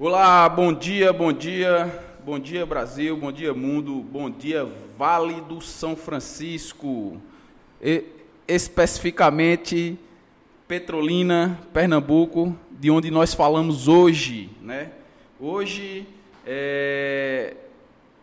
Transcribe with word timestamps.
Olá, 0.00 0.48
bom 0.48 0.72
dia, 0.72 1.12
bom 1.12 1.32
dia, 1.32 1.92
bom 2.24 2.38
dia 2.38 2.64
Brasil, 2.64 3.16
bom 3.16 3.32
dia 3.32 3.52
mundo, 3.52 3.96
bom 3.96 4.30
dia 4.30 4.64
Vale 4.96 5.40
do 5.40 5.60
São 5.60 5.96
Francisco, 5.96 7.20
e, 7.82 8.04
especificamente 8.46 9.98
Petrolina, 10.68 11.58
Pernambuco, 11.72 12.56
de 12.70 12.92
onde 12.92 13.10
nós 13.10 13.34
falamos 13.34 13.88
hoje, 13.88 14.48
né? 14.62 14.92
Hoje, 15.40 16.06
é, 16.46 17.56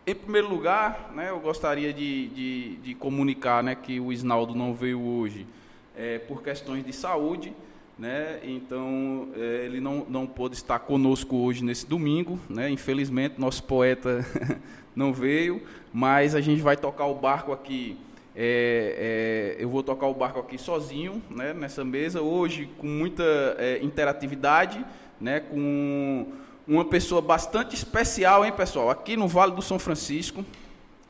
em 0.06 0.14
primeiro 0.14 0.48
lugar, 0.48 1.12
né, 1.14 1.28
eu 1.28 1.38
gostaria 1.40 1.92
de, 1.92 2.28
de, 2.28 2.76
de 2.76 2.94
comunicar 2.94 3.62
né, 3.62 3.74
que 3.74 4.00
o 4.00 4.10
Isnaldo 4.10 4.54
não 4.54 4.72
veio 4.72 4.98
hoje 4.98 5.46
é, 5.94 6.20
por 6.20 6.42
questões 6.42 6.82
de 6.82 6.94
saúde, 6.94 7.52
né? 7.98 8.40
Então 8.42 9.28
é, 9.34 9.64
ele 9.64 9.80
não, 9.80 10.06
não 10.08 10.26
pôde 10.26 10.54
estar 10.54 10.78
conosco 10.80 11.36
hoje 11.36 11.64
nesse 11.64 11.86
domingo, 11.86 12.38
né? 12.48 12.68
Infelizmente 12.70 13.40
nosso 13.40 13.62
poeta 13.62 14.24
não 14.94 15.12
veio, 15.12 15.62
mas 15.92 16.34
a 16.34 16.40
gente 16.40 16.60
vai 16.60 16.76
tocar 16.76 17.06
o 17.06 17.14
barco 17.14 17.52
aqui. 17.52 17.96
É, 18.38 19.56
é, 19.58 19.62
eu 19.62 19.68
vou 19.68 19.82
tocar 19.82 20.06
o 20.06 20.14
barco 20.14 20.38
aqui 20.38 20.58
sozinho, 20.58 21.22
né? 21.30 21.54
Nessa 21.54 21.84
mesa 21.84 22.20
hoje 22.20 22.68
com 22.76 22.86
muita 22.86 23.24
é, 23.58 23.82
interatividade, 23.82 24.84
né? 25.18 25.40
Com 25.40 26.26
uma 26.68 26.84
pessoa 26.84 27.22
bastante 27.22 27.74
especial, 27.74 28.44
hein, 28.44 28.52
pessoal? 28.52 28.90
Aqui 28.90 29.16
no 29.16 29.26
Vale 29.26 29.52
do 29.52 29.62
São 29.62 29.78
Francisco, 29.78 30.44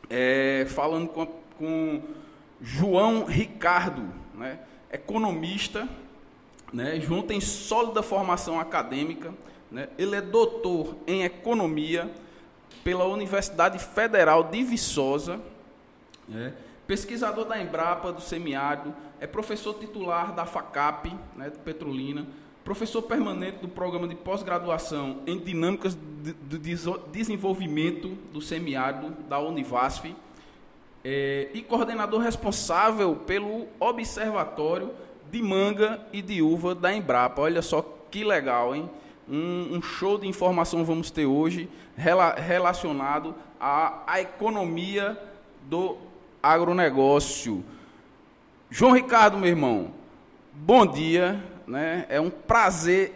é, 0.08 0.66
falando 0.68 1.08
com, 1.08 1.26
com 1.58 2.00
João 2.60 3.24
Ricardo, 3.24 4.04
né? 4.34 4.60
Economista 4.92 5.88
né? 6.72 7.00
João 7.00 7.22
tem 7.22 7.40
sólida 7.40 8.02
formação 8.02 8.60
acadêmica, 8.60 9.32
né? 9.70 9.88
ele 9.98 10.16
é 10.16 10.20
doutor 10.20 10.96
em 11.06 11.22
economia 11.22 12.10
pela 12.82 13.04
Universidade 13.04 13.78
Federal 13.78 14.44
de 14.44 14.62
Viçosa, 14.62 15.40
né? 16.28 16.54
pesquisador 16.86 17.44
da 17.44 17.60
Embrapa, 17.60 18.12
do 18.12 18.20
Semiárido, 18.20 18.94
é 19.20 19.26
professor 19.26 19.74
titular 19.74 20.34
da 20.34 20.44
FACAP, 20.44 21.12
né, 21.34 21.50
de 21.50 21.58
Petrolina, 21.58 22.26
professor 22.64 23.02
permanente 23.02 23.58
do 23.58 23.68
programa 23.68 24.08
de 24.08 24.14
pós-graduação 24.14 25.22
em 25.26 25.38
dinâmicas 25.38 25.96
de 25.96 26.34
desenvolvimento 27.12 28.08
do 28.32 28.40
semiárido 28.40 29.10
da 29.28 29.38
Univasf 29.38 30.14
é, 31.04 31.48
e 31.54 31.62
coordenador 31.62 32.20
responsável 32.20 33.14
pelo 33.14 33.68
Observatório 33.78 34.90
de 35.30 35.42
manga 35.42 36.00
e 36.12 36.22
de 36.22 36.42
uva 36.42 36.74
da 36.74 36.94
Embrapa. 36.94 37.42
Olha 37.42 37.62
só 37.62 37.82
que 38.10 38.24
legal, 38.24 38.74
hein? 38.74 38.88
Um, 39.28 39.76
um 39.76 39.82
show 39.82 40.18
de 40.18 40.28
informação 40.28 40.84
vamos 40.84 41.10
ter 41.10 41.26
hoje 41.26 41.68
rela, 41.96 42.34
relacionado 42.34 43.34
à, 43.58 44.02
à 44.06 44.20
economia 44.20 45.18
do 45.62 45.96
agronegócio. 46.42 47.64
João 48.70 48.92
Ricardo, 48.92 49.38
meu 49.38 49.48
irmão, 49.48 49.90
bom 50.52 50.86
dia. 50.86 51.42
Né? 51.66 52.06
É 52.08 52.20
um 52.20 52.30
prazer 52.30 53.12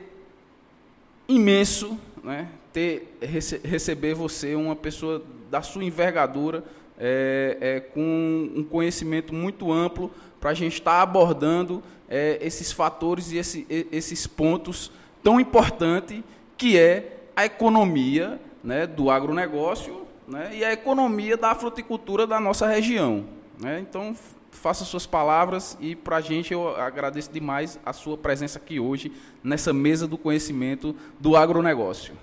imenso 1.29 1.97
né? 2.25 2.49
ter, 2.73 3.17
rece, 3.23 3.61
receber 3.63 4.15
você, 4.15 4.55
uma 4.55 4.75
pessoa 4.75 5.23
da 5.51 5.63
sua 5.63 5.85
envergadura, 5.85 6.65
é, 6.99 7.57
é, 7.61 7.81
com 7.81 8.51
um 8.55 8.63
conhecimento 8.63 9.33
muito 9.33 9.73
amplo 9.73 10.11
para 10.41 10.51
a 10.51 10.55
gente 10.55 10.75
estar 10.75 10.97
tá 10.97 11.03
abordando 11.03 11.83
é, 12.11 12.39
esses 12.43 12.73
fatores 12.73 13.31
e 13.31 13.39
esse, 13.39 13.67
esses 13.71 14.27
pontos 14.27 14.91
tão 15.23 15.41
importantes 15.41 16.23
que 16.59 16.77
é 16.77 17.19
a 17.37 17.47
economia 17.47 18.41
né, 18.63 18.87
do 18.87 19.11
agronegócio 19.11 20.07
né, 20.27 20.51
e 20.55 20.65
a 20.65 20.73
economia 20.73 21.37
da 21.37 21.55
fruticultura 21.55 22.27
da 22.27 22.41
nossa 22.41 22.67
região. 22.67 23.25
Né? 23.59 23.79
Então, 23.81 24.15
faça 24.51 24.85
suas 24.85 25.07
palavras 25.07 25.79
e 25.81 25.95
para 25.95 26.17
a 26.17 26.21
gente 26.21 26.53
eu 26.53 26.77
agradeço 26.77 27.31
demais 27.31 27.79
a 27.87 27.93
sua 27.93 28.19
presença 28.19 28.59
aqui 28.59 28.81
hoje 28.81 29.13
nessa 29.43 29.73
mesa 29.73 30.07
do 30.07 30.19
conhecimento 30.19 30.95
do 31.19 31.37
agronegócio. 31.37 32.15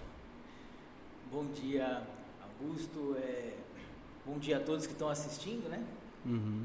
Bom 1.32 1.46
dia, 1.46 2.04
Augusto. 2.42 3.16
É, 3.18 3.54
bom 4.26 4.38
dia 4.38 4.58
a 4.58 4.60
todos 4.60 4.86
que 4.86 4.94
estão 4.94 5.10
assistindo, 5.10 5.70
né? 5.70 5.80
Uhum. 6.26 6.64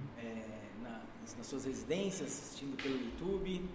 Nas 1.37 1.47
suas 1.47 1.65
residências, 1.65 2.29
assistindo 2.29 2.77
pelo 2.83 2.95
YouTube. 2.95 3.69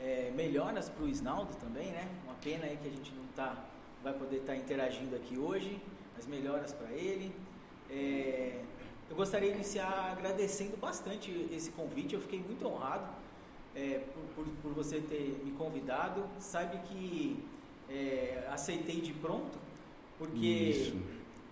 É, 0.00 0.32
melhoras 0.36 0.88
para 0.88 1.04
o 1.04 1.08
Isnaldo 1.08 1.54
também, 1.56 1.90
né? 1.90 2.08
Uma 2.24 2.34
pena 2.34 2.66
que 2.66 2.86
a 2.86 2.90
gente 2.90 3.12
não 3.14 3.24
tá, 3.34 3.64
vai 4.02 4.12
poder 4.12 4.36
estar 4.36 4.52
tá 4.52 4.58
interagindo 4.58 5.16
aqui 5.16 5.36
hoje, 5.36 5.80
mas 6.14 6.26
melhoras 6.26 6.72
para 6.72 6.92
ele. 6.92 7.32
É, 7.90 8.60
eu 9.10 9.16
gostaria 9.16 9.50
de 9.50 9.56
iniciar 9.56 10.12
agradecendo 10.12 10.76
bastante 10.76 11.30
esse 11.50 11.70
convite, 11.70 12.14
eu 12.14 12.20
fiquei 12.20 12.38
muito 12.38 12.66
honrado 12.66 13.08
é, 13.74 14.00
por, 14.12 14.44
por, 14.44 14.52
por, 14.62 14.72
você 14.72 15.00
ter 15.00 15.40
me 15.44 15.52
convidado. 15.52 16.24
Sabe 16.38 16.78
que 16.88 17.42
é, 17.88 18.46
aceitei 18.50 19.00
de 19.00 19.12
pronto, 19.14 19.58
porque 20.18 20.46
Isso. 20.46 20.96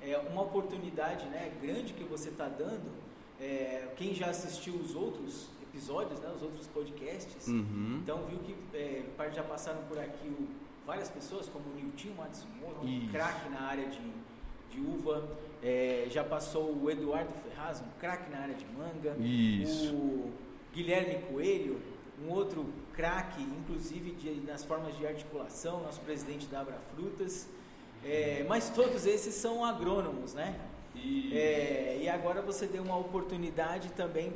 é 0.03 0.19
uma 0.19 0.43
oportunidade 0.43 1.25
né, 1.27 1.53
grande 1.63 1.95
que 1.95 2.05
você 2.05 2.29
está 2.29 2.47
dando 2.47 3.06
é, 3.41 3.89
quem 3.97 4.15
já 4.15 4.27
assistiu 4.27 4.75
os 4.75 4.95
outros 4.95 5.49
episódios, 5.63 6.21
né, 6.21 6.33
os 6.35 6.43
outros 6.43 6.67
podcasts, 6.69 7.49
uhum. 7.49 8.01
então 8.03 8.25
viu 8.27 8.39
que 8.39 8.57
é, 8.75 9.05
já 9.35 9.43
passaram 9.43 9.83
por 9.85 9.99
aqui 9.99 10.27
o, 10.27 10.49
várias 10.87 11.11
pessoas, 11.11 11.49
como 11.49 11.65
o 11.67 11.75
Nilton 11.75 12.15
Matsumoto, 12.17 12.87
um 12.87 13.09
craque 13.09 13.49
na 13.51 13.63
área 13.63 13.87
de, 13.87 14.01
de 14.71 14.81
uva, 14.81 15.29
é, 15.63 16.07
já 16.11 16.25
passou 16.25 16.75
o 16.75 16.91
Eduardo 16.91 17.33
Ferraz, 17.43 17.81
um 17.81 18.01
craque 18.01 18.31
na 18.31 18.39
área 18.39 18.55
de 18.55 18.65
manga, 18.67 19.17
Isso. 19.19 19.93
o 19.95 20.33
Guilherme 20.73 21.23
Coelho, 21.27 21.81
um 22.25 22.31
outro 22.31 22.67
craque, 22.95 23.43
inclusive 23.43 24.13
de, 24.13 24.31
nas 24.47 24.65
formas 24.65 24.97
de 24.97 25.07
articulação, 25.07 25.83
nosso 25.83 26.01
presidente 26.01 26.47
da 26.47 26.61
Abra 26.61 26.79
Frutas, 26.95 27.49
é, 28.05 28.45
mas 28.49 28.71
todos 28.71 29.05
esses 29.05 29.35
são 29.35 29.65
agrônomos, 29.65 30.33
né? 30.33 30.59
É, 31.33 31.99
e 32.03 32.09
agora 32.09 32.41
você 32.41 32.67
deu 32.67 32.83
uma 32.83 32.97
oportunidade 32.99 33.91
também 33.93 34.33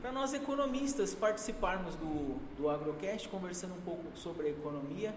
para 0.00 0.12
nós 0.12 0.32
economistas 0.32 1.14
participarmos 1.14 1.94
do, 1.96 2.36
do 2.56 2.68
Agrocast, 2.68 3.28
conversando 3.28 3.74
um 3.74 3.80
pouco 3.80 4.04
sobre 4.14 4.46
a 4.46 4.50
economia, 4.50 5.14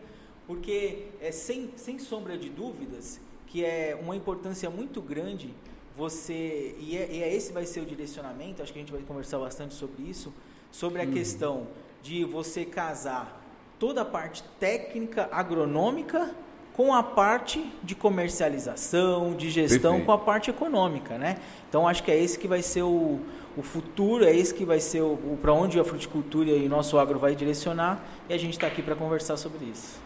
porque 0.47 1.07
é 1.21 1.31
sem, 1.31 1.71
sem 1.75 1.99
sombra 1.99 2.37
de 2.37 2.49
dúvidas 2.49 3.19
que 3.47 3.63
é 3.63 3.97
uma 4.01 4.15
importância 4.15 4.69
muito 4.69 4.99
grande 4.99 5.53
você, 5.95 6.75
e, 6.79 6.97
é, 6.97 7.07
e 7.11 7.21
é 7.21 7.35
esse 7.35 7.53
vai 7.53 7.65
ser 7.65 7.81
o 7.81 7.85
direcionamento, 7.85 8.63
acho 8.63 8.73
que 8.73 8.79
a 8.79 8.81
gente 8.81 8.91
vai 8.91 9.01
conversar 9.03 9.37
bastante 9.37 9.75
sobre 9.75 10.01
isso, 10.01 10.33
sobre 10.71 11.01
a 11.01 11.05
hum. 11.05 11.11
questão 11.11 11.67
de 12.01 12.25
você 12.25 12.65
casar 12.65 13.41
toda 13.77 14.01
a 14.01 14.05
parte 14.05 14.43
técnica 14.59 15.29
agronômica 15.31 16.35
com 16.73 16.93
a 16.93 17.03
parte 17.03 17.63
de 17.83 17.93
comercialização, 17.93 19.35
de 19.35 19.49
gestão, 19.49 19.91
Perfeito. 19.91 20.05
com 20.05 20.11
a 20.11 20.17
parte 20.17 20.49
econômica, 20.49 21.17
né? 21.17 21.37
Então 21.69 21.87
acho 21.87 22.03
que 22.03 22.11
é 22.11 22.19
esse 22.19 22.37
que 22.37 22.47
vai 22.47 22.61
ser 22.61 22.81
o, 22.81 23.19
o 23.55 23.61
futuro, 23.61 24.25
é 24.25 24.35
esse 24.35 24.53
que 24.53 24.65
vai 24.65 24.79
ser 24.79 25.01
o, 25.01 25.13
o 25.13 25.37
para 25.39 25.53
onde 25.53 25.79
a 25.79 25.83
fruticultura 25.83 26.49
e 26.49 26.65
o 26.65 26.69
nosso 26.69 26.97
agro 26.97 27.19
vai 27.19 27.35
direcionar 27.35 28.03
e 28.27 28.33
a 28.33 28.37
gente 28.37 28.53
está 28.53 28.67
aqui 28.67 28.81
para 28.81 28.95
conversar 28.95 29.37
sobre 29.37 29.65
isso. 29.65 30.01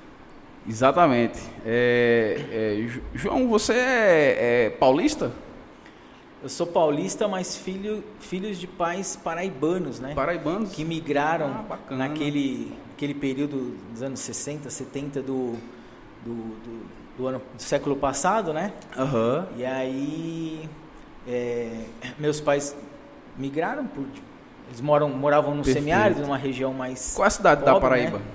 Exatamente. 0.67 1.39
É, 1.65 2.37
é, 2.51 2.99
João, 3.13 3.47
você 3.47 3.73
é, 3.73 4.65
é, 4.65 4.69
paulista? 4.71 5.31
Eu 6.43 6.49
sou 6.49 6.67
paulista, 6.67 7.27
mas 7.27 7.57
filho, 7.57 8.03
filhos 8.19 8.59
de 8.59 8.67
pais 8.67 9.15
paraibanos, 9.15 9.99
né? 9.99 10.13
Paraibanos? 10.13 10.71
Que 10.71 10.83
migraram 10.83 11.65
ah, 11.69 11.95
naquele 11.95 12.73
aquele 12.93 13.13
período 13.13 13.77
dos 13.91 14.01
anos 14.01 14.19
60, 14.19 14.69
70 14.69 15.21
do 15.21 15.55
do, 16.27 16.33
do, 16.35 16.85
do 17.17 17.27
ano 17.27 17.41
do 17.55 17.61
século 17.61 17.95
passado, 17.95 18.53
né? 18.53 18.73
Uhum. 18.97 19.45
E 19.57 19.65
aí 19.65 20.69
é, 21.27 21.85
meus 22.19 22.41
pais 22.41 22.75
migraram 23.37 23.85
por 23.85 24.05
eles 24.67 24.81
moram 24.81 25.09
moravam 25.09 25.51
no 25.51 25.63
Perfeito. 25.63 25.79
semiárido, 25.79 26.21
numa 26.21 26.37
região 26.37 26.73
mais 26.73 27.13
Qual 27.15 27.23
é 27.23 27.27
a 27.27 27.31
cidade 27.31 27.61
pobre, 27.61 27.73
da 27.73 27.79
Paraíba? 27.79 28.17
Né? 28.17 28.25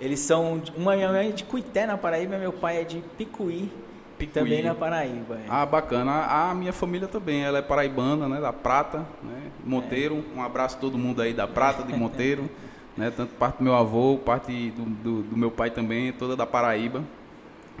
Eles 0.00 0.20
são 0.20 0.60
uma 0.76 0.94
minha 0.96 1.08
mãe 1.08 1.28
é 1.28 1.32
de 1.32 1.44
Cuité 1.44 1.86
na 1.86 1.96
Paraíba, 1.96 2.36
meu 2.38 2.52
pai 2.52 2.80
é 2.80 2.84
de 2.84 3.02
Picuí, 3.16 3.70
Picuí. 4.16 4.32
também 4.32 4.62
na 4.62 4.74
Paraíba. 4.74 5.36
É. 5.36 5.44
Ah, 5.48 5.66
bacana. 5.66 6.24
A 6.24 6.54
minha 6.54 6.72
família 6.72 7.08
também, 7.08 7.42
ela 7.42 7.58
é 7.58 7.62
paraibana, 7.62 8.28
né, 8.28 8.40
da 8.40 8.52
Prata, 8.52 8.98
né? 9.22 9.50
Monteiro. 9.64 10.24
É. 10.34 10.38
Um 10.38 10.42
abraço 10.42 10.76
a 10.76 10.80
todo 10.80 10.96
mundo 10.96 11.20
aí 11.20 11.32
da 11.32 11.48
Prata, 11.48 11.82
de 11.82 11.96
Monteiro, 11.96 12.48
né? 12.96 13.12
Tanto 13.14 13.34
parte 13.34 13.58
do 13.58 13.64
meu 13.64 13.74
avô, 13.74 14.18
parte 14.24 14.70
do, 14.70 14.84
do, 14.84 15.22
do 15.22 15.36
meu 15.36 15.50
pai 15.50 15.70
também, 15.70 16.12
toda 16.12 16.36
da 16.36 16.46
Paraíba. 16.46 17.02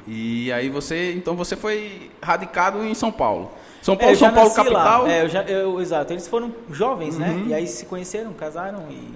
E 0.06 0.52
aí 0.52 0.68
você, 0.68 1.12
então 1.12 1.34
você 1.36 1.56
foi 1.56 2.10
radicado 2.22 2.84
em 2.84 2.94
São 2.94 3.10
Paulo. 3.12 3.50
São 3.82 3.96
Paulo, 3.96 4.12
é, 4.12 4.16
São 4.16 4.32
Paulo 4.32 4.50
capital. 4.52 5.02
Lá. 5.04 5.12
É, 5.12 5.22
eu 5.22 5.28
já, 5.28 5.42
eu, 5.44 5.80
exato. 5.80 6.12
Eles 6.12 6.28
foram 6.28 6.52
jovens, 6.70 7.16
né? 7.18 7.30
uhum. 7.30 7.38
né? 7.40 7.44
E 7.48 7.54
aí 7.54 7.66
se 7.66 7.86
conheceram, 7.86 8.32
casaram 8.32 8.84
e, 8.90 9.12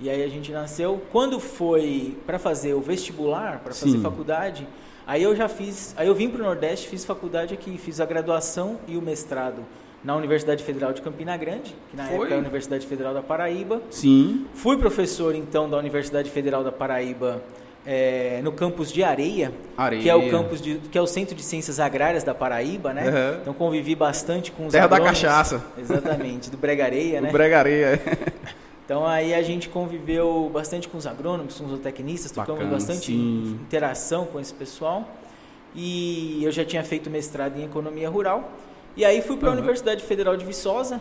E 0.00 0.10
aí 0.10 0.22
a 0.22 0.28
gente 0.28 0.52
nasceu. 0.52 1.02
Quando 1.10 1.40
foi 1.40 2.16
para 2.26 2.38
fazer 2.38 2.74
o 2.74 2.80
vestibular, 2.80 3.60
para 3.62 3.72
fazer 3.72 3.92
Sim. 3.92 4.02
faculdade, 4.02 4.66
aí 5.06 5.22
eu 5.22 5.34
já 5.34 5.48
fiz, 5.48 5.94
aí 5.96 6.06
eu 6.06 6.14
vim 6.14 6.28
para 6.28 6.40
o 6.40 6.44
Nordeste, 6.44 6.88
fiz 6.88 7.04
faculdade 7.04 7.54
aqui, 7.54 7.78
fiz 7.78 8.00
a 8.00 8.06
graduação 8.06 8.78
e 8.86 8.96
o 8.96 9.02
mestrado 9.02 9.64
na 10.04 10.16
Universidade 10.16 10.64
Federal 10.64 10.92
de 10.92 11.00
Campina 11.00 11.36
Grande, 11.36 11.74
que 11.90 11.96
na 11.96 12.06
Foi? 12.06 12.14
época 12.14 12.26
era 12.30 12.36
a 12.36 12.40
Universidade 12.40 12.86
Federal 12.86 13.14
da 13.14 13.22
Paraíba. 13.22 13.80
Sim. 13.88 14.46
Fui 14.54 14.76
professor 14.76 15.34
então 15.34 15.70
da 15.70 15.78
Universidade 15.78 16.28
Federal 16.28 16.64
da 16.64 16.72
Paraíba 16.72 17.40
é, 17.86 18.40
no 18.42 18.52
campus 18.52 18.92
de 18.92 19.02
Areia, 19.02 19.52
Areia. 19.76 20.02
que 20.02 20.08
é 20.08 20.14
o 20.14 20.30
campus 20.30 20.60
de, 20.60 20.76
que 20.90 20.96
é 20.96 21.00
o 21.02 21.06
Centro 21.06 21.34
de 21.34 21.42
Ciências 21.42 21.80
Agrárias 21.80 22.22
da 22.22 22.34
Paraíba, 22.34 22.92
né? 22.94 23.04
Uhum. 23.08 23.40
Então 23.42 23.54
convivi 23.54 23.94
bastante 23.94 24.52
com 24.52 24.66
os 24.66 24.72
Terra 24.72 24.86
da 24.86 24.96
agrônomos. 24.96 25.20
cachaça. 25.20 25.64
Exatamente, 25.76 26.50
do 26.50 26.56
Brega 26.56 26.84
Areia, 26.84 27.18
O 27.18 27.22
né? 27.22 27.30
Bregareia. 27.32 28.00
Então 28.84 29.06
aí 29.06 29.32
a 29.32 29.42
gente 29.42 29.68
conviveu 29.68 30.50
bastante 30.52 30.88
com 30.88 30.98
os 30.98 31.06
agrônomos, 31.06 31.56
com 31.58 31.64
os 31.64 31.70
zootecnistas, 31.70 32.30
tocamos 32.32 32.62
Bacana, 32.64 32.76
bastante 32.78 33.06
sim. 33.06 33.58
interação 33.62 34.26
com 34.26 34.38
esse 34.40 34.52
pessoal. 34.52 35.08
E 35.74 36.40
eu 36.44 36.50
já 36.52 36.64
tinha 36.64 36.84
feito 36.84 37.08
mestrado 37.08 37.58
em 37.58 37.64
economia 37.64 38.08
rural. 38.10 38.50
E 38.96 39.04
aí 39.04 39.22
fui 39.22 39.36
para 39.36 39.48
a 39.48 39.52
Uhum. 39.52 39.58
Universidade 39.58 40.02
Federal 40.04 40.36
de 40.36 40.44
Viçosa, 40.44 41.00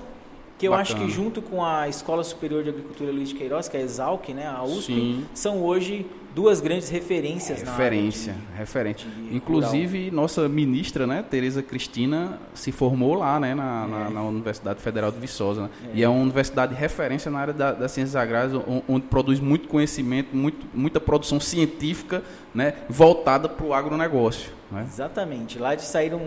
que 0.61 0.67
eu 0.67 0.75
acho 0.75 0.93
Bacana. 0.93 1.09
que 1.09 1.15
junto 1.15 1.41
com 1.41 1.65
a 1.65 1.89
Escola 1.89 2.23
Superior 2.23 2.63
de 2.63 2.69
Agricultura 2.69 3.11
Luiz 3.11 3.29
de 3.29 3.35
Queiroz, 3.35 3.67
que 3.67 3.75
é 3.75 3.79
a 3.79 3.83
Exalc, 3.83 4.29
né, 4.29 4.45
a 4.47 4.63
USP, 4.63 4.93
Sim. 4.93 5.25
são 5.33 5.63
hoje 5.63 6.05
duas 6.35 6.61
grandes 6.61 6.87
referências 6.89 7.63
na 7.63 7.71
área 7.73 7.83
Referência, 7.83 8.33
de- 8.33 8.57
referência. 8.57 9.09
de 9.09 9.35
Inclusive, 9.35 10.11
nossa 10.11 10.47
ministra, 10.47 11.07
né, 11.07 11.25
Tereza 11.27 11.63
Cristina, 11.63 12.37
se 12.53 12.71
formou 12.71 13.15
lá, 13.15 13.39
né, 13.39 13.55
na, 13.55 13.87
na- 13.87 14.05
É. 14.05 14.09
na 14.11 14.21
Universidade 14.23 14.79
Federal 14.79 15.11
de 15.11 15.17
Viçosa. 15.19 15.63
né? 15.63 15.69
E 15.95 16.03
é 16.03 16.07
uma 16.07 16.21
universidade 16.21 16.75
de 16.75 16.79
referência 16.79 17.31
na 17.31 17.39
área 17.39 17.53
da- 17.55 17.71
das 17.71 17.91
ciências 17.91 18.15
agrárias, 18.15 18.53
on- 18.53 18.83
onde 18.87 19.07
produz 19.07 19.39
muito 19.39 19.67
conhecimento, 19.67 20.29
muito, 20.37 20.63
muita 20.75 20.99
produção 20.99 21.39
científica, 21.39 22.23
né, 22.53 22.75
voltada 22.87 23.49
para 23.49 23.65
o 23.65 23.73
agronegócio. 23.73 24.51
Né? 24.71 24.85
Exatamente. 24.87 25.57
Lá 25.57 25.73
de 25.73 25.81
saíram 25.83 26.21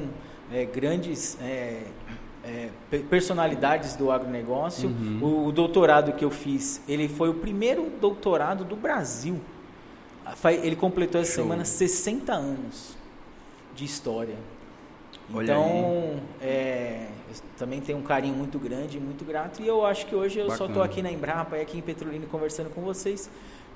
é, 0.53 0.67
grandes 0.67 1.39
é, 2.45 2.69
pe- 2.91 2.99
personalidades 3.01 3.97
do 3.97 4.11
agronegócio. 4.11 4.89
Uhum. 4.89 5.19
O, 5.23 5.47
o 5.47 5.53
doutorado 5.53 6.13
que 6.13 6.25
eu 6.25 6.31
fiz, 6.31 6.81
ele 6.89 7.09
foi 7.09 7.29
o 7.31 7.35
primeiro 7.35 7.91
doutorado 8.01 8.65
do 8.65 8.77
Brasil. 8.77 9.41
Ele 10.63 10.77
completou 10.77 11.21
essa 11.21 11.35
Show. 11.35 11.45
semana 11.45 11.65
60 11.65 12.33
anos 12.33 12.97
de 13.75 13.85
história. 13.85 14.37
Então, 15.31 16.21
é, 16.41 17.07
também 17.59 17.81
tenho 17.81 17.99
um 17.99 18.03
carinho 18.03 18.35
muito 18.35 18.59
grande, 18.59 19.01
muito 19.01 19.25
grato. 19.25 19.63
E 19.63 19.67
eu 19.67 19.85
acho 19.85 20.07
que 20.07 20.15
hoje 20.15 20.39
eu 20.39 20.47
só 20.49 20.53
estou 20.53 20.69
Bacana. 20.69 20.85
aqui 20.85 21.03
na 21.03 21.11
Embrapa 21.11 21.57
e 21.57 21.63
aqui 21.63 21.79
em 21.79 21.81
Petrolina 21.81 22.27
conversando 22.31 22.69
com 22.71 22.83
vocês, 22.83 23.31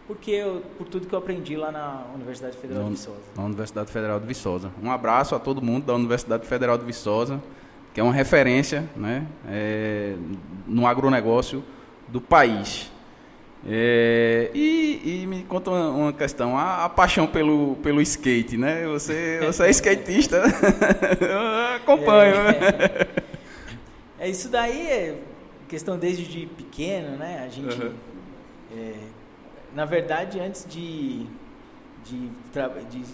porque 0.06 0.30
eu, 0.30 0.62
por 0.76 0.86
tudo 0.88 1.06
que 1.06 1.14
eu 1.14 1.18
aprendi 1.18 1.56
lá 1.56 1.72
na 1.72 2.04
Universidade 2.14 2.56
Federal 2.56 2.82
Na- 2.84 2.88
de 2.90 2.96
Viçosa. 2.96 3.18
Na 3.36 3.44
Universidade 3.44 3.90
Federal 3.90 4.20
de 4.20 4.26
Viçosa. 4.26 4.70
Um 4.82 4.90
abraço 4.90 5.34
a 5.34 5.38
todo 5.38 5.62
mundo 5.62 5.84
da 5.86 5.94
Universidade 5.94 6.46
Federal 6.46 6.76
de 6.76 6.84
Viçosa, 6.84 7.40
que 7.98 8.00
é 8.00 8.04
uma 8.04 8.12
referência 8.12 8.88
né, 8.94 9.26
é, 9.48 10.14
no 10.68 10.86
agronegócio 10.86 11.64
do 12.06 12.20
país. 12.20 12.92
É, 13.66 14.52
e, 14.54 15.22
e 15.24 15.26
me 15.26 15.42
conta 15.42 15.70
uma, 15.70 15.90
uma 15.90 16.12
questão, 16.12 16.56
a, 16.56 16.84
a 16.84 16.88
paixão 16.88 17.26
pelo, 17.26 17.74
pelo 17.82 18.00
skate, 18.00 18.56
né? 18.56 18.86
Você, 18.86 19.40
você 19.44 19.64
é 19.64 19.70
skatista, 19.70 20.36
eu 21.20 21.74
acompanho. 21.74 22.36
né? 22.44 22.50
É, 24.20 24.28
é, 24.28 24.30
isso 24.30 24.48
daí 24.48 24.86
é 24.86 25.18
questão 25.66 25.98
desde 25.98 26.22
de 26.24 26.46
pequeno, 26.46 27.16
né? 27.16 27.42
A 27.44 27.48
gente, 27.48 27.82
Uhum. 27.82 28.94
na 29.74 29.84
verdade, 29.84 30.38
antes 30.38 30.64
de, 30.68 31.26
de, 32.04 32.28
de 32.90 33.04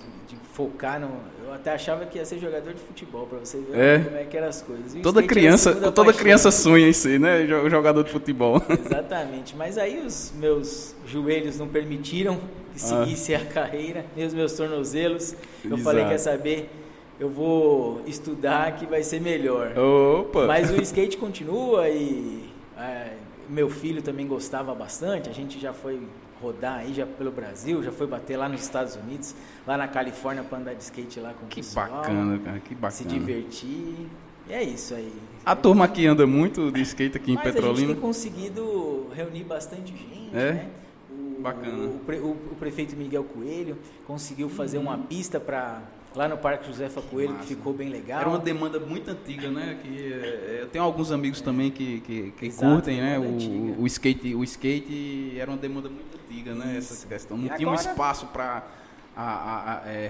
focar 0.54 1.00
no, 1.00 1.08
eu 1.44 1.52
até 1.52 1.72
achava 1.74 2.06
que 2.06 2.16
ia 2.16 2.24
ser 2.24 2.38
jogador 2.38 2.72
de 2.72 2.80
futebol 2.80 3.26
para 3.26 3.40
você 3.40 3.58
ver 3.58 3.76
É. 3.76 3.98
como 3.98 4.16
é 4.16 4.24
que 4.24 4.36
eram 4.36 4.46
as 4.48 4.62
coisas. 4.62 4.94
Toda 5.02 5.20
criança, 5.22 5.74
toda 5.74 6.04
paixão. 6.04 6.22
criança 6.22 6.50
sonha 6.52 6.88
em 6.88 6.92
ser, 6.92 7.18
né? 7.18 7.44
jo- 7.44 7.68
Jogador 7.68 8.04
de 8.04 8.10
futebol. 8.12 8.62
Exatamente. 8.86 9.56
Mas 9.56 9.76
aí 9.76 9.98
os 10.06 10.32
meus 10.38 10.94
joelhos 11.06 11.58
não 11.58 11.66
permitiram 11.68 12.36
que 12.36 12.76
Ah. 12.76 12.78
seguisse 12.78 13.34
a 13.34 13.44
carreira, 13.44 14.04
nem 14.16 14.24
os 14.26 14.32
meus 14.32 14.52
tornozelos. 14.52 15.32
Eu 15.64 15.70
Exato. 15.72 15.82
falei, 15.82 16.04
quer 16.06 16.18
saber? 16.18 16.70
Eu 17.18 17.28
vou 17.28 18.00
estudar 18.06 18.76
que 18.76 18.86
vai 18.86 19.02
ser 19.02 19.20
melhor. 19.20 19.76
Opa! 19.76 20.46
Mas 20.46 20.70
o 20.70 20.76
skate 20.82 21.16
continua 21.16 21.88
e 21.88 22.44
é, 22.78 23.08
meu 23.48 23.68
filho 23.68 24.02
também 24.02 24.26
gostava 24.26 24.72
bastante. 24.74 25.28
A 25.28 25.32
gente 25.32 25.58
já 25.60 25.72
foi 25.72 26.00
rodar 26.40 26.78
aí 26.80 26.92
já 26.94 27.06
pelo 27.06 27.30
Brasil, 27.30 27.82
já 27.82 27.92
foi 27.92 28.06
bater 28.06 28.36
lá 28.36 28.48
nos 28.48 28.62
Estados 28.62 28.96
Unidos, 28.96 29.34
lá 29.66 29.76
na 29.76 29.88
Califórnia 29.88 30.42
para 30.42 30.58
andar 30.58 30.74
de 30.74 30.82
skate 30.82 31.20
lá 31.20 31.32
com 31.32 31.46
o 31.46 31.48
que 31.48 31.56
pessoal, 31.56 31.88
bacana, 31.88 32.38
cara, 32.38 32.58
que 32.60 32.74
bacana. 32.74 32.90
se 32.90 33.04
divertir. 33.04 34.06
E 34.48 34.52
é 34.52 34.62
isso 34.62 34.94
aí. 34.94 35.12
A 35.44 35.56
turma 35.56 35.86
aqui 35.86 36.06
anda 36.06 36.26
muito 36.26 36.70
de 36.70 36.82
skate 36.82 37.16
aqui 37.16 37.32
em 37.32 37.34
Mas 37.34 37.44
a 37.44 37.48
gente 37.50 37.54
Petrolina. 37.56 37.92
tem 37.92 38.00
conseguido 38.02 39.06
reunir 39.14 39.44
bastante 39.44 39.92
gente, 39.92 40.30
É? 40.36 40.52
né? 40.52 40.68
O, 41.10 41.40
Bacana. 41.40 41.84
O, 41.86 41.98
pre- 42.00 42.18
o- 42.20 42.30
o 42.52 42.56
prefeito 42.58 42.96
Miguel 42.96 43.24
Coelho 43.24 43.76
conseguiu 44.06 44.48
fazer 44.48 44.78
uma 44.78 44.96
pista 44.98 45.38
para 45.40 45.82
lá 46.14 46.28
no 46.28 46.36
Parque 46.38 46.66
Josefa 46.66 47.00
Coelho, 47.02 47.32
massa. 47.32 47.42
que 47.46 47.54
ficou 47.54 47.72
bem 47.72 47.88
legal. 47.88 48.20
Era 48.20 48.28
uma 48.28 48.38
demanda 48.38 48.78
muito 48.80 49.10
antiga, 49.10 49.50
né? 49.50 49.78
Que, 49.82 50.12
é, 50.12 50.58
eu 50.62 50.66
tenho 50.68 50.84
alguns 50.84 51.10
amigos 51.10 51.40
também 51.40 51.70
que, 51.70 52.00
que, 52.00 52.32
que 52.38 52.46
Exato, 52.46 52.72
curtem, 52.72 53.00
né? 53.00 53.18
O, 53.18 53.82
o 53.82 53.86
skate, 53.86 54.34
o 54.34 54.42
skate 54.44 55.34
era 55.38 55.50
uma 55.50 55.56
demanda 55.56 55.88
muito 55.88 56.13
antiga, 56.34 56.54
né? 56.54 56.76
Essa 56.78 56.94
Isso. 56.94 57.06
questão. 57.06 57.38
E 57.38 57.48
Não 57.48 57.56
tinha 57.56 57.68
um 57.68 57.72
agora? 57.72 57.88
espaço 57.90 58.26
para 58.26 58.62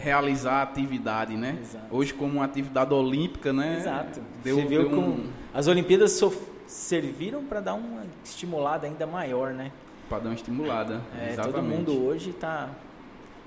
realizar 0.03 0.55
a 0.61 0.63
atividade, 0.63 1.37
né? 1.37 1.59
Exato. 1.61 1.85
Hoje, 1.91 2.15
como 2.15 2.35
uma 2.35 2.45
atividade 2.45 2.93
olímpica, 2.95 3.53
né? 3.53 3.79
Exato. 3.79 4.21
Deu, 4.43 4.57
Você 4.57 4.65
viu 4.67 4.89
deu 4.89 4.99
um 4.99 5.27
as 5.53 5.67
Olimpíadas 5.67 6.13
sof- 6.13 6.41
serviram 6.67 7.45
para 7.45 7.61
dar 7.61 7.75
uma 7.75 8.03
estimulada 8.25 8.87
ainda 8.87 9.07
maior, 9.07 9.53
né? 9.53 9.71
para 10.09 10.19
dar 10.19 10.29
uma 10.29 10.35
estimulada. 10.35 11.01
É, 11.19 11.31
Exatamente. 11.33 11.55
todo 11.55 11.65
mundo 11.65 12.05
hoje 12.07 12.33
tá, 12.35 12.69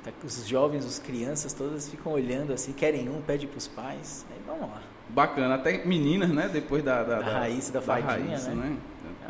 tá- 0.04 0.12
os 0.26 0.48
jovens, 0.48 0.86
as 0.86 0.98
crianças 0.98 1.54
todas 1.54 1.88
ficam 1.88 2.12
olhando 2.12 2.52
assim, 2.52 2.74
querem 2.74 3.08
um, 3.10 3.22
pede 3.22 3.46
para 3.46 3.58
os 3.60 3.68
pais. 3.68 4.26
Aí 4.32 4.38
vamos 4.46 4.62
lá. 4.62 4.82
Bacana, 5.10 5.54
até 5.56 5.86
meninas, 5.86 6.30
né? 6.30 6.50
Depois 6.52 6.84
da, 6.84 7.04
da, 7.04 7.20
Da 7.22 7.40
Raíssa, 7.40 7.72
da 7.72 7.80
Fadinha, 7.82 8.30
Raíssa, 8.30 8.52
né? 8.56 8.76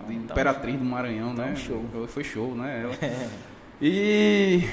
De 0.07 0.13
Então, 0.15 0.27
tá 0.27 0.33
Imperatriz 0.33 0.75
do 0.77 0.85
Maranhão, 0.85 1.35
tá 1.35 1.43
né? 1.45 1.51
um 1.53 1.55
show. 1.55 1.85
Foi, 1.91 2.07
foi 2.07 2.23
show, 2.23 2.55
né? 2.55 2.81
Ela- 2.83 2.95
E 3.81 4.67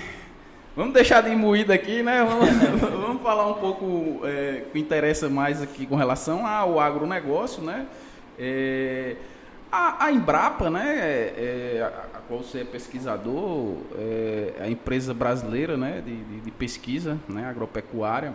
vamos 0.74 0.94
deixar 0.94 1.20
de 1.22 1.34
moída 1.36 1.74
aqui, 1.74 2.02
né? 2.02 2.24
Vamos, 2.24 2.48
vamos 2.80 3.22
falar 3.22 3.48
um 3.50 3.54
pouco 3.54 4.20
é, 4.24 4.62
que 4.72 4.78
interessa 4.78 5.28
mais 5.28 5.60
aqui 5.60 5.84
com 5.86 5.94
relação 5.96 6.46
ao 6.46 6.80
agronegócio, 6.80 7.62
né? 7.62 7.86
É, 8.38 9.16
a, 9.70 10.06
a 10.06 10.12
Embrapa, 10.12 10.70
né? 10.70 10.96
é, 10.96 11.80
a, 11.82 12.18
a 12.18 12.20
qual 12.26 12.42
você 12.42 12.60
é 12.60 12.64
pesquisador, 12.64 13.76
é 13.98 14.54
a 14.62 14.68
empresa 14.70 15.12
brasileira, 15.12 15.76
né? 15.76 16.02
De, 16.04 16.16
de- 16.16 16.40
de 16.40 16.50
pesquisa, 16.50 17.18
né? 17.28 17.46
Agropecuária. 17.46 18.34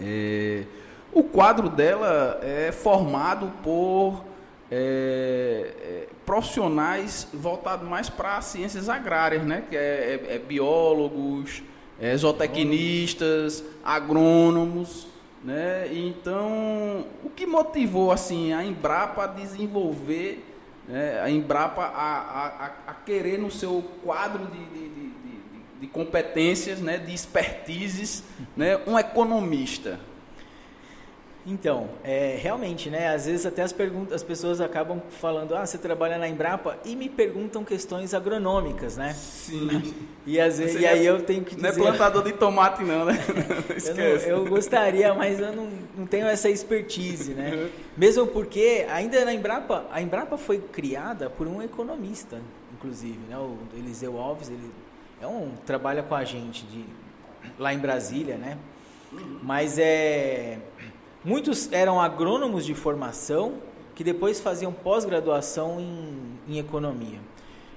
É, 0.00 0.64
o 1.12 1.22
quadro 1.22 1.68
dela 1.70 2.38
é 2.42 2.70
formado 2.70 3.50
por 3.62 4.24
é, 4.70 5.74
é, 5.80 6.06
profissionais 6.24 7.26
voltados 7.32 7.88
mais 7.88 8.08
para 8.08 8.40
ciências 8.40 8.88
agrárias, 8.88 9.42
né? 9.42 9.64
Que 9.68 9.76
é, 9.76 9.80
é- 10.30 10.34
é 10.36 10.38
biólogos, 10.38 11.62
é, 12.00 12.16
zootecnistas, 12.16 13.64
agrônomos, 13.84 15.06
né? 15.44 15.88
Então, 15.92 17.06
o 17.24 17.30
que 17.30 17.46
motivou 17.46 18.12
assim 18.12 18.52
a 18.52 18.64
Embrapa 18.64 19.24
a 19.24 19.26
desenvolver, 19.26 20.44
né, 20.88 21.20
a 21.22 21.30
Embrapa 21.30 21.82
a, 21.82 22.18
a, 22.18 22.66
a- 22.88 22.94
querer 23.06 23.38
no 23.38 23.50
seu 23.50 23.82
quadro 24.04 24.46
de, 24.46 24.58
de- 24.66 24.88
de- 24.88 25.10
de 25.80 25.86
competências, 25.86 26.78
né, 26.78 26.98
de 26.98 27.14
expertises, 27.14 28.22
né, 28.56 28.78
um 28.86 28.98
economista? 28.98 29.98
Então, 31.46 31.88
é, 32.04 32.38
realmente, 32.38 32.90
né? 32.90 33.08
Às 33.08 33.24
vezes 33.24 33.46
até 33.46 33.62
as, 33.62 33.72
perguntas, 33.72 34.12
as 34.12 34.22
pessoas 34.22 34.60
acabam 34.60 35.00
falando, 35.20 35.54
ah, 35.56 35.64
você 35.64 35.78
trabalha 35.78 36.18
na 36.18 36.28
Embrapa 36.28 36.76
e 36.84 36.94
me 36.94 37.08
perguntam 37.08 37.64
questões 37.64 38.12
agronômicas, 38.12 38.96
né? 38.98 39.14
Sim. 39.14 39.94
E, 40.26 40.38
às 40.38 40.58
vezes, 40.58 40.80
e 40.80 40.86
aí 40.86 41.04
eu 41.04 41.22
tenho 41.22 41.42
que 41.42 41.56
Não 41.56 41.68
é 41.68 41.70
dizer, 41.72 41.82
plantador 41.82 42.22
de 42.22 42.32
tomate 42.32 42.84
não, 42.84 43.06
né? 43.06 43.18
eu, 43.86 43.94
não- 43.94 44.02
eu 44.04 44.46
gostaria, 44.46 45.14
mas 45.14 45.40
eu 45.40 45.52
não, 45.56 45.68
não 45.96 46.06
tenho 46.06 46.26
essa 46.26 46.50
expertise, 46.50 47.32
né? 47.32 47.70
Mesmo 47.96 48.26
porque 48.26 48.86
ainda 48.90 49.24
na 49.24 49.32
Embrapa, 49.32 49.86
a 49.90 50.02
Embrapa 50.02 50.36
foi 50.36 50.58
criada 50.58 51.30
por 51.30 51.46
um 51.46 51.62
economista, 51.62 52.38
inclusive, 52.74 53.18
né? 53.30 53.38
O 53.38 53.56
Eliseu 53.74 54.18
Alves, 54.18 54.48
ele 54.50 54.70
é 55.22 55.26
um 55.26 55.52
trabalha 55.64 56.02
com 56.02 56.14
a 56.14 56.24
gente 56.24 56.66
de 56.66 56.84
lá 57.58 57.72
em 57.72 57.78
Brasília, 57.78 58.36
né? 58.36 58.58
Mas 59.42 59.76
é 59.78 60.58
muitos 61.24 61.70
eram 61.72 62.00
agrônomos 62.00 62.64
de 62.64 62.74
formação 62.74 63.54
que 63.94 64.04
depois 64.04 64.40
faziam 64.40 64.72
pós-graduação 64.72 65.80
em, 65.80 66.54
em 66.54 66.58
economia. 66.58 67.18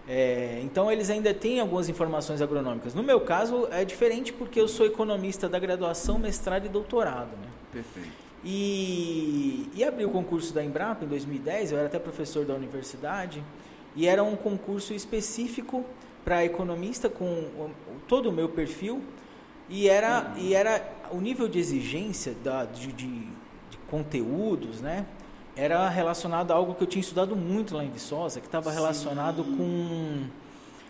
É, 0.07 0.59
então 0.63 0.91
eles 0.91 1.09
ainda 1.09 1.33
têm 1.33 1.59
algumas 1.59 1.87
informações 1.87 2.41
agronômicas. 2.41 2.93
No 2.93 3.03
meu 3.03 3.21
caso 3.21 3.67
é 3.71 3.85
diferente 3.85 4.33
porque 4.33 4.59
eu 4.59 4.67
sou 4.67 4.85
economista 4.85 5.47
da 5.47 5.59
graduação, 5.59 6.19
mestrado 6.19 6.65
e 6.65 6.69
doutorado. 6.69 7.31
Né? 7.31 7.47
Perfeito. 7.71 8.23
E, 8.43 9.69
e 9.73 9.83
abri 9.83 10.05
o 10.05 10.09
concurso 10.09 10.53
da 10.53 10.63
Embrapa 10.63 11.05
em 11.05 11.07
2010, 11.07 11.71
eu 11.71 11.77
era 11.77 11.87
até 11.87 11.97
professor 11.97 12.45
da 12.45 12.53
universidade, 12.53 13.41
e 13.95 14.05
era 14.05 14.21
um 14.21 14.35
concurso 14.35 14.93
específico 14.93 15.85
para 16.25 16.43
economista 16.43 17.09
com 17.09 17.69
todo 18.07 18.29
o 18.29 18.31
meu 18.31 18.49
perfil, 18.49 19.01
e 19.69 19.87
era, 19.87 20.33
uhum. 20.35 20.43
e 20.43 20.53
era 20.53 20.85
o 21.13 21.21
nível 21.21 21.47
de 21.47 21.59
exigência 21.59 22.33
da, 22.43 22.65
de, 22.65 22.91
de, 22.91 23.07
de 23.07 23.77
conteúdos, 23.89 24.81
né? 24.81 25.05
era 25.55 25.87
relacionado 25.89 26.51
a 26.51 26.55
algo 26.55 26.73
que 26.73 26.83
eu 26.83 26.87
tinha 26.87 27.01
estudado 27.01 27.35
muito 27.35 27.75
lá 27.75 27.83
em 27.83 27.89
Viçosa, 27.89 28.39
que 28.39 28.47
estava 28.47 28.71
relacionado 28.71 29.43
com 29.43 30.25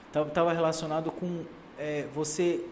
estava 0.08 0.54
relacionado 0.54 1.12
com 1.12 1.44
é, 1.78 2.06
você 2.14 2.64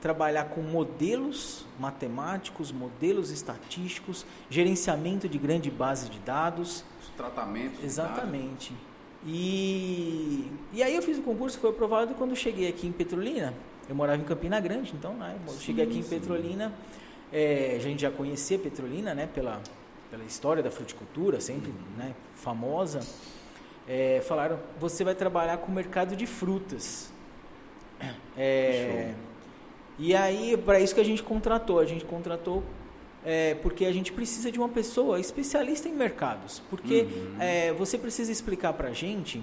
trabalhar 0.00 0.46
com 0.46 0.60
modelos 0.60 1.64
matemáticos, 1.78 2.72
modelos 2.72 3.30
estatísticos, 3.30 4.26
gerenciamento 4.50 5.28
de 5.28 5.38
grande 5.38 5.70
base 5.70 6.08
de 6.08 6.18
dados, 6.18 6.84
os 7.00 7.08
tratamentos. 7.16 7.82
Exatamente. 7.82 8.72
E, 9.24 10.50
e 10.72 10.82
aí 10.82 10.94
eu 10.94 11.02
fiz 11.02 11.18
o 11.18 11.22
concurso, 11.22 11.58
foi 11.58 11.70
aprovado 11.70 12.14
quando 12.14 12.30
eu 12.30 12.36
cheguei 12.36 12.68
aqui 12.68 12.86
em 12.86 12.92
Petrolina. 12.92 13.54
Eu 13.88 13.94
morava 13.94 14.20
em 14.20 14.24
Campina 14.24 14.60
Grande, 14.60 14.92
então 14.96 15.14
né, 15.14 15.36
eu 15.46 15.54
cheguei 15.54 15.84
aqui 15.84 15.98
em 15.98 16.02
Petrolina. 16.02 16.72
É, 17.32 17.74
a 17.76 17.78
gente 17.80 18.02
já 18.02 18.10
conhecia 18.10 18.58
Petrolina, 18.58 19.14
né, 19.14 19.28
pela 19.32 19.60
pela 20.10 20.24
história 20.24 20.62
da 20.62 20.70
fruticultura, 20.70 21.40
sempre 21.40 21.72
né, 21.96 22.14
famosa, 22.34 23.00
é, 23.86 24.20
falaram: 24.26 24.58
você 24.78 25.04
vai 25.04 25.14
trabalhar 25.14 25.58
com 25.58 25.70
o 25.70 25.74
mercado 25.74 26.16
de 26.16 26.26
frutas. 26.26 27.12
É, 28.36 29.14
e 29.98 30.14
aí, 30.14 30.56
para 30.56 30.78
isso 30.78 30.94
que 30.94 31.00
a 31.00 31.04
gente 31.04 31.22
contratou, 31.22 31.80
a 31.80 31.84
gente 31.84 32.04
contratou 32.04 32.62
é, 33.24 33.56
porque 33.56 33.84
a 33.84 33.92
gente 33.92 34.12
precisa 34.12 34.52
de 34.52 34.58
uma 34.58 34.68
pessoa 34.68 35.18
especialista 35.18 35.88
em 35.88 35.92
mercados. 35.92 36.62
Porque 36.70 37.02
uhum. 37.02 37.36
é, 37.40 37.72
você 37.72 37.98
precisa 37.98 38.30
explicar 38.30 38.72
para 38.74 38.88
a 38.88 38.92
gente 38.92 39.42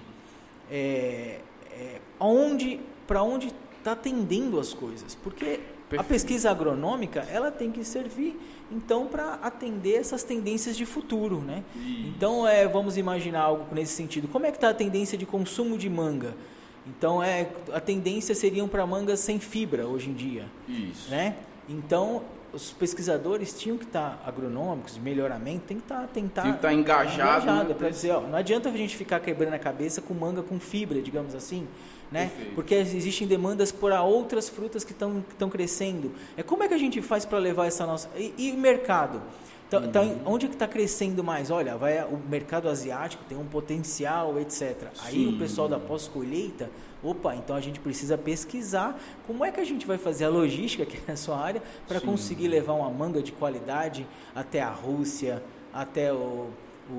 é, 0.72 1.39
é, 1.72 2.00
onde, 2.18 2.80
para 3.06 3.22
onde 3.22 3.54
está 3.77 3.94
tendendo 3.96 4.58
as 4.58 4.74
coisas. 4.74 5.13
Porque 5.15 5.60
Perfeito. 5.89 6.01
a 6.01 6.04
pesquisa 6.04 6.50
agronômica 6.50 7.27
ela 7.32 7.51
tem 7.51 7.72
que 7.72 7.84
servir 7.84 8.36
então 8.72 9.06
para 9.06 9.36
atender 9.36 9.96
essas 9.96 10.24
tendências 10.24 10.75
de 10.75 10.86
futuro, 10.86 11.39
né? 11.42 11.63
Isso. 11.75 12.08
Então 12.08 12.48
é, 12.48 12.68
vamos 12.68 12.98
imaginar 12.98 13.42
algo 13.42 13.65
nesse 13.74 13.94
sentido. 13.94 14.27
Como 14.27 14.46
é 14.46 14.51
que 14.51 14.58
está 14.58 14.70
a 14.70 14.74
tendência 14.74 15.15
de 15.18 15.25
consumo 15.25 15.77
de 15.77 15.88
manga? 15.88 16.34
Então 16.88 17.22
é 17.22 17.50
a 17.72 17.80
tendência 17.80 18.34
seriam 18.34 18.68
para 18.68 18.86
mangas 18.86 19.20
sem 19.20 19.39
fibra 19.39 19.86
hoje 19.86 20.10
em 20.10 20.13
dia, 20.13 20.46
Isso. 20.68 21.10
né? 21.10 21.36
Então 21.70 22.24
os 22.51 22.72
pesquisadores 22.72 23.54
tinham 23.54 23.77
que 23.77 23.84
estar 23.84 24.18
tá, 24.18 24.27
agronômicos 24.27 24.94
de 24.94 25.01
melhoramento, 25.01 25.65
tem 25.68 25.77
que 25.77 25.84
estar 25.84 26.01
tá, 26.01 26.08
tentar 26.08 26.42
tem 26.44 26.51
que 26.51 26.58
estar 26.58 26.68
tá 26.70 26.74
engajado, 26.74 27.44
engajado 27.44 27.75
para 27.75 27.89
dizer, 27.89 28.12
ó, 28.12 28.22
não 28.22 28.38
adianta 28.38 28.70
a 28.70 28.72
gente 28.72 28.96
ficar 28.96 29.20
quebrando 29.20 29.54
a 29.54 29.60
cabeça 29.60 30.01
com 30.01 30.13
manga 30.13 30.42
com 30.42 30.60
fibra, 30.60 31.01
digamos 31.01 31.36
assim 31.36 31.68
né? 32.12 32.32
Porque 32.54 32.76
existem 32.76 33.28
demandas 33.28 33.72
por 33.72 33.92
outras 33.92 34.50
frutas 34.50 34.84
que 34.84 34.92
estão 34.94 35.50
crescendo. 35.50 36.12
É 36.38 36.44
como 36.44 36.64
é 36.64 36.68
que 36.68 36.74
a 36.74 36.78
gente 36.78 37.02
faz 37.02 37.26
para 37.26 37.38
levar 37.38 37.66
essa 37.66 37.86
nossa 37.86 38.10
e, 38.16 38.34
e 38.38 38.52
mercado? 38.54 39.22
Tá, 39.70 39.82
tá, 39.82 40.02
uhum. 40.02 40.20
onde 40.26 40.46
é 40.46 40.50
que 40.50 40.56
está 40.56 40.68
crescendo 40.68 41.24
mais? 41.24 41.50
Olha, 41.50 41.76
vai 41.76 42.04
o 42.04 42.18
mercado 42.30 42.70
asiático 42.70 43.24
tem 43.28 43.36
um 43.38 43.46
potencial, 43.46 44.40
etc. 44.40 44.90
Sim. 44.94 45.02
Aí 45.04 45.28
o 45.28 45.40
pessoal 45.40 45.68
da 45.68 45.80
pós-colheita, 45.80 46.70
opa, 47.04 47.36
então 47.36 47.56
a 47.56 47.62
gente 47.62 47.80
precisa 47.80 48.16
pesquisar 48.16 49.00
como 49.26 49.44
é 49.44 49.52
que 49.52 49.60
a 49.60 49.64
gente 49.64 49.88
vai 49.88 49.98
fazer 49.98 50.26
a 50.26 50.30
logística 50.30 50.84
aqui 50.84 51.02
na 51.08 51.16
sua 51.16 51.40
área 51.40 51.64
para 51.88 52.00
conseguir 52.00 52.48
levar 52.48 52.74
uma 52.74 52.90
manga 52.92 53.24
de 53.24 53.32
qualidade 53.32 54.06
até 54.36 54.62
a 54.62 54.70
Rússia, 54.70 55.42
até 55.74 56.14
o 56.14 56.50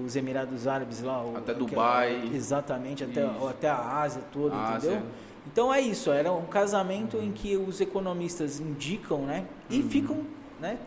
os 0.05 0.17
Emirados 0.17 0.67
Árabes 0.67 1.03
lá. 1.03 1.25
Até 1.37 1.55
Dubai. 1.55 2.31
exatamente, 2.35 3.05
até, 3.05 3.25
até 3.25 3.69
a 3.69 4.01
Ásia 4.01 4.23
toda, 4.33 4.57
Ásia. 4.57 4.91
entendeu? 4.91 5.07
Então 5.47 5.73
é 5.73 5.81
isso, 5.81 6.11
era 6.11 6.33
um 6.33 6.47
casamento 6.47 7.17
uhum. 7.17 7.25
em 7.25 7.33
que 7.33 7.57
os 7.57 7.81
economistas 7.81 8.59
indicam, 8.59 9.21
né? 9.21 9.47
E 9.71 9.81
uhum. 9.81 9.89
ficam 9.89 10.27
né, 10.61 10.79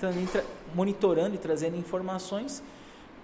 monitorando 0.76 1.36
e 1.36 1.38
trazendo 1.38 1.78
informações, 1.78 2.62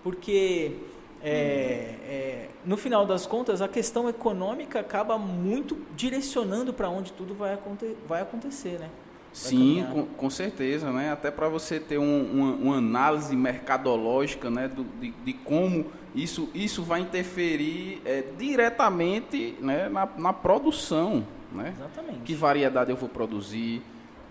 porque 0.03 0.77
é, 1.21 1.95
é, 2.07 2.49
no 2.63 2.77
final 2.77 3.05
das 3.05 3.25
contas 3.25 3.61
a 3.61 3.67
questão 3.67 4.07
econômica 4.07 4.79
acaba 4.79 5.17
muito 5.17 5.77
direcionando 5.95 6.73
para 6.73 6.89
onde 6.89 7.11
tudo 7.11 7.33
vai, 7.33 7.53
aconte 7.53 7.95
vai 8.07 8.21
acontecer, 8.21 8.79
né? 8.79 8.89
Sim, 9.35 9.85
com, 9.91 10.05
com, 10.05 10.29
certeza, 10.29 10.91
né? 10.91 11.11
Até 11.11 11.29
para 11.29 11.49
você 11.49 11.77
ter 11.77 11.97
um, 11.97 12.31
uma, 12.31 12.53
uma, 12.53 12.77
análise 12.77 13.35
mercadológica, 13.35 14.49
né? 14.49 14.69
Do, 14.69 14.85
de, 14.85 15.11
de, 15.11 15.33
como 15.33 15.87
isso, 16.15 16.49
isso 16.55 16.81
vai 16.83 17.01
interferir 17.01 18.01
é, 18.05 18.23
diretamente 18.37 19.57
né? 19.59 19.89
na, 19.89 20.07
na 20.17 20.31
produção, 20.31 21.27
né? 21.51 21.73
Exatamente. 21.75 22.19
Que 22.21 22.33
variedade 22.33 22.91
eu 22.91 22.95
vou 22.95 23.09
produzir, 23.09 23.81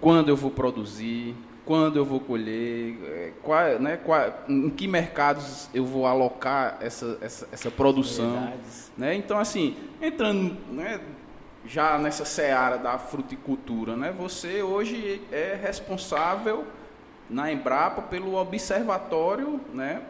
quando 0.00 0.30
eu 0.30 0.36
vou 0.36 0.50
produzir, 0.50 1.36
quando 1.66 1.96
eu 1.96 2.04
vou 2.04 2.20
colher, 2.20 2.98
é, 3.04 3.32
qual, 3.42 3.78
né? 3.78 3.98
Qual, 3.98 4.20
em 4.48 4.70
que 4.70 4.88
mercados 4.88 5.68
eu 5.74 5.84
vou 5.84 6.06
alocar 6.06 6.78
essa, 6.80 7.18
essa, 7.20 7.46
essa 7.52 7.70
produção, 7.70 8.54
né? 8.96 9.14
Então, 9.14 9.38
assim, 9.38 9.76
entrando, 10.00 10.56
né? 10.72 10.98
Já 11.66 11.98
nessa 11.98 12.24
seara 12.24 12.76
da 12.76 12.98
fruticultura, 12.98 13.96
né? 13.96 14.14
Você 14.16 14.62
hoje 14.62 15.22
é 15.32 15.58
responsável 15.60 16.64
na 17.28 17.50
Embrapa 17.50 18.02
pelo 18.02 18.34
observatório, 18.34 19.60
né? 19.72 20.02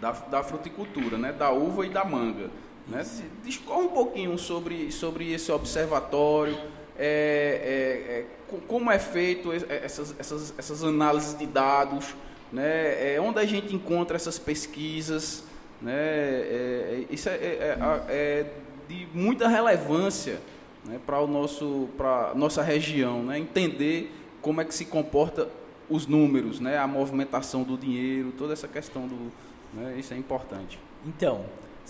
Da, 0.00 0.10
da 0.10 0.42
fruticultura, 0.42 1.16
né? 1.16 1.32
Da 1.32 1.50
uva 1.50 1.86
e 1.86 1.88
da 1.88 2.04
manga. 2.04 2.50
Né? 2.88 3.06
Discorra 3.44 3.82
um 3.82 3.88
pouquinho 3.88 4.36
sobre, 4.36 4.90
sobre 4.90 5.32
esse 5.32 5.52
observatório, 5.52 6.58
é, 6.98 8.26
é, 8.50 8.56
é, 8.56 8.58
como 8.66 8.90
é 8.90 8.98
feito 8.98 9.52
essas, 9.52 10.14
essas, 10.18 10.54
essas 10.58 10.82
análises 10.82 11.38
de 11.38 11.46
dados, 11.46 12.14
né? 12.52 13.14
É, 13.14 13.20
onde 13.20 13.38
a 13.38 13.46
gente 13.46 13.74
encontra 13.74 14.16
essas 14.16 14.38
pesquisas, 14.38 15.44
né? 15.80 15.92
É, 15.94 17.04
é, 17.08 17.14
isso 17.14 17.28
é, 17.28 17.78
é 18.08 18.46
de 18.88 19.06
muita 19.14 19.46
relevância 19.46 20.40
né, 20.84 21.00
para 21.04 21.20
o 21.20 21.26
nosso 21.26 21.88
para 21.96 22.32
nossa 22.34 22.62
região, 22.62 23.22
né, 23.22 23.38
entender 23.38 24.12
como 24.40 24.60
é 24.60 24.64
que 24.64 24.74
se 24.74 24.84
comporta 24.84 25.48
os 25.88 26.06
números, 26.06 26.60
né, 26.60 26.78
a 26.78 26.86
movimentação 26.86 27.62
do 27.62 27.76
dinheiro, 27.76 28.32
toda 28.32 28.52
essa 28.52 28.66
questão 28.66 29.06
do, 29.06 29.32
né, 29.74 29.96
isso 29.98 30.14
é 30.14 30.16
importante. 30.16 30.78
Então, 31.06 31.44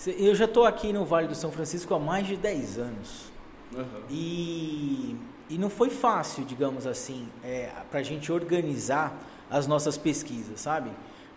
eu 0.06 0.34
já 0.34 0.46
estou 0.46 0.64
aqui 0.64 0.92
no 0.92 1.04
Vale 1.04 1.28
do 1.28 1.34
São 1.34 1.52
Francisco 1.52 1.94
há 1.94 1.98
mais 1.98 2.26
de 2.26 2.36
10 2.36 2.78
anos 2.78 3.32
uhum. 3.74 4.02
e, 4.10 5.16
e 5.48 5.58
não 5.58 5.70
foi 5.70 5.90
fácil, 5.90 6.44
digamos 6.44 6.86
assim, 6.86 7.28
é, 7.44 7.70
para 7.90 8.00
a 8.00 8.02
gente 8.02 8.32
organizar 8.32 9.16
as 9.50 9.66
nossas 9.66 9.98
pesquisas, 9.98 10.60
sabe? 10.60 10.90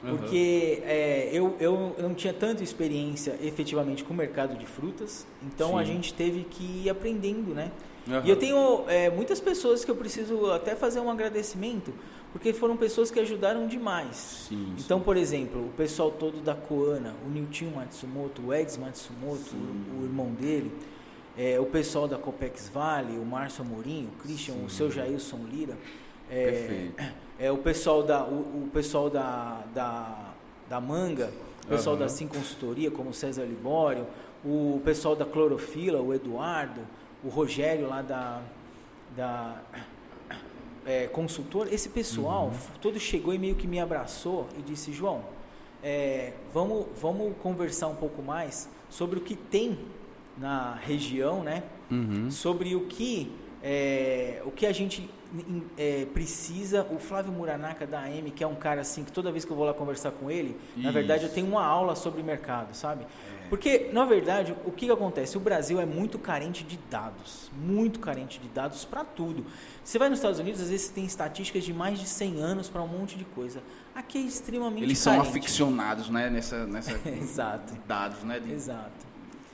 Porque 0.10 0.82
é, 0.86 1.30
eu, 1.32 1.56
eu 1.60 1.96
não 2.00 2.14
tinha 2.14 2.34
tanta 2.34 2.64
experiência 2.64 3.38
efetivamente 3.42 4.04
com 4.04 4.14
o 4.14 4.18
mercado 4.18 4.58
de 4.58 4.66
frutas, 4.66 5.26
então 5.42 5.72
Sim. 5.72 5.80
a 5.80 5.84
gente 5.84 6.14
teve 6.14 6.44
que 6.44 6.84
ir 6.84 6.90
aprendendo, 6.90 7.54
né? 7.54 7.72
Uhum. 8.08 8.22
E 8.24 8.30
eu 8.30 8.36
tenho 8.36 8.84
é, 8.88 9.10
muitas 9.10 9.40
pessoas 9.40 9.84
que 9.84 9.90
eu 9.90 9.96
preciso 9.96 10.52
até 10.52 10.76
fazer 10.76 11.00
um 11.00 11.10
agradecimento, 11.10 11.92
porque 12.32 12.54
foram 12.54 12.78
pessoas 12.78 13.10
que 13.10 13.20
ajudaram 13.20 13.68
demais. 13.68 14.48
Sim, 14.50 14.76
então, 14.78 15.00
sim. 15.00 15.04
por 15.04 15.18
exemplo, 15.18 15.66
o 15.66 15.70
pessoal 15.70 16.12
todo 16.12 16.40
da 16.42 16.54
Koana, 16.54 17.16
o 17.26 17.30
Nilton 17.30 17.72
Matsumoto, 17.74 18.42
o 18.46 18.54
Eds 18.54 18.78
Matsumoto, 18.78 19.56
o, 19.56 20.02
o, 20.02 20.04
irmão 20.04 20.28
dele, 20.34 20.72
é, 21.38 21.60
o 21.60 21.66
pessoal 21.66 22.08
da 22.08 22.18
Copex 22.18 22.70
Vale, 22.72 23.18
o 23.18 23.26
Márcio 23.26 23.64
Amorim, 23.64 24.08
o 24.14 24.22
Christian, 24.22 24.56
o 24.66 24.70
seu 24.70 24.92
Jailson 24.92 25.40
Lira. 25.52 25.76
É, 26.29 26.89
é, 27.39 27.51
o 27.51 27.58
pessoal 27.58 28.03
da, 28.03 28.24
o, 28.24 28.65
o 28.65 28.70
pessoal 28.74 29.10
da, 29.10 29.63
da, 29.74 30.34
da 30.70 30.82
Manga, 30.82 31.32
o 31.65 31.67
pessoal 31.67 31.96
uhum. 31.96 32.01
da 32.01 32.10
Sim 32.10 32.27
Consultoria, 32.27 32.89
como 32.89 33.10
o 33.10 33.13
César 33.13 33.44
Libório, 33.44 34.05
o 34.44 34.82
pessoal 34.84 35.15
da 35.15 35.25
Clorofila, 35.25 36.01
o 36.01 36.13
Eduardo, 36.13 36.82
o 37.24 37.29
Rogério 37.29 37.88
lá 37.88 38.01
da, 38.01 38.41
da 39.15 39.62
é, 40.86 41.08
consultor, 41.08 41.72
esse 41.72 41.89
pessoal 41.89 42.48
uhum. 42.48 42.79
todo 42.82 43.00
chegou 43.00 43.34
e 43.34 43.39
meio 43.39 43.55
que 43.55 43.67
me 43.67 43.79
abraçou 43.79 44.48
e 44.58 44.62
disse, 44.62 44.94
João, 44.94 45.24
é, 45.84 46.34
vamos, 46.53 46.86
vamos 47.00 47.34
conversar 47.41 47.88
um 47.88 47.96
pouco 47.96 48.22
mais 48.22 48.70
sobre 48.89 49.20
o 49.20 49.22
que 49.22 49.36
tem 49.36 49.77
na 50.38 50.75
região, 50.75 51.44
né? 51.44 51.63
Uhum. 51.89 52.29
Sobre 52.29 52.75
o 52.75 52.82
que 52.82 53.32
é, 53.63 54.41
o 54.46 54.51
que 54.51 54.65
a 54.65 54.72
gente 54.72 55.10
é, 55.77 56.06
precisa, 56.13 56.86
o 56.92 57.00
Flávio 57.00 57.32
Muranaka 57.32 57.86
da 57.86 58.01
AM, 58.01 58.32
que 58.32 58.44
é 58.44 58.48
um 58.48 58.56
cara 58.56 58.82
assim, 58.82 59.04
que 59.04 59.12
toda 59.12 59.32
vez 59.32 59.46
que 59.46 59.51
eu 59.51 59.56
vou 59.56 59.65
lá 59.65 59.74
conversar 59.74 60.12
com 60.12 60.30
ele, 60.30 60.58
Isso. 60.75 60.86
na 60.86 60.92
verdade 60.92 61.24
eu 61.24 61.30
tenho 61.30 61.48
uma 61.48 61.65
aula 61.65 61.96
sobre 61.96 62.22
mercado, 62.24 62.74
sabe? 62.74 63.04
É. 63.04 63.48
Porque, 63.48 63.89
na 63.94 64.06
verdade, 64.06 64.56
o 64.65 64.72
que, 64.72 64.88
que 64.88 64.92
acontece? 64.92 65.38
O 65.38 65.39
Brasil 65.39 65.80
é 65.80 65.86
muito 65.86 66.18
carente 66.18 66.63
de 66.63 66.77
dados, 66.89 67.51
muito 67.56 68.00
carente 68.00 68.39
de 68.39 68.48
dados 68.48 68.84
para 68.86 69.04
tudo. 69.04 69.46
Você 69.84 70.00
vai 70.00 70.10
nos 70.10 70.18
Estados 70.18 70.39
Unidos, 70.39 70.62
às 70.62 70.70
vezes 70.70 70.89
tem 70.89 71.06
estatísticas 71.06 71.63
de 71.63 71.74
mais 71.74 72.00
de 72.00 72.08
100 72.08 72.39
anos 72.39 72.70
para 72.70 72.82
um 72.82 72.88
monte 72.88 73.18
de 73.18 73.25
coisa. 73.25 73.62
Aqui 73.94 74.18
é 74.18 74.22
extremamente 74.22 74.84
Eles 74.84 75.04
carente. 75.04 75.24
são 75.24 75.32
aficionados, 75.32 76.10
né, 76.10 76.30
nessa, 76.30 76.65
nessa 76.65 77.00
Exato. 77.08 77.74
dados, 77.88 78.24
né? 78.24 78.39
De... 78.39 78.51
Exato. 78.51 79.06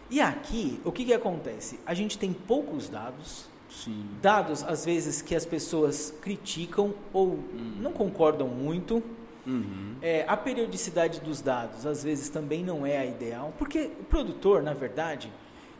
E 0.09 0.19
aqui, 0.19 0.79
o 0.83 0.91
que, 0.91 1.05
que 1.05 1.13
acontece? 1.13 1.79
A 1.85 1.93
gente 1.93 2.17
tem 2.17 2.33
poucos 2.33 2.89
dados, 2.89 3.45
Sim. 3.71 4.05
dados 4.21 4.63
às 4.63 4.85
vezes 4.85 5.21
que 5.21 5.33
as 5.33 5.45
pessoas 5.45 6.13
criticam 6.21 6.93
ou 7.13 7.35
hum. 7.35 7.77
não 7.79 7.93
concordam 7.93 8.47
muito. 8.47 9.01
Uhum. 9.47 9.95
É, 10.03 10.23
a 10.27 10.37
periodicidade 10.37 11.19
dos 11.19 11.41
dados 11.41 11.87
às 11.87 12.03
vezes 12.03 12.29
também 12.29 12.63
não 12.63 12.85
é 12.85 12.97
a 12.97 13.05
ideal, 13.05 13.53
porque 13.57 13.89
o 13.99 14.03
produtor, 14.03 14.61
na 14.61 14.73
verdade, 14.73 15.31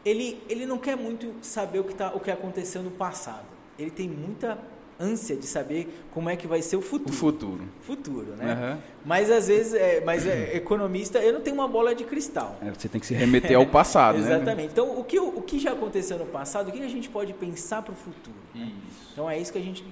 ele, 0.04 0.42
ele 0.50 0.66
não 0.66 0.78
quer 0.78 0.98
muito 0.98 1.34
saber 1.42 1.80
o 1.80 1.84
que, 1.84 1.94
tá, 1.94 2.12
o 2.16 2.20
que 2.20 2.32
aconteceu 2.32 2.82
no 2.82 2.92
passado. 2.92 3.46
Ele 3.78 3.92
tem 3.92 4.10
muita 4.10 4.58
ânsia 5.02 5.36
de 5.36 5.48
saber 5.48 6.06
como 6.14 6.30
é 6.30 6.36
que 6.36 6.46
vai 6.46 6.62
ser 6.62 6.76
o 6.76 6.82
futuro. 6.82 7.10
O 7.10 7.14
futuro. 7.14 7.64
Futuro, 7.82 8.36
né? 8.38 8.54
Uhum. 8.54 8.82
Mas 9.06 9.32
às 9.32 9.48
vezes, 9.48 9.74
é, 9.74 10.02
mas 10.02 10.28
é, 10.28 10.56
economista, 10.56 11.20
eu 11.20 11.34
não 11.34 11.42
tenho 11.42 11.56
uma 11.56 11.68
bola 11.68 11.96
de 11.96 12.04
cristal. 12.04 12.58
É, 12.62 12.70
você 12.70 12.88
tem 12.88 13.02
que 13.02 13.08
se 13.08 13.14
remeter 13.14 13.58
ao 13.58 13.66
passado, 13.66 14.20
né? 14.20 14.36
Exatamente. 14.36 14.72
Então, 14.72 15.00
o 15.00 15.04
que, 15.04 15.20
o 15.20 15.42
que 15.42 15.58
já 15.58 15.72
aconteceu 15.72 16.18
no 16.20 16.26
passado, 16.26 16.70
o 16.70 16.72
que 16.72 16.84
a 16.84 16.88
gente 16.88 17.10
pode 17.10 17.34
pensar 17.34 17.82
para 17.82 17.94
o 17.94 17.96
futuro? 17.96 18.36
Né? 18.54 18.72
Então, 19.12 19.30
é 19.30 19.40
isso 19.40 19.52
que 19.52 19.58
a 19.58 19.62
gente... 19.62 19.84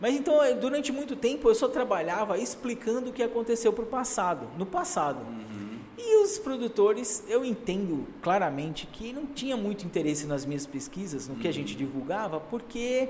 Mas 0.00 0.14
então, 0.14 0.42
é, 0.42 0.54
durante 0.54 0.92
muito 0.92 1.16
tempo, 1.16 1.48
eu 1.48 1.54
só 1.54 1.68
trabalhava 1.68 2.38
explicando 2.38 3.10
o 3.10 3.12
que 3.12 3.22
aconteceu 3.22 3.72
para 3.72 3.84
o 3.84 3.86
passado, 3.86 4.48
no 4.58 4.66
passado. 4.66 5.20
Uhum. 5.20 5.78
E 5.96 6.22
os 6.22 6.38
produtores, 6.38 7.22
eu 7.28 7.44
entendo 7.44 8.06
claramente 8.20 8.86
que 8.86 9.12
não 9.12 9.26
tinha 9.26 9.56
muito 9.56 9.86
interesse 9.86 10.26
nas 10.26 10.44
minhas 10.44 10.66
pesquisas, 10.66 11.28
no 11.28 11.36
que 11.36 11.46
a 11.46 11.52
gente 11.52 11.72
uhum. 11.72 11.78
divulgava, 11.78 12.40
porque 12.40 13.08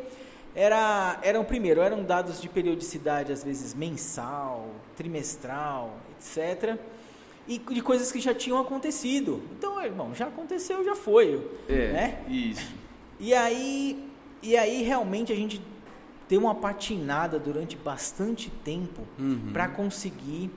era, 0.54 1.18
eram, 1.22 1.44
primeiro, 1.44 1.80
eram 1.80 2.04
dados 2.04 2.40
de 2.40 2.48
periodicidade, 2.48 3.32
às 3.32 3.42
vezes 3.42 3.74
mensal, 3.74 4.68
trimestral, 4.96 5.96
etc. 6.12 6.78
E 7.46 7.58
de 7.58 7.82
coisas 7.82 8.12
que 8.12 8.20
já 8.20 8.32
tinham 8.32 8.58
acontecido. 8.58 9.42
Então, 9.58 9.82
irmão, 9.82 10.14
já 10.14 10.28
aconteceu, 10.28 10.84
já 10.84 10.94
foi. 10.94 11.44
É, 11.68 11.92
né? 11.92 12.24
isso. 12.28 12.74
E 13.18 13.34
aí, 13.34 14.08
e 14.42 14.56
aí, 14.56 14.82
realmente, 14.82 15.32
a 15.32 15.36
gente 15.36 15.60
deu 16.28 16.40
uma 16.40 16.54
patinada 16.54 17.38
durante 17.38 17.76
bastante 17.76 18.50
tempo 18.64 19.02
uhum. 19.18 19.50
para 19.52 19.68
conseguir 19.68 20.50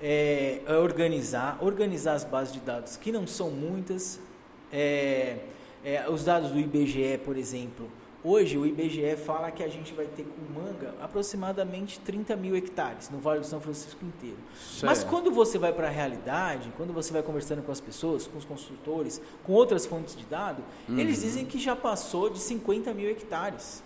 é, 0.00 0.60
organizar, 0.68 1.58
organizar 1.60 2.14
as 2.14 2.24
bases 2.24 2.52
de 2.52 2.60
dados, 2.60 2.96
que 2.96 3.10
não 3.10 3.26
são 3.26 3.50
muitas. 3.50 4.20
É, 4.72 5.36
é, 5.82 6.08
os 6.08 6.24
dados 6.24 6.50
do 6.50 6.58
IBGE, 6.58 7.18
por 7.24 7.36
exemplo, 7.36 7.90
Hoje 8.22 8.58
o 8.58 8.66
IBGE 8.66 9.16
fala 9.16 9.50
que 9.50 9.62
a 9.62 9.68
gente 9.68 9.94
vai 9.94 10.04
ter 10.04 10.24
com 10.24 10.60
manga 10.60 10.94
aproximadamente 11.00 11.98
30 12.00 12.36
mil 12.36 12.54
hectares 12.54 13.08
no 13.08 13.18
Vale 13.18 13.40
do 13.40 13.46
São 13.46 13.62
Francisco 13.62 14.04
inteiro. 14.04 14.36
Certo. 14.54 14.84
Mas 14.84 15.02
quando 15.02 15.30
você 15.30 15.58
vai 15.58 15.72
para 15.72 15.86
a 15.86 15.90
realidade, 15.90 16.70
quando 16.76 16.92
você 16.92 17.14
vai 17.14 17.22
conversando 17.22 17.62
com 17.62 17.72
as 17.72 17.80
pessoas, 17.80 18.26
com 18.26 18.36
os 18.36 18.44
consultores, 18.44 19.22
com 19.42 19.54
outras 19.54 19.86
fontes 19.86 20.14
de 20.14 20.26
dados, 20.26 20.62
uhum. 20.86 20.98
eles 20.98 21.22
dizem 21.22 21.46
que 21.46 21.58
já 21.58 21.74
passou 21.74 22.28
de 22.28 22.38
50 22.40 22.92
mil 22.92 23.08
hectares. 23.08 23.82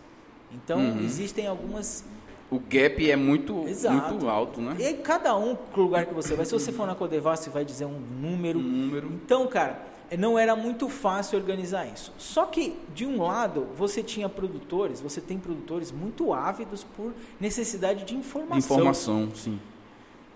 Então 0.53 0.81
uhum. 0.81 1.05
existem 1.05 1.47
algumas 1.47 2.05
o 2.51 2.59
gap 2.59 3.11
é 3.11 3.17
muito, 3.17 3.55
muito 3.55 4.29
alto, 4.29 4.61
né? 4.61 4.77
E 4.79 4.95
cada 4.95 5.37
um 5.37 5.57
lugar 5.77 6.07
que 6.07 6.15
você 6.15 6.37
vai, 6.37 6.45
se 6.45 6.53
você 6.53 6.71
for 6.71 6.87
na 6.87 6.95
Codevas, 6.95 7.41
você 7.41 7.51
vai 7.51 7.65
dizer 7.65 7.85
um 7.87 7.99
número. 7.99 8.59
Um 8.59 8.63
número. 8.63 9.09
Então, 9.09 9.47
cara, 9.49 9.83
não 10.17 10.39
era 10.39 10.55
muito 10.55 10.89
fácil 10.89 11.39
organizar 11.39 11.87
isso. 11.87 12.13
Só 12.19 12.47
que, 12.47 12.77
de 12.95 13.07
um 13.07 13.23
lado, 13.23 13.69
você 13.77 14.03
tinha 14.03 14.29
produtores, 14.29 15.01
você 15.01 15.21
tem 15.21 15.39
produtores 15.39 15.91
muito 15.91 16.33
ávidos 16.33 16.85
por 16.85 17.13
necessidade 17.41 18.05
de 18.05 18.15
informação. 18.15 18.77
Informação, 18.77 19.31
sim. 19.35 19.59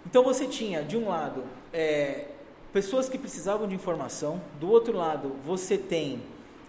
Então 0.06 0.24
você 0.24 0.46
tinha, 0.46 0.82
de 0.82 0.96
um 0.96 1.08
lado, 1.08 1.44
é, 1.72 2.28
pessoas 2.72 3.08
que 3.08 3.18
precisavam 3.18 3.68
de 3.68 3.74
informação, 3.74 4.40
do 4.58 4.70
outro 4.70 4.96
lado, 4.96 5.32
você 5.44 5.76
tem 5.76 6.22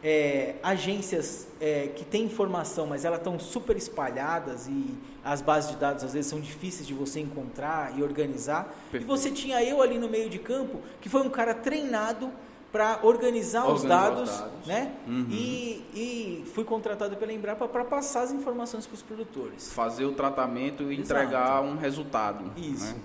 é, 0.04 0.56
agências 0.64 1.48
é, 1.60 1.88
que 1.88 2.06
têm 2.06 2.24
informação, 2.26 2.88
mas 2.88 3.06
elas 3.06 3.20
estão 3.20 3.40
super 3.40 3.76
espalhadas 3.76 4.68
e 4.68 4.98
as 5.24 5.42
bases 5.42 5.72
de 5.72 5.78
dados 5.78 6.04
às 6.04 6.14
vezes 6.14 6.30
são 6.30 6.40
difíceis 6.40 6.88
de 6.88 6.94
você 6.94 7.20
encontrar 7.20 7.98
e 7.98 8.04
organizar. 8.04 8.64
Perfeito. 8.92 9.04
E 9.04 9.08
você 9.08 9.32
tinha 9.32 9.64
eu 9.64 9.82
ali 9.82 9.98
no 9.98 10.10
meio 10.10 10.30
de 10.30 10.40
campo, 10.40 10.80
que 11.02 11.10
foi 11.10 11.22
um 11.22 11.30
cara 11.30 11.54
treinado 11.54 12.32
para 12.72 13.00
organizar, 13.04 13.66
organizar, 13.66 13.74
os 13.74 13.84
dados, 13.84 14.40
dados. 14.40 14.68
né? 14.68 14.94
Uhum. 15.08 15.28
E, 15.30 15.84
e, 15.94 16.52
fui 16.54 16.64
contratado 16.64 17.16
pela 17.18 17.34
Embrapa 17.34 17.68
para 17.68 17.84
passar 17.84 18.22
as 18.22 18.32
informações 18.32 18.86
para 18.86 18.96
os 18.96 19.02
produtores. 19.02 19.74
Fazer 19.74 20.06
o 20.06 20.12
tratamento 20.12 20.84
e 20.84 21.00
Exato. 21.00 21.02
entregar 21.02 21.62
um 21.62 21.78
resultado. 21.78 22.52
Isso. 22.56 22.94
Né? 22.94 23.02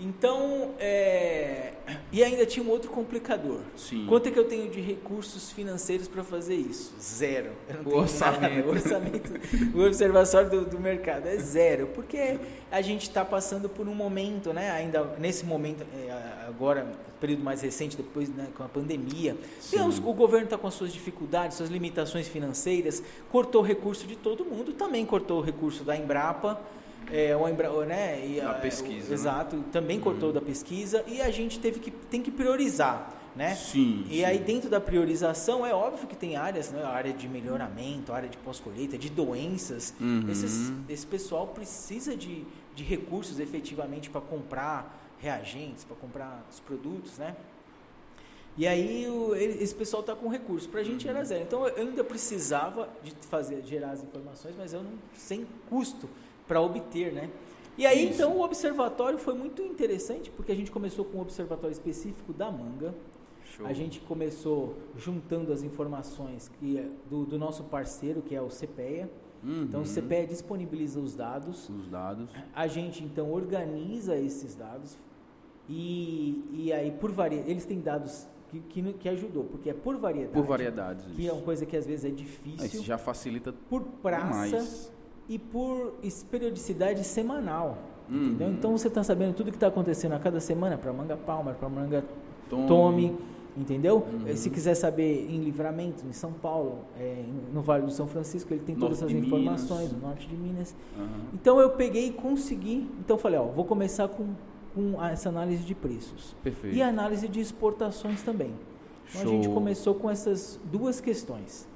Então, 0.00 0.74
é... 0.78 1.74
e 2.10 2.24
ainda 2.24 2.46
tinha 2.46 2.64
um 2.64 2.70
outro 2.70 2.90
complicador. 2.90 3.60
Sim. 3.76 4.06
Quanto 4.08 4.28
é 4.28 4.30
que 4.30 4.38
eu 4.38 4.48
tenho 4.48 4.70
de 4.70 4.80
recursos 4.80 5.50
financeiros 5.52 6.08
para 6.08 6.24
fazer 6.24 6.54
isso? 6.54 6.94
Zero. 7.00 7.50
o 7.84 7.94
orçamento. 7.94 8.66
O 8.66 8.70
orçamento, 8.70 9.32
o 9.74 9.84
observatório 9.84 10.50
do, 10.50 10.64
do, 10.64 10.80
mercado 10.80 11.26
é 11.26 11.36
zero, 11.36 11.88
porque 11.88 12.38
a 12.70 12.80
gente 12.80 13.02
está 13.02 13.24
passando 13.24 13.68
por 13.68 13.86
um 13.86 13.94
momento, 13.94 14.52
né? 14.52 14.70
Ainda 14.70 15.04
nesse 15.18 15.44
momento, 15.44 15.84
é, 15.94 16.46
agora 16.48 16.86
período 17.20 17.44
mais 17.44 17.60
recente, 17.60 17.96
depois 17.96 18.30
né, 18.30 18.48
com 18.56 18.64
a 18.64 18.68
pandemia. 18.68 19.36
Deus, 19.70 19.98
o 19.98 20.12
governo 20.12 20.44
está 20.44 20.56
com 20.56 20.66
as 20.66 20.74
suas 20.74 20.92
dificuldades, 20.92 21.58
suas 21.58 21.68
limitações 21.68 22.26
financeiras, 22.26 23.02
cortou 23.30 23.60
o 23.60 23.64
recurso 23.64 24.06
de 24.06 24.16
todo 24.16 24.44
mundo, 24.44 24.72
também 24.72 25.04
cortou 25.04 25.40
o 25.40 25.42
recurso 25.42 25.84
da 25.84 25.94
Embrapa. 25.94 26.58
É, 27.12 27.36
o 27.36 27.48
Embra, 27.48 27.70
né, 27.86 28.26
e 28.26 28.40
a, 28.40 28.54
pesquisa. 28.54 29.06
O, 29.06 29.08
né? 29.08 29.14
Exato, 29.14 29.64
também 29.72 29.98
uhum. 29.98 30.04
cortou 30.04 30.32
da 30.32 30.40
pesquisa 30.40 31.04
e 31.06 31.20
a 31.20 31.30
gente 31.30 31.58
teve 31.58 31.80
que, 31.80 31.90
tem 31.90 32.22
que 32.22 32.30
priorizar. 32.30 33.16
Né? 33.34 33.54
Sim, 33.54 34.04
e 34.10 34.16
sim. 34.16 34.24
aí 34.24 34.40
dentro 34.40 34.68
da 34.68 34.80
priorização 34.80 35.64
é 35.64 35.72
óbvio 35.72 36.08
que 36.08 36.16
tem 36.16 36.36
áreas, 36.36 36.72
né? 36.72 36.82
A 36.82 36.88
área 36.88 37.12
de 37.12 37.28
melhoramento, 37.28 38.12
área 38.12 38.28
de 38.28 38.36
pós-colheita, 38.36 38.98
de 38.98 39.08
doenças. 39.08 39.94
Uhum. 40.00 40.26
Esses, 40.28 40.72
esse 40.88 41.06
pessoal 41.06 41.46
precisa 41.46 42.16
de, 42.16 42.44
de 42.74 42.82
recursos 42.82 43.38
efetivamente 43.38 44.10
para 44.10 44.20
comprar 44.20 45.14
reagentes, 45.20 45.84
para 45.84 45.94
comprar 45.96 46.44
os 46.50 46.58
produtos, 46.58 47.18
né? 47.18 47.36
E 48.58 48.66
aí 48.66 49.08
o, 49.08 49.34
esse 49.34 49.74
pessoal 49.74 50.00
está 50.00 50.14
com 50.14 50.28
recurso. 50.28 50.68
Para 50.68 50.80
a 50.80 50.84
gente 50.84 51.08
era 51.08 51.22
zero. 51.24 51.42
Então 51.42 51.66
eu 51.68 51.86
ainda 51.86 52.02
precisava 52.02 52.88
de 53.02 53.12
fazer 53.28 53.62
gerar 53.64 53.92
as 53.92 54.02
informações, 54.02 54.54
mas 54.58 54.72
eu 54.72 54.82
não 54.82 54.92
sem 55.14 55.46
custo 55.68 56.08
para 56.50 56.60
obter, 56.60 57.12
né? 57.12 57.30
E 57.78 57.86
aí 57.86 58.06
Isso. 58.06 58.14
então 58.14 58.36
o 58.36 58.42
observatório 58.42 59.20
foi 59.20 59.34
muito 59.34 59.62
interessante 59.62 60.32
porque 60.32 60.50
a 60.50 60.54
gente 60.56 60.68
começou 60.68 61.04
com 61.04 61.18
um 61.18 61.20
observatório 61.20 61.72
específico 61.72 62.32
da 62.32 62.50
manga. 62.50 62.92
Show. 63.44 63.66
A 63.66 63.72
gente 63.72 64.00
começou 64.00 64.76
juntando 64.96 65.52
as 65.52 65.62
informações 65.62 66.50
que, 66.58 66.90
do, 67.08 67.24
do 67.24 67.38
nosso 67.38 67.62
parceiro, 67.64 68.20
que 68.20 68.34
é 68.34 68.42
o 68.42 68.48
CPEA. 68.48 69.08
Uhum. 69.44 69.62
Então 69.62 69.82
o 69.82 69.84
CPEA 69.84 70.26
disponibiliza 70.26 70.98
os 70.98 71.14
dados. 71.14 71.68
Os 71.68 71.88
dados. 71.88 72.28
A 72.52 72.66
gente 72.66 73.04
então 73.04 73.30
organiza 73.30 74.16
esses 74.16 74.56
dados, 74.56 74.98
e, 75.68 76.44
e 76.52 76.72
aí, 76.72 76.90
por 76.90 77.12
variedade, 77.12 77.48
eles 77.48 77.64
têm 77.64 77.80
dados 77.80 78.26
que, 78.48 78.58
que, 78.58 78.92
que, 78.94 79.08
ajudou, 79.08 79.44
porque 79.44 79.70
é 79.70 79.74
por 79.74 79.96
variedade. 79.96 80.34
Por 80.34 80.44
variedades. 80.44 81.04
Que 81.14 81.22
isso. 81.22 81.30
é 81.30 81.32
uma 81.32 81.42
coisa 81.42 81.64
que 81.64 81.76
às 81.76 81.86
vezes 81.86 82.04
é 82.04 82.10
difícil. 82.10 82.66
Isso 82.66 82.82
já 82.82 82.98
facilita 82.98 83.52
Por 83.68 83.84
praça 84.02 84.26
demais. 84.26 84.99
E 85.30 85.38
por 85.38 85.94
periodicidade 86.30 87.02
semanal. 87.04 87.78
Uhum. 88.10 88.26
Entendeu? 88.26 88.50
Então 88.50 88.76
você 88.76 88.88
está 88.88 89.02
sabendo 89.02 89.32
tudo 89.34 89.50
que 89.50 89.56
está 89.56 89.68
acontecendo 89.68 90.12
a 90.12 90.18
cada 90.18 90.40
semana 90.40 90.76
para 90.76 90.92
Manga 90.92 91.16
Palma, 91.16 91.52
para 91.52 91.68
Manga 91.68 92.04
Tome. 92.50 92.68
Tome 92.68 93.18
entendeu? 93.56 94.06
Uhum. 94.12 94.36
Se 94.36 94.48
quiser 94.48 94.74
saber 94.74 95.26
em 95.28 95.38
Livramento, 95.38 96.04
em 96.06 96.12
São 96.12 96.32
Paulo, 96.32 96.78
é, 96.98 97.24
no 97.52 97.60
Vale 97.60 97.84
do 97.84 97.90
São 97.90 98.06
Francisco, 98.06 98.54
ele 98.54 98.62
tem 98.62 98.76
todas 98.76 99.02
as 99.02 99.10
informações, 99.10 99.92
no 99.92 99.98
norte 99.98 100.26
de 100.26 100.36
Minas. 100.36 100.74
Uhum. 100.96 101.06
Então 101.34 101.58
eu 101.58 101.70
peguei 101.70 102.06
e 102.06 102.12
consegui. 102.12 102.88
Então 103.00 103.16
eu 103.16 103.20
falei, 103.20 103.38
ó, 103.38 103.44
vou 103.44 103.64
começar 103.64 104.06
com 104.08 104.34
com 104.74 105.02
essa 105.04 105.28
análise 105.28 105.64
de 105.64 105.74
preços. 105.74 106.34
Perfeito. 106.42 106.76
E 106.76 106.82
análise 106.82 107.28
de 107.28 107.40
exportações 107.40 108.22
também. 108.22 108.52
Então 109.08 109.22
Show. 109.22 109.32
a 109.32 109.34
gente 109.34 109.48
começou 109.48 109.94
com 109.94 110.10
essas 110.10 110.58
duas 110.70 111.00
questões. 111.00 111.68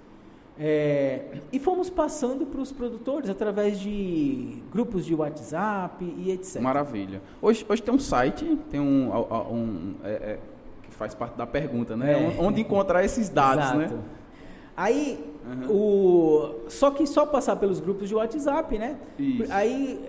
É, 0.58 1.38
e 1.52 1.58
fomos 1.58 1.90
passando 1.90 2.46
para 2.46 2.60
os 2.60 2.70
produtores 2.70 3.28
através 3.28 3.80
de 3.80 4.62
grupos 4.70 5.04
de 5.04 5.14
WhatsApp 5.14 6.04
e 6.04 6.30
etc. 6.30 6.60
Maravilha. 6.60 7.20
Hoje, 7.42 7.66
hoje 7.68 7.82
tem 7.82 7.92
um 7.92 7.98
site, 7.98 8.58
tem 8.70 8.78
um, 8.78 9.10
um 9.50 9.94
é, 10.04 10.10
é, 10.10 10.38
que 10.82 10.94
faz 10.94 11.14
parte 11.14 11.36
da 11.36 11.46
pergunta, 11.46 11.96
né? 11.96 12.36
É. 12.36 12.40
Onde 12.40 12.60
encontrar 12.60 13.04
esses 13.04 13.28
dados, 13.28 13.64
Exato. 13.64 13.94
né? 13.94 14.02
Aí 14.76 15.34
Uhum. 15.44 15.70
O... 15.70 16.54
Só 16.68 16.90
que 16.90 17.06
só 17.06 17.26
passar 17.26 17.56
pelos 17.56 17.80
grupos 17.80 18.08
de 18.08 18.14
WhatsApp, 18.14 18.78
né? 18.78 18.96
Isso. 19.18 19.52
Aí 19.52 20.00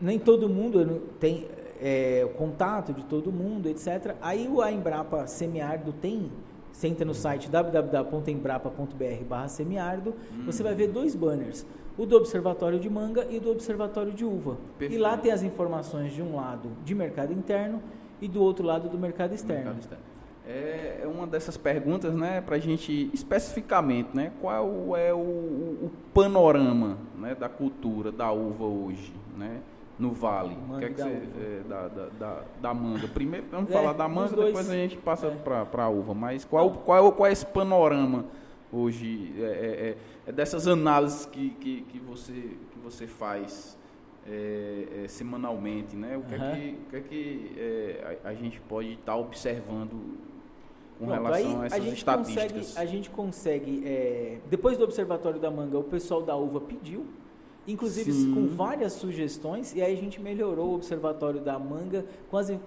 nem 0.00 0.18
todo 0.18 0.48
mundo 0.48 1.02
tem 1.18 1.48
é, 1.80 2.28
contato 2.36 2.92
de 2.92 3.02
todo 3.04 3.32
mundo, 3.32 3.68
etc. 3.68 4.14
Aí 4.20 4.48
o 4.48 4.60
a 4.60 4.70
Embrapa 4.70 5.26
Semiárido 5.26 5.92
tem, 5.92 6.30
você 6.76 6.88
entra 6.88 7.06
no 7.06 7.14
site 7.14 7.48
www.embrapa.br 7.48 9.48
semiárido, 9.48 10.14
hum. 10.30 10.42
você 10.44 10.62
vai 10.62 10.74
ver 10.74 10.88
dois 10.88 11.14
banners, 11.14 11.64
o 11.96 12.04
do 12.04 12.14
Observatório 12.14 12.78
de 12.78 12.90
Manga 12.90 13.26
e 13.30 13.40
do 13.40 13.50
Observatório 13.50 14.12
de 14.12 14.26
Uva. 14.26 14.58
Perfeito. 14.78 14.94
E 14.94 15.02
lá 15.02 15.16
tem 15.16 15.32
as 15.32 15.42
informações 15.42 16.12
de 16.12 16.20
um 16.20 16.36
lado 16.36 16.68
de 16.84 16.94
mercado 16.94 17.32
interno 17.32 17.82
e 18.20 18.28
do 18.28 18.42
outro 18.42 18.66
lado 18.66 18.90
do 18.90 18.98
mercado 18.98 19.32
externo. 19.32 19.64
Mercado 19.64 19.80
externo. 19.80 20.04
É, 20.46 21.00
é 21.02 21.06
uma 21.06 21.26
dessas 21.26 21.56
perguntas, 21.56 22.12
né, 22.12 22.42
para 22.42 22.56
a 22.56 22.58
gente 22.58 23.10
especificamente, 23.14 24.14
né, 24.14 24.30
qual 24.42 24.94
é 24.94 25.14
o, 25.14 25.16
o, 25.16 25.90
panorama, 26.12 26.98
né, 27.18 27.34
da 27.34 27.48
cultura 27.48 28.12
da 28.12 28.30
uva 28.30 28.64
hoje, 28.64 29.14
né, 29.34 29.62
no 29.98 30.12
Vale? 30.12 30.56
Manga 30.56 30.78
que 30.78 30.84
é 30.84 30.88
que 30.94 31.02
você, 31.02 31.08
é, 31.08 31.62
da, 31.68 31.88
da, 31.88 32.06
da, 32.18 32.42
da, 32.60 32.74
manga. 32.74 33.08
Primeiro 33.08 33.46
vamos 33.50 33.70
é, 33.70 33.72
falar 33.72 33.92
da 33.94 34.08
manga, 34.08 34.36
depois 34.36 34.68
a 34.68 34.74
gente 34.74 34.96
passa 34.98 35.28
é. 35.28 35.30
para 35.64 35.84
a 35.84 35.88
uva. 35.88 36.14
Mas 36.14 36.44
qual, 36.44 36.70
qual, 36.70 37.12
qual 37.12 37.26
é 37.26 37.32
esse 37.32 37.46
panorama 37.46 38.26
hoje? 38.70 39.34
É, 39.38 39.96
é, 40.26 40.28
é 40.28 40.32
dessas 40.32 40.66
análises 40.66 41.26
que, 41.26 41.50
que, 41.50 41.80
que, 41.82 41.98
você, 41.98 42.32
que 42.32 42.78
você 42.82 43.06
faz 43.06 43.76
semanalmente, 45.08 45.94
né? 45.94 46.16
O 46.16 46.22
que 46.22 46.34
é 46.34 46.38
que, 46.38 46.70
o 46.74 46.90
que, 46.90 46.96
é 46.96 47.00
que 47.00 48.18
a, 48.24 48.30
a, 48.30 48.34
gente 48.34 48.60
pode 48.62 48.94
estar 48.94 49.12
tá 49.12 49.16
observando 49.16 50.18
com 50.98 51.06
Pronto, 51.06 51.22
relação 51.22 51.60
a 51.60 51.66
essas 51.66 51.84
a 51.84 51.88
estatísticas? 51.88 52.50
Consegue, 52.50 52.78
a 52.78 52.86
gente 52.86 53.08
consegue, 53.08 54.40
depois 54.50 54.76
do 54.76 54.82
Observatório 54.82 55.38
da 55.38 55.48
Manga, 55.48 55.78
o 55.78 55.84
pessoal 55.84 56.22
da 56.22 56.34
uva 56.34 56.60
pediu 56.60 57.06
inclusive 57.66 58.12
Sim. 58.12 58.34
com 58.34 58.46
várias 58.46 58.92
sugestões, 58.92 59.74
e 59.74 59.82
aí 59.82 59.92
a 59.92 59.96
gente 59.96 60.20
melhorou 60.20 60.70
o 60.70 60.74
Observatório 60.74 61.40
da 61.40 61.58
Manga, 61.58 62.04
com 62.30 62.36
as, 62.36 62.50
e, 62.50 62.58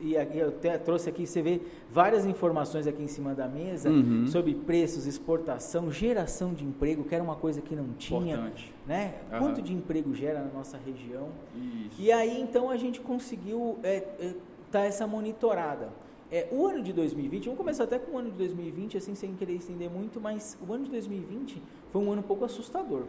e 0.00 0.14
eu 0.34 0.48
até 0.48 0.76
trouxe 0.76 1.08
aqui, 1.08 1.26
você 1.26 1.40
vê 1.40 1.60
várias 1.90 2.26
informações 2.26 2.86
aqui 2.86 3.02
em 3.02 3.08
cima 3.08 3.34
da 3.34 3.48
mesa 3.48 3.88
uhum. 3.88 4.26
sobre 4.26 4.54
preços, 4.54 5.06
exportação, 5.06 5.90
geração 5.90 6.52
de 6.52 6.64
emprego, 6.64 7.04
que 7.04 7.14
era 7.14 7.24
uma 7.24 7.36
coisa 7.36 7.60
que 7.60 7.74
não 7.74 7.88
tinha. 7.98 8.34
Importante. 8.34 8.74
Né? 8.86 9.14
Uhum. 9.32 9.38
Quanto 9.38 9.62
de 9.62 9.72
emprego 9.72 10.14
gera 10.14 10.42
na 10.42 10.52
nossa 10.52 10.78
região. 10.78 11.28
Isso. 11.54 12.00
E 12.00 12.12
aí 12.12 12.40
então 12.40 12.70
a 12.70 12.76
gente 12.76 13.00
conseguiu 13.00 13.78
é, 13.82 13.96
é, 14.18 14.34
tá 14.70 14.80
essa 14.80 15.06
monitorada. 15.06 15.90
É, 16.30 16.46
o 16.52 16.66
ano 16.66 16.82
de 16.82 16.92
2020, 16.92 17.44
vamos 17.44 17.58
começar 17.58 17.84
até 17.84 17.98
com 17.98 18.12
o 18.12 18.18
ano 18.18 18.30
de 18.30 18.36
2020, 18.36 18.98
assim 18.98 19.14
sem 19.14 19.34
querer 19.34 19.54
estender 19.54 19.88
muito, 19.88 20.20
mas 20.20 20.58
o 20.66 20.70
ano 20.72 20.84
de 20.84 20.90
2020 20.90 21.62
foi 21.90 22.02
um 22.02 22.12
ano 22.12 22.20
um 22.20 22.24
pouco 22.24 22.44
assustador. 22.44 23.04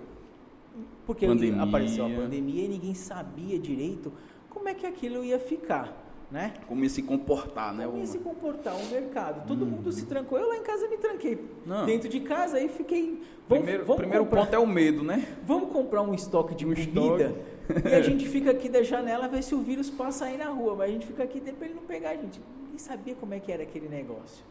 Porque 1.06 1.26
pandemia. 1.26 1.64
apareceu 1.64 2.06
a 2.06 2.10
pandemia 2.10 2.66
e 2.66 2.68
ninguém 2.68 2.94
sabia 2.94 3.58
direito 3.58 4.12
como 4.50 4.68
é 4.68 4.74
que 4.74 4.86
aquilo 4.86 5.24
ia 5.24 5.40
ficar. 5.40 6.08
Né? 6.32 6.54
Como 6.68 6.84
ia 6.84 6.90
se 6.90 7.02
comportar, 7.02 7.74
né? 7.74 7.88
Como 7.88 7.98
ia 7.98 8.06
se 8.06 8.20
comportar 8.20 8.76
o 8.76 8.86
mercado. 8.86 9.48
Todo 9.48 9.66
hum. 9.66 9.70
mundo 9.70 9.92
se 9.92 10.06
trancou. 10.06 10.38
Eu 10.38 10.48
lá 10.48 10.58
em 10.58 10.62
casa 10.62 10.88
me 10.88 10.98
tranquei. 10.98 11.44
Não. 11.66 11.88
Dentro 11.88 12.08
de 12.08 12.20
casa 12.20 12.58
aí 12.58 12.70
fiquei. 12.70 13.24
Vamos, 13.48 13.64
primeiro 13.64 13.84
vamos 13.84 14.00
primeiro 14.00 14.26
comprar, 14.26 14.42
ponto 14.42 14.54
é 14.54 14.60
o 14.60 14.68
medo, 14.68 15.04
né? 15.04 15.28
Vamos 15.44 15.72
comprar 15.72 16.04
um 16.04 16.14
estoque 16.14 16.54
de 16.54 16.68
um 16.68 16.76
comida 16.76 17.36
estoque. 17.66 17.90
e 17.90 17.96
a 17.96 18.02
gente 18.04 18.28
fica 18.30 18.52
aqui 18.52 18.70
da 18.70 18.84
janela 18.84 19.28
ver 19.28 19.42
se 19.42 19.56
o 19.56 19.62
vírus 19.62 19.90
passa 19.90 20.26
aí 20.26 20.38
na 20.38 20.50
rua. 20.50 20.76
Mas 20.76 20.90
a 20.90 20.94
gente 20.94 21.08
fica 21.08 21.24
aqui 21.24 21.42
para 21.42 21.66
ele 21.66 21.74
não 21.74 21.84
pegar 21.84 22.12
a 22.12 22.16
gente. 22.16 22.40
Nem 22.68 22.78
sabia 22.78 23.16
como 23.16 23.34
é 23.34 23.40
que 23.40 23.52
era 23.52 23.64
aquele 23.64 23.90
negócio. 23.90 24.46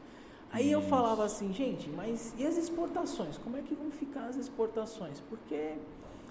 Aí 0.51 0.67
Isso. 0.67 0.75
eu 0.75 0.81
falava 0.83 1.25
assim, 1.25 1.53
gente, 1.53 1.89
mas 1.91 2.35
e 2.39 2.47
as 2.47 2.57
exportações? 2.57 3.37
Como 3.39 3.57
é 3.57 3.63
que 3.63 3.75
vão 3.75 3.91
ficar 3.91 4.25
as 4.25 4.37
exportações? 4.37 5.21
Porque 5.29 5.75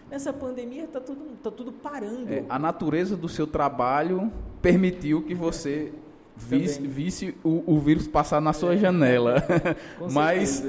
Nessa 0.10 0.32
pandemia 0.32 0.86
está 0.86 1.02
tudo, 1.02 1.36
tá 1.44 1.52
tudo 1.52 1.72
parando. 1.72 2.32
É, 2.32 2.46
a 2.48 2.58
natureza 2.58 3.18
do 3.18 3.28
seu 3.28 3.46
trabalho 3.46 4.32
permitiu 4.62 5.22
que 5.24 5.36
você 5.36 5.92
visse, 6.36 6.82
visse 6.82 7.36
o, 7.44 7.64
o, 7.66 7.80
vírus 7.80 8.08
passar 8.08 8.40
na 8.40 8.54
sua 8.54 8.76
é. 8.76 8.78
janela. 8.78 9.44
Mas 10.12 10.66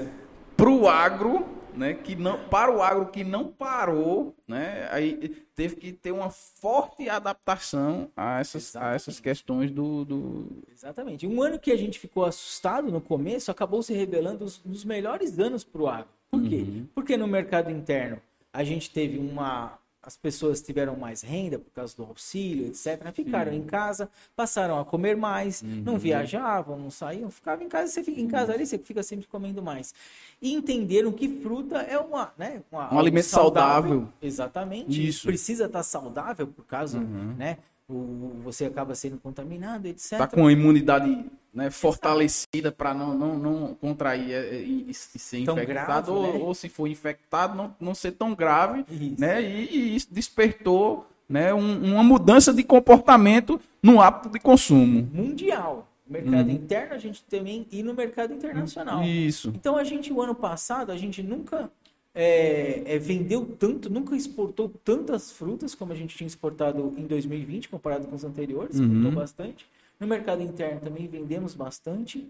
para 0.57 0.70
o 0.70 0.88
agro, 0.88 1.46
né, 1.72 1.94
que 1.94 2.16
não, 2.16 2.37
para 2.48 2.74
o 2.74 2.83
agro 2.83 3.07
que 3.07 3.22
não 3.22 3.46
parou, 3.46 4.35
né, 4.46 4.88
aí 4.90 5.46
teve 5.55 5.77
que 5.77 5.92
ter 5.92 6.11
uma 6.11 6.31
forte 6.31 7.09
adaptação 7.09 8.11
a 8.16 8.40
essas, 8.40 8.74
a 8.74 8.92
essas 8.94 9.20
questões 9.20 9.70
do, 9.70 10.05
do, 10.05 10.46
Exatamente. 10.72 11.27
Um 11.29 11.40
ano 11.40 11.61
que 11.61 11.70
a 11.70 11.77
gente 11.77 11.98
ficou 12.01 12.24
assustado 12.24 12.90
no 12.90 13.01
começo 13.01 13.53
acabou 13.53 13.83
se 13.83 13.94
revelando 13.94 14.44
os, 14.44 14.61
os 14.64 14.85
melhores 14.85 15.38
anos 15.38 15.62
para 15.62 15.83
o 15.83 15.87
agro. 15.87 16.09
Por 16.29 16.42
quê? 16.42 16.57
Uhum. 16.57 16.87
Porque 16.92 17.16
no 17.16 17.29
mercado 17.29 17.70
interno 17.70 18.20
a 18.52 18.64
gente 18.64 18.90
teve 18.90 19.18
uma. 19.18 19.78
As 20.00 20.16
pessoas 20.16 20.62
tiveram 20.62 20.96
mais 20.96 21.22
renda 21.22 21.58
por 21.58 21.70
causa 21.70 21.94
do 21.94 22.04
auxílio, 22.04 22.68
etc. 22.68 23.12
Ficaram 23.12 23.52
Sim. 23.52 23.58
em 23.58 23.62
casa, 23.64 24.08
passaram 24.34 24.78
a 24.78 24.84
comer 24.84 25.16
mais, 25.16 25.61
uhum. 25.61 25.82
não 25.84 25.98
viajavam, 25.98 26.78
não 26.78 26.90
saíam, 26.90 27.30
ficavam 27.30 27.66
em 27.66 27.68
casa. 27.68 27.92
Você 27.92 28.02
fica 28.02 28.20
em 28.20 28.28
casa 28.28 28.54
ali, 28.54 28.64
você 28.64 28.78
fica 28.78 29.02
sempre 29.02 29.26
comendo 29.26 29.61
mais. 29.61 29.92
E 30.40 30.54
entenderam 30.54 31.12
que 31.12 31.28
fruta 31.42 31.78
é 31.78 31.98
uma, 31.98 32.32
né, 32.38 32.62
uma, 32.72 32.94
um 32.94 32.98
alimento 32.98 33.24
saudável. 33.24 33.90
saudável. 33.90 34.12
Exatamente. 34.22 35.08
Isso. 35.08 35.26
Precisa 35.26 35.66
estar 35.66 35.82
saudável 35.82 36.46
por 36.46 36.64
causa, 36.64 36.98
uhum. 36.98 37.34
né? 37.37 37.58
O, 37.87 38.40
você 38.44 38.66
acaba 38.66 38.94
sendo 38.94 39.18
contaminado, 39.18 39.88
etc. 39.88 40.12
Está 40.12 40.26
com 40.26 40.46
a 40.46 40.52
imunidade 40.52 41.24
né, 41.59 41.71
fortalecida 41.71 42.71
para 42.71 42.94
não, 42.94 43.18
não, 43.18 43.37
não 43.37 43.75
contrair 43.75 44.31
é, 44.31 44.55
é, 44.55 44.62
e, 44.62 44.87
e 44.88 44.94
ser 44.94 45.44
tão 45.44 45.57
infectado, 45.57 45.66
grave, 45.66 46.11
ou, 46.12 46.23
né? 46.23 46.44
ou, 46.44 46.55
se 46.55 46.68
for 46.68 46.87
infectado, 46.87 47.57
não, 47.57 47.75
não 47.81 47.94
ser 47.97 48.12
tão 48.12 48.33
grave, 48.33 48.85
isso. 48.88 49.21
né? 49.21 49.42
E, 49.42 49.64
e, 49.64 49.97
isso 49.97 50.07
despertou 50.09 51.05
né, 51.29 51.53
um, 51.53 51.94
uma 51.94 52.05
mudança 52.05 52.55
de 52.55 52.62
comportamento 52.62 53.61
no 53.83 54.01
hábito 54.01 54.31
de 54.31 54.38
consumo. 54.38 55.11
Mundial. 55.12 55.88
Mercado 56.09 56.49
uhum. 56.49 56.55
interno 56.55 56.94
a 56.94 56.99
gente 56.99 57.25
também 57.25 57.66
e 57.73 57.83
no 57.83 57.92
mercado 57.92 58.33
internacional. 58.33 59.03
Isso. 59.03 59.53
Então 59.55 59.77
a 59.77 59.83
gente, 59.83 60.12
o 60.12 60.23
ano 60.23 60.37
passado, 60.37 60.92
a 60.92 60.97
gente 60.97 61.25
nunca 61.25 61.68
é, 62.14 62.83
é, 62.87 62.99
vendeu 63.01 63.44
tanto, 63.59 63.90
nunca 63.90 64.14
exportou 64.14 64.73
tantas 64.85 65.33
frutas 65.33 65.75
como 65.75 65.92
a 65.92 65.97
gente 65.97 66.16
tinha 66.16 66.27
exportado 66.27 66.94
em 66.97 67.05
2020, 67.05 67.68
comparado 67.68 68.07
com 68.07 68.14
os 68.14 68.23
anteriores, 68.23 68.77
exportou 68.77 69.11
uhum. 69.11 69.14
bastante. 69.14 69.66
No 69.98 70.06
mercado 70.06 70.42
interno 70.42 70.80
também 70.80 71.06
vendemos 71.08 71.54
bastante. 71.54 72.28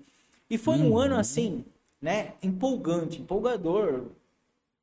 E 0.48 0.56
foi 0.56 0.76
um 0.76 0.96
ano 0.96 1.14
uhum. 1.14 1.20
assim, 1.20 1.64
né, 2.00 2.32
empolgante, 2.42 3.20
empolgador. 3.20 4.04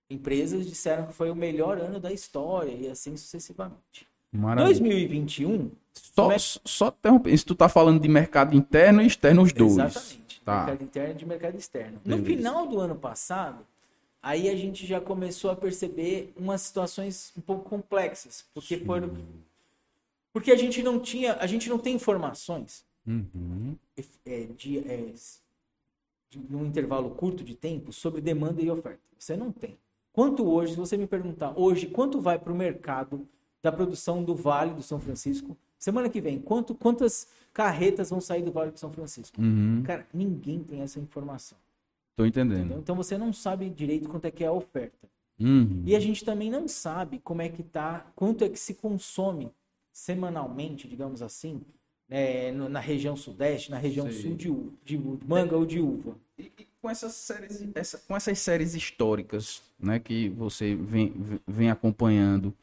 Empresas 0.10 0.68
disseram 0.68 1.08
que 1.08 1.14
foi 1.14 1.32
o 1.32 1.36
melhor 1.36 1.80
ano 1.80 2.00
da 2.00 2.12
história 2.12 2.72
e 2.72 2.88
assim 2.88 3.18
sucessivamente. 3.18 4.08
Maravilha. 4.32 4.68
2021. 4.68 5.72
Só, 5.94 6.32
é... 6.32 6.38
só 6.38 6.88
interromper. 6.90 7.36
Se 7.38 7.46
tu 7.46 7.56
tá 7.56 7.68
falando 7.68 8.00
de 8.00 8.08
mercado 8.08 8.56
interno 8.56 9.02
e 9.02 9.08
externo, 9.08 9.42
os 9.42 9.52
dois. 9.52 9.78
Exatamente. 9.78 10.42
Tá. 10.44 10.58
Mercado 10.58 10.84
interno 10.84 11.12
e 11.12 11.16
de 11.16 11.26
mercado 11.26 11.58
externo. 11.58 12.00
Beleza. 12.04 12.22
No 12.22 12.28
final 12.28 12.68
do 12.68 12.80
ano 12.80 12.96
passado, 12.96 13.66
aí 14.22 14.48
a 14.48 14.56
gente 14.56 14.86
já 14.86 15.02
começou 15.02 15.50
a 15.50 15.56
perceber 15.56 16.32
umas 16.38 16.62
situações 16.62 17.34
um 17.36 17.42
pouco 17.42 17.68
complexas. 17.68 18.46
Porque 18.54 18.78
Sim. 18.78 18.86
foram 18.86 19.10
porque 20.36 20.52
a 20.52 20.58
gente 20.58 20.84
não 20.84 21.00
tinha, 21.00 21.36
a 21.36 21.48
gente 21.48 21.70
não 21.70 21.80
tem 21.80 21.96
informações 21.96 22.86
uhum. 23.08 23.74
é, 24.26 24.48
de, 24.58 24.80
é, 24.80 25.14
de 26.30 26.54
um 26.54 26.66
intervalo 26.66 27.12
curto 27.12 27.42
de 27.42 27.56
tempo 27.56 27.94
sobre 27.94 28.20
demanda 28.20 28.62
e 28.62 28.70
oferta. 28.70 29.00
Você 29.18 29.38
não 29.38 29.50
tem. 29.50 29.78
Quanto 30.12 30.46
hoje, 30.46 30.74
se 30.74 30.78
você 30.78 30.98
me 30.98 31.08
perguntar, 31.08 31.58
hoje, 31.58 31.86
quanto 31.88 32.20
vai 32.20 32.38
para 32.38 32.52
o 32.52 32.56
mercado 32.56 33.26
da 33.64 33.72
produção 33.72 34.26
do 34.26 34.36
Vale 34.36 34.74
do 34.74 34.84
São 34.84 35.00
Francisco? 35.00 35.56
Semana 35.80 36.10
que 36.10 36.20
vem, 36.20 36.38
quanto, 36.38 36.76
quantas 36.76 37.30
carretas 37.54 38.10
vão 38.10 38.20
sair 38.20 38.44
do 38.44 38.52
Vale 38.52 38.72
do 38.72 38.78
São 38.78 38.92
Francisco? 38.92 39.40
Uhum. 39.40 39.84
Cara, 39.86 40.06
ninguém 40.14 40.62
tem 40.62 40.82
essa 40.82 41.00
informação. 41.00 41.58
Estou 42.12 42.26
entendendo. 42.26 42.60
Entendeu? 42.60 42.80
Então 42.80 42.96
você 42.98 43.18
não 43.18 43.32
sabe 43.32 43.70
direito 43.70 44.10
quanto 44.10 44.26
é 44.26 44.32
que 44.32 44.44
é 44.44 44.48
a 44.48 44.52
oferta. 44.52 45.08
Uhum. 45.40 45.84
E 45.86 45.96
a 45.96 46.00
gente 46.02 46.26
também 46.26 46.52
não 46.52 46.68
sabe 46.68 47.20
como 47.20 47.42
é 47.42 47.48
que 47.48 47.64
tá, 47.64 48.06
quanto 48.14 48.44
é 48.44 48.50
que 48.50 48.60
se 48.60 48.74
consome 48.74 49.50
semanalmente, 49.96 50.90
digamos 50.90 51.22
assim, 51.22 51.62
é, 52.10 52.52
no, 52.52 52.68
na 52.68 52.82
região 52.82 53.16
sudeste, 53.16 53.72
na 53.72 53.78
região 53.78 54.12
Sei. 54.12 54.22
sul 54.22 54.36
de, 54.36 54.54
de, 54.84 55.02
manga 55.26 55.56
ou 55.56 55.66
de 55.66 55.80
uva. 55.80 56.18
E, 56.38 56.52
e, 56.60 56.68
com 56.82 56.90
essas 56.90 57.14
séries, 57.14 57.66
essa, 57.74 57.98
com 58.00 58.14
essas 58.14 58.38
séries 58.40 58.76
históricas, 58.76 59.64
né, 59.80 59.98
que 59.98 60.28
você 60.30 60.76
vem, 60.76 61.14
vem 61.48 61.72
acompanhando, 61.72 62.54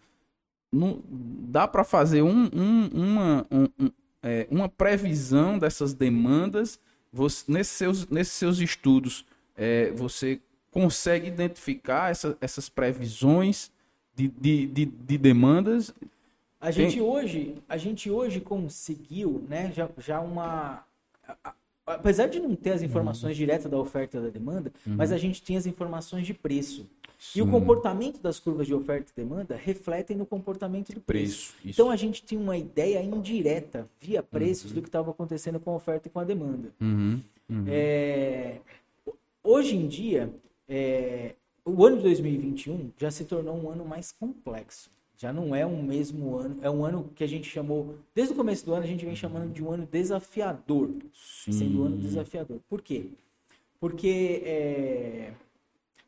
não, 0.70 1.02
dá 1.08 1.66
para 1.66 1.84
fazer 1.84 2.20
um, 2.20 2.50
um, 2.52 2.90
uma, 2.92 3.46
um, 3.50 3.90
é, 4.22 4.46
uma 4.50 4.68
previsão 4.68 5.58
dessas 5.58 5.94
demandas? 5.94 6.78
Você, 7.10 7.50
nesses, 7.50 7.72
seus, 7.72 8.06
nesses 8.08 8.34
seus 8.34 8.58
estudos, 8.58 9.24
é, 9.56 9.90
você 9.92 10.38
consegue 10.70 11.28
identificar 11.28 12.10
essa, 12.10 12.36
essas 12.42 12.68
previsões 12.68 13.72
de, 14.14 14.28
de, 14.28 14.66
de, 14.66 14.84
de 14.84 15.18
demandas 15.18 15.94
a 16.62 16.70
gente 16.70 17.00
hoje, 17.00 17.56
a 17.68 17.76
gente 17.76 18.10
hoje 18.10 18.40
conseguiu, 18.40 19.44
né, 19.48 19.72
já, 19.74 19.88
já 19.98 20.20
uma 20.20 20.84
apesar 21.84 22.28
de 22.28 22.38
não 22.38 22.54
ter 22.54 22.70
as 22.70 22.82
informações 22.82 23.32
uhum. 23.32 23.38
diretas 23.38 23.70
da 23.70 23.76
oferta 23.76 24.16
e 24.16 24.20
da 24.20 24.28
demanda, 24.28 24.72
uhum. 24.86 24.94
mas 24.96 25.10
a 25.12 25.18
gente 25.18 25.42
tem 25.42 25.56
as 25.56 25.66
informações 25.66 26.26
de 26.26 26.32
preço. 26.32 26.88
Sim. 27.18 27.38
E 27.38 27.42
o 27.42 27.50
comportamento 27.50 28.20
das 28.20 28.40
curvas 28.40 28.66
de 28.66 28.74
oferta 28.74 29.12
e 29.12 29.20
demanda 29.20 29.54
refletem 29.56 30.16
no 30.16 30.26
comportamento 30.26 30.92
do 30.92 31.00
preço. 31.00 31.52
preço 31.52 31.68
então 31.68 31.90
a 31.90 31.96
gente 31.96 32.22
tem 32.22 32.38
uma 32.38 32.56
ideia 32.56 33.02
indireta, 33.02 33.88
via 34.00 34.22
preços, 34.22 34.70
uhum. 34.70 34.76
do 34.76 34.82
que 34.82 34.88
estava 34.88 35.10
acontecendo 35.10 35.60
com 35.60 35.70
a 35.70 35.74
oferta 35.74 36.08
e 36.08 36.10
com 36.10 36.20
a 36.20 36.24
demanda. 36.24 36.70
Uhum. 36.80 37.20
Uhum. 37.48 37.64
É... 37.68 38.58
Hoje 39.42 39.76
em 39.76 39.86
dia, 39.86 40.32
é... 40.68 41.34
o 41.64 41.84
ano 41.84 41.96
de 41.96 42.02
2021 42.04 42.90
já 42.98 43.10
se 43.10 43.24
tornou 43.24 43.56
um 43.56 43.70
ano 43.70 43.84
mais 43.84 44.10
complexo. 44.12 44.90
Já 45.22 45.32
não 45.32 45.54
é 45.54 45.64
um 45.64 45.80
mesmo 45.80 46.36
ano, 46.36 46.58
é 46.62 46.68
um 46.68 46.84
ano 46.84 47.08
que 47.14 47.22
a 47.22 47.28
gente 47.28 47.48
chamou, 47.48 47.94
desde 48.12 48.34
o 48.34 48.36
começo 48.36 48.66
do 48.66 48.74
ano, 48.74 48.82
a 48.82 48.88
gente 48.88 49.04
vem 49.04 49.14
chamando 49.14 49.52
de 49.52 49.62
um 49.62 49.70
ano 49.70 49.86
desafiador. 49.86 50.90
Sim. 51.14 51.52
Sendo 51.52 51.80
um 51.80 51.84
ano 51.84 51.96
desafiador. 51.96 52.58
Por 52.68 52.82
quê? 52.82 53.06
Porque 53.78 54.42
é, 54.44 55.32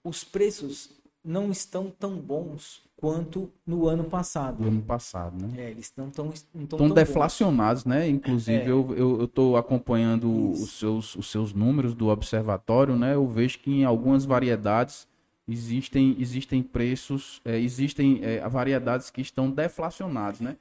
os 0.03 0.25
preços 0.25 0.91
não 1.25 1.53
estão 1.53 1.93
tão 1.97 2.17
bons 2.17 2.83
quanto 2.97 3.49
no 3.65 3.87
ano 3.87 4.03
passado. 4.03 4.61
No 4.61 4.67
ano 4.67 4.83
passado, 4.83 5.47
né? 5.47 5.63
É, 5.63 5.71
eles 5.71 5.93
não 5.97 6.09
estão 6.09 6.33
tão, 6.69 6.79
tão 6.79 6.91
deflacionados, 6.91 7.85
bons. 7.85 7.91
né? 7.91 8.09
Inclusive, 8.09 8.65
é. 8.65 8.69
eu 8.69 9.27
estou 9.27 9.57
acompanhando 9.57 10.51
os 10.51 10.77
seus, 10.77 11.15
os 11.15 11.31
seus 11.31 11.53
números 11.53 11.95
do 11.95 12.09
observatório, 12.09 12.97
né? 12.97 13.15
Eu 13.15 13.29
vejo 13.29 13.61
que 13.61 13.71
em 13.71 13.85
algumas 13.85 14.25
variedades 14.25 15.07
existem, 15.47 16.17
existem 16.19 16.63
preços, 16.63 17.41
é, 17.45 17.59
existem 17.59 18.21
é, 18.23 18.47
variedades 18.49 19.11
que 19.11 19.21
estão 19.21 19.51
deflacionadas, 19.51 20.41
né? 20.41 20.57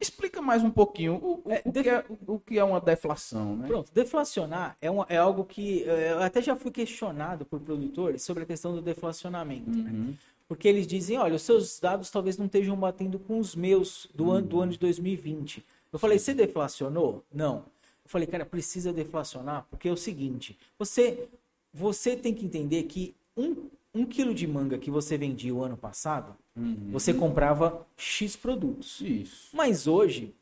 Explica 0.00 0.42
mais 0.42 0.62
um 0.62 0.70
pouquinho 0.70 1.14
o, 1.14 1.42
o, 1.44 1.50
é, 1.50 1.62
o, 1.64 1.72
que 1.72 1.88
é, 1.88 2.04
o, 2.26 2.38
que 2.38 2.58
é, 2.58 2.64
uma 2.64 2.80
deflação, 2.80 3.56
né? 3.56 3.66
Pronto, 3.66 3.90
deflacionar 3.92 4.76
é, 4.80 4.90
uma, 4.90 5.06
é 5.08 5.16
algo 5.16 5.44
que 5.44 5.88
é, 5.88 6.12
eu 6.12 6.22
até 6.22 6.42
já 6.42 6.54
fui 6.54 6.70
questionado 6.70 7.46
por 7.46 7.60
produtores 7.60 8.22
sobre 8.22 8.42
a 8.42 8.46
questão 8.46 8.74
do 8.74 8.82
deflacionamento, 8.82 9.70
né? 9.70 9.90
uhum. 9.90 10.06
né? 10.08 10.14
Porque 10.46 10.68
eles 10.68 10.86
dizem, 10.86 11.16
olha, 11.16 11.36
os 11.36 11.42
seus 11.42 11.80
dados 11.80 12.10
talvez 12.10 12.36
não 12.36 12.44
estejam 12.46 12.76
batendo 12.76 13.18
com 13.18 13.38
os 13.38 13.56
meus 13.56 14.06
do, 14.14 14.24
uhum. 14.24 14.32
ano, 14.32 14.46
do 14.46 14.60
ano 14.60 14.72
de 14.72 14.78
2020. 14.78 15.64
Eu 15.90 15.98
falei, 15.98 16.18
você 16.18 16.34
deflacionou? 16.34 17.24
Não. 17.32 17.64
Eu 18.04 18.10
falei, 18.10 18.26
cara, 18.26 18.44
precisa 18.44 18.92
deflacionar, 18.92 19.66
porque 19.70 19.88
é 19.88 19.92
o 19.92 19.96
seguinte, 19.96 20.58
você, 20.78 21.28
você 21.72 22.14
tem 22.14 22.34
que 22.34 22.44
entender 22.44 22.82
que 22.82 23.14
um 23.34 23.68
um 23.94 24.04
quilo 24.04 24.34
de 24.34 24.46
manga 24.46 24.76
que 24.76 24.90
você 24.90 25.16
vendia 25.16 25.54
o 25.54 25.62
ano 25.62 25.76
passado, 25.76 26.34
uhum. 26.56 26.88
você 26.90 27.14
comprava 27.14 27.86
X 27.96 28.34
produtos. 28.34 29.00
Isso. 29.00 29.50
Mas 29.54 29.86
hoje, 29.86 30.34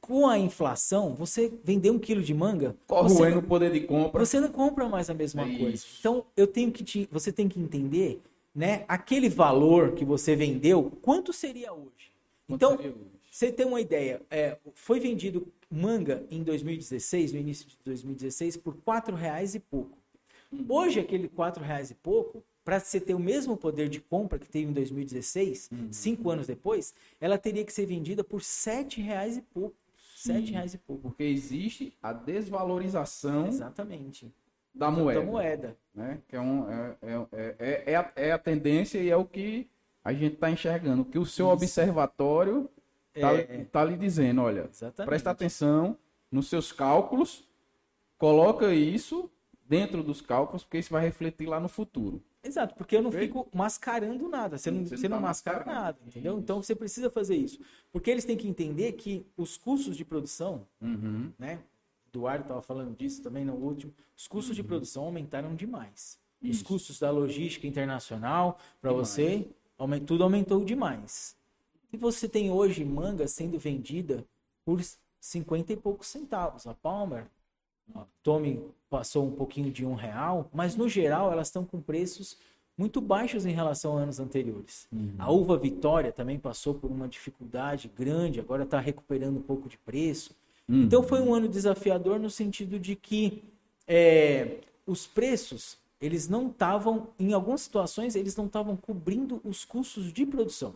com 0.00 0.26
a 0.26 0.38
inflação, 0.38 1.14
você 1.14 1.52
vender 1.62 1.90
um 1.90 1.98
quilo 1.98 2.22
de 2.22 2.32
manga. 2.32 2.74
Corre 2.86 3.30
no 3.30 3.42
poder 3.42 3.70
de 3.72 3.80
compra. 3.80 4.24
Você 4.24 4.40
não 4.40 4.48
compra 4.48 4.88
mais 4.88 5.10
a 5.10 5.14
mesma 5.14 5.42
é 5.42 5.58
coisa. 5.58 5.74
Isso. 5.74 5.96
Então, 6.00 6.24
eu 6.36 6.46
tenho 6.46 6.72
que 6.72 6.82
te, 6.82 7.08
você 7.12 7.30
tem 7.30 7.48
que 7.48 7.60
entender, 7.60 8.22
né? 8.54 8.84
Aquele 8.88 9.28
valor 9.28 9.92
que 9.92 10.04
você 10.04 10.34
vendeu, 10.34 10.90
quanto 11.02 11.32
seria 11.32 11.72
hoje? 11.72 12.12
Quanto 12.46 12.56
então, 12.56 12.76
seria 12.76 12.90
hoje? 12.90 13.14
você 13.30 13.52
tem 13.52 13.66
uma 13.66 13.80
ideia. 13.80 14.22
É, 14.30 14.56
foi 14.74 14.98
vendido 14.98 15.46
manga 15.70 16.24
em 16.30 16.42
2016, 16.42 17.32
no 17.32 17.38
início 17.38 17.66
de 17.66 17.76
2016, 17.84 18.56
por 18.56 18.74
R$ 18.74 19.14
reais 19.14 19.54
e 19.54 19.60
pouco. 19.60 19.98
Uhum. 20.50 20.64
Hoje, 20.68 21.00
aquele 21.00 21.26
R$ 21.26 21.64
reais 21.64 21.90
e 21.90 21.94
pouco 21.94 22.42
para 22.64 22.80
você 22.80 22.98
ter 22.98 23.14
o 23.14 23.18
mesmo 23.18 23.56
poder 23.56 23.88
de 23.88 24.00
compra 24.00 24.38
que 24.38 24.48
teve 24.48 24.70
em 24.70 24.72
2016, 24.72 25.68
uhum. 25.70 25.92
cinco 25.92 26.30
anos 26.30 26.46
depois, 26.46 26.94
ela 27.20 27.36
teria 27.36 27.64
que 27.64 27.72
ser 27.72 27.84
vendida 27.84 28.24
por 28.24 28.42
sete 28.42 29.00
reais 29.00 29.36
e 29.36 29.42
pouco. 29.42 29.76
Sete 30.16 30.52
reais 30.52 30.72
e 30.72 30.78
pouco. 30.78 31.02
Porque 31.02 31.24
existe 31.24 31.92
a 32.02 32.12
desvalorização 32.12 33.48
Exatamente. 33.48 34.32
da 34.74 34.90
moeda. 34.90 35.20
Da 35.20 35.26
moeda. 35.26 35.76
Né? 35.94 36.18
Que 36.26 36.36
é, 36.36 36.40
um, 36.40 36.70
é, 36.70 36.96
é, 37.02 37.26
é, 37.58 37.92
é, 37.92 37.96
a, 37.96 38.12
é 38.16 38.32
a 38.32 38.38
tendência 38.38 38.98
e 38.98 39.10
é 39.10 39.16
o 39.16 39.26
que 39.26 39.68
a 40.02 40.14
gente 40.14 40.34
está 40.34 40.50
enxergando. 40.50 41.04
Que 41.04 41.18
o 41.18 41.26
seu 41.26 41.46
Isso. 41.46 41.52
observatório 41.52 42.70
está 43.14 43.34
é. 43.34 43.64
tá 43.64 43.84
lhe 43.84 43.96
dizendo, 43.98 44.40
olha, 44.40 44.68
Exatamente. 44.70 45.08
presta 45.08 45.30
atenção 45.30 45.98
nos 46.30 46.48
seus 46.48 46.72
cálculos, 46.72 47.46
coloca 48.16 48.72
isso 48.72 49.30
dentro 49.68 50.02
dos 50.02 50.20
cálculos, 50.20 50.64
porque 50.64 50.78
isso 50.78 50.90
vai 50.90 51.02
refletir 51.02 51.46
lá 51.46 51.60
no 51.60 51.68
futuro. 51.68 52.22
Exato, 52.44 52.74
porque 52.74 52.96
eu 52.96 53.02
não 53.02 53.10
fico 53.10 53.48
mascarando 53.52 54.28
nada. 54.28 54.58
Você 54.58 54.70
não, 54.70 54.84
você, 54.84 54.96
você 54.96 55.08
não, 55.08 55.16
tá 55.16 55.22
mascara 55.22 55.64
nada, 55.64 55.98
entendeu? 56.06 56.38
Então 56.38 56.62
você 56.62 56.74
precisa 56.74 57.10
fazer 57.10 57.36
isso. 57.36 57.58
Porque 57.90 58.10
eles 58.10 58.24
têm 58.24 58.36
que 58.36 58.46
entender 58.46 58.92
que 58.92 59.26
os 59.36 59.56
custos 59.56 59.96
de 59.96 60.04
produção, 60.04 60.66
uhum. 60.80 61.32
né? 61.38 61.60
Eduardo 62.08 62.42
estava 62.42 62.62
falando 62.62 62.96
disso 62.96 63.22
também 63.22 63.44
no 63.44 63.54
último. 63.54 63.92
Os 64.16 64.28
custos 64.28 64.50
uhum. 64.50 64.62
de 64.62 64.68
produção 64.68 65.04
aumentaram 65.04 65.54
demais. 65.54 66.18
Isso. 66.40 66.60
Os 66.60 66.62
custos 66.62 66.98
da 67.00 67.10
logística 67.10 67.66
internacional 67.66 68.58
para 68.80 68.92
você, 68.92 69.48
tudo 70.06 70.22
aumentou 70.22 70.64
demais. 70.64 71.36
E 71.92 71.96
você 71.96 72.28
tem 72.28 72.50
hoje 72.50 72.84
manga 72.84 73.26
sendo 73.26 73.58
vendida 73.58 74.24
por 74.64 74.80
50 75.18 75.72
e 75.72 75.76
poucos 75.76 76.08
centavos. 76.08 76.66
A 76.66 76.74
Palmer 76.74 77.26
Tome 78.22 78.62
passou 78.88 79.26
um 79.26 79.30
pouquinho 79.30 79.70
de 79.70 79.84
um 79.84 79.94
real, 79.94 80.48
mas 80.52 80.76
no 80.76 80.88
geral 80.88 81.30
elas 81.30 81.48
estão 81.48 81.64
com 81.64 81.80
preços 81.80 82.38
muito 82.76 83.00
baixos 83.00 83.46
em 83.46 83.52
relação 83.52 83.96
a 83.96 84.00
anos 84.00 84.18
anteriores. 84.18 84.88
Uhum. 84.92 85.14
A 85.18 85.30
uva 85.30 85.56
Vitória 85.56 86.12
também 86.12 86.38
passou 86.38 86.74
por 86.74 86.90
uma 86.90 87.08
dificuldade 87.08 87.90
grande, 87.94 88.40
agora 88.40 88.64
está 88.64 88.80
recuperando 88.80 89.36
um 89.36 89.42
pouco 89.42 89.68
de 89.68 89.78
preço. 89.78 90.34
Uhum. 90.68 90.82
Então 90.84 91.02
foi 91.02 91.20
um 91.20 91.34
ano 91.34 91.48
desafiador 91.48 92.18
no 92.18 92.30
sentido 92.30 92.78
de 92.78 92.96
que 92.96 93.44
é, 93.86 94.58
os 94.86 95.06
preços 95.06 95.78
eles 96.00 96.28
não 96.28 96.48
estavam, 96.48 97.08
em 97.18 97.32
algumas 97.32 97.62
situações, 97.62 98.14
eles 98.14 98.36
não 98.36 98.46
estavam 98.46 98.76
cobrindo 98.76 99.40
os 99.44 99.64
custos 99.64 100.12
de 100.12 100.26
produção. 100.26 100.74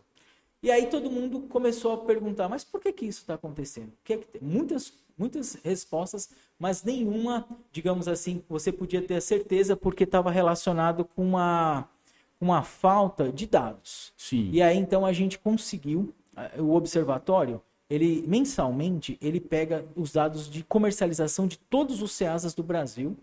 E 0.63 0.71
aí 0.71 0.87
todo 0.87 1.11
mundo 1.11 1.43
começou 1.43 1.93
a 1.93 1.99
perguntar, 1.99 2.49
mas 2.49 2.65
por 2.65 2.81
que, 2.81 2.93
que 2.93 3.07
isso 3.07 3.21
está 3.21 3.35
acontecendo? 3.35 3.93
Que 4.03 4.15
é 4.15 4.17
que 4.17 4.27
tem? 4.27 4.43
Muitas, 4.43 4.93
muitas 5.17 5.55
respostas, 5.63 6.31
mas 6.59 6.83
nenhuma, 6.83 7.47
digamos 7.71 8.09
assim, 8.09 8.43
você 8.49 8.73
podia 8.73 9.01
ter 9.01 9.15
a 9.15 9.21
certeza 9.21 9.77
porque 9.77 10.05
estava 10.05 10.31
relacionado 10.31 11.05
com 11.05 11.23
uma, 11.23 11.89
uma 12.41 12.63
falta 12.63 13.31
de 13.31 13.47
dados. 13.47 14.13
Sim. 14.17 14.51
E 14.53 14.61
aí 14.61 14.77
então 14.77 15.07
a 15.07 15.13
gente 15.13 15.39
conseguiu, 15.39 16.13
o 16.59 16.75
observatório, 16.75 17.63
ele 17.89 18.25
mensalmente 18.27 19.17
ele 19.21 19.41
pega 19.41 19.87
os 19.97 20.13
dados 20.13 20.51
de 20.51 20.63
comercialização 20.63 21.47
de 21.47 21.57
todos 21.57 22.03
os 22.03 22.13
CEASAs 22.13 22.55
do 22.55 22.63
Brasil 22.63 23.17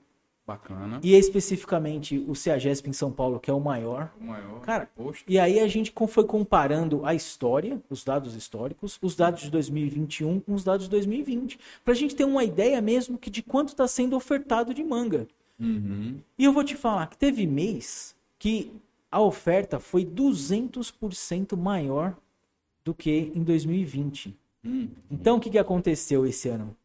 Bacana. 0.47 0.99
E 1.01 1.15
especificamente 1.15 2.23
o 2.27 2.35
CEAGESP 2.35 2.89
em 2.89 2.93
São 2.93 3.11
Paulo, 3.11 3.39
que 3.39 3.49
é 3.49 3.53
o 3.53 3.59
maior. 3.59 4.13
O 4.21 4.25
maior. 4.25 4.61
Cara, 4.61 4.87
Poxa. 4.95 5.23
e 5.27 5.39
aí 5.39 5.59
a 5.59 5.67
gente 5.67 5.91
foi 6.07 6.23
comparando 6.23 7.03
a 7.03 7.15
história, 7.15 7.81
os 7.89 8.03
dados 8.03 8.35
históricos, 8.35 8.99
os 9.01 9.15
dados 9.15 9.41
de 9.41 9.49
2021 9.49 10.39
com 10.39 10.53
os 10.53 10.63
dados 10.63 10.85
de 10.85 10.91
2020. 10.91 11.59
Pra 11.83 11.95
gente 11.95 12.15
ter 12.15 12.25
uma 12.25 12.43
ideia 12.43 12.79
mesmo 12.79 13.17
que 13.17 13.31
de 13.31 13.41
quanto 13.41 13.69
está 13.69 13.87
sendo 13.87 14.15
ofertado 14.15 14.71
de 14.71 14.83
manga. 14.83 15.27
Uhum. 15.59 16.19
E 16.37 16.45
eu 16.45 16.53
vou 16.53 16.63
te 16.63 16.75
falar 16.75 17.07
que 17.07 17.17
teve 17.17 17.47
mês 17.47 18.15
que 18.37 18.71
a 19.11 19.19
oferta 19.19 19.79
foi 19.79 20.05
200% 20.05 21.57
maior 21.57 22.15
do 22.83 22.93
que 22.93 23.31
em 23.33 23.41
2020. 23.43 24.35
Uhum. 24.63 24.89
Então, 25.09 25.37
o 25.37 25.39
que, 25.39 25.49
que 25.49 25.57
aconteceu 25.57 26.25
esse 26.25 26.49
ano? 26.49 26.75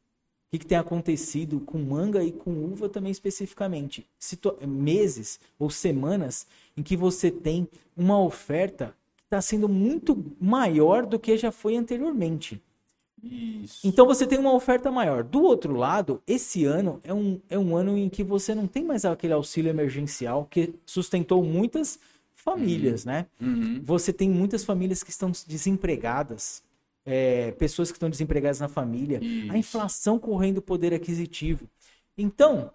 O 0.50 0.52
que, 0.52 0.58
que, 0.58 0.66
tem 0.66 0.78
acontecido 0.78 1.60
com 1.60 1.78
manga 1.78 2.24
e 2.24 2.32
com 2.32 2.50
uva 2.50 2.88
também 2.88 3.12
especificamente? 3.12 4.04
Situ 4.18 4.52
meses 4.66 5.38
ou 5.56 5.70
semanas 5.70 6.44
em 6.76 6.82
que 6.82 6.96
você 6.96 7.30
tem 7.30 7.68
uma 7.96 8.20
oferta 8.20 8.92
que 9.16 9.22
está 9.22 9.40
sendo 9.40 9.68
muito 9.68 10.24
maior 10.40 11.06
do 11.06 11.20
que 11.20 11.36
já 11.36 11.52
foi 11.52 11.76
anteriormente. 11.76 12.60
Isso. 13.22 13.86
Então 13.86 14.04
você 14.04 14.26
tem 14.26 14.40
uma 14.40 14.52
oferta 14.52 14.90
maior. 14.90 15.22
Do 15.22 15.40
outro 15.40 15.76
lado, 15.76 16.20
esse 16.26 16.64
ano 16.64 17.00
é 17.04 17.14
um, 17.14 17.40
é 17.48 17.56
um 17.56 17.76
ano 17.76 17.96
em 17.96 18.08
que 18.08 18.24
você 18.24 18.52
não 18.52 18.66
tem 18.66 18.82
mais 18.82 19.04
aquele 19.04 19.34
auxílio 19.34 19.70
emergencial 19.70 20.48
que 20.50 20.74
sustentou 20.84 21.44
muitas 21.44 21.96
famílias, 22.34 23.04
uhum. 23.04 23.12
né? 23.12 23.26
Uhum. 23.40 23.80
Você 23.84 24.12
tem 24.12 24.28
muitas 24.28 24.64
famílias 24.64 25.04
que 25.04 25.10
estão 25.10 25.30
desempregadas 25.46 26.60
é, 27.04 27.52
pessoas 27.52 27.90
que 27.90 27.96
estão 27.96 28.10
desempregadas 28.10 28.60
na 28.60 28.68
família, 28.68 29.18
isso. 29.22 29.52
a 29.52 29.58
inflação 29.58 30.18
correndo 30.18 30.58
o 30.58 30.62
poder 30.62 30.92
aquisitivo. 30.94 31.68
Então, 32.16 32.72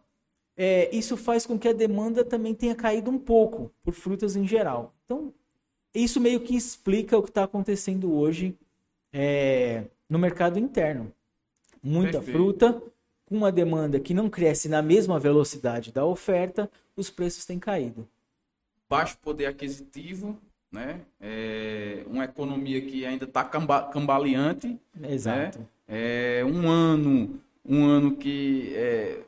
é, 0.57 0.93
isso 0.95 1.17
faz 1.17 1.45
com 1.45 1.59
que 1.59 1.67
a 1.67 1.73
demanda 1.73 2.23
também 2.23 2.53
tenha 2.53 2.75
caído 2.75 3.11
um 3.11 3.19
pouco 3.19 3.71
por 3.83 3.93
frutas 3.93 4.35
em 4.35 4.47
geral. 4.47 4.93
Então, 5.05 5.33
isso 5.93 6.19
meio 6.19 6.39
que 6.41 6.55
explica 6.55 7.17
o 7.17 7.23
que 7.23 7.29
está 7.29 7.43
acontecendo 7.43 8.13
hoje 8.13 8.57
é, 9.13 9.85
no 10.09 10.19
mercado 10.19 10.59
interno. 10.59 11.11
Muita 11.81 12.19
Perfeito. 12.19 12.37
fruta, 12.37 12.81
com 13.25 13.35
uma 13.35 13.51
demanda 13.51 13.99
que 13.99 14.13
não 14.13 14.29
cresce 14.29 14.67
na 14.67 14.81
mesma 14.81 15.19
velocidade 15.19 15.91
da 15.91 16.05
oferta, 16.05 16.69
os 16.95 17.09
preços 17.09 17.45
têm 17.45 17.59
caído. 17.59 18.07
Baixo 18.89 19.17
poder 19.17 19.47
aquisitivo, 19.47 20.37
né? 20.75 20.99
É 21.21 22.03
uma 22.07 22.25
economia 22.25 22.81
que 22.81 23.05
ainda 23.05 23.23
está 23.25 23.43
camba, 23.43 23.83
cambaleante. 23.83 24.77
Exato. 25.09 25.59
Né? 25.59 25.65
É 25.87 26.43
um 26.45 26.69
ano, 26.69 27.39
um 27.63 27.85
ano 27.85 28.17
que 28.17 28.73
é, 28.75 29.19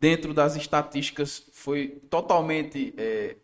dentro 0.00 0.32
das 0.32 0.54
estatísticas 0.54 1.48
foi 1.52 1.88
totalmente 2.08 2.94
é, 2.96 3.36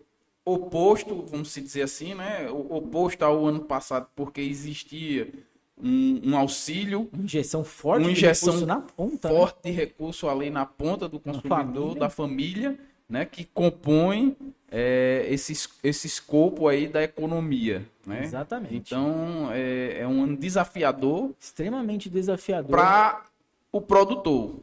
oposto, 0.45 1.27
vamos 1.29 1.53
dizer 1.53 1.83
assim, 1.83 2.15
né? 2.15 2.49
oposto 2.51 3.23
ao 3.25 3.47
ano 3.47 3.61
passado, 3.61 4.07
porque 4.15 4.41
existia 4.41 5.29
um, 5.77 6.31
um 6.31 6.37
auxílio, 6.37 7.09
uma 7.13 7.25
injeção 7.25 7.65
forte, 7.65 8.05
uma 8.05 8.13
injeção 8.13 8.59
de 8.59 8.67
na 8.67 8.81
ponta, 8.81 9.29
né? 9.29 9.35
forte 9.35 9.57
né? 9.65 9.71
de 9.71 9.73
recurso 9.73 10.29
ali 10.29 10.51
na 10.51 10.65
ponta 10.65 11.09
do 11.09 11.19
consumidor, 11.19 11.57
família. 11.57 12.01
da 12.01 12.09
família, 12.09 12.79
né? 13.09 13.25
Que 13.25 13.45
compõe 13.45 14.37
é, 14.73 15.27
esse, 15.29 15.69
esse 15.85 16.07
escopo 16.07 16.67
aí 16.67 16.89
da 16.89 17.03
economia, 17.03 17.87
né? 18.07 18.25
Exatamente. 18.25 18.75
Então 18.75 19.51
é, 19.53 19.99
é 20.01 20.09
um 20.09 20.25
ano 20.25 20.35
desafiador, 20.35 21.31
extremamente 21.39 22.09
desafiador 22.09 22.71
para 22.71 23.23
o 23.71 23.83
produtor, 23.83 24.61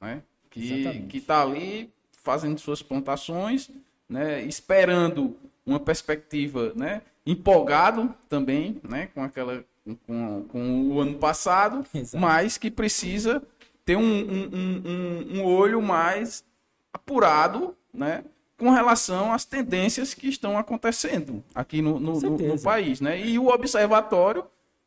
né? 0.00 0.20
Que 0.50 1.06
que 1.08 1.18
está 1.18 1.42
ali 1.42 1.92
fazendo 2.10 2.58
suas 2.58 2.82
plantações, 2.82 3.70
né? 4.08 4.42
Esperando 4.42 5.36
uma 5.64 5.78
perspectiva, 5.78 6.72
né? 6.74 7.00
Empolgado 7.24 8.12
também, 8.28 8.80
né? 8.82 9.10
Com 9.14 9.22
aquela 9.22 9.64
com, 10.06 10.44
com 10.48 10.88
o 10.88 11.00
ano 11.00 11.14
passado, 11.18 11.86
Exato. 11.94 12.20
mas 12.20 12.58
que 12.58 12.70
precisa 12.70 13.40
ter 13.84 13.94
um, 13.96 14.02
um, 14.02 14.82
um, 14.84 15.38
um 15.38 15.44
olho 15.44 15.80
mais 15.80 16.44
apurado, 16.92 17.76
né? 17.94 18.24
Com 18.62 18.70
relação 18.70 19.32
às 19.32 19.44
tendências 19.44 20.14
que 20.14 20.28
estão 20.28 20.56
acontecendo 20.56 21.42
aqui 21.52 21.82
no, 21.82 21.98
no, 21.98 22.20
no, 22.20 22.38
no 22.38 22.60
país, 22.60 23.00
né? 23.00 23.20
E 23.20 23.36
o 23.36 23.48
observatório 23.48 24.44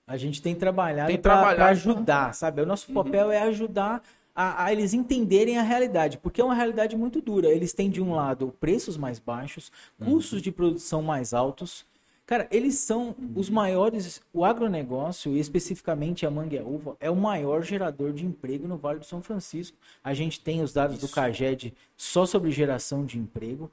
a 0.08 0.16
gente 0.16 0.42
tem 0.42 0.56
trabalhado 0.56 1.18
para 1.20 1.66
ajudar, 1.68 2.34
sabe? 2.34 2.62
O 2.62 2.66
nosso 2.66 2.94
papel 2.94 3.26
uhum. 3.26 3.32
é 3.34 3.42
ajudar 3.42 4.02
a, 4.34 4.64
a, 4.64 4.72
eles 4.72 4.94
entenderem 4.94 5.58
a 5.58 5.62
realidade, 5.62 6.18
porque 6.20 6.40
é 6.40 6.44
uma 6.44 6.56
realidade 6.56 6.96
muito 6.96 7.20
dura. 7.20 7.50
Eles 7.50 7.74
têm 7.74 7.90
de 7.90 8.02
um 8.02 8.16
lado 8.16 8.56
preços 8.62 8.96
mais 8.96 9.20
baixos, 9.20 9.70
custos 10.00 10.40
uhum. 10.40 10.42
de 10.42 10.52
produção 10.54 11.02
mais 11.02 11.34
altos, 11.34 11.86
Cara, 12.26 12.48
eles 12.52 12.76
são 12.76 13.16
os 13.36 13.50
maiores. 13.50 14.22
O 14.34 14.44
agronegócio, 14.44 15.34
e 15.34 15.40
especificamente 15.40 16.26
a 16.26 16.32
manga 16.32 16.56
e 16.56 16.60
a 16.60 16.64
uva, 16.64 16.98
é 17.00 17.10
o 17.10 17.16
maior 17.16 17.64
gerador 17.64 18.12
de 18.14 18.26
emprego 18.26 18.68
no 18.68 18.78
Vale 18.78 19.00
do 19.00 19.06
São 19.06 19.22
Francisco. 19.22 19.78
A 20.04 20.14
gente 20.14 20.40
tem 20.40 20.62
os 20.62 20.74
dados 20.74 20.98
Isso. 20.98 21.08
do 21.08 21.14
CAGED 21.14 21.74
só 21.96 22.26
sobre 22.26 22.52
geração 22.52 23.06
de 23.06 23.20
emprego. 23.20 23.70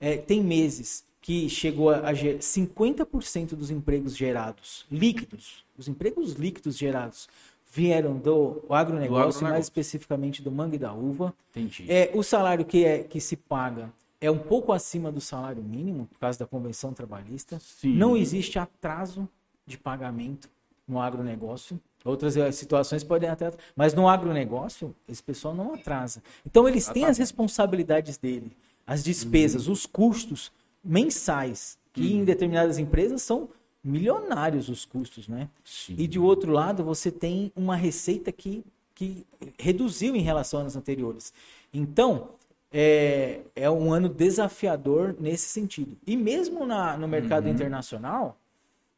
É, 0.00 0.16
tem 0.16 0.42
meses 0.42 1.04
que 1.20 1.48
chegou 1.48 1.90
a, 1.90 2.10
a 2.10 2.12
50% 2.12 3.56
dos 3.56 3.70
empregos 3.72 4.16
gerados, 4.16 4.86
líquidos, 4.88 5.64
os 5.76 5.88
empregos 5.88 6.34
líquidos 6.34 6.78
gerados, 6.78 7.28
vieram 7.72 8.16
do 8.16 8.62
agronegócio, 8.70 9.16
agronegócio. 9.16 9.42
mais 9.42 9.64
especificamente 9.64 10.40
do 10.40 10.52
manga 10.52 10.76
e 10.76 10.78
da 10.78 10.92
uva. 10.92 11.34
Entendi. 11.50 11.84
É, 11.88 12.12
o 12.14 12.22
salário 12.22 12.64
que, 12.64 12.84
é, 12.84 13.02
que 13.02 13.20
se 13.20 13.36
paga 13.36 13.92
é 14.20 14.30
um 14.30 14.38
pouco 14.38 14.72
acima 14.72 15.12
do 15.12 15.20
salário 15.20 15.62
mínimo, 15.62 16.06
por 16.06 16.18
causa 16.18 16.38
da 16.38 16.46
convenção 16.46 16.92
trabalhista. 16.92 17.58
Sim. 17.60 17.94
Não 17.94 18.16
existe 18.16 18.58
atraso 18.58 19.28
de 19.66 19.76
pagamento 19.76 20.48
no 20.86 21.00
agronegócio. 21.00 21.80
Outras 22.04 22.36
eh, 22.36 22.52
situações 22.52 23.02
podem 23.02 23.28
até. 23.28 23.52
Mas 23.74 23.92
no 23.92 24.08
agronegócio, 24.08 24.94
esse 25.08 25.22
pessoal 25.22 25.54
não 25.54 25.74
atrasa. 25.74 26.22
Então, 26.46 26.68
eles 26.68 26.86
têm 26.88 27.04
as 27.04 27.18
responsabilidades 27.18 28.16
dele, 28.16 28.52
as 28.86 29.02
despesas, 29.02 29.66
uhum. 29.66 29.72
os 29.72 29.86
custos 29.86 30.52
mensais, 30.82 31.76
que 31.92 32.02
uhum. 32.02 32.20
em 32.20 32.24
determinadas 32.24 32.78
empresas 32.78 33.22
são 33.22 33.48
milionários 33.82 34.68
os 34.68 34.84
custos, 34.84 35.28
né? 35.28 35.48
Sim. 35.64 35.94
E 35.98 36.06
de 36.06 36.18
outro 36.18 36.52
lado, 36.52 36.84
você 36.84 37.10
tem 37.10 37.52
uma 37.54 37.76
receita 37.76 38.32
que, 38.32 38.64
que 38.94 39.26
reduziu 39.58 40.14
em 40.14 40.22
relação 40.22 40.60
aos 40.62 40.76
anteriores. 40.76 41.32
Então, 41.72 42.30
é, 42.78 43.40
é 43.56 43.70
um 43.70 43.90
ano 43.90 44.06
desafiador 44.06 45.16
nesse 45.18 45.48
sentido. 45.48 45.96
E 46.06 46.14
mesmo 46.14 46.66
na, 46.66 46.94
no 46.94 47.08
mercado 47.08 47.46
uhum. 47.46 47.52
internacional, 47.52 48.38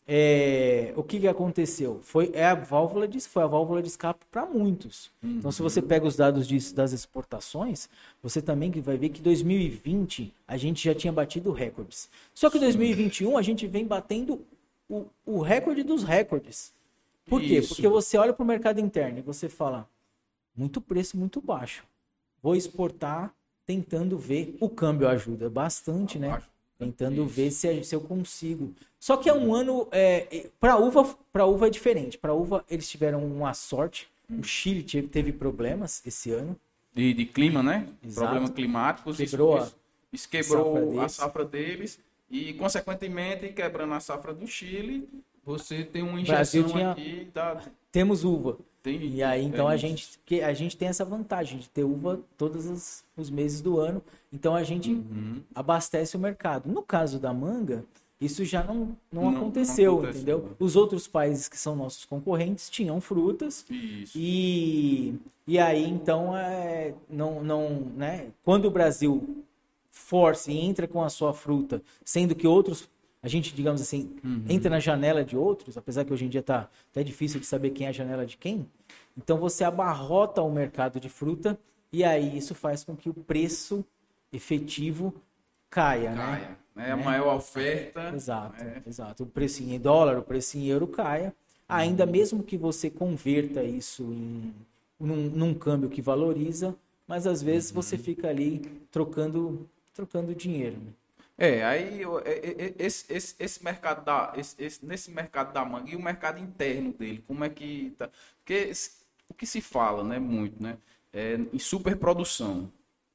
é, 0.04 0.92
o 0.96 1.02
que, 1.04 1.20
que 1.20 1.28
aconteceu? 1.28 2.00
Foi, 2.02 2.32
é 2.34 2.44
a 2.44 2.56
válvula 2.56 3.06
de, 3.06 3.20
foi 3.20 3.44
a 3.44 3.46
válvula 3.46 3.80
de 3.80 3.86
escape 3.86 4.24
para 4.32 4.44
muitos. 4.44 5.12
Uhum. 5.22 5.36
Então, 5.38 5.52
se 5.52 5.62
você 5.62 5.80
pega 5.80 6.04
os 6.04 6.16
dados 6.16 6.48
de, 6.48 6.74
das 6.74 6.90
exportações, 6.90 7.88
você 8.20 8.42
também 8.42 8.68
vai 8.80 8.96
ver 8.96 9.10
que 9.10 9.22
2020 9.22 10.34
a 10.48 10.56
gente 10.56 10.82
já 10.82 10.92
tinha 10.92 11.12
batido 11.12 11.52
recordes. 11.52 12.10
Só 12.34 12.50
que 12.50 12.56
em 12.56 12.62
2021 12.62 13.38
a 13.38 13.42
gente 13.42 13.64
vem 13.68 13.86
batendo 13.86 14.44
o, 14.88 15.06
o 15.24 15.40
recorde 15.40 15.84
dos 15.84 16.02
recordes. 16.02 16.72
Por 17.26 17.40
quê? 17.40 17.62
Porque 17.62 17.86
você 17.86 18.18
olha 18.18 18.32
para 18.32 18.42
o 18.42 18.46
mercado 18.46 18.80
interno 18.80 19.20
e 19.20 19.22
você 19.22 19.48
fala, 19.48 19.88
muito 20.56 20.80
preço 20.80 21.16
muito 21.16 21.40
baixo. 21.40 21.84
Vou 22.42 22.56
exportar 22.56 23.32
tentando 23.68 24.16
ver. 24.16 24.56
O 24.58 24.70
câmbio 24.70 25.06
ajuda 25.06 25.50
bastante, 25.50 26.18
né? 26.18 26.42
Tentando 26.78 27.26
Isso. 27.26 27.34
ver 27.34 27.50
se, 27.50 27.84
se 27.84 27.94
eu 27.94 28.00
consigo. 28.00 28.72
Só 28.98 29.18
que 29.18 29.28
é 29.28 29.34
um 29.34 29.54
ano. 29.54 29.86
É, 29.92 30.48
para 30.58 30.78
uva, 30.78 31.04
para 31.30 31.44
uva 31.44 31.66
é 31.66 31.70
diferente. 31.70 32.16
Para 32.16 32.32
uva 32.32 32.64
eles 32.70 32.88
tiveram 32.88 33.22
uma 33.26 33.52
sorte. 33.52 34.08
O 34.30 34.42
Chile 34.42 34.82
teve, 34.82 35.08
teve 35.08 35.32
problemas 35.32 36.02
esse 36.06 36.30
ano. 36.30 36.56
De, 36.94 37.12
de 37.12 37.26
clima, 37.26 37.62
né? 37.62 37.86
Exato. 38.02 38.26
Problemas 38.26 38.50
climáticos. 38.50 39.16
Quebrou 39.18 39.58
isso, 39.58 39.76
isso 40.12 40.28
quebrou 40.28 40.78
a 40.78 40.80
safra, 40.80 41.04
a 41.04 41.08
safra 41.08 41.44
deles. 41.44 41.98
E, 42.30 42.54
consequentemente, 42.54 43.48
quebrando 43.48 43.92
a 43.94 44.00
safra 44.00 44.32
do 44.32 44.46
Chile, 44.46 45.08
você 45.44 45.84
tem 45.84 46.02
uma 46.02 46.20
injeção 46.20 46.64
tinha... 46.64 46.92
aqui 46.92 47.28
da... 47.34 47.62
Temos 47.90 48.24
uva. 48.24 48.58
Tem, 48.88 49.14
e 49.14 49.22
aí, 49.22 49.44
então, 49.44 49.70
é 49.70 49.74
a, 49.74 49.76
gente, 49.76 50.18
que, 50.24 50.40
a 50.40 50.54
gente 50.54 50.76
tem 50.76 50.88
essa 50.88 51.04
vantagem 51.04 51.58
de 51.58 51.68
ter 51.68 51.84
uva 51.84 52.20
todos 52.38 53.04
os, 53.16 53.30
meses 53.30 53.60
do 53.60 53.78
ano. 53.78 54.02
Então, 54.32 54.54
a 54.54 54.62
gente 54.62 54.92
uhum. 54.92 55.42
abastece 55.54 56.16
o 56.16 56.20
mercado. 56.20 56.70
No 56.70 56.82
caso 56.82 57.18
da 57.18 57.32
manga, 57.32 57.84
isso 58.18 58.44
já 58.44 58.62
não, 58.62 58.96
não, 59.12 59.30
não 59.30 59.36
aconteceu, 59.36 60.00
não 60.00 60.10
entendeu? 60.10 60.56
Os 60.58 60.74
outros 60.74 61.06
países 61.06 61.48
que 61.48 61.58
são 61.58 61.76
nossos 61.76 62.06
concorrentes 62.06 62.70
tinham 62.70 63.00
frutas. 63.00 63.66
Isso. 63.68 64.16
E, 64.16 65.14
e 65.46 65.58
aí, 65.58 65.86
então, 65.86 66.34
é, 66.36 66.94
não, 67.10 67.44
não, 67.44 67.68
né? 67.94 68.28
quando 68.42 68.64
o 68.64 68.70
Brasil 68.70 69.44
força 69.90 70.50
e 70.50 70.58
entra 70.58 70.88
com 70.88 71.02
a 71.02 71.10
sua 71.10 71.34
fruta, 71.34 71.82
sendo 72.04 72.34
que 72.34 72.46
outros 72.46 72.88
a 73.22 73.28
gente, 73.28 73.54
digamos 73.54 73.80
assim, 73.80 74.16
uhum. 74.24 74.44
entra 74.48 74.70
na 74.70 74.78
janela 74.78 75.24
de 75.24 75.36
outros, 75.36 75.76
apesar 75.76 76.04
que 76.04 76.12
hoje 76.12 76.24
em 76.24 76.28
dia 76.28 76.40
está 76.40 76.68
até 76.90 77.02
difícil 77.02 77.40
de 77.40 77.46
saber 77.46 77.70
quem 77.70 77.86
é 77.86 77.90
a 77.90 77.92
janela 77.92 78.24
de 78.24 78.36
quem. 78.36 78.68
Então 79.16 79.38
você 79.38 79.64
abarrota 79.64 80.40
o 80.42 80.50
mercado 80.50 81.00
de 81.00 81.08
fruta 81.08 81.58
e 81.92 82.04
aí 82.04 82.36
isso 82.36 82.54
faz 82.54 82.84
com 82.84 82.96
que 82.96 83.08
o 83.08 83.14
preço 83.14 83.84
efetivo 84.32 85.14
caia, 85.68 86.10
né? 86.10 86.16
caia 86.16 86.58
né? 86.76 86.88
É 86.88 86.92
a 86.92 86.96
maior 86.96 87.36
oferta. 87.36 88.12
Exato, 88.14 88.62
é. 88.62 88.82
exato. 88.86 89.24
O 89.24 89.26
preço 89.26 89.62
em 89.64 89.78
dólar, 89.80 90.16
o 90.16 90.22
preço 90.22 90.56
em 90.56 90.66
euro 90.66 90.86
caia. 90.86 91.34
Ainda 91.68 92.04
uhum. 92.04 92.12
mesmo 92.12 92.42
que 92.42 92.56
você 92.56 92.88
converta 92.88 93.62
isso 93.64 94.04
em 94.04 94.54
num, 94.98 95.28
num 95.30 95.54
câmbio 95.54 95.88
que 95.88 96.02
valoriza, 96.02 96.74
mas 97.06 97.26
às 97.26 97.42
vezes 97.42 97.70
uhum. 97.70 97.76
você 97.76 97.96
fica 97.96 98.28
ali 98.28 98.58
trocando 98.90 99.68
trocando 99.94 100.34
dinheiro. 100.34 100.76
Né? 100.76 100.92
É, 101.40 101.62
aí 101.64 102.02
é, 102.02 102.30
é, 102.30 102.66
é, 102.66 102.74
esse, 102.80 103.12
esse, 103.12 103.36
esse 103.38 103.64
mercado 103.64 104.04
da, 104.04 104.32
esse, 104.36 104.56
esse, 104.58 104.84
nesse 104.84 105.10
mercado 105.12 105.52
da 105.52 105.64
manga 105.64 105.88
e 105.88 105.94
o 105.94 106.02
mercado 106.02 106.40
interno 106.40 106.92
dele, 106.92 107.22
como 107.28 107.44
é 107.44 107.48
que 107.48 107.94
tá? 107.96 108.10
Porque 108.38 108.72
o 109.28 109.34
que 109.34 109.46
se 109.46 109.60
fala, 109.60 110.02
né, 110.02 110.18
muito, 110.18 110.60
né, 110.60 110.76
é 111.12 111.38
em 111.52 111.58
superprodução 111.58 112.72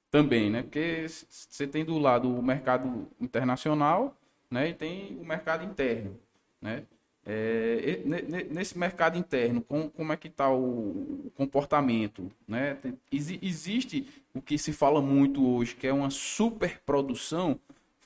também, 0.10 0.50
né? 0.50 0.64
Porque 0.64 1.06
você 1.08 1.68
tem 1.68 1.84
do 1.84 1.98
lado 2.00 2.34
o 2.34 2.42
mercado 2.42 3.10
internacional, 3.20 4.16
né, 4.50 4.70
e 4.70 4.74
tem 4.74 5.18
o 5.20 5.26
mercado 5.26 5.66
interno, 5.66 6.18
né? 6.62 6.84
É, 7.26 8.02
nesse 8.50 8.78
mercado 8.78 9.18
interno, 9.18 9.62
como, 9.62 9.90
como 9.90 10.12
é 10.14 10.18
que 10.18 10.28
está 10.28 10.52
o 10.52 11.32
comportamento? 11.36 12.30
Né? 12.46 12.76
Tem, 12.76 13.00
existe 13.12 14.06
o 14.34 14.42
que 14.42 14.58
se 14.58 14.74
fala 14.74 15.02
muito 15.02 15.46
hoje, 15.48 15.74
que 15.74 15.88
é 15.88 15.94
uma 15.94 16.10
superprodução 16.10 17.58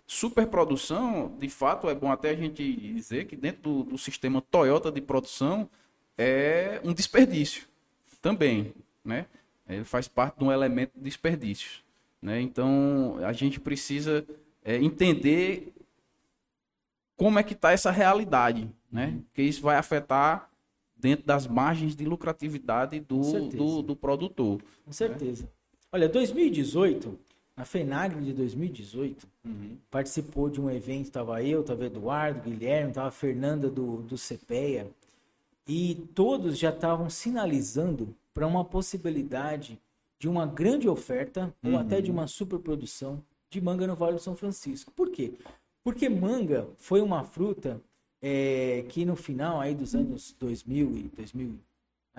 superprodução, 0.08 1.36
de 1.38 1.50
fato, 1.50 1.90
é 1.90 1.94
bom 1.94 2.10
até 2.10 2.30
a 2.30 2.36
gente 2.36 2.74
dizer 2.94 3.26
que 3.26 3.36
dentro 3.36 3.62
do, 3.62 3.84
do 3.84 3.98
sistema 3.98 4.42
Toyota 4.42 4.90
de 4.90 5.02
produção 5.02 5.70
é 6.18 6.80
um 6.84 6.94
desperdício 6.94 7.68
também, 8.22 8.74
né? 9.04 9.26
Ele 9.68 9.84
faz 9.84 10.08
parte 10.08 10.40
de 10.40 10.46
um 10.46 10.52
elemento 10.52 10.94
de 10.96 11.04
desperdício, 11.04 11.82
né? 12.22 12.40
Então, 12.40 13.18
a 13.22 13.34
gente 13.34 13.60
precisa 13.60 14.26
é, 14.64 14.78
entender 14.78 15.74
como 17.18 17.38
é 17.38 17.44
que 17.44 17.54
está 17.54 17.74
essa 17.74 17.92
realidade, 17.92 18.72
né? 18.90 19.20
Que 19.34 19.42
isso 19.42 19.62
vai 19.62 19.76
afetar 19.76 20.50
dentro 20.96 21.26
das 21.26 21.46
margens 21.46 21.96
de 21.96 22.06
lucratividade 22.06 23.02
do, 23.02 23.50
do, 23.50 23.82
do, 23.82 23.96
produtor. 23.96 24.62
Com 24.86 24.92
certeza. 24.92 25.44
Né? 25.44 25.50
Olha, 25.92 26.10
2018 26.10 27.27
na 27.58 27.66
FENAGRE 27.66 28.22
de 28.22 28.34
2018, 28.34 29.28
uhum. 29.44 29.78
participou 29.90 30.48
de 30.48 30.62
um 30.62 30.70
evento, 30.70 31.06
estava 31.06 31.42
eu, 31.42 31.62
estava 31.62 31.88
Eduardo, 31.88 32.48
Guilherme, 32.48 32.90
estava 32.90 33.08
a 33.08 33.12
Fernanda 33.12 33.68
do, 33.68 33.98
do 34.04 34.16
CPEA, 34.16 34.88
e 35.68 35.96
todos 36.14 36.58
já 36.58 36.70
estavam 36.70 37.10
sinalizando 37.10 38.16
para 38.32 38.46
uma 38.46 38.64
possibilidade 38.64 39.82
de 40.20 40.30
uma 40.30 40.46
grande 40.46 40.88
oferta 40.88 41.54
uhum. 41.64 41.74
ou 41.74 41.80
até 41.80 42.00
de 42.00 42.12
uma 42.12 42.28
superprodução 42.28 43.24
de 43.50 43.60
manga 43.60 43.88
no 43.88 43.96
Vale 43.96 44.14
do 44.14 44.22
São 44.22 44.36
Francisco. 44.36 44.92
Por 44.92 45.10
quê? 45.10 45.34
Porque 45.84 46.08
manga 46.08 46.68
foi 46.78 47.02
uma 47.02 47.24
fruta 47.24 47.82
é, 48.22 48.86
que 48.90 49.04
no 49.04 49.16
final 49.16 49.60
aí 49.60 49.74
dos 49.74 49.96
anos 49.96 50.36
2000 50.40 50.98
e 50.98 51.04
2000 51.16 51.48
né, 51.48 51.56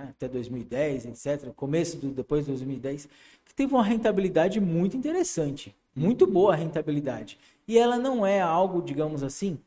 até 0.07 0.29
2010, 0.29 1.07
etc., 1.07 1.51
começo 1.55 1.97
do 1.97 2.11
depois 2.11 2.45
de 2.45 2.53
2010, 2.53 3.09
que 3.45 3.55
teve 3.55 3.75
uma 3.75 3.83
rentabilidade 3.83 4.61
muito 4.61 4.97
interessante, 4.97 5.75
muito 5.95 6.27
boa 6.27 6.53
a 6.53 6.57
rentabilidade. 6.57 7.39
E 7.67 7.77
ela 7.77 7.99
não 7.99 8.25
é 8.25 8.41
algo, 8.41 8.81
digamos 8.81 9.23
assim, 9.23 9.59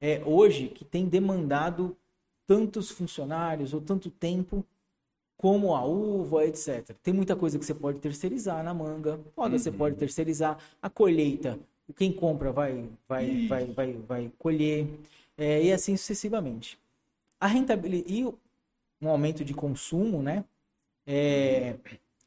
é, 0.00 0.22
hoje 0.24 0.68
que 0.68 0.84
tem 0.84 1.06
demandado 1.06 1.96
tantos 2.46 2.90
funcionários 2.90 3.74
ou 3.74 3.80
tanto 3.80 4.10
tempo 4.10 4.64
como 5.36 5.74
a 5.74 5.84
uva, 5.84 6.46
etc. 6.46 6.94
Tem 7.02 7.14
muita 7.14 7.34
coisa 7.34 7.58
que 7.58 7.64
você 7.64 7.74
pode 7.74 7.98
terceirizar 7.98 8.62
na 8.62 8.74
manga, 8.74 9.18
pode, 9.34 9.54
uhum. 9.54 9.58
você 9.58 9.72
pode 9.72 9.96
terceirizar 9.96 10.58
a 10.80 10.88
colheita. 10.88 11.58
Quem 11.96 12.12
compra 12.12 12.52
vai, 12.52 12.88
vai, 13.08 13.46
vai, 13.46 13.66
vai, 13.66 13.92
vai 13.94 14.32
colher 14.38 14.86
é, 15.36 15.62
e 15.64 15.72
assim 15.72 15.96
sucessivamente. 15.96 16.78
A 17.40 17.46
rentabilidade 17.46 18.12
e 18.12 18.34
um 19.00 19.08
aumento 19.08 19.44
de 19.44 19.54
consumo, 19.54 20.22
né? 20.22 20.44
É, 21.06 21.76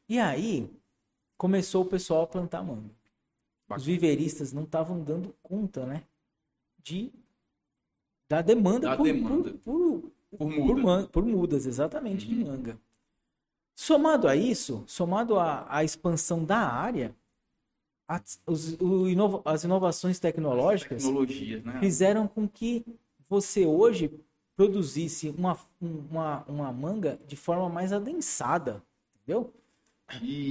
e 0.08 0.18
aí 0.18 0.70
começou 1.36 1.84
o 1.84 1.88
pessoal 1.88 2.22
a 2.22 2.26
plantar 2.26 2.62
manga. 2.62 2.90
Os 3.68 3.84
viveristas 3.84 4.52
não 4.52 4.64
estavam 4.64 5.02
dando 5.02 5.34
conta, 5.42 5.86
né? 5.86 6.02
De 6.82 7.12
da 8.28 8.42
demanda, 8.42 8.90
da 8.90 8.96
por, 8.96 9.04
demanda. 9.04 9.50
Por, 9.64 10.12
por, 10.30 10.38
por, 10.38 10.50
muda. 10.50 10.82
por, 10.82 11.08
por 11.08 11.24
mudas, 11.24 11.66
exatamente, 11.66 12.26
uhum. 12.26 12.34
de 12.34 12.44
manga. 12.44 12.78
Somado 13.74 14.28
a 14.28 14.36
isso, 14.36 14.84
somado 14.86 15.38
à, 15.38 15.82
expansão 15.82 16.44
da 16.44 16.58
área, 16.58 17.14
as, 18.06 18.40
os, 18.46 18.72
inova, 19.10 19.42
as 19.44 19.64
inovações 19.64 20.20
tecnológicas 20.20 21.04
né? 21.04 21.80
fizeram 21.80 22.28
com 22.28 22.48
que 22.48 22.84
você 23.28 23.66
hoje 23.66 24.12
produzisse 24.56 25.30
uma, 25.36 25.58
uma, 25.80 26.44
uma 26.46 26.72
manga 26.72 27.18
de 27.26 27.36
forma 27.36 27.68
mais 27.68 27.92
adensada, 27.92 28.82
entendeu? 29.22 29.52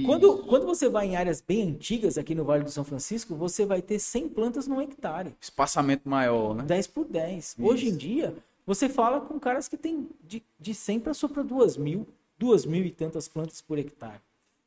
Quando, 0.04 0.44
quando 0.46 0.66
você 0.66 0.88
vai 0.88 1.06
em 1.06 1.16
áreas 1.16 1.40
bem 1.40 1.70
antigas 1.70 2.18
aqui 2.18 2.34
no 2.34 2.44
Vale 2.44 2.64
do 2.64 2.70
São 2.70 2.84
Francisco, 2.84 3.36
você 3.36 3.64
vai 3.64 3.80
ter 3.80 3.98
100 3.98 4.28
plantas 4.30 4.66
no 4.66 4.82
hectare. 4.82 5.34
Espaçamento 5.40 6.08
maior, 6.08 6.54
né? 6.54 6.64
10 6.64 6.86
por 6.88 7.04
10. 7.04 7.44
Isso. 7.44 7.64
Hoje 7.64 7.88
em 7.88 7.96
dia, 7.96 8.34
você 8.66 8.88
fala 8.88 9.20
com 9.20 9.38
caras 9.38 9.68
que 9.68 9.76
tem 9.76 10.08
de, 10.24 10.42
de 10.58 10.74
100 10.74 11.00
para 11.00 11.14
só 11.14 11.28
para 11.28 11.42
2 11.42 11.76
mil 11.76 12.06
duas 12.38 12.66
mil 12.66 12.84
e 12.84 12.90
tantas 12.90 13.28
plantas 13.28 13.60
por 13.60 13.78
hectare. 13.78 14.20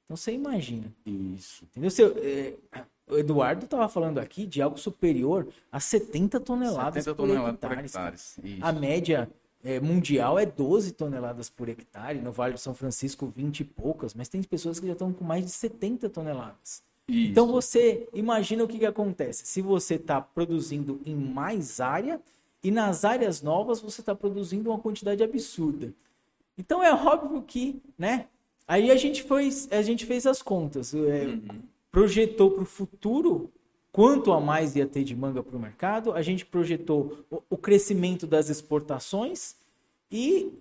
Então 0.05 0.15
você 0.15 0.31
imagina. 0.31 0.91
Isso. 1.05 1.65
Entendeu? 1.75 1.91
É, 2.23 2.53
o 3.09 3.17
Eduardo 3.17 3.65
estava 3.65 3.87
falando 3.87 4.19
aqui 4.19 4.45
de 4.45 4.61
algo 4.61 4.77
superior 4.77 5.47
a 5.71 5.79
70 5.79 6.39
toneladas 6.39 7.03
70 7.05 7.15
por 7.15 7.27
toneladas 7.27 7.53
hectare. 7.53 7.75
Por 7.75 7.85
hectares. 7.85 8.39
A 8.61 8.71
média 8.71 9.29
é, 9.63 9.79
mundial 9.79 10.37
é 10.37 10.45
12 10.45 10.91
toneladas 10.91 11.49
por 11.49 11.69
hectare. 11.69 12.19
No 12.19 12.31
Vale 12.31 12.53
do 12.53 12.59
São 12.59 12.73
Francisco, 12.73 13.31
20 13.35 13.61
e 13.61 13.63
poucas. 13.63 14.13
Mas 14.13 14.27
tem 14.27 14.41
pessoas 14.43 14.79
que 14.79 14.87
já 14.87 14.93
estão 14.93 15.13
com 15.13 15.23
mais 15.23 15.45
de 15.45 15.51
70 15.51 16.09
toneladas. 16.09 16.83
Isso. 17.07 17.31
Então 17.31 17.47
você 17.47 18.07
imagina 18.13 18.63
o 18.63 18.67
que, 18.67 18.79
que 18.79 18.85
acontece. 18.85 19.45
Se 19.45 19.61
você 19.61 19.95
está 19.95 20.19
produzindo 20.19 20.99
em 21.05 21.15
mais 21.15 21.79
área 21.79 22.19
e 22.61 22.69
nas 22.69 23.05
áreas 23.05 23.41
novas 23.41 23.79
você 23.79 24.01
está 24.01 24.13
produzindo 24.13 24.69
uma 24.69 24.79
quantidade 24.79 25.23
absurda. 25.23 25.93
Então 26.57 26.83
é 26.83 26.93
óbvio 26.93 27.41
que, 27.41 27.81
né? 27.97 28.27
Aí 28.67 28.91
a 28.91 28.97
gente, 28.97 29.23
foi, 29.23 29.49
a 29.71 29.81
gente 29.81 30.05
fez 30.05 30.27
as 30.27 30.41
contas, 30.41 30.93
é, 30.93 30.97
uhum. 30.97 31.61
Projetou 31.97 32.51
para 32.51 32.61
o 32.61 32.65
futuro 32.65 33.51
quanto 33.91 34.31
a 34.31 34.39
mais 34.39 34.75
ia 34.75 34.85
ter 34.85 35.03
de 35.03 35.15
manga 35.15 35.41
para 35.41 35.57
o 35.57 35.59
mercado, 35.59 36.13
a 36.13 36.21
gente 36.21 36.45
projetou 36.45 37.25
o, 37.49 37.57
crescimento 37.57 38.27
das 38.27 38.49
exportações 38.49 39.55
e 40.11 40.53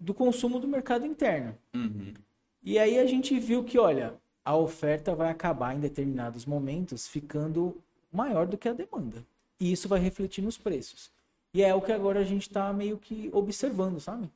do 0.00 0.14
consumo 0.14 0.58
do 0.58 0.66
mercado 0.66 1.04
interno. 1.04 1.54
Uhum. 1.74 2.14
E 2.62 2.78
aí 2.78 2.98
a 2.98 3.04
gente 3.04 3.38
viu 3.38 3.62
que, 3.62 3.78
olha, 3.78 4.14
a 4.42 4.56
oferta 4.56 5.14
vai 5.14 5.30
acabar 5.30 5.76
em 5.76 5.80
determinados 5.80 6.46
momentos 6.46 7.06
ficando 7.06 7.76
maior 8.10 8.46
do 8.46 8.56
que 8.56 8.66
a 8.66 8.72
demanda. 8.72 9.22
E 9.60 9.70
isso 9.70 9.86
vai 9.88 10.00
refletir 10.00 10.42
nos 10.42 10.56
preços. 10.56 11.10
E 11.52 11.62
é 11.62 11.74
o 11.74 11.82
que 11.82 11.92
agora 11.92 12.20
a 12.20 12.24
gente 12.24 12.48
está 12.48 12.72
meio 12.72 12.96
que 12.96 13.28
observando, 13.34 14.00
sabe? 14.00 14.26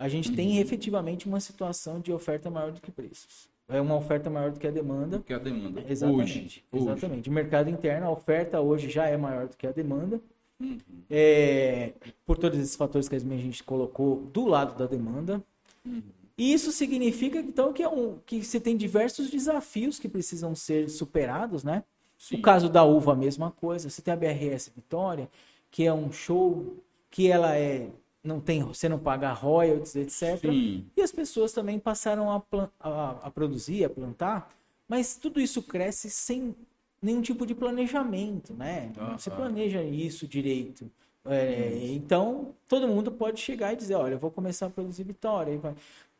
a 0.00 0.08
gente 0.08 0.32
tem 0.32 0.52
uhum. 0.52 0.60
efetivamente 0.60 1.26
uma 1.26 1.40
situação 1.40 2.00
de 2.00 2.10
oferta 2.10 2.48
maior 2.50 2.72
do 2.72 2.80
que 2.80 2.90
preços. 2.90 3.49
É 3.70 3.80
uma 3.80 3.96
oferta 3.96 4.28
maior 4.28 4.50
do 4.50 4.58
que 4.58 4.66
a 4.66 4.70
demanda. 4.70 5.18
Do 5.18 5.24
que 5.24 5.32
a 5.32 5.38
demanda. 5.38 5.84
Exatamente. 5.88 6.64
Hoje. 6.72 6.82
Exatamente. 6.82 7.20
Hoje. 7.20 7.30
O 7.30 7.32
mercado 7.32 7.70
interno, 7.70 8.06
a 8.06 8.10
oferta 8.10 8.60
hoje 8.60 8.90
já 8.90 9.06
é 9.06 9.16
maior 9.16 9.48
do 9.48 9.56
que 9.56 9.66
a 9.66 9.72
demanda. 9.72 10.20
Uhum. 10.60 10.78
É, 11.08 11.94
por 12.26 12.36
todos 12.36 12.58
esses 12.58 12.76
fatores 12.76 13.08
que 13.08 13.16
a 13.16 13.18
gente 13.18 13.64
colocou 13.64 14.22
do 14.32 14.44
lado 14.44 14.76
da 14.76 14.86
demanda. 14.86 15.42
Uhum. 15.84 16.02
E 16.36 16.52
isso 16.52 16.72
significa, 16.72 17.38
então, 17.38 17.72
que, 17.72 17.82
é 17.82 17.88
um, 17.88 18.18
que 18.24 18.42
você 18.42 18.58
tem 18.58 18.76
diversos 18.76 19.30
desafios 19.30 19.98
que 19.98 20.08
precisam 20.08 20.54
ser 20.54 20.88
superados, 20.88 21.62
né? 21.62 21.84
Sim. 22.18 22.36
O 22.36 22.42
caso 22.42 22.68
da 22.68 22.84
uva, 22.84 23.12
a 23.12 23.16
mesma 23.16 23.50
coisa. 23.50 23.88
Você 23.88 24.02
tem 24.02 24.12
a 24.12 24.16
BRS 24.16 24.70
Vitória, 24.74 25.28
que 25.70 25.86
é 25.86 25.92
um 25.92 26.12
show 26.12 26.76
que 27.10 27.28
ela 27.28 27.56
é 27.56 27.88
não 28.22 28.40
tem, 28.40 28.62
você 28.62 28.88
não 28.88 28.98
paga 28.98 29.32
royalties, 29.32 29.96
etc. 29.96 30.40
Sim. 30.40 30.86
E 30.96 31.02
as 31.02 31.10
pessoas 31.10 31.52
também 31.52 31.78
passaram 31.78 32.30
a, 32.30 32.42
a, 32.78 33.10
a, 33.22 33.30
produzir, 33.30 33.84
a 33.84 33.90
plantar, 33.90 34.54
mas 34.86 35.16
tudo 35.16 35.40
isso 35.40 35.62
cresce 35.62 36.10
sem 36.10 36.54
nenhum 37.00 37.22
tipo 37.22 37.46
de 37.46 37.54
planejamento, 37.54 38.52
né? 38.52 38.92
Não 38.96 39.18
se 39.18 39.30
planeja 39.30 39.82
isso 39.82 40.26
direito. 40.26 40.90
É, 41.24 41.86
então, 41.88 42.54
todo 42.68 42.88
mundo 42.88 43.10
pode 43.10 43.40
chegar 43.40 43.72
e 43.72 43.76
dizer, 43.76 43.94
olha, 43.94 44.14
eu 44.14 44.18
vou 44.18 44.30
começar 44.30 44.66
a 44.66 44.70
produzir 44.70 45.04
vitória. 45.04 45.58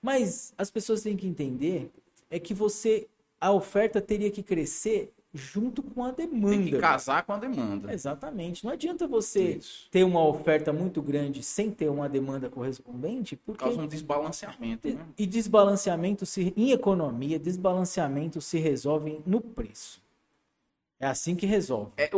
Mas 0.01 0.55
as 0.57 0.71
pessoas 0.71 1.03
têm 1.03 1.17
que 1.17 1.27
entender 1.27 1.91
é 2.31 2.39
que 2.39 2.55
você, 2.55 3.09
a 3.41 3.53
oferta 3.53 4.01
teria 4.01 4.31
que 4.31 4.43
crescer 4.43 5.13
junto 5.33 5.83
com 5.83 6.05
a 6.05 6.11
demanda. 6.11 6.57
Tem 6.57 6.65
que 6.65 6.79
casar 6.79 7.23
com 7.25 7.33
a 7.33 7.39
demanda. 7.39 7.93
Exatamente. 7.93 8.65
Não 8.65 8.73
adianta 8.73 9.07
você 9.07 9.53
Isso. 9.53 9.89
ter 9.91 10.05
uma 10.05 10.25
oferta 10.25 10.73
muito 10.73 11.01
grande 11.01 11.43
sem 11.43 11.71
ter 11.71 11.89
uma 11.89 12.09
demanda 12.09 12.49
correspondente, 12.49 13.37
porque 13.37 13.65
causa 13.65 13.81
um 13.81 13.87
desbalanceamento. 13.87 14.89
Né? 14.89 15.07
E 15.17 15.27
desbalanceamento 15.27 16.27
se 16.27 16.53
em 16.57 16.73
economia, 16.73 17.39
desbalanceamento 17.39 18.41
se 18.41 18.59
resolve 18.59 19.21
no 19.25 19.41
preço. 19.41 20.03
É 20.99 21.07
assim 21.07 21.35
que 21.35 21.47
resolve. 21.47 21.93
É, 21.97 22.11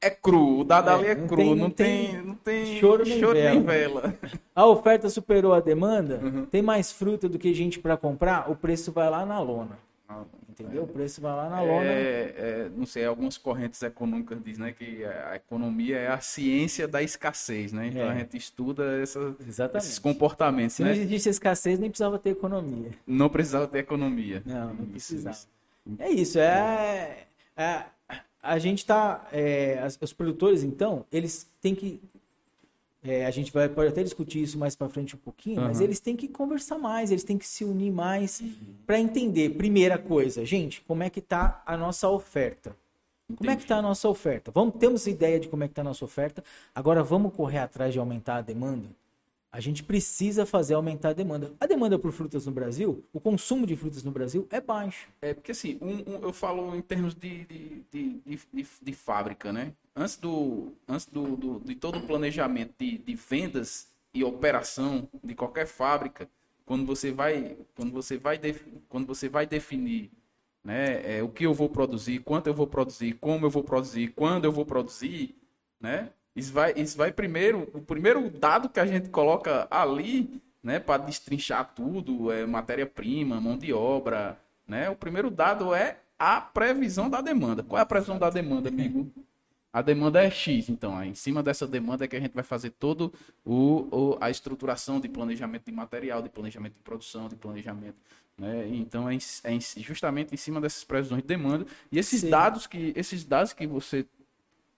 é 0.00 0.10
cru, 0.10 0.60
o 0.60 0.64
dado 0.64 0.90
é, 0.90 0.94
ali 0.94 1.06
é 1.06 1.14
cru, 1.14 1.36
tem, 1.36 1.54
não, 1.54 1.70
tem, 1.70 2.22
não 2.22 2.34
tem 2.34 2.80
choro, 2.80 3.04
nem, 3.04 3.20
choro 3.20 3.34
vela. 3.34 3.50
nem 3.50 3.62
vela. 3.62 4.14
A 4.54 4.66
oferta 4.66 5.08
superou 5.10 5.52
a 5.52 5.60
demanda, 5.60 6.20
uhum. 6.22 6.46
tem 6.46 6.62
mais 6.62 6.90
fruta 6.90 7.28
do 7.28 7.38
que 7.38 7.52
gente 7.52 7.78
para 7.78 7.96
comprar, 7.96 8.50
o 8.50 8.56
preço 8.56 8.90
vai 8.90 9.08
lá 9.10 9.24
na 9.26 9.38
lona. 9.38 9.78
Entendeu? 10.58 10.84
O 10.84 10.86
preço 10.86 11.20
vai 11.20 11.36
lá 11.36 11.50
na 11.50 11.60
lona. 11.60 11.84
É, 11.84 12.34
é, 12.36 12.70
não 12.74 12.86
sei, 12.86 13.04
algumas 13.04 13.36
correntes 13.36 13.82
econômicas 13.82 14.42
dizem 14.42 14.64
né, 14.64 14.72
que 14.72 15.04
a 15.04 15.36
economia 15.36 15.98
é 15.98 16.08
a 16.08 16.18
ciência 16.18 16.88
da 16.88 17.02
escassez, 17.02 17.74
né? 17.74 17.88
Então 17.88 18.02
é. 18.02 18.10
a 18.10 18.14
gente 18.14 18.38
estuda 18.38 19.02
essa, 19.02 19.36
esses 19.76 19.98
comportamentos. 19.98 20.76
Se 20.76 20.82
né? 20.82 20.88
não 20.88 20.96
existisse 20.96 21.28
escassez, 21.28 21.78
nem 21.78 21.90
precisava 21.90 22.18
ter 22.18 22.30
economia. 22.30 22.90
Não 23.06 23.28
precisava 23.28 23.66
ter 23.66 23.80
economia. 23.80 24.42
Não, 24.46 24.72
não 24.72 24.86
precisava. 24.86 25.36
Isso. 25.36 25.48
É 25.98 26.10
isso, 26.10 26.38
é, 26.38 27.26
é 27.54 27.84
a 28.42 28.58
gente 28.58 28.78
está. 28.78 29.26
É, 29.32 29.86
os 30.00 30.12
produtores, 30.12 30.62
então, 30.62 31.04
eles 31.12 31.50
têm 31.60 31.74
que 31.74 32.00
é, 33.06 33.26
a 33.26 33.30
gente 33.30 33.52
vai, 33.52 33.68
pode 33.68 33.88
até 33.88 34.02
discutir 34.02 34.42
isso 34.42 34.58
mais 34.58 34.74
para 34.74 34.88
frente 34.88 35.14
um 35.14 35.18
pouquinho, 35.18 35.60
uhum. 35.60 35.68
mas 35.68 35.80
eles 35.80 36.00
têm 36.00 36.16
que 36.16 36.28
conversar 36.28 36.78
mais, 36.78 37.10
eles 37.10 37.24
têm 37.24 37.38
que 37.38 37.46
se 37.46 37.64
unir 37.64 37.92
mais 37.92 38.40
uhum. 38.40 38.54
para 38.86 38.98
entender. 38.98 39.50
Primeira 39.50 39.98
coisa, 39.98 40.44
gente, 40.44 40.82
como 40.82 41.02
é 41.02 41.10
que 41.10 41.20
está 41.20 41.62
a 41.64 41.76
nossa 41.76 42.08
oferta? 42.08 42.76
Entendi. 43.28 43.38
Como 43.38 43.50
é 43.50 43.56
que 43.56 43.62
está 43.62 43.76
a 43.78 43.82
nossa 43.82 44.08
oferta? 44.08 44.50
Vamos, 44.52 44.76
temos 44.76 45.06
ideia 45.06 45.40
de 45.40 45.48
como 45.48 45.64
é 45.64 45.66
que 45.66 45.72
está 45.72 45.82
a 45.82 45.84
nossa 45.84 46.04
oferta. 46.04 46.44
Agora 46.74 47.02
vamos 47.02 47.34
correr 47.34 47.58
atrás 47.58 47.92
de 47.92 47.98
aumentar 47.98 48.36
a 48.36 48.40
demanda? 48.40 48.88
A 49.56 49.60
gente 49.60 49.82
precisa 49.82 50.44
fazer 50.44 50.74
aumentar 50.74 51.08
a 51.08 51.12
demanda. 51.14 51.50
A 51.58 51.66
demanda 51.66 51.98
por 51.98 52.12
frutas 52.12 52.44
no 52.44 52.52
Brasil, 52.52 53.02
o 53.10 53.18
consumo 53.18 53.66
de 53.66 53.74
frutas 53.74 54.02
no 54.02 54.10
Brasil 54.10 54.46
é 54.50 54.60
baixo. 54.60 55.08
É 55.22 55.32
porque 55.32 55.52
assim, 55.52 55.78
um, 55.80 55.94
um, 55.94 56.18
eu 56.20 56.30
falo 56.30 56.76
em 56.76 56.82
termos 56.82 57.14
de, 57.14 57.46
de, 57.46 57.82
de, 57.90 58.20
de, 58.52 58.66
de 58.82 58.92
fábrica, 58.92 59.54
né? 59.54 59.72
Antes, 59.96 60.18
do, 60.18 60.74
antes 60.86 61.06
do, 61.06 61.36
do, 61.38 61.60
de 61.60 61.74
todo 61.74 61.98
o 61.98 62.02
planejamento 62.02 62.74
de, 62.78 62.98
de 62.98 63.14
vendas 63.14 63.88
e 64.12 64.22
operação 64.22 65.08
de 65.24 65.34
qualquer 65.34 65.66
fábrica, 65.66 66.28
quando 66.66 66.84
você 66.84 67.10
vai, 67.10 67.56
quando 67.74 67.92
você 67.92 68.18
vai, 68.18 68.38
quando 68.90 69.06
você 69.06 69.26
vai 69.26 69.46
definir 69.46 70.10
né, 70.62 71.16
é, 71.16 71.22
o 71.22 71.30
que 71.30 71.46
eu 71.46 71.54
vou 71.54 71.70
produzir, 71.70 72.18
quanto 72.18 72.46
eu 72.48 72.52
vou 72.52 72.66
produzir, 72.66 73.14
como 73.14 73.46
eu 73.46 73.50
vou 73.50 73.64
produzir, 73.64 74.08
quando 74.08 74.44
eu 74.44 74.52
vou 74.52 74.66
produzir, 74.66 75.34
né? 75.80 76.10
Isso 76.36 76.52
vai, 76.52 76.74
isso 76.76 76.98
vai 76.98 77.10
primeiro, 77.10 77.68
o 77.72 77.80
primeiro 77.80 78.28
dado 78.28 78.68
que 78.68 78.78
a 78.78 78.84
gente 78.84 79.08
coloca 79.08 79.66
ali, 79.70 80.42
né, 80.62 80.78
para 80.78 81.02
destrinchar 81.02 81.72
tudo, 81.74 82.30
é 82.30 82.44
matéria-prima, 82.44 83.40
mão 83.40 83.56
de 83.56 83.72
obra, 83.72 84.38
né? 84.68 84.90
O 84.90 84.94
primeiro 84.94 85.30
dado 85.30 85.74
é 85.74 85.98
a 86.18 86.40
previsão 86.40 87.08
da 87.08 87.22
demanda. 87.22 87.62
Qual 87.62 87.78
é 87.78 87.82
a 87.82 87.86
previsão 87.86 88.18
da 88.18 88.28
demanda, 88.28 88.68
amigo? 88.68 89.10
A 89.72 89.82
demanda 89.82 90.22
é 90.22 90.30
X, 90.30 90.68
então, 90.68 91.02
em 91.02 91.14
cima 91.14 91.42
dessa 91.42 91.66
demanda 91.66 92.04
é 92.04 92.08
que 92.08 92.16
a 92.16 92.20
gente 92.20 92.32
vai 92.32 92.44
fazer 92.44 92.70
todo 92.70 93.12
o, 93.44 93.88
o, 93.90 94.18
a 94.20 94.30
estruturação 94.30 95.00
de 95.00 95.08
planejamento 95.08 95.64
de 95.66 95.72
material, 95.72 96.22
de 96.22 96.28
planejamento 96.28 96.74
de 96.74 96.80
produção, 96.80 97.28
de 97.28 97.36
planejamento. 97.36 97.96
Né? 98.38 98.68
Então, 98.72 99.08
é, 99.08 99.16
é, 99.16 99.60
justamente 99.60 100.34
em 100.34 100.36
cima 100.36 100.60
dessas 100.60 100.84
previsões 100.84 101.22
de 101.22 101.28
demanda. 101.28 101.66
E 101.90 101.98
esses 101.98 102.22
dados 102.22 102.66
que 102.66 102.92
esses 102.96 103.24
dados 103.24 103.52
que 103.52 103.66
você 103.66 104.06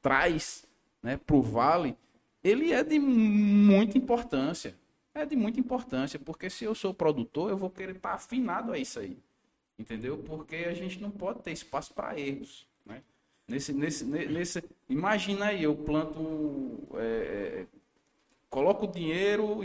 traz 0.03 0.65
né, 1.03 1.17
para 1.17 1.37
o 1.37 1.43
Vale, 1.43 1.97
ele 2.43 2.73
é 2.73 2.83
de 2.83 2.99
muita 2.99 3.99
importância. 3.99 4.75
É 5.15 5.27
de 5.27 5.35
muita 5.35 5.59
importância, 5.59 6.19
porque 6.19 6.49
se 6.49 6.65
eu 6.65 6.75
sou 6.75 6.95
produtor, 6.95 7.51
eu 7.51 7.57
vou 7.57 7.71
querer 7.71 7.97
estar 7.97 8.13
afinado 8.13 8.73
a 8.73 8.79
isso 8.79 9.01
aí. 9.01 9.19
Entendeu? 9.79 10.19
Porque 10.19 10.57
a 10.57 10.75
gente 10.75 11.01
não 11.01 11.11
pode 11.11 11.41
ter 11.41 11.53
espaço 11.53 11.93
para 11.93 12.19
erros. 12.19 12.67
Né? 12.87 13.03
Nesse, 13.47 13.73
nesse, 13.73 14.05
nesse, 14.05 14.63
imagina 14.89 15.47
aí, 15.47 15.65
eu 15.65 15.75
planto, 15.75 16.79
é, 16.95 17.01
é, 17.01 17.67
coloco 18.49 18.87
dinheiro, 18.87 19.61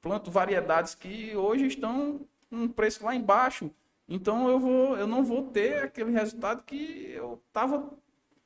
planto 0.00 0.30
variedades 0.30 0.94
que 0.94 1.36
hoje 1.36 1.66
estão 1.66 2.20
um 2.50 2.68
preço 2.68 3.04
lá 3.04 3.14
embaixo. 3.14 3.70
Então 4.08 4.48
eu 4.48 4.58
vou, 4.58 4.96
eu 4.96 5.06
não 5.06 5.24
vou 5.24 5.44
ter 5.50 5.82
aquele 5.82 6.10
resultado 6.10 6.62
que 6.62 7.10
eu 7.10 7.40
estava 7.48 7.90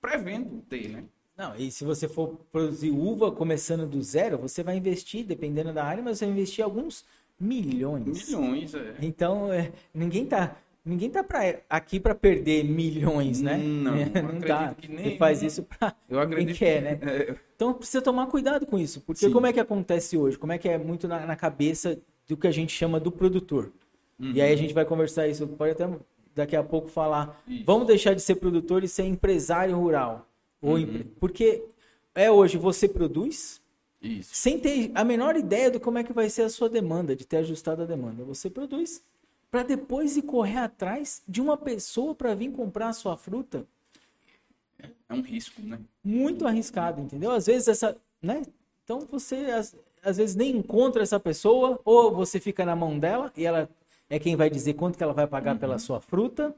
prevendo 0.00 0.62
ter, 0.62 0.88
né? 0.88 1.04
Não, 1.38 1.54
e 1.56 1.70
se 1.70 1.84
você 1.84 2.08
for 2.08 2.36
produzir 2.50 2.90
uva 2.90 3.30
começando 3.30 3.86
do 3.86 4.02
zero, 4.02 4.36
você 4.36 4.60
vai 4.60 4.76
investir, 4.76 5.24
dependendo 5.24 5.72
da 5.72 5.84
área, 5.84 6.02
mas 6.02 6.18
você 6.18 6.24
vai 6.24 6.34
investir 6.34 6.64
alguns 6.64 7.04
milhões. 7.38 8.28
Milhões, 8.28 8.74
é. 8.74 8.96
Então, 9.00 9.52
é, 9.52 9.70
ninguém 9.94 10.26
tá 10.26 10.56
ninguém 10.84 11.10
tá 11.10 11.22
pra, 11.22 11.60
aqui 11.68 12.00
para 12.00 12.14
perder 12.14 12.64
milhões, 12.64 13.42
né? 13.42 13.58
Não, 13.58 13.94
é, 13.94 14.22
não 14.22 14.38
dá. 14.40 14.74
Que 14.74 14.88
nem... 14.88 15.10
Você 15.10 15.16
faz 15.16 15.42
isso 15.42 15.62
para 15.62 15.94
quem 16.34 16.46
quer, 16.46 16.82
né? 16.82 16.98
É. 17.02 17.36
Então 17.54 17.74
precisa 17.74 18.02
tomar 18.02 18.26
cuidado 18.26 18.66
com 18.66 18.78
isso, 18.78 19.00
porque 19.02 19.26
Sim. 19.26 19.32
como 19.32 19.46
é 19.46 19.52
que 19.52 19.60
acontece 19.60 20.16
hoje? 20.16 20.38
Como 20.38 20.52
é 20.52 20.58
que 20.58 20.68
é 20.68 20.78
muito 20.78 21.06
na, 21.06 21.26
na 21.26 21.36
cabeça 21.36 21.98
do 22.26 22.36
que 22.36 22.46
a 22.46 22.50
gente 22.50 22.72
chama 22.72 22.98
do 22.98 23.12
produtor? 23.12 23.70
Uhum. 24.18 24.32
E 24.32 24.40
aí 24.40 24.52
a 24.52 24.56
gente 24.56 24.72
vai 24.72 24.84
conversar 24.84 25.28
isso, 25.28 25.46
pode 25.46 25.72
até 25.72 25.88
daqui 26.34 26.56
a 26.56 26.62
pouco 26.62 26.88
falar, 26.88 27.40
isso. 27.46 27.64
vamos 27.66 27.86
deixar 27.86 28.14
de 28.14 28.22
ser 28.22 28.36
produtor 28.36 28.82
e 28.82 28.88
ser 28.88 29.04
empresário 29.04 29.76
rural. 29.76 30.26
Ou 30.60 30.76
uhum. 30.76 31.04
Porque 31.20 31.64
é 32.14 32.30
hoje 32.30 32.58
você 32.58 32.88
produz, 32.88 33.60
isso. 34.00 34.30
Sem 34.32 34.60
ter 34.60 34.92
a 34.94 35.02
menor 35.02 35.36
ideia 35.36 35.70
de 35.70 35.80
como 35.80 35.98
é 35.98 36.04
que 36.04 36.12
vai 36.12 36.30
ser 36.30 36.42
a 36.42 36.48
sua 36.48 36.68
demanda, 36.68 37.16
de 37.16 37.26
ter 37.26 37.38
ajustado 37.38 37.82
a 37.82 37.86
demanda. 37.86 38.24
Você 38.24 38.48
produz 38.48 39.02
para 39.50 39.62
depois 39.62 40.16
ir 40.16 40.22
correr 40.22 40.58
atrás 40.58 41.22
de 41.26 41.40
uma 41.40 41.56
pessoa 41.56 42.14
para 42.14 42.34
vir 42.34 42.52
comprar 42.52 42.88
a 42.88 42.92
sua 42.92 43.16
fruta. 43.16 43.66
É 45.08 45.14
um 45.14 45.22
risco, 45.22 45.60
né? 45.62 45.80
Muito 46.04 46.46
arriscado, 46.46 47.00
entendeu? 47.00 47.32
Às 47.32 47.46
vezes 47.46 47.66
essa, 47.66 47.96
né? 48.22 48.42
Então 48.84 49.00
você 49.10 49.36
às, 49.46 49.74
às 50.02 50.16
vezes 50.18 50.36
nem 50.36 50.56
encontra 50.56 51.02
essa 51.02 51.18
pessoa 51.18 51.80
ou 51.84 52.14
você 52.14 52.38
fica 52.38 52.64
na 52.64 52.76
mão 52.76 52.98
dela 52.98 53.32
e 53.36 53.44
ela 53.44 53.68
é 54.08 54.18
quem 54.18 54.36
vai 54.36 54.48
dizer 54.48 54.74
quanto 54.74 54.96
que 54.96 55.02
ela 55.02 55.12
vai 55.12 55.26
pagar 55.26 55.54
uhum. 55.54 55.58
pela 55.58 55.78
sua 55.78 56.00
fruta. 56.00 56.54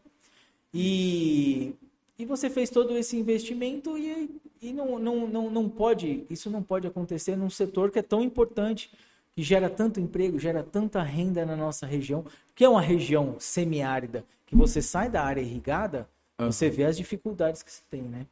E 0.74 1.74
e 2.20 2.26
você 2.26 2.50
fez 2.50 2.68
todo 2.68 2.96
esse 2.98 3.16
investimento 3.16 3.96
e, 3.96 4.38
e 4.60 4.74
não, 4.74 4.98
não, 4.98 5.26
não, 5.26 5.50
não 5.50 5.68
pode, 5.70 6.26
isso 6.28 6.50
não 6.50 6.62
pode 6.62 6.86
acontecer 6.86 7.34
num 7.34 7.48
setor 7.48 7.90
que 7.90 7.98
é 7.98 8.02
tão 8.02 8.22
importante, 8.22 8.92
que 9.32 9.42
gera 9.42 9.70
tanto 9.70 9.98
emprego, 9.98 10.38
gera 10.38 10.62
tanta 10.62 11.02
renda 11.02 11.46
na 11.46 11.56
nossa 11.56 11.86
região, 11.86 12.22
que 12.54 12.62
é 12.62 12.68
uma 12.68 12.82
região 12.82 13.36
semiárida, 13.38 14.22
que 14.44 14.54
você 14.54 14.82
sai 14.82 15.08
da 15.08 15.22
área 15.24 15.40
irrigada, 15.40 16.06
uhum. 16.38 16.52
você 16.52 16.68
vê 16.68 16.84
as 16.84 16.94
dificuldades 16.94 17.62
que 17.62 17.72
se 17.72 17.82
tem, 17.84 18.02
né? 18.02 18.26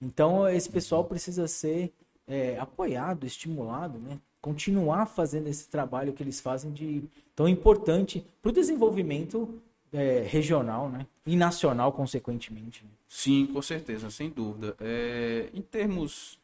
Então, 0.00 0.48
esse 0.48 0.70
pessoal 0.70 1.04
precisa 1.04 1.48
ser 1.48 1.92
é, 2.28 2.56
apoiado, 2.60 3.26
estimulado, 3.26 3.98
né? 3.98 4.20
Continuar 4.40 5.06
fazendo 5.06 5.48
esse 5.48 5.68
trabalho 5.68 6.12
que 6.12 6.22
eles 6.22 6.40
fazem 6.40 6.72
de 6.72 7.02
tão 7.34 7.48
importante 7.48 8.24
para 8.40 8.50
o 8.50 8.52
desenvolvimento 8.52 9.60
é, 9.92 10.20
regional, 10.20 10.88
né? 10.88 11.06
E 11.26 11.36
nacional, 11.36 11.92
consequentemente. 11.92 12.84
Né? 12.84 12.90
Sim, 13.08 13.46
com 13.46 13.60
certeza, 13.60 14.10
sem 14.10 14.30
dúvida. 14.30 14.74
É, 14.80 15.50
em 15.52 15.60
termos, 15.60 16.38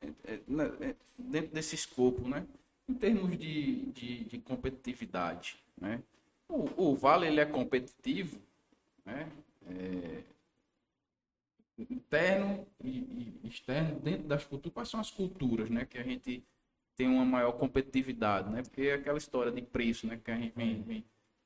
é, 0.00 0.08
é, 0.24 0.40
né, 0.46 0.70
é, 0.80 0.94
dentro 1.18 1.52
desse 1.54 1.74
escopo, 1.74 2.28
né? 2.28 2.46
Em 2.88 2.94
termos 2.94 3.30
de, 3.38 3.86
de, 3.92 4.24
de 4.24 4.38
competitividade, 4.38 5.56
né? 5.80 6.02
O, 6.48 6.90
o, 6.90 6.94
Vale 6.94 7.26
ele 7.26 7.40
é 7.40 7.46
competitivo, 7.46 8.38
né? 9.06 9.28
É, 9.66 10.22
interno 11.90 12.66
e, 12.84 13.38
e, 13.42 13.48
externo 13.48 13.98
dentro 14.00 14.28
das 14.28 14.44
culturas. 14.44 14.74
Quais 14.74 14.88
são 14.90 15.00
as 15.00 15.10
culturas, 15.10 15.70
né? 15.70 15.86
Que 15.86 15.96
a 15.96 16.02
gente 16.02 16.44
tem 16.94 17.08
uma 17.08 17.24
maior 17.24 17.52
competitividade, 17.52 18.50
né? 18.50 18.62
Porque 18.62 18.82
é 18.82 18.94
aquela 18.94 19.16
história 19.16 19.50
de 19.50 19.62
preço, 19.62 20.06
né? 20.06 20.20
Que 20.22 20.30
a 20.30 20.36
gente 20.36 20.52
vem, 20.54 20.82
vem 20.82 21.04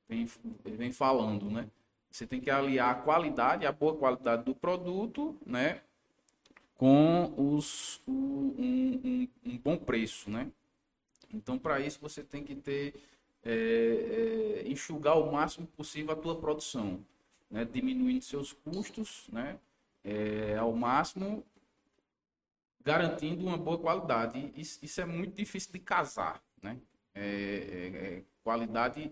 vem, 0.08 0.28
vem 0.64 0.92
falando, 0.92 1.50
né? 1.50 1.68
Você 2.10 2.26
tem 2.26 2.40
que 2.40 2.50
aliar 2.50 2.90
a 2.90 2.94
qualidade, 2.94 3.66
a 3.66 3.72
boa 3.72 3.96
qualidade 3.96 4.44
do 4.44 4.54
produto, 4.54 5.36
né? 5.44 5.82
Com 6.76 7.32
os, 7.36 8.00
um, 8.06 8.54
um, 8.58 9.28
um 9.44 9.58
bom 9.58 9.76
preço, 9.76 10.30
né? 10.30 10.50
Então, 11.32 11.58
para 11.58 11.80
isso, 11.80 11.98
você 12.00 12.22
tem 12.22 12.42
que 12.42 12.54
ter, 12.54 12.94
é, 13.44 14.62
é, 14.64 14.68
enxugar 14.68 15.18
o 15.18 15.32
máximo 15.32 15.66
possível 15.66 16.12
a 16.12 16.16
tua 16.16 16.36
produção, 16.36 17.04
né? 17.50 17.64
Diminuindo 17.64 18.24
seus 18.24 18.52
custos, 18.52 19.26
né? 19.30 19.58
É, 20.04 20.56
ao 20.56 20.72
máximo, 20.72 21.44
garantindo 22.82 23.44
uma 23.44 23.58
boa 23.58 23.78
qualidade. 23.78 24.52
Isso, 24.56 24.78
isso 24.82 25.00
é 25.00 25.04
muito 25.04 25.34
difícil 25.34 25.72
de 25.72 25.80
casar, 25.80 26.42
né? 26.62 26.78
É, 27.14 27.20
é, 27.20 28.16
é 28.18 28.22
qualidade 28.44 29.10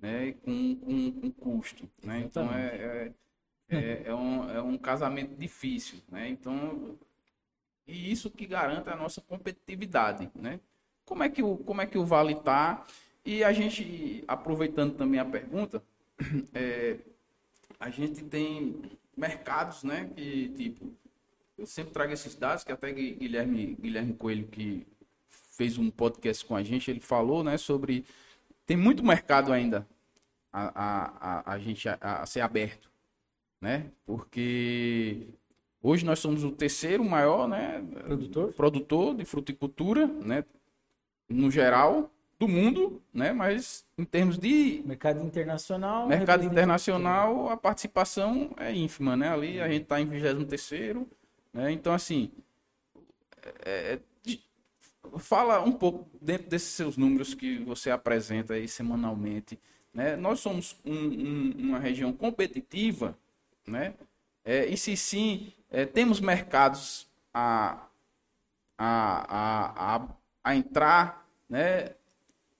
né, 0.00 0.32
com, 0.44 0.76
com, 0.76 1.12
com 1.12 1.30
custo. 1.32 1.88
Né? 2.02 2.20
Então 2.20 2.52
é, 2.52 2.66
é, 2.66 3.12
é, 3.76 4.02
é, 4.06 4.14
um, 4.14 4.50
é 4.50 4.62
um 4.62 4.78
casamento 4.78 5.34
difícil. 5.36 5.98
Né? 6.08 6.28
Então, 6.28 6.98
e 7.86 8.10
isso 8.10 8.30
que 8.30 8.46
garante 8.46 8.88
a 8.88 8.96
nossa 8.96 9.20
competitividade. 9.20 10.30
Né? 10.34 10.60
Como, 11.04 11.22
é 11.22 11.28
que 11.28 11.42
o, 11.42 11.56
como 11.58 11.80
é 11.80 11.86
que 11.86 11.98
o 11.98 12.04
Vale 12.04 12.34
está? 12.34 12.86
E 13.24 13.44
a 13.44 13.52
gente, 13.52 14.24
aproveitando 14.26 14.94
também 14.94 15.20
a 15.20 15.24
pergunta, 15.24 15.82
é, 16.54 16.96
a 17.78 17.90
gente 17.90 18.24
tem 18.24 18.80
mercados, 19.16 19.84
né? 19.84 20.10
Que 20.14 20.48
tipo, 20.50 20.92
eu 21.58 21.66
sempre 21.66 21.92
trago 21.92 22.12
esses 22.12 22.34
dados, 22.34 22.64
que 22.64 22.72
até 22.72 22.90
Guilherme, 22.90 23.76
Guilherme 23.78 24.14
Coelho, 24.14 24.48
que 24.48 24.86
fez 25.28 25.76
um 25.76 25.90
podcast 25.90 26.44
com 26.44 26.56
a 26.56 26.62
gente, 26.62 26.90
ele 26.90 27.00
falou, 27.00 27.44
né, 27.44 27.58
sobre 27.58 28.06
tem 28.70 28.76
muito 28.76 29.04
mercado 29.04 29.52
ainda 29.52 29.84
a, 30.52 30.62
a, 30.62 31.12
a, 31.20 31.52
a 31.54 31.58
gente 31.58 31.88
a, 31.88 31.98
a, 32.00 32.24
ser 32.24 32.40
aberto, 32.40 32.88
né? 33.60 33.86
Porque 34.06 35.26
hoje 35.82 36.04
nós 36.04 36.20
somos 36.20 36.44
o 36.44 36.52
terceiro 36.52 37.04
maior, 37.04 37.48
né? 37.48 37.84
Produtor, 38.04 38.52
produtor 38.52 39.16
de 39.16 39.24
fruticultura, 39.24 40.06
né? 40.06 40.44
No 41.28 41.50
geral 41.50 42.12
do 42.38 42.46
mundo, 42.46 43.02
né? 43.12 43.32
Mas 43.32 43.84
em 43.98 44.04
termos 44.04 44.38
de 44.38 44.84
mercado 44.86 45.20
internacional, 45.20 46.06
mercado 46.06 46.44
internacional, 46.44 47.48
a 47.48 47.56
participação 47.56 48.54
é 48.56 48.72
ínfima, 48.72 49.16
né? 49.16 49.30
Ali 49.30 49.60
a 49.60 49.66
gente 49.66 49.82
está 49.82 50.00
em 50.00 50.06
23 50.06 50.46
terceiro, 50.46 51.08
né? 51.52 51.72
Então 51.72 51.92
assim, 51.92 52.30
é, 53.64 53.94
é 53.94 53.98
fala 55.18 55.60
um 55.62 55.72
pouco 55.72 56.08
dentro 56.20 56.48
desses 56.48 56.70
seus 56.70 56.96
números 56.96 57.34
que 57.34 57.58
você 57.58 57.90
apresenta 57.90 58.54
aí 58.54 58.68
semanalmente. 58.68 59.58
Né? 59.92 60.16
Nós 60.16 60.40
somos 60.40 60.76
um, 60.84 60.94
um, 60.94 61.52
uma 61.58 61.78
região 61.78 62.12
competitiva, 62.12 63.18
né? 63.66 63.94
É, 64.44 64.66
e 64.66 64.76
se 64.76 64.96
sim, 64.96 65.52
é, 65.70 65.84
temos 65.84 66.20
mercados 66.20 67.08
a, 67.32 67.86
a, 68.78 69.36
a, 69.36 69.96
a, 69.96 70.08
a 70.44 70.56
entrar, 70.56 71.26
né? 71.48 71.94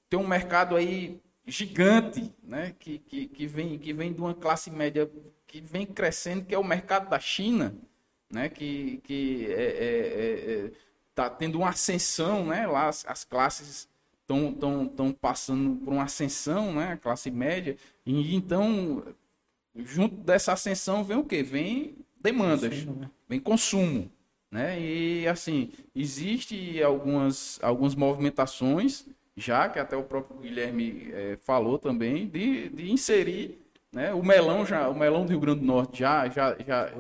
Tem 0.09 0.19
um 0.19 0.27
mercado 0.27 0.77
aí 0.77 1.21
gigante, 1.47 2.33
né? 2.43 2.75
Que, 2.79 2.99
que, 2.99 3.27
que, 3.29 3.47
vem, 3.47 3.79
que 3.79 3.93
vem 3.93 4.13
de 4.13 4.21
uma 4.21 4.35
classe 4.35 4.71
média 4.71 5.11
que 5.47 5.61
vem 5.61 5.87
crescendo, 5.87 6.45
que 6.45 6.55
é 6.55 6.59
o 6.59 6.65
mercado 6.65 7.09
da 7.09 7.19
China, 7.19 7.75
né? 8.31 8.49
Que, 8.49 9.01
que 9.05 9.47
é, 9.51 9.63
é, 9.63 9.87
é, 9.87 10.67
é 10.67 10.73
tá 11.15 11.29
tendo 11.29 11.59
uma 11.59 11.71
ascensão, 11.71 12.47
né? 12.47 12.67
Lá 12.67 12.89
as, 12.89 13.05
as 13.07 13.25
classes 13.25 13.89
estão 14.21 14.53
tão, 14.53 14.87
tão 14.87 15.13
passando 15.13 15.77
por 15.77 15.93
uma 15.93 16.05
ascensão, 16.05 16.73
né? 16.75 16.93
A 16.93 16.97
classe 16.97 17.31
média. 17.31 17.77
E 18.07 18.35
então, 18.35 19.03
junto 19.77 20.17
dessa 20.17 20.53
ascensão 20.53 21.05
vem 21.05 21.17
o 21.17 21.25
quê? 21.25 21.43
Vem 21.43 21.97
demandas, 22.21 22.75
consumo, 22.75 23.01
né? 23.01 23.11
vem 23.29 23.41
consumo, 23.41 24.13
né? 24.51 24.81
E 24.81 25.27
assim, 25.27 25.71
existe 25.95 26.83
algumas 26.83 27.59
algumas 27.63 27.95
movimentações 27.95 29.07
já 29.37 29.69
que 29.69 29.79
até 29.79 29.97
o 29.97 30.03
próprio 30.03 30.39
Guilherme 30.39 31.09
é, 31.13 31.39
falou 31.41 31.79
também 31.79 32.29
de, 32.29 32.69
de 32.69 32.91
inserir 32.93 33.59
Né? 33.93 34.13
O 34.13 34.23
melão 34.23 34.65
já, 34.65 34.89
o 34.89 34.95
melão 34.95 35.25
do 35.25 35.31
Rio 35.31 35.41
Grande 35.41 35.61
do 35.61 35.67
Norte 35.67 35.99
já, 36.01 36.29
já, 36.29 36.57
já, 36.65 36.91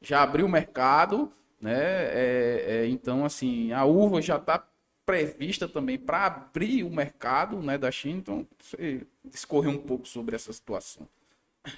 já 0.00 0.22
abriu 0.22 0.46
o 0.46 0.48
mercado, 0.48 1.30
né? 1.64 1.72
É, 1.72 2.64
é, 2.66 2.86
então, 2.88 3.24
assim, 3.24 3.72
a 3.72 3.86
uva 3.86 4.20
já 4.20 4.36
está 4.36 4.68
prevista 5.06 5.66
também 5.66 5.98
para 5.98 6.26
abrir 6.26 6.84
o 6.84 6.90
mercado 6.90 7.62
né, 7.62 7.78
da 7.78 7.90
China. 7.90 8.18
Então, 8.18 8.46
você 8.60 9.06
discorrer 9.24 9.70
um 9.70 9.78
pouco 9.78 10.06
sobre 10.06 10.36
essa 10.36 10.52
situação. 10.52 11.08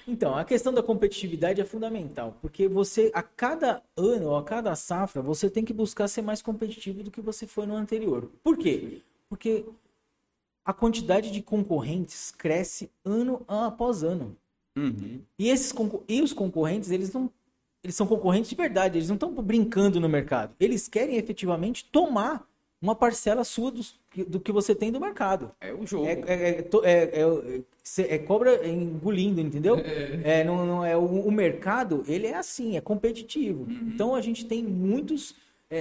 Então, 0.05 0.35
a 0.35 0.43
questão 0.43 0.73
da 0.73 0.83
competitividade 0.83 1.61
é 1.61 1.65
fundamental, 1.65 2.37
porque 2.41 2.67
você, 2.67 3.09
a 3.13 3.23
cada 3.23 3.81
ano, 3.95 4.35
a 4.35 4.43
cada 4.43 4.75
safra, 4.75 5.21
você 5.21 5.49
tem 5.49 5.63
que 5.63 5.71
buscar 5.71 6.09
ser 6.09 6.21
mais 6.21 6.41
competitivo 6.41 7.01
do 7.01 7.09
que 7.09 7.21
você 7.21 7.47
foi 7.47 7.65
no 7.65 7.73
anterior. 7.73 8.29
Por 8.43 8.57
quê? 8.57 9.01
Porque 9.29 9.63
a 10.65 10.73
quantidade 10.73 11.31
de 11.31 11.41
concorrentes 11.41 12.31
cresce 12.31 12.91
ano 13.05 13.45
após 13.47 14.03
ano. 14.03 14.35
Uhum. 14.75 15.21
E, 15.39 15.47
esses, 15.47 15.73
e 16.09 16.21
os 16.21 16.33
concorrentes, 16.33 16.91
eles 16.91 17.13
não 17.13 17.31
eles 17.83 17.95
são 17.95 18.07
concorrentes 18.07 18.49
de 18.49 18.55
verdade, 18.55 18.97
eles 18.97 19.07
não 19.07 19.15
estão 19.15 19.31
brincando 19.33 19.99
no 19.99 20.09
mercado. 20.09 20.53
Eles 20.59 20.87
querem 20.87 21.15
efetivamente 21.17 21.85
tomar 21.85 22.47
uma 22.81 22.95
parcela 22.95 23.43
sua 23.43 23.71
do, 23.71 23.81
do 24.27 24.39
que 24.39 24.51
você 24.51 24.75
tem 24.75 24.91
do 24.91 24.99
mercado. 24.99 25.51
É 25.59 25.73
o 25.73 25.85
jogo. 25.85 26.05
É, 26.05 26.13
é, 26.27 26.67
é, 26.83 27.63
é, 28.03 28.15
é 28.15 28.17
cobra 28.19 28.67
engolindo, 28.67 29.41
entendeu? 29.41 29.77
É, 29.77 30.43
não, 30.43 30.65
não, 30.65 30.85
é 30.85 30.95
o, 30.95 31.05
o, 31.05 31.31
mercado, 31.31 32.03
ele 32.07 32.27
é 32.27 32.35
assim, 32.35 32.77
é 32.77 32.81
competitivo. 32.81 33.63
Uhum. 33.63 33.91
Então 33.93 34.15
a 34.15 34.21
gente 34.21 34.45
tem 34.45 34.63
muitos, 34.63 35.33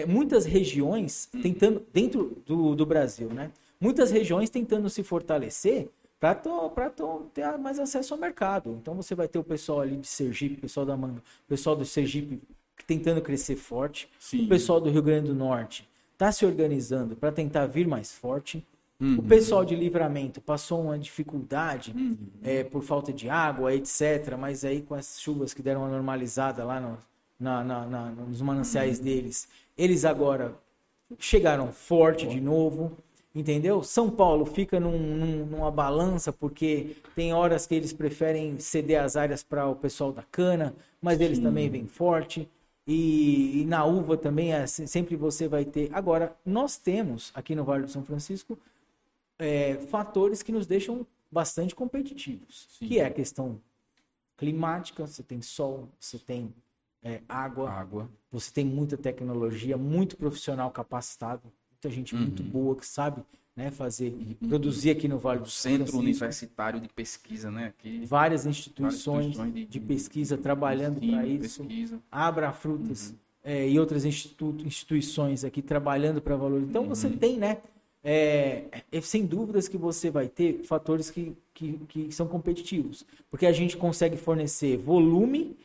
muitas 0.09 0.47
regiões 0.47 1.29
uhum. 1.35 1.43
tentando, 1.43 1.83
dentro 1.93 2.37
do, 2.47 2.75
do 2.75 2.87
Brasil, 2.87 3.29
né? 3.29 3.51
Muitas 3.79 4.11
regiões 4.11 4.49
tentando 4.49 4.89
se 4.89 5.03
fortalecer 5.03 5.91
para 6.19 6.35
ter 6.35 7.59
mais 7.59 7.79
acesso 7.79 8.15
ao 8.15 8.21
mercado. 8.21 8.79
Então 8.81 8.95
você 8.95 9.15
vai 9.15 9.29
ter 9.29 9.39
o 9.39 9.45
pessoal 9.45 9.81
ali 9.81 9.97
de 9.97 10.07
Sergipe, 10.07 10.57
o 10.57 10.61
pessoal 10.61 10.87
da 10.87 10.97
Manga, 10.97 11.19
o 11.19 11.49
pessoal 11.49 11.77
do 11.77 11.85
Sergipe 11.85 12.41
tentando 12.87 13.21
crescer 13.21 13.57
forte, 13.57 14.09
Sim. 14.19 14.45
o 14.45 14.49
pessoal 14.49 14.81
do 14.81 14.91
Rio 14.91 15.03
Grande 15.03 15.29
do 15.29 15.35
Norte 15.35 15.89
está 16.13 16.33
se 16.33 16.47
organizando 16.47 17.17
para 17.17 17.31
tentar 17.33 17.67
vir 17.67 17.87
mais 17.87 18.13
forte. 18.13 18.65
Uhum. 18.99 19.19
O 19.19 19.23
pessoal 19.23 19.65
de 19.65 19.77
livramento 19.77 20.41
passou 20.41 20.83
uma 20.83 20.99
dificuldade 20.99 21.93
uhum. 21.95 22.17
é, 22.43 22.65
por 22.65 22.83
falta 22.83 23.13
de 23.13 23.29
água, 23.29 23.75
etc. 23.75 24.37
Mas 24.39 24.65
aí 24.65 24.81
com 24.81 24.95
as 24.95 25.21
chuvas 25.21 25.53
que 25.53 25.61
deram 25.61 25.83
uma 25.83 25.91
normalizada 25.91 26.65
lá 26.65 26.81
no, 26.81 26.99
na, 27.39 27.63
na, 27.63 27.87
na, 27.87 28.11
nos 28.11 28.41
mananciais 28.41 28.99
uhum. 28.99 29.05
deles, 29.05 29.49
eles 29.77 30.05
agora 30.07 30.55
chegaram 31.19 31.71
forte 31.73 32.27
de 32.27 32.41
novo 32.41 32.97
entendeu? 33.37 33.85
São 33.85 34.11
Paulo 34.11 34.47
fica 34.47 34.81
num, 34.81 34.99
num, 34.99 35.47
numa 35.47 35.71
balança 35.71 36.33
porque 36.33 36.97
tem 37.15 37.35
horas 37.35 37.67
que 37.67 37.75
eles 37.75 37.93
preferem 37.93 38.59
ceder 38.59 39.03
as 39.03 39.15
áreas 39.15 39.43
para 39.43 39.69
o 39.69 39.77
pessoal 39.77 40.11
da 40.11 40.23
cana, 40.23 40.75
mas 41.03 41.21
eles 41.21 41.37
Sim. 41.37 41.45
também 41.45 41.69
vêm 41.69 41.87
forte. 41.87 42.49
E, 42.87 43.61
e, 43.61 43.65
na 43.67 43.85
uva 43.85 44.17
também 44.17 44.55
é, 44.55 44.67
sempre 44.67 45.17
você 45.17 45.47
vai 45.47 45.65
ter. 45.65 45.91
Agora, 45.93 46.35
nós 46.47 46.79
temos 46.79 47.31
aqui 47.35 47.55
no 47.55 47.65
Vale 47.65 47.85
do 47.85 47.91
São 47.91 48.03
Francisco 48.03 48.59
é, 49.39 49.75
fatores 49.89 50.43
que 50.43 50.53
nos 50.53 50.67
deixam 50.67 51.07
bastante 51.31 51.75
competitivos, 51.75 52.69
Sim. 52.71 52.87
que 52.87 53.01
é 53.01 53.05
a 53.05 53.11
questão 53.11 53.61
climática, 54.37 55.07
você 55.07 55.23
tem 55.23 55.43
sol, 55.43 55.89
você 55.99 56.19
tem 56.19 56.55
é, 57.03 57.21
água, 57.29 57.69
água, 57.69 58.09
você 58.31 58.51
tem 58.51 58.65
muita 58.65 58.97
tecnologia, 58.97 59.77
muito 59.77 60.17
profissional 60.17 60.71
capacitado 60.71 61.43
muita 61.87 61.91
gente 61.91 62.15
uhum. 62.15 62.23
muito 62.23 62.43
boa 62.43 62.75
que 62.75 62.87
sabe 62.87 63.23
né, 63.55 63.71
fazer, 63.71 64.13
uhum. 64.13 64.49
produzir 64.49 64.91
aqui 64.91 65.09
no 65.09 65.19
Vale 65.19 65.41
do 65.41 65.49
Centro 65.49 65.79
Francisco. 65.79 65.99
Universitário 65.99 66.81
de 66.81 66.89
Pesquisa, 66.89 67.51
né? 67.51 67.67
Aqui, 67.67 68.05
várias 68.05 68.45
instituições, 68.45 69.27
instituições 69.27 69.55
de, 69.55 69.65
de, 69.65 69.81
pesquisa 69.81 70.37
trabalhando 70.37 71.01
para 71.01 71.27
isso. 71.27 71.65
Pesquisa. 71.65 71.99
Abra 72.11 72.53
Frutas 72.53 73.11
uhum. 73.11 73.17
é, 73.45 73.69
e 73.69 73.79
outras 73.79 74.05
institu 74.05 74.55
instituições 74.65 75.45
aqui 75.45 75.63
trabalhando 75.63 76.21
para 76.21 76.37
valor. 76.37 76.61
Então 76.61 76.83
uhum. 76.83 76.89
você 76.89 77.09
tem, 77.09 77.39
né? 77.39 77.59
É, 78.05 78.83
é, 78.93 79.01
sem 79.01 79.27
dúvidas 79.27 79.67
que 79.67 79.77
você 79.77 80.11
vai 80.11 80.29
ter 80.29 80.63
fatores 80.63 81.11
que, 81.11 81.37
que, 81.53 81.81
que 81.89 82.13
são 82.13 82.29
competitivos. 82.29 83.05
Porque 83.29 83.47
a 83.47 83.53
gente 83.53 83.77
consegue 83.77 84.17
fornecer 84.17 84.77
volume 84.77 85.57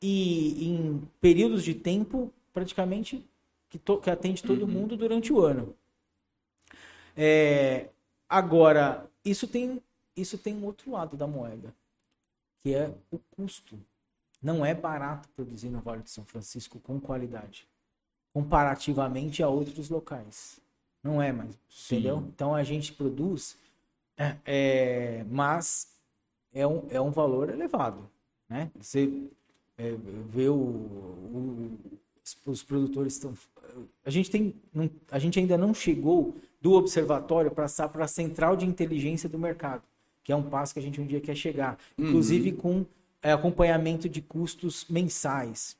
e 0.00 0.66
em 0.66 1.02
períodos 1.20 1.62
de 1.62 1.74
tempo 1.74 2.32
praticamente 2.54 3.22
que, 3.70 3.78
to, 3.78 3.98
que 3.98 4.10
atende 4.10 4.42
todo 4.42 4.62
uhum. 4.62 4.68
mundo 4.68 4.96
durante 4.96 5.32
o 5.32 5.40
ano. 5.40 5.74
É, 7.16 7.88
agora, 8.28 9.08
isso 9.24 9.46
tem, 9.46 9.82
isso 10.16 10.36
tem 10.36 10.54
um 10.54 10.64
outro 10.64 10.90
lado 10.90 11.16
da 11.16 11.26
moeda, 11.26 11.72
que 12.58 12.74
é 12.74 12.92
o 13.10 13.18
custo. 13.18 13.78
Não 14.42 14.66
é 14.66 14.74
barato 14.74 15.28
produzir 15.30 15.68
no 15.68 15.80
Vale 15.80 16.02
de 16.02 16.10
São 16.10 16.24
Francisco 16.24 16.80
com 16.80 17.00
qualidade, 17.00 17.68
comparativamente 18.32 19.42
a 19.42 19.48
outros 19.48 19.88
locais. 19.88 20.58
Não 21.02 21.22
é 21.22 21.32
mais, 21.32 21.56
Sim. 21.68 21.96
entendeu? 21.96 22.18
Então 22.34 22.54
a 22.54 22.62
gente 22.62 22.92
produz, 22.92 23.56
é, 24.16 24.36
é, 24.44 25.24
mas 25.30 25.94
é 26.52 26.66
um, 26.66 26.86
é 26.90 27.00
um 27.00 27.10
valor 27.10 27.48
elevado, 27.48 28.10
né? 28.48 28.70
Você 28.78 29.30
é, 29.78 29.94
vê 30.28 30.48
o, 30.48 30.56
o 30.56 31.78
os 32.46 32.62
produtores 32.62 33.14
estão. 33.14 33.34
A 34.04 34.10
gente, 34.10 34.30
tem, 34.30 34.54
não, 34.74 34.90
a 35.10 35.18
gente 35.18 35.38
ainda 35.38 35.56
não 35.56 35.72
chegou 35.72 36.36
do 36.60 36.72
observatório 36.72 37.50
para 37.50 37.64
passar 37.64 37.88
para 37.88 38.04
a 38.04 38.08
central 38.08 38.56
de 38.56 38.66
inteligência 38.66 39.28
do 39.28 39.38
mercado, 39.38 39.82
que 40.22 40.32
é 40.32 40.36
um 40.36 40.42
passo 40.42 40.74
que 40.74 40.80
a 40.80 40.82
gente 40.82 41.00
um 41.00 41.06
dia 41.06 41.20
quer 41.20 41.34
chegar, 41.34 41.78
uhum. 41.96 42.08
inclusive 42.08 42.52
com 42.52 42.84
é, 43.22 43.32
acompanhamento 43.32 44.08
de 44.08 44.20
custos 44.20 44.86
mensais. 44.88 45.76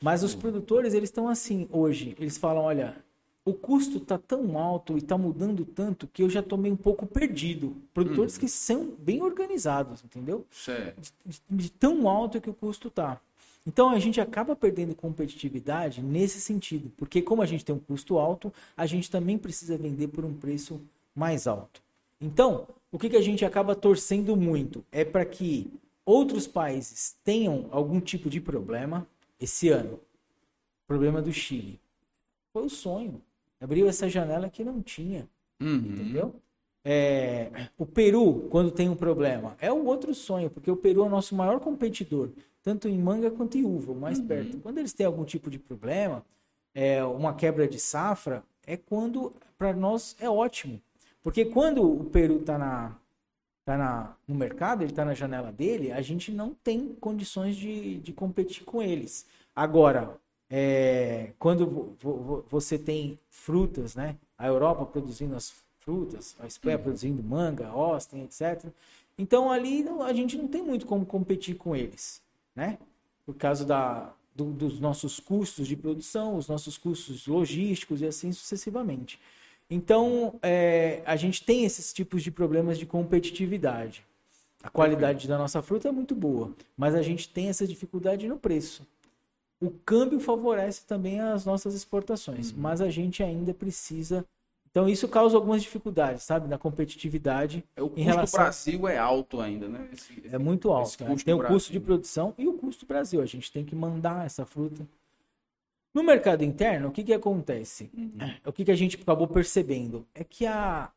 Mas 0.00 0.22
os 0.22 0.34
produtores, 0.34 0.94
eles 0.94 1.08
estão 1.08 1.28
assim 1.28 1.68
hoje, 1.70 2.16
eles 2.18 2.36
falam, 2.36 2.64
olha, 2.64 2.96
o 3.44 3.52
custo 3.52 3.98
está 3.98 4.18
tão 4.18 4.56
alto 4.56 4.94
e 4.94 4.98
está 4.98 5.18
mudando 5.18 5.64
tanto 5.64 6.06
que 6.06 6.22
eu 6.22 6.30
já 6.30 6.40
estou 6.40 6.58
meio 6.58 6.74
um 6.74 6.76
pouco 6.76 7.06
perdido. 7.06 7.76
Produtores 7.92 8.34
uhum. 8.34 8.40
que 8.40 8.48
são 8.48 8.94
bem 8.98 9.22
organizados, 9.22 10.04
entendeu? 10.04 10.46
Certo. 10.50 11.00
De, 11.00 11.12
de, 11.24 11.42
de 11.50 11.70
tão 11.70 12.08
alto 12.08 12.40
que 12.40 12.50
o 12.50 12.54
custo 12.54 12.88
está. 12.88 13.20
Então 13.66 13.90
a 13.90 13.98
gente 13.98 14.20
acaba 14.20 14.56
perdendo 14.56 14.94
competitividade 14.94 16.02
nesse 16.02 16.40
sentido, 16.40 16.90
porque 16.96 17.22
como 17.22 17.42
a 17.42 17.46
gente 17.46 17.64
tem 17.64 17.74
um 17.74 17.78
custo 17.78 18.18
alto, 18.18 18.52
a 18.76 18.86
gente 18.86 19.10
também 19.10 19.38
precisa 19.38 19.76
vender 19.76 20.08
por 20.08 20.24
um 20.24 20.34
preço 20.34 20.80
mais 21.14 21.46
alto. 21.46 21.80
Então, 22.20 22.66
o 22.90 22.98
que, 22.98 23.08
que 23.08 23.16
a 23.16 23.22
gente 23.22 23.44
acaba 23.44 23.74
torcendo 23.74 24.36
muito 24.36 24.84
é 24.90 25.04
para 25.04 25.24
que 25.24 25.72
outros 26.04 26.46
países 26.46 27.16
tenham 27.24 27.68
algum 27.70 28.00
tipo 28.00 28.28
de 28.28 28.40
problema. 28.40 29.06
Esse 29.40 29.70
ano, 29.70 29.98
problema 30.86 31.20
do 31.20 31.32
Chile. 31.32 31.80
Foi 32.52 32.64
o 32.64 32.70
sonho. 32.70 33.20
Abriu 33.60 33.88
essa 33.88 34.08
janela 34.08 34.48
que 34.48 34.62
não 34.62 34.80
tinha. 34.80 35.28
Uhum. 35.60 35.76
Entendeu? 35.76 36.34
É, 36.84 37.68
o 37.78 37.86
Peru, 37.86 38.48
quando 38.50 38.70
tem 38.70 38.88
um 38.88 38.96
problema, 38.96 39.56
é 39.60 39.72
o 39.72 39.84
outro 39.84 40.14
sonho, 40.14 40.50
porque 40.50 40.70
o 40.70 40.76
Peru 40.76 41.02
é 41.02 41.06
o 41.06 41.10
nosso 41.10 41.34
maior 41.34 41.60
competidor 41.60 42.30
tanto 42.62 42.88
em 42.88 42.96
manga 42.96 43.30
quanto 43.30 43.58
em 43.58 43.64
uva, 43.64 43.92
mais 43.92 44.18
uhum. 44.18 44.26
perto. 44.26 44.58
Quando 44.58 44.78
eles 44.78 44.92
têm 44.92 45.04
algum 45.04 45.24
tipo 45.24 45.50
de 45.50 45.58
problema, 45.58 46.24
é, 46.74 47.04
uma 47.04 47.34
quebra 47.34 47.66
de 47.66 47.78
safra, 47.78 48.42
é 48.66 48.76
quando, 48.76 49.34
para 49.58 49.72
nós, 49.72 50.16
é 50.20 50.30
ótimo. 50.30 50.80
Porque 51.22 51.44
quando 51.44 51.82
o 51.82 52.04
Peru 52.04 52.36
está 52.36 52.56
na, 52.56 52.96
tá 53.64 53.76
na, 53.76 54.16
no 54.26 54.34
mercado, 54.34 54.82
ele 54.82 54.92
está 54.92 55.04
na 55.04 55.14
janela 55.14 55.50
dele, 55.50 55.92
a 55.92 56.00
gente 56.00 56.32
não 56.32 56.54
tem 56.54 56.94
condições 57.00 57.56
de, 57.56 57.98
de 57.98 58.12
competir 58.12 58.64
com 58.64 58.80
eles. 58.80 59.26
Agora, 59.54 60.16
é, 60.48 61.32
quando 61.38 61.96
você 62.48 62.78
tem 62.78 63.18
frutas, 63.28 63.96
né? 63.96 64.16
A 64.36 64.46
Europa 64.46 64.84
produzindo 64.84 65.34
as 65.34 65.52
frutas, 65.84 66.36
a 66.40 66.46
Espanha 66.46 66.78
produzindo 66.78 67.22
manga, 67.22 67.68
Austin, 67.68 68.22
etc. 68.22 68.70
Então 69.18 69.50
ali 69.50 69.84
a 70.04 70.12
gente 70.12 70.36
não 70.36 70.48
tem 70.48 70.62
muito 70.62 70.86
como 70.86 71.04
competir 71.04 71.56
com 71.56 71.76
eles 71.76 72.22
né? 72.54 72.78
Por 73.24 73.34
causa 73.34 73.64
da, 73.64 74.12
do, 74.34 74.46
dos 74.46 74.78
nossos 74.78 75.18
custos 75.18 75.66
de 75.66 75.76
produção, 75.76 76.36
os 76.36 76.48
nossos 76.48 76.76
custos 76.76 77.26
logísticos 77.26 78.00
e 78.00 78.06
assim 78.06 78.32
sucessivamente. 78.32 79.18
Então, 79.70 80.38
é, 80.42 81.02
a 81.06 81.16
gente 81.16 81.42
tem 81.42 81.64
esses 81.64 81.92
tipos 81.92 82.22
de 82.22 82.30
problemas 82.30 82.78
de 82.78 82.84
competitividade. 82.84 84.04
A 84.62 84.68
qualidade 84.68 85.26
da 85.26 85.38
nossa 85.38 85.62
fruta 85.62 85.88
é 85.88 85.92
muito 85.92 86.14
boa, 86.14 86.54
mas 86.76 86.94
a 86.94 87.02
gente 87.02 87.28
tem 87.28 87.48
essa 87.48 87.66
dificuldade 87.66 88.28
no 88.28 88.38
preço. 88.38 88.86
O 89.60 89.70
câmbio 89.70 90.20
favorece 90.20 90.84
também 90.86 91.20
as 91.20 91.44
nossas 91.44 91.74
exportações, 91.74 92.50
uhum. 92.50 92.58
mas 92.58 92.80
a 92.80 92.90
gente 92.90 93.22
ainda 93.22 93.54
precisa 93.54 94.24
então 94.72 94.88
isso 94.88 95.06
causa 95.06 95.36
algumas 95.36 95.62
dificuldades, 95.62 96.22
sabe, 96.22 96.48
na 96.48 96.56
competitividade. 96.56 97.62
É, 97.76 97.82
o 97.82 97.88
custo 97.88 98.00
em 98.00 98.04
relação... 98.04 98.40
Brasil 98.40 98.88
é 98.88 98.96
alto 98.96 99.40
ainda, 99.40 99.68
né? 99.68 99.86
Esse, 99.92 100.22
é 100.32 100.38
muito 100.38 100.72
alto. 100.72 101.04
Né? 101.04 101.14
Tem 101.22 101.34
o 101.34 101.44
custo 101.44 101.70
de 101.70 101.78
produção 101.78 102.34
e 102.38 102.48
o 102.48 102.54
custo 102.54 102.86
Brasil. 102.86 103.20
A 103.20 103.26
gente 103.26 103.52
tem 103.52 103.64
que 103.64 103.76
mandar 103.76 104.24
essa 104.24 104.46
fruta. 104.46 104.88
No 105.92 106.02
mercado 106.02 106.42
interno, 106.42 106.88
o 106.88 106.90
que, 106.90 107.04
que 107.04 107.12
acontece? 107.12 107.90
Uhum. 107.94 108.12
É, 108.18 108.48
o 108.48 108.52
que, 108.52 108.64
que 108.64 108.70
a 108.70 108.76
gente 108.76 108.96
acabou 108.96 109.28
percebendo? 109.28 110.06
É 110.14 110.24
que 110.24 110.46
a, 110.46 110.90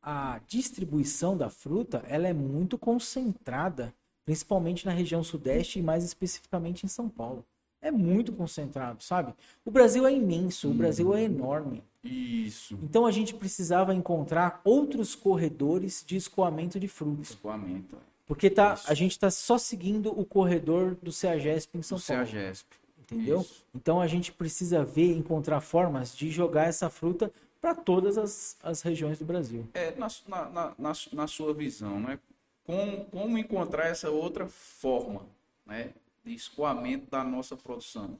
a 0.00 0.40
distribuição 0.46 1.36
da 1.36 1.50
fruta 1.50 2.04
ela 2.06 2.28
é 2.28 2.32
muito 2.32 2.78
concentrada 2.78 3.92
principalmente 4.24 4.84
na 4.84 4.92
região 4.92 5.22
sudeste 5.22 5.78
e 5.78 5.82
mais 5.82 6.04
especificamente 6.04 6.84
em 6.84 6.88
São 6.88 7.08
Paulo. 7.08 7.44
É 7.80 7.90
muito 7.92 8.32
concentrado, 8.32 9.02
sabe? 9.02 9.32
O 9.64 9.70
Brasil 9.70 10.04
é 10.06 10.12
imenso, 10.12 10.68
o 10.68 10.74
Brasil 10.74 11.14
é 11.14 11.22
enorme. 11.22 11.82
Isso. 12.06 12.78
Então 12.82 13.06
a 13.06 13.10
gente 13.10 13.34
precisava 13.34 13.94
encontrar 13.94 14.60
outros 14.64 15.14
corredores 15.14 16.04
de 16.06 16.16
escoamento 16.16 16.78
de 16.78 16.88
frutas. 16.88 17.30
Escoamento. 17.30 17.96
é. 17.96 17.98
Porque 18.26 18.50
tá, 18.50 18.74
Isso. 18.74 18.90
a 18.90 18.94
gente 18.94 19.12
está 19.12 19.30
só 19.30 19.56
seguindo 19.56 20.10
o 20.18 20.24
corredor 20.24 20.96
do 20.96 21.12
CEAGESP 21.12 21.78
em 21.78 21.82
São 21.82 21.96
O 21.96 22.02
Paulo. 22.02 22.26
CEAGESP. 22.26 22.76
Entendeu? 22.98 23.40
Isso. 23.40 23.64
Então 23.72 24.00
a 24.00 24.06
gente 24.08 24.32
precisa 24.32 24.84
ver, 24.84 25.12
encontrar 25.12 25.60
formas 25.60 26.16
de 26.16 26.30
jogar 26.30 26.64
essa 26.64 26.90
fruta 26.90 27.32
para 27.60 27.74
todas 27.74 28.18
as, 28.18 28.56
as 28.62 28.82
regiões 28.82 29.18
do 29.18 29.24
Brasil. 29.24 29.66
É, 29.74 29.94
na, 29.96 30.08
na, 30.26 30.74
na, 30.76 30.92
na 31.12 31.26
sua 31.26 31.54
visão, 31.54 32.00
né? 32.00 32.18
Como, 32.64 33.04
como 33.06 33.38
encontrar 33.38 33.86
essa 33.86 34.10
outra 34.10 34.48
forma 34.48 35.24
né, 35.64 35.90
de 36.24 36.34
escoamento 36.34 37.08
da 37.08 37.22
nossa 37.22 37.56
produção? 37.56 38.18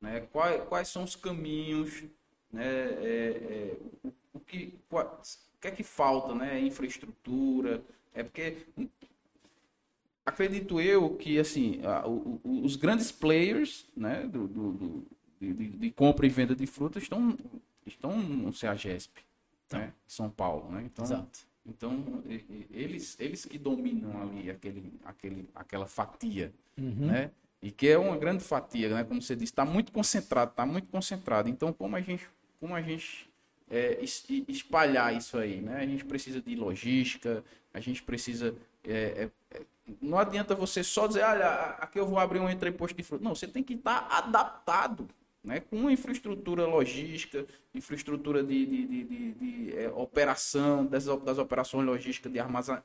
Né? 0.00 0.20
Quais, 0.32 0.62
quais 0.68 0.88
são 0.88 1.02
os 1.02 1.16
caminhos? 1.16 2.04
Né, 2.52 2.64
é, 2.64 3.76
é, 4.04 4.08
o, 4.34 4.40
que, 4.40 4.74
o 4.90 5.04
que 5.60 5.68
é 5.68 5.70
que 5.70 5.82
falta? 5.82 6.34
Né? 6.34 6.60
Infraestrutura? 6.60 7.82
É 8.12 8.22
porque 8.24 8.66
acredito 10.24 10.80
eu 10.80 11.16
que 11.16 11.38
assim 11.38 11.80
a- 11.84 12.06
o- 12.06 12.40
os 12.44 12.76
grandes 12.76 13.10
players 13.10 13.86
né, 13.96 14.22
do, 14.26 14.46
do- 14.46 14.72
do- 14.72 15.06
de, 15.40 15.52
de- 15.54 15.90
compra 15.92 16.26
e 16.26 16.28
venda 16.28 16.54
de 16.54 16.66
frutas 16.66 17.02
estão, 17.02 17.36
estão 17.86 18.18
no 18.20 18.52
CEAGESP, 18.52 19.20
né, 19.72 19.92
em 20.06 20.10
São 20.10 20.28
Paulo. 20.28 20.70
Né? 20.70 20.82
Então, 20.84 21.04
Exato. 21.04 21.40
então 21.66 22.22
eles, 22.70 23.16
eles 23.18 23.44
que 23.46 23.58
dominam 23.58 24.20
ali 24.22 24.50
aquele, 24.50 24.92
aquele, 25.04 25.48
aquela 25.54 25.86
fatia. 25.86 26.52
Uhum. 26.76 27.06
Né? 27.06 27.30
E 27.62 27.70
que 27.70 27.88
é 27.88 27.98
uma 27.98 28.16
grande 28.16 28.42
fatia, 28.42 28.88
né? 28.94 29.04
como 29.04 29.20
você 29.20 29.34
disse, 29.34 29.52
está 29.52 29.64
muito 29.64 29.92
concentrado, 29.92 30.50
está 30.50 30.64
muito 30.66 30.88
concentrado. 30.88 31.48
Então, 31.48 31.72
como 31.72 31.94
a 31.96 32.00
gente, 32.00 32.26
como 32.60 32.74
a 32.74 32.82
gente 32.82 33.28
é, 33.70 33.98
es- 34.02 34.24
espalhar 34.48 35.16
isso 35.16 35.38
aí? 35.38 35.60
Né? 35.60 35.76
A 35.78 35.86
gente 35.86 36.04
precisa 36.04 36.40
de 36.40 36.54
logística, 36.54 37.44
a 37.72 37.80
gente 37.80 38.02
precisa. 38.02 38.54
é, 38.84 39.28
é, 39.52 39.56
é, 39.58 39.62
não 40.00 40.18
adianta 40.18 40.54
você 40.54 40.84
só 40.84 41.06
dizer, 41.06 41.22
olha, 41.24 41.48
aqui 41.80 41.98
eu 41.98 42.06
vou 42.06 42.18
abrir 42.18 42.38
um 42.40 42.48
entreposto 42.50 42.96
de 42.96 43.02
fruta. 43.02 43.24
Não, 43.24 43.34
você 43.34 43.46
tem 43.48 43.62
que 43.62 43.74
estar 43.74 44.06
adaptado. 44.10 45.08
Né, 45.42 45.58
com 45.58 45.74
uma 45.76 45.90
infraestrutura 45.90 46.66
logística, 46.66 47.46
infraestrutura 47.74 48.42
de, 48.44 48.66
de, 48.66 48.86
de, 48.86 49.32
de- 49.32 49.74
é, 49.74 49.88
operação, 49.88 50.84
das, 50.84 51.06
das 51.06 51.38
operações 51.38 51.86
logísticas 51.86 52.30
de, 52.30 52.38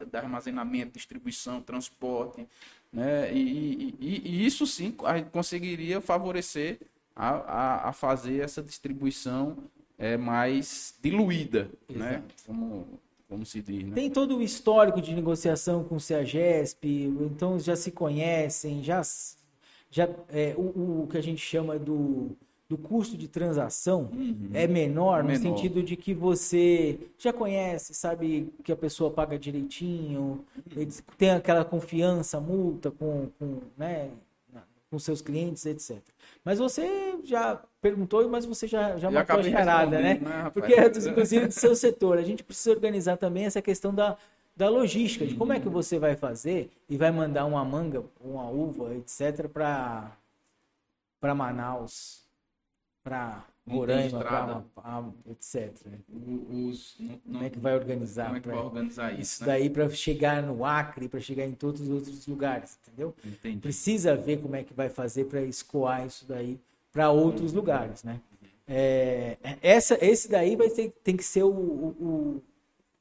de 0.10 0.18
armazenamento, 0.18 0.94
distribuição, 0.94 1.62
transporte, 1.62 2.48
né? 2.94 3.30
E, 3.34 3.40
e- 3.40 3.96
e- 4.00 4.22
e 4.30 4.46
isso 4.46 4.66
sim 4.66 4.96
conseguiria 5.34 6.00
favorecer 6.00 6.80
a, 7.16 7.30
a, 7.30 7.90
a 7.90 7.94
fazer 7.94 8.42
essa 8.42 8.62
distribuição 8.62 9.58
é, 9.98 10.18
mais 10.18 10.94
diluída, 11.02 11.70
né? 11.90 12.16
Exato. 12.16 12.34
Como, 12.46 12.88
como 13.30 13.46
se 13.46 13.62
diz, 13.62 13.86
né? 13.86 13.96
Tem 13.96 14.10
todo 14.10 14.38
o 14.38 14.42
histórico 14.42 15.02
de 15.02 15.14
negociação 15.16 15.84
com 15.84 15.96
o 15.96 16.00
CEAGESP, 16.00 16.88
então 17.22 17.58
já 17.60 17.76
se 17.76 17.92
conhecem, 17.92 18.84
já, 18.84 19.02
já 19.90 20.10
é, 20.30 20.54
o, 20.58 21.04
o 21.04 21.08
que 21.10 21.18
a 21.18 21.22
gente 21.24 21.40
chama 21.42 21.80
do, 21.80 22.32
do 22.68 22.78
custo 22.78 23.16
de 23.18 23.28
transação 23.30 24.10
é 24.54 24.68
menor, 24.68 25.24
no 25.24 25.30
Menor. 25.30 25.42
sentido 25.42 25.82
de 25.82 25.96
que 25.96 26.14
você 26.14 27.00
já 27.18 27.32
conhece, 27.32 27.94
sabe 27.94 28.52
que 28.64 28.72
a 28.72 28.76
pessoa 28.76 29.10
paga 29.12 29.40
direitinho, 29.40 30.44
eles- 30.76 31.02
tem 31.18 31.30
aquela 31.32 31.64
confiança, 31.64 32.40
multa 32.42 32.92
com, 32.92 33.30
com, 33.40 33.60
né, 33.78 34.10
com 34.96 35.00
seus 35.00 35.22
clientes, 35.22 35.66
etc. 35.66 35.98
Mas 36.44 36.58
você 36.58 37.20
já 37.26 37.62
perguntou, 37.82 38.28
mas 38.30 38.46
você 38.46 38.66
já, 38.66 38.92
já 38.92 39.10
Já 39.10 39.12
matou 39.12 39.40
a 39.40 39.44
charada, 39.44 40.00
né? 40.00 40.20
né? 40.22 40.50
Porque 40.54 40.74
é 40.74 40.86
inclusive 40.86 41.48
do 41.48 41.52
seu 41.52 41.76
setor. 41.76 42.18
A 42.18 42.22
gente 42.22 42.46
precisa 42.46 42.72
organizar 42.72 43.18
também 43.18 43.44
essa 43.44 43.62
questão 43.62 43.94
da, 43.94 44.18
da 44.56 44.70
logística, 44.70 45.26
de 45.26 45.36
como 45.36 45.52
é 45.52 45.60
que 45.60 45.68
você 45.68 46.00
vai 46.00 46.16
fazer 46.16 46.72
e 46.88 46.96
vai 46.96 47.12
mandar 47.12 47.44
uma 47.46 47.64
manga, 47.66 48.06
uma 48.22 48.50
uva, 48.50 48.96
etc., 48.96 49.50
para 49.50 51.36
Manaus, 51.36 52.24
para 53.04 53.44
Roraima, 53.68 54.20
pra, 54.76 55.04
etc. 55.30 55.72
Os, 56.70 56.96
não- 57.00 57.18
Como 57.20 57.44
é 57.44 57.50
que 57.50 57.60
vai 57.60 57.74
organizar? 57.76 58.26
como 58.26 58.38
é 58.38 58.40
que 58.40 58.48
vai 58.48 58.58
organizar 58.58 59.12
isso, 59.14 59.22
isso 59.22 59.42
né? 59.42 59.48
daí 59.48 59.70
para 59.70 59.90
chegar 59.90 60.44
no 60.44 60.64
Acre, 60.64 61.08
para 61.10 61.20
chegar 61.20 61.46
em 61.46 61.54
todos 61.54 61.82
os 61.82 61.90
outros 61.90 62.28
lugares, 62.28 62.78
entendeu? 62.84 63.14
Entendi. 63.26 63.58
Precisa 63.58 64.16
ver 64.16 64.38
como 64.42 64.56
é 64.56 64.64
que 64.64 64.74
vai 64.74 64.90
fazer 64.90 65.26
para 65.26 65.42
escoar 65.42 66.06
isso 66.06 66.26
daí 66.28 66.60
para 66.94 67.10
outros 67.10 67.54
lugares, 67.54 68.04
né? 68.04 68.22
É, 68.68 69.38
essa, 69.62 69.98
esse 70.04 70.30
daí 70.30 70.56
vai 70.56 70.70
ter, 70.70 70.92
tem 71.04 71.16
que 71.18 71.24
ser 71.24 71.44
o, 71.44 71.50
o, 71.50 72.42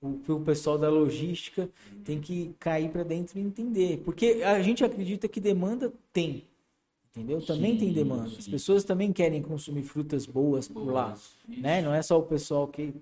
o, 0.03 0.09
o 0.09 0.19
que 0.19 0.33
o 0.33 0.41
pessoal 0.41 0.77
da 0.79 0.89
logística 0.91 1.69
tem 2.05 2.21
que 2.21 2.55
cair 2.59 2.91
para 2.91 3.03
dentro 3.03 3.39
e 3.39 3.43
entender, 3.43 4.03
porque 4.05 4.43
a 4.45 4.61
gente 4.61 4.85
acredita 4.85 5.29
que 5.29 5.41
demanda 5.41 5.93
tem, 6.13 6.45
entendeu? 7.15 7.41
Também 7.41 7.79
tem 7.79 7.89
Sim, 7.89 7.95
demanda. 7.95 8.25
As 8.25 8.45
sim. 8.45 8.51
pessoas 8.51 8.85
também 8.85 9.13
querem 9.13 9.41
consumir 9.41 9.85
frutas 9.85 10.27
boas 10.27 10.67
por 10.67 10.85
lá, 10.87 11.17
né? 11.47 11.81
Não 11.81 11.95
é 11.95 12.03
só 12.03 12.19
o 12.19 12.23
pessoal 12.23 12.67
que 12.67 12.93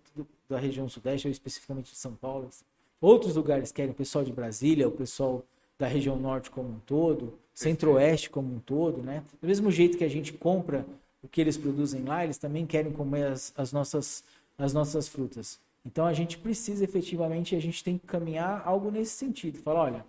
da 0.48 0.58
região 0.58 0.88
sudeste 0.88 1.26
ou 1.26 1.32
especificamente 1.32 1.92
de 1.92 1.98
São 1.98 2.14
Paulo. 2.14 2.48
Outros 3.00 3.36
lugares 3.36 3.72
querem, 3.72 3.90
o 3.90 3.94
pessoal 3.94 4.24
de 4.24 4.32
Brasília, 4.32 4.86
o 4.86 4.92
pessoal 4.92 5.44
da 5.78 5.86
região 5.86 6.16
norte 6.16 6.50
como 6.50 6.68
um 6.68 6.78
todo, 6.86 7.34
centro-oeste 7.54 8.30
como 8.30 8.54
um 8.54 8.58
todo, 8.58 9.02
né? 9.02 9.24
Do 9.40 9.48
mesmo 9.48 9.70
jeito 9.70 9.96
que 9.96 10.04
a 10.04 10.08
gente 10.08 10.32
compra 10.32 10.86
o 11.22 11.28
que 11.28 11.40
eles 11.40 11.56
produzem 11.56 12.04
lá, 12.04 12.22
eles 12.22 12.38
também 12.38 12.66
querem 12.66 12.92
comer 12.92 13.26
as, 13.28 13.52
as 13.56 13.72
nossas, 13.72 14.22
as 14.58 14.72
nossas 14.72 15.08
frutas. 15.08 15.58
Então 15.84 16.06
a 16.06 16.12
gente 16.12 16.38
precisa 16.38 16.84
efetivamente, 16.84 17.56
a 17.56 17.60
gente 17.60 17.82
tem 17.82 17.98
que 17.98 18.06
caminhar 18.06 18.62
algo 18.64 18.90
nesse 18.90 19.12
sentido. 19.12 19.58
Falar, 19.58 19.82
olha, 19.82 20.06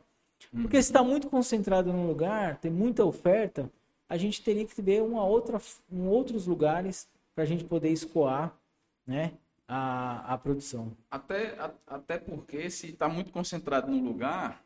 porque 0.51 0.81
se 0.81 0.89
está 0.89 1.03
muito 1.03 1.29
concentrado 1.29 1.91
num 1.91 2.05
lugar, 2.05 2.57
tem 2.57 2.71
muita 2.71 3.03
oferta, 3.03 3.71
a 4.13 4.17
gente 4.17 4.43
teria 4.43 4.63
que 4.63 4.79
ver 4.79 5.01
uma 5.01 5.25
outra, 5.25 5.59
um, 5.91 6.07
outros 6.07 6.45
lugares 6.45 7.07
para 7.33 7.43
a 7.43 7.47
gente 7.47 7.63
poder 7.63 7.89
escoar 7.89 8.55
né, 9.07 9.33
a, 9.67 10.33
a 10.35 10.37
produção. 10.37 10.91
Até, 11.09 11.59
a- 11.59 11.73
até 11.87 12.19
porque 12.19 12.69
se 12.69 12.89
está 12.91 13.09
muito 13.09 13.31
concentrado 13.31 13.91
no 13.91 13.99
lugar, 14.03 14.63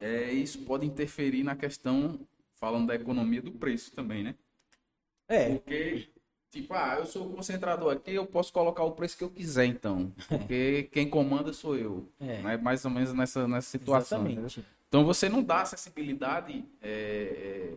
é, 0.00 0.32
isso 0.32 0.60
pode 0.60 0.86
interferir 0.86 1.42
na 1.44 1.54
questão, 1.54 2.18
falando 2.54 2.86
da 2.86 2.94
economia 2.94 3.42
do 3.42 3.52
preço 3.52 3.92
também, 3.92 4.22
né? 4.24 4.34
É, 5.28 5.50
Porque, 5.50 6.08
tipo, 6.50 6.72
ah, 6.72 6.96
eu 6.98 7.04
sou 7.04 7.26
o 7.26 7.32
concentrador 7.34 7.92
aqui, 7.92 8.12
eu 8.14 8.24
posso 8.24 8.50
colocar 8.54 8.84
o 8.84 8.92
preço 8.92 9.18
que 9.18 9.24
eu 9.24 9.28
quiser, 9.30 9.66
então. 9.66 10.10
Porque 10.28 10.84
quem 10.84 11.10
comanda 11.10 11.52
sou 11.52 11.76
eu. 11.76 12.08
É. 12.18 12.40
Né? 12.40 12.56
Mais 12.56 12.86
ou 12.86 12.90
menos 12.90 13.12
nessa, 13.12 13.46
nessa 13.46 13.68
situação. 13.68 14.22
né? 14.22 14.30
exatamente. 14.30 14.64
Então 14.88 15.04
você 15.04 15.28
não 15.28 15.42
dá 15.42 15.60
acessibilidade 15.60 16.64
é, 16.80 16.90
é, 16.90 17.76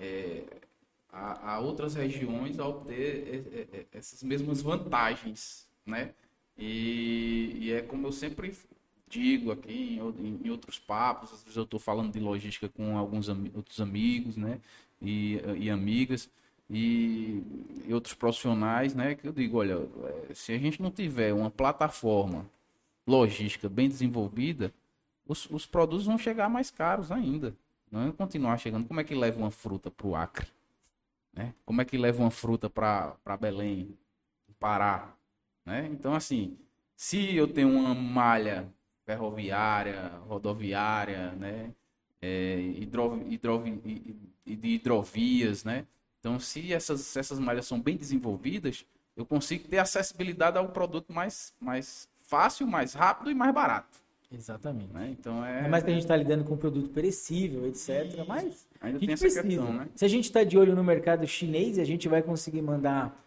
é, 0.00 0.44
a, 1.12 1.54
a 1.54 1.58
outras 1.60 1.94
regiões 1.94 2.58
a 2.58 2.66
obter 2.66 3.44
é, 3.72 3.78
é, 3.78 3.86
essas 3.92 4.22
mesmas 4.22 4.60
vantagens, 4.62 5.68
né? 5.86 6.14
E, 6.56 7.56
e 7.60 7.72
é 7.72 7.82
como 7.82 8.06
eu 8.06 8.12
sempre 8.12 8.52
digo 9.08 9.50
aqui 9.52 9.98
em, 9.98 10.44
em- 10.44 10.50
outros 10.50 10.78
papos, 10.78 11.32
às 11.32 11.42
vezes 11.42 11.56
eu 11.56 11.62
estou 11.64 11.80
falando 11.80 12.12
de 12.12 12.20
logística 12.20 12.68
com 12.68 12.98
alguns 12.98 13.28
ami- 13.28 13.50
outros 13.54 13.80
amigos, 13.80 14.36
né? 14.36 14.60
E, 15.00 15.40
e 15.58 15.70
amigas 15.70 16.28
e, 16.68 17.42
e 17.86 17.94
outros 17.94 18.14
profissionais, 18.14 18.94
né? 18.94 19.14
Que 19.14 19.26
eu 19.28 19.32
digo, 19.32 19.58
olha, 19.58 19.74
é, 20.30 20.34
se 20.34 20.52
a 20.52 20.58
gente 20.58 20.82
não 20.82 20.90
tiver 20.90 21.32
uma 21.32 21.50
plataforma 21.50 22.44
logística 23.06 23.68
bem 23.68 23.88
desenvolvida, 23.88 24.72
os, 25.26 25.48
os 25.50 25.66
produtos 25.66 26.06
vão 26.06 26.18
chegar 26.18 26.48
mais 26.48 26.70
caros 26.70 27.10
ainda. 27.12 27.54
Não 27.90 28.12
continuar 28.12 28.58
chegando. 28.58 28.86
Como 28.86 29.00
é 29.00 29.04
que 29.04 29.14
leva 29.14 29.38
uma 29.38 29.50
fruta 29.50 29.90
para 29.90 30.06
o 30.06 30.14
Acre? 30.14 30.46
Né? 31.32 31.54
Como 31.64 31.80
é 31.80 31.84
que 31.84 31.96
leva 31.96 32.22
uma 32.22 32.30
fruta 32.30 32.68
para 32.68 33.36
Belém, 33.40 33.96
Pará? 34.58 35.14
Né? 35.64 35.88
Então, 35.92 36.14
assim, 36.14 36.58
se 36.96 37.34
eu 37.36 37.46
tenho 37.46 37.70
uma 37.70 37.94
malha 37.94 38.68
ferroviária, 39.04 40.08
rodoviária, 40.28 41.32
né? 41.32 41.72
É, 42.20 42.60
hidro, 42.60 43.22
hidro, 43.26 43.62
de 44.44 44.68
hidrovias, 44.68 45.64
né? 45.64 45.86
Então, 46.18 46.38
se 46.38 46.72
essas, 46.72 47.16
essas 47.16 47.38
malhas 47.38 47.66
são 47.66 47.80
bem 47.80 47.96
desenvolvidas, 47.96 48.84
eu 49.16 49.24
consigo 49.24 49.68
ter 49.68 49.78
acessibilidade 49.78 50.58
ao 50.58 50.68
produto 50.68 51.12
mais, 51.12 51.54
mais 51.60 52.08
fácil, 52.22 52.66
mais 52.66 52.92
rápido 52.92 53.30
e 53.30 53.34
mais 53.34 53.54
barato. 53.54 53.98
Exatamente. 54.30 54.92
Né? 54.92 55.16
Então 55.18 55.44
é. 55.44 55.64
É 55.64 55.68
mais 55.68 55.82
que 55.82 55.90
a 55.90 55.92
gente 55.92 56.02
está 56.02 56.16
lidando 56.16 56.44
com 56.44 56.56
produto 56.56 56.90
perecível, 56.90 57.66
etc. 57.66 58.24
Mas 58.26 58.66
Ainda 58.80 58.98
a 58.98 59.00
gente 59.00 59.18
precisa. 59.18 59.42
questão, 59.42 59.72
né? 59.72 59.88
Se 59.94 60.04
a 60.04 60.08
gente 60.08 60.24
está 60.24 60.44
de 60.44 60.58
olho 60.58 60.76
no 60.76 60.84
mercado 60.84 61.26
chinês 61.26 61.78
e 61.78 61.80
a 61.80 61.84
gente 61.84 62.08
vai 62.08 62.22
conseguir 62.22 62.62
mandar 62.62 63.18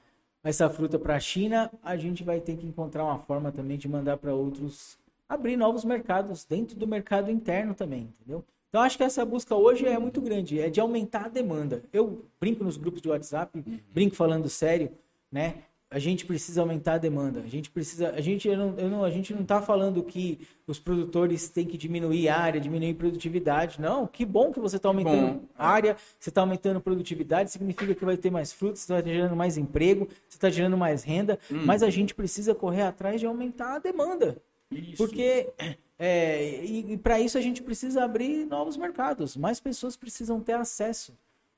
essa 0.44 0.70
fruta 0.70 0.98
para 0.98 1.16
a 1.16 1.20
China, 1.20 1.72
a 1.84 1.96
gente 1.96 2.24
vai 2.24 2.40
ter 2.40 2.56
que 2.58 2.66
encontrar 2.66 3.04
uma 3.04 3.20
forma 3.20 3.52
também 3.52 3.78
de 3.78 3.88
mandar 3.88 4.18
para 4.18 4.34
outros, 4.34 4.98
abrir 5.30 5.56
novos 5.56 5.86
mercados 5.86 6.44
dentro 6.46 6.78
do 6.78 6.88
mercado 6.88 7.30
interno 7.30 7.74
também, 7.74 8.14
entendeu? 8.20 8.44
Então 8.70 8.82
acho 8.82 8.98
que 8.98 9.04
essa 9.04 9.26
busca 9.26 9.54
hoje 9.54 9.86
é 9.86 10.00
muito 10.00 10.22
grande, 10.22 10.60
é 10.60 10.70
de 10.70 10.80
aumentar 10.80 11.26
a 11.26 11.30
demanda. 11.30 11.84
Eu 11.92 12.26
brinco 12.40 12.64
nos 12.64 12.78
grupos 12.78 13.02
de 13.02 13.10
WhatsApp, 13.10 13.62
brinco 13.94 14.16
falando 14.16 14.48
sério, 14.50 14.92
né? 15.32 15.64
A 15.92 16.00
gente 16.00 16.26
precisa 16.26 16.62
aumentar 16.62 16.94
a 16.94 16.98
demanda. 16.98 17.42
A 17.42 17.50
gente 17.50 17.70
precisa, 17.70 18.12
a 18.12 18.22
gente 18.22 18.48
eu 18.48 18.58
não, 18.58 18.80
eu 18.80 18.90
não 18.90 19.04
a 19.04 19.12
gente 19.12 19.34
não 19.34 19.42
está 19.42 19.62
falando 19.62 20.02
que 20.02 20.40
os 20.66 20.80
produtores 20.80 21.50
têm 21.50 21.66
que 21.66 21.78
diminuir 21.78 22.30
área, 22.30 22.62
diminuir 22.62 22.94
produtividade. 22.94 23.80
Não, 23.82 24.08
que 24.08 24.26
bom 24.26 24.52
que 24.52 24.60
você 24.60 24.78
está 24.78 24.88
aumentando 24.88 25.34
bom. 25.34 25.46
área, 25.58 25.98
você 26.18 26.30
está 26.30 26.42
aumentando 26.42 26.80
produtividade, 26.80 27.52
significa 27.52 27.94
que 27.94 28.06
vai 28.06 28.16
ter 28.16 28.32
mais 28.32 28.54
frutos, 28.54 28.82
você 28.82 28.94
está 28.94 29.10
gerando 29.10 29.36
mais 29.36 29.58
emprego, 29.58 30.08
você 30.28 30.38
está 30.38 30.50
gerando 30.50 30.78
mais 30.78 31.04
renda. 31.04 31.38
Hum. 31.52 31.66
Mas 31.66 31.84
a 31.84 31.90
gente 31.90 32.16
precisa 32.16 32.56
correr 32.56 32.84
atrás 32.84 33.20
de 33.20 33.26
aumentar 33.26 33.76
a 33.76 33.80
demanda. 33.80 34.38
Isso. 34.72 34.96
Porque 34.96 35.50
é, 36.04 36.64
e, 36.64 36.94
e 36.94 36.98
para 36.98 37.20
isso 37.20 37.38
a 37.38 37.42
gente 37.42 37.62
precisa 37.62 38.04
abrir 38.04 38.46
novos 38.46 38.76
mercados. 38.76 39.38
Mais 39.38 39.60
pessoas 39.60 39.96
precisam 39.96 40.40
ter 40.40 40.54
acesso. 40.54 41.14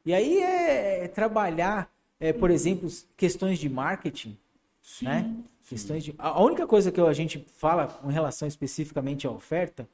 E 0.06 0.14
aí 0.14 0.40
é, 0.40 1.06
é 1.06 1.08
trabalhar, 1.08 1.90
é, 2.24 2.34
por 2.34 2.50
exemplo, 2.50 2.90
questões 3.18 3.60
de 3.60 3.70
marketing, 3.70 4.38
sim, 4.82 5.06
né? 5.06 5.36
Questões 5.68 6.04
de. 6.04 6.14
A 6.18 6.42
única 6.42 6.68
coisa 6.68 6.92
que 6.92 7.02
a 7.02 7.14
gente 7.14 7.46
fala 7.56 7.88
com 7.88 8.08
relação 8.08 8.48
especificamente 8.48 9.26
à 9.26 9.32
oferta 9.32 9.88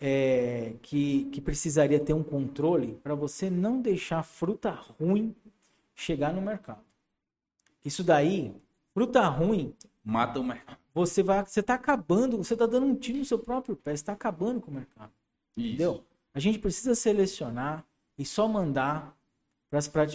é 0.00 0.74
que, 0.82 1.24
que 1.32 1.40
precisaria 1.40 2.00
ter 2.00 2.12
um 2.12 2.22
controle 2.22 2.98
para 3.02 3.14
você 3.14 3.48
não 3.48 3.80
deixar 3.80 4.22
fruta 4.22 4.70
ruim 4.70 5.34
chegar 5.94 6.32
no 6.32 6.42
mercado. 6.42 6.82
Isso 7.84 8.02
daí, 8.02 8.52
fruta 8.92 9.26
ruim. 9.28 9.72
Mata 10.04 10.40
o 10.40 10.44
mercado 10.44 10.84
você 10.94 11.24
vai, 11.24 11.44
você 11.44 11.60
está 11.60 11.74
acabando, 11.74 12.36
você 12.36 12.54
está 12.54 12.66
dando 12.66 12.86
um 12.86 12.94
tiro 12.94 13.18
no 13.18 13.24
seu 13.24 13.38
próprio 13.38 13.74
pé, 13.74 13.92
está 13.92 14.12
acabando 14.12 14.60
com 14.60 14.70
o 14.70 14.74
mercado. 14.74 15.10
Isso. 15.56 15.66
Entendeu? 15.66 16.04
A 16.32 16.38
gente 16.38 16.58
precisa 16.58 16.94
selecionar 16.94 17.84
e 18.16 18.24
só 18.24 18.46
mandar 18.46 19.16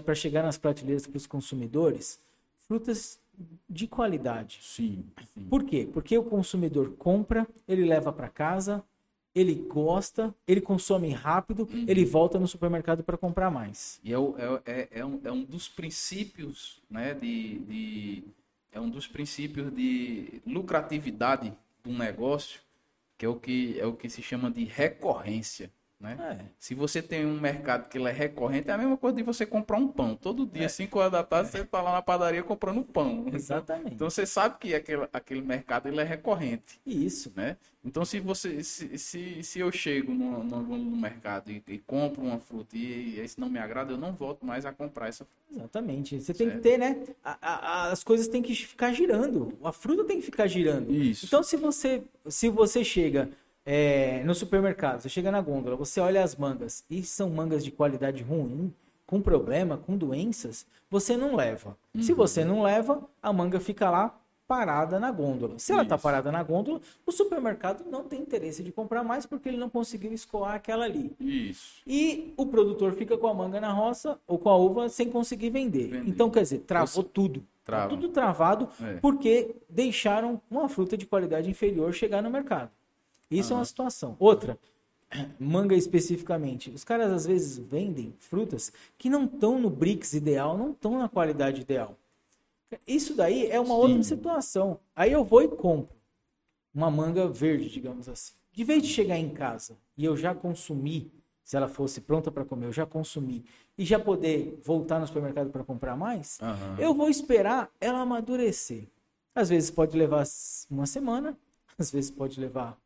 para 0.03 0.15
chegar 0.15 0.43
nas 0.43 0.57
prateleiras 0.57 1.05
para 1.07 1.17
os 1.17 1.27
consumidores 1.27 2.19
frutas 2.67 3.19
de 3.69 3.87
qualidade. 3.87 4.59
Sim, 4.61 5.05
sim. 5.33 5.47
Por 5.49 5.63
quê? 5.63 5.87
Porque 5.91 6.17
o 6.17 6.23
consumidor 6.23 6.91
compra, 6.97 7.47
ele 7.67 7.85
leva 7.85 8.11
para 8.11 8.27
casa, 8.27 8.83
ele 9.33 9.55
gosta, 9.55 10.33
ele 10.47 10.61
consome 10.61 11.11
rápido, 11.11 11.67
uhum. 11.71 11.85
ele 11.87 12.03
volta 12.03 12.39
no 12.39 12.47
supermercado 12.47 13.03
para 13.03 13.17
comprar 13.17 13.49
mais. 13.49 13.99
E 14.03 14.13
é, 14.13 14.17
é, 14.17 14.61
é, 14.65 14.87
é, 14.99 15.05
um, 15.05 15.21
é 15.23 15.31
um 15.31 15.43
dos 15.43 15.67
princípios 15.67 16.81
né, 16.89 17.13
de, 17.13 17.59
de 17.59 18.23
é 18.71 18.79
um 18.79 18.89
dos 18.89 19.07
princípios 19.07 19.73
de 19.73 20.41
lucratividade 20.45 21.53
do 21.83 21.91
negócio, 21.91 22.61
que 23.17 23.25
é 23.25 23.29
o 23.29 23.35
que, 23.35 23.79
é 23.79 23.85
o 23.85 23.93
que 23.93 24.09
se 24.09 24.21
chama 24.21 24.51
de 24.51 24.63
recorrência. 24.63 25.71
Né? 25.99 26.17
É. 26.39 26.45
Se 26.57 26.73
você 26.73 27.01
tem 27.01 27.25
um 27.25 27.37
mercado 27.37 27.89
que 27.89 27.97
ele 27.97 28.07
é 28.07 28.11
recorrente, 28.11 28.69
é 28.69 28.73
a 28.73 28.77
mesma 28.77 28.95
coisa 28.95 29.17
de 29.17 29.23
você 29.23 29.45
comprar 29.45 29.77
um 29.77 29.87
pão. 29.89 30.15
Todo 30.15 30.45
dia, 30.45 30.69
5 30.69 30.97
é. 30.97 31.01
horas 31.01 31.11
da 31.11 31.23
tarde, 31.23 31.49
você 31.49 31.59
está 31.59 31.81
lá 31.81 31.91
na 31.91 32.01
padaria 32.01 32.41
comprando 32.41 32.81
pão. 32.83 33.25
Exatamente. 33.33 33.95
Então, 33.95 34.09
você 34.09 34.25
sabe 34.25 34.57
que 34.59 34.73
aquele, 34.73 35.09
aquele 35.11 35.41
mercado 35.41 35.89
ele 35.89 35.99
é 35.99 36.03
recorrente. 36.03 36.79
Isso. 36.85 37.33
Né? 37.35 37.57
Então, 37.83 38.05
se 38.05 38.17
você 38.21 38.63
se, 38.63 38.97
se, 38.97 39.43
se 39.43 39.59
eu 39.59 39.69
chego 39.73 40.13
no, 40.13 40.41
no, 40.41 40.61
no 40.61 40.97
mercado 40.97 41.51
e, 41.51 41.61
e, 41.67 41.77
compro 41.79 42.21
uma 42.21 42.39
fruta 42.39 42.77
e, 42.77 43.15
e 43.15 43.19
esse 43.19 43.37
não 43.37 43.49
me 43.49 43.59
agrada, 43.59 43.91
eu 43.91 43.97
não 43.97 44.13
volto 44.13 44.45
mais 44.45 44.65
a 44.65 44.71
comprar 44.71 45.09
essa 45.09 45.25
fruta. 45.25 45.63
Exatamente. 45.63 46.21
Você 46.21 46.33
tem 46.33 46.49
que 46.49 46.59
ter, 46.59 46.77
né? 46.77 47.03
A, 47.21 47.37
a, 47.41 47.91
as 47.91 48.05
coisas 48.05 48.29
têm 48.29 48.41
que 48.41 48.55
ficar 48.55 48.93
girando. 48.93 49.57
A 49.61 49.73
fruta 49.73 50.05
tem 50.05 50.19
que 50.19 50.25
ficar 50.25 50.47
girando. 50.47 50.89
Isso. 50.93 51.25
Então, 51.25 51.43
se 51.43 51.57
você, 51.57 52.03
se 52.27 52.47
você 52.47 52.85
chega 52.85 53.29
é, 53.71 54.23
no 54.23 54.33
supermercado, 54.33 54.99
você 54.99 55.09
chega 55.09 55.29
na 55.29 55.39
gôndola, 55.39 55.75
você 55.75 55.99
olha 55.99 56.23
as 56.23 56.35
mangas 56.35 56.83
e 56.89 57.03
são 57.03 57.29
mangas 57.29 57.63
de 57.63 57.69
qualidade 57.69 58.23
ruim, 58.23 58.73
com 59.05 59.21
problema, 59.21 59.77
com 59.77 59.95
doenças, 59.95 60.65
você 60.89 61.15
não 61.15 61.35
leva. 61.35 61.77
Uhum. 61.93 62.01
Se 62.01 62.11
você 62.11 62.43
não 62.43 62.63
leva, 62.63 63.07
a 63.21 63.31
manga 63.31 63.59
fica 63.59 63.87
lá 63.87 64.19
parada 64.47 64.99
na 64.99 65.11
gôndola. 65.11 65.59
Se 65.59 65.71
ela 65.71 65.83
está 65.83 65.99
parada 65.99 66.31
na 66.31 66.41
gôndola, 66.41 66.81
o 67.05 67.11
supermercado 67.11 67.85
não 67.87 68.03
tem 68.03 68.19
interesse 68.19 68.63
de 68.63 68.71
comprar 68.71 69.03
mais 69.03 69.27
porque 69.27 69.49
ele 69.49 69.57
não 69.57 69.69
conseguiu 69.69 70.11
escoar 70.11 70.55
aquela 70.55 70.85
ali. 70.85 71.15
Isso. 71.19 71.83
E 71.85 72.33
o 72.35 72.47
produtor 72.47 72.93
fica 72.93 73.19
com 73.19 73.27
a 73.27 73.33
manga 73.35 73.61
na 73.61 73.71
roça 73.71 74.19
ou 74.25 74.39
com 74.39 74.49
a 74.49 74.57
uva 74.57 74.89
sem 74.89 75.11
conseguir 75.11 75.51
vender. 75.51 76.01
Então, 76.07 76.31
quer 76.31 76.41
dizer, 76.41 76.61
travou 76.61 77.03
Você... 77.03 77.09
tudo. 77.13 77.41
Tá 77.41 77.45
Trava. 77.69 77.83
Tá 77.83 77.89
tudo 77.89 78.09
travado 78.09 78.67
é. 78.81 78.93
porque 78.95 79.55
deixaram 79.69 80.41
uma 80.49 80.67
fruta 80.67 80.97
de 80.97 81.05
qualidade 81.05 81.47
inferior 81.47 81.93
chegar 81.93 82.23
no 82.23 82.31
mercado. 82.31 82.71
Isso 83.29 83.49
uhum. 83.53 83.57
é 83.57 83.59
uma 83.59 83.65
situação. 83.65 84.15
Outra, 84.19 84.57
manga 85.39 85.75
especificamente. 85.75 86.69
Os 86.69 86.83
caras 86.83 87.11
às 87.11 87.25
vezes 87.25 87.57
vendem 87.57 88.13
frutas 88.19 88.71
que 88.97 89.09
não 89.09 89.25
estão 89.25 89.59
no 89.59 89.69
BRICS 89.69 90.13
ideal, 90.13 90.57
não 90.57 90.71
estão 90.71 90.97
na 90.97 91.09
qualidade 91.09 91.61
ideal. 91.61 91.95
Isso 92.87 93.15
daí 93.15 93.47
é 93.47 93.59
uma 93.59 93.75
Sim. 93.75 93.81
outra 93.81 94.03
situação. 94.03 94.79
Aí 94.95 95.11
eu 95.11 95.23
vou 95.23 95.41
e 95.41 95.47
compro 95.47 95.95
uma 96.73 96.91
manga 96.91 97.27
verde, 97.27 97.69
digamos 97.69 98.07
assim. 98.07 98.33
De 98.51 98.63
vez 98.63 98.83
de 98.83 98.89
chegar 98.89 99.17
em 99.17 99.29
casa 99.29 99.77
e 99.97 100.05
eu 100.05 100.15
já 100.15 100.35
consumi, 100.35 101.11
se 101.43 101.57
ela 101.57 101.67
fosse 101.67 102.01
pronta 102.01 102.31
para 102.31 102.45
comer, 102.45 102.67
eu 102.67 102.73
já 102.73 102.85
consumi 102.85 103.43
e 103.77 103.85
já 103.85 103.99
poder 103.99 104.59
voltar 104.63 104.99
no 104.99 105.07
supermercado 105.07 105.49
para 105.49 105.63
comprar 105.63 105.95
mais, 105.95 106.39
uhum. 106.41 106.77
eu 106.77 106.93
vou 106.93 107.09
esperar 107.09 107.71
ela 107.79 107.99
amadurecer. 107.99 108.87
Às 109.33 109.49
vezes 109.49 109.71
pode 109.71 109.97
levar 109.97 110.25
uma 110.69 110.85
semana, 110.85 111.37
às 111.77 111.91
vezes 111.91 112.11
pode 112.11 112.39
levar 112.39 112.77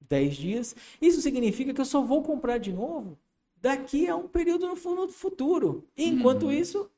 10 0.00 0.36
dias. 0.36 0.76
Isso 1.00 1.20
significa 1.20 1.72
que 1.72 1.80
eu 1.80 1.84
só 1.84 2.02
vou 2.02 2.22
comprar 2.22 2.58
de 2.58 2.72
novo 2.72 3.18
daqui 3.60 4.08
a 4.08 4.16
um 4.16 4.28
período 4.28 4.66
no 4.66 4.76
futuro. 5.08 5.84
Enquanto 5.96 6.44
uhum. 6.44 6.52
isso, 6.52 6.90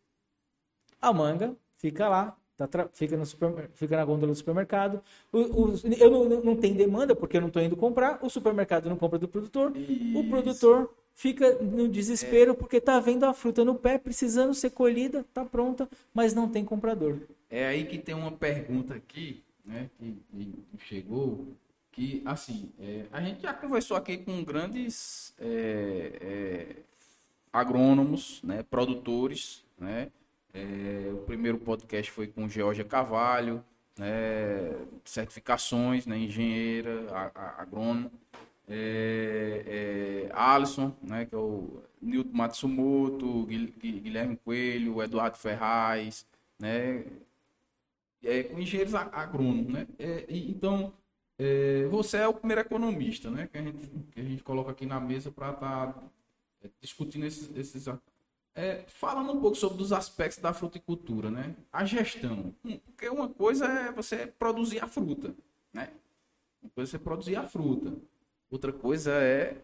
a 1.00 1.12
manga 1.12 1.56
fica 1.76 2.08
lá, 2.08 2.36
tá 2.56 2.88
fica, 2.92 3.16
no 3.16 3.24
super, 3.24 3.70
fica 3.74 3.96
na 3.96 4.04
gôndola 4.04 4.32
do 4.32 4.36
supermercado. 4.36 5.02
O, 5.32 5.38
o, 5.38 5.74
eu 5.98 6.10
não, 6.10 6.24
não 6.42 6.56
tenho 6.56 6.74
demanda 6.74 7.14
porque 7.14 7.36
eu 7.36 7.40
não 7.40 7.48
estou 7.48 7.62
indo 7.62 7.76
comprar. 7.76 8.18
O 8.22 8.28
supermercado 8.28 8.88
não 8.88 8.96
compra 8.96 9.18
do 9.18 9.28
produtor. 9.28 9.74
Isso. 9.76 10.18
O 10.18 10.28
produtor 10.28 10.94
fica 11.14 11.54
no 11.56 11.88
desespero 11.88 12.52
é. 12.52 12.54
porque 12.54 12.76
está 12.76 13.00
vendo 13.00 13.24
a 13.24 13.32
fruta 13.32 13.64
no 13.64 13.74
pé, 13.74 13.98
precisando 13.98 14.54
ser 14.54 14.70
colhida, 14.70 15.20
está 15.20 15.44
pronta, 15.44 15.88
mas 16.14 16.34
não 16.34 16.48
tem 16.48 16.64
comprador. 16.64 17.18
É 17.48 17.66
aí 17.66 17.84
que 17.84 17.98
tem 17.98 18.14
uma 18.14 18.32
pergunta 18.32 18.94
aqui, 18.94 19.42
né, 19.64 19.90
que, 19.98 20.16
que 20.32 20.84
chegou 20.86 21.46
que, 21.92 22.22
assim, 22.24 22.70
é, 22.78 23.06
a 23.12 23.20
gente 23.20 23.42
já 23.42 23.52
conversou 23.52 23.96
aqui 23.96 24.18
com 24.18 24.44
grandes 24.44 25.34
é, 25.38 26.18
é, 26.20 26.76
agrônomos, 27.52 28.40
né, 28.42 28.62
produtores, 28.62 29.64
né, 29.78 30.10
é, 30.54 31.10
o 31.12 31.18
primeiro 31.18 31.58
podcast 31.58 32.10
foi 32.10 32.26
com 32.26 32.48
Georgia 32.48 32.84
Carvalho, 32.84 33.64
né, 33.98 34.06
certificações, 35.04 36.06
né, 36.06 36.16
engenheira, 36.16 37.06
agrônomo, 37.58 38.10
é, 38.68 39.64
é, 39.66 40.30
Alisson, 40.32 40.94
né, 41.02 41.26
que 41.26 41.34
é 41.34 41.38
o 41.38 41.82
Nilton 42.00 42.36
Matsumoto, 42.36 43.46
Guilherme 43.46 44.36
Coelho, 44.36 45.02
Eduardo 45.02 45.36
Ferraz, 45.36 46.24
né, 46.58 47.04
é, 48.22 48.44
com 48.44 48.60
engenheiros 48.60 48.94
agrônomos, 48.94 49.72
né, 49.72 49.86
é, 49.98 50.24
então 50.28 50.92
é, 51.42 51.86
você 51.86 52.18
é 52.18 52.28
o 52.28 52.34
primeiro 52.34 52.60
economista, 52.60 53.30
né? 53.30 53.48
Que 53.50 53.56
a 53.56 53.62
gente, 53.62 53.88
que 54.12 54.20
a 54.20 54.22
gente 54.22 54.42
coloca 54.42 54.70
aqui 54.70 54.84
na 54.84 55.00
mesa 55.00 55.30
para 55.30 55.52
estar 55.52 55.94
tá 55.94 56.02
é, 56.62 56.68
discutindo 56.82 57.24
esses. 57.24 57.50
esses 57.56 57.88
é, 58.54 58.84
falando 58.88 59.32
um 59.32 59.40
pouco 59.40 59.56
sobre 59.56 59.82
os 59.82 59.90
aspectos 59.90 60.38
da 60.38 60.52
fruticultura, 60.52 61.30
né? 61.30 61.56
A 61.72 61.86
gestão. 61.86 62.54
Hum, 62.62 62.78
porque 62.84 63.08
uma 63.08 63.26
coisa 63.26 63.64
é 63.64 63.90
você 63.90 64.26
produzir 64.26 64.84
a 64.84 64.86
fruta, 64.86 65.34
né? 65.72 65.88
Uma 66.62 66.70
coisa 66.72 66.90
é 66.90 66.92
você 66.92 66.98
produzir 66.98 67.36
a 67.36 67.46
fruta. 67.46 67.94
Outra 68.50 68.70
coisa 68.70 69.12
é 69.12 69.56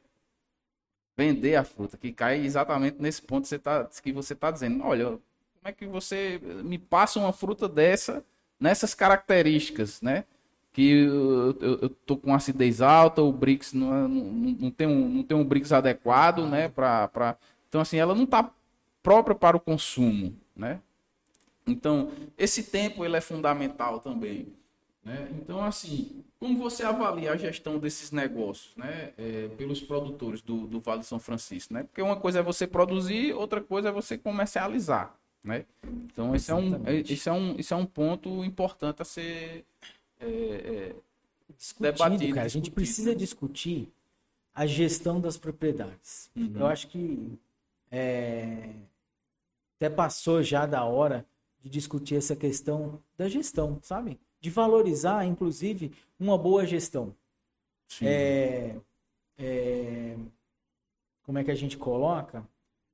vender 1.14 1.56
a 1.56 1.64
fruta, 1.64 1.98
que 1.98 2.10
cai 2.10 2.40
exatamente 2.42 3.02
nesse 3.02 3.20
ponto 3.20 3.42
que 3.42 3.48
você 3.48 3.56
está 3.56 3.84
que 3.84 4.12
você 4.12 4.34
tá 4.34 4.50
dizendo. 4.50 4.82
Olha, 4.82 5.04
como 5.08 5.20
é 5.64 5.72
que 5.72 5.86
você 5.86 6.40
me 6.64 6.78
passa 6.78 7.18
uma 7.18 7.34
fruta 7.34 7.68
dessa, 7.68 8.24
nessas 8.58 8.94
características, 8.94 10.00
né? 10.00 10.24
Que 10.76 10.90
eu, 10.90 11.56
eu, 11.58 11.78
eu, 11.80 11.88
tô 11.88 12.18
com 12.18 12.34
acidez 12.34 12.82
alta, 12.82 13.22
o 13.22 13.32
Brix 13.32 13.72
não, 13.72 13.94
é, 13.94 14.06
não, 14.06 14.24
não, 14.60 14.70
tem, 14.70 14.86
um, 14.86 15.08
não 15.08 15.22
tem 15.22 15.34
um 15.34 15.42
Brix 15.42 15.72
adequado, 15.72 16.46
né? 16.46 16.68
Pra, 16.68 17.08
pra... 17.08 17.38
Então, 17.66 17.80
assim, 17.80 17.96
ela 17.96 18.14
não 18.14 18.24
está 18.24 18.50
própria 19.02 19.34
para 19.34 19.56
o 19.56 19.60
consumo, 19.60 20.36
né? 20.54 20.78
Então, 21.66 22.10
esse 22.36 22.64
tempo 22.64 23.06
ele 23.06 23.16
é 23.16 23.22
fundamental 23.22 24.00
também. 24.00 24.48
Né? 25.02 25.26
Então, 25.40 25.64
assim, 25.64 26.22
como 26.38 26.58
você 26.58 26.82
avalia 26.82 27.32
a 27.32 27.38
gestão 27.38 27.78
desses 27.78 28.12
negócios 28.12 28.76
né? 28.76 29.14
É, 29.16 29.48
pelos 29.56 29.80
produtores 29.80 30.42
do, 30.42 30.66
do 30.66 30.78
Vale 30.78 31.00
de 31.00 31.06
São 31.06 31.18
Francisco? 31.18 31.72
Né? 31.72 31.84
Porque 31.84 32.02
uma 32.02 32.16
coisa 32.16 32.40
é 32.40 32.42
você 32.42 32.66
produzir, 32.66 33.32
outra 33.32 33.62
coisa 33.62 33.88
é 33.88 33.92
você 33.92 34.18
comercializar. 34.18 35.16
Né? 35.42 35.64
Então, 36.12 36.34
esse 36.34 36.50
é, 36.50 36.54
um, 36.54 36.82
esse, 36.86 37.28
é 37.30 37.32
um, 37.32 37.54
esse 37.58 37.72
é 37.72 37.76
um 37.76 37.86
ponto 37.86 38.44
importante 38.44 39.00
a 39.00 39.06
ser 39.06 39.64
é, 40.20 40.26
é, 40.28 40.94
debatido. 41.80 42.34
Cara, 42.34 42.46
a 42.46 42.48
gente 42.48 42.70
precisa 42.70 43.10
né? 43.10 43.16
discutir 43.16 43.92
a 44.54 44.66
gestão 44.66 45.20
das 45.20 45.36
propriedades. 45.36 46.30
Uhum. 46.34 46.52
Eu 46.56 46.66
acho 46.66 46.88
que 46.88 47.38
é, 47.90 48.70
até 49.76 49.90
passou 49.90 50.42
já 50.42 50.66
da 50.66 50.84
hora 50.84 51.26
de 51.60 51.68
discutir 51.68 52.16
essa 52.16 52.34
questão 52.34 53.02
da 53.16 53.28
gestão, 53.28 53.78
sabe? 53.82 54.18
De 54.40 54.50
valorizar, 54.50 55.26
inclusive, 55.26 55.92
uma 56.18 56.38
boa 56.38 56.66
gestão. 56.66 57.14
É, 58.02 58.76
é, 59.38 60.16
como 61.22 61.38
é 61.38 61.44
que 61.44 61.50
a 61.50 61.54
gente 61.54 61.76
coloca? 61.76 62.46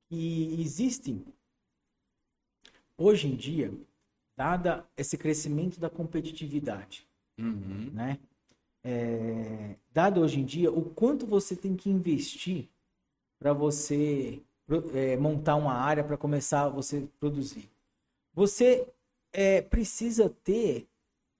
E 0.09 0.61
existem, 0.61 1.23
hoje 2.97 3.27
em 3.27 3.35
dia, 3.35 3.73
dada 4.35 4.85
esse 4.97 5.17
crescimento 5.17 5.79
da 5.79 5.89
competitividade, 5.89 7.07
uhum. 7.37 7.89
né? 7.93 8.19
É, 8.83 9.75
dado 9.93 10.21
hoje 10.21 10.39
em 10.39 10.45
dia, 10.45 10.71
o 10.71 10.83
quanto 10.83 11.25
você 11.25 11.55
tem 11.55 11.75
que 11.75 11.89
investir 11.89 12.67
para 13.39 13.53
você 13.53 14.41
é, 14.93 15.17
montar 15.17 15.55
uma 15.55 15.73
área 15.73 16.03
para 16.03 16.17
começar 16.17 16.63
a 16.63 16.69
você 16.69 17.07
produzir. 17.19 17.69
Você 18.33 18.87
é, 19.31 19.61
precisa 19.61 20.29
ter 20.43 20.87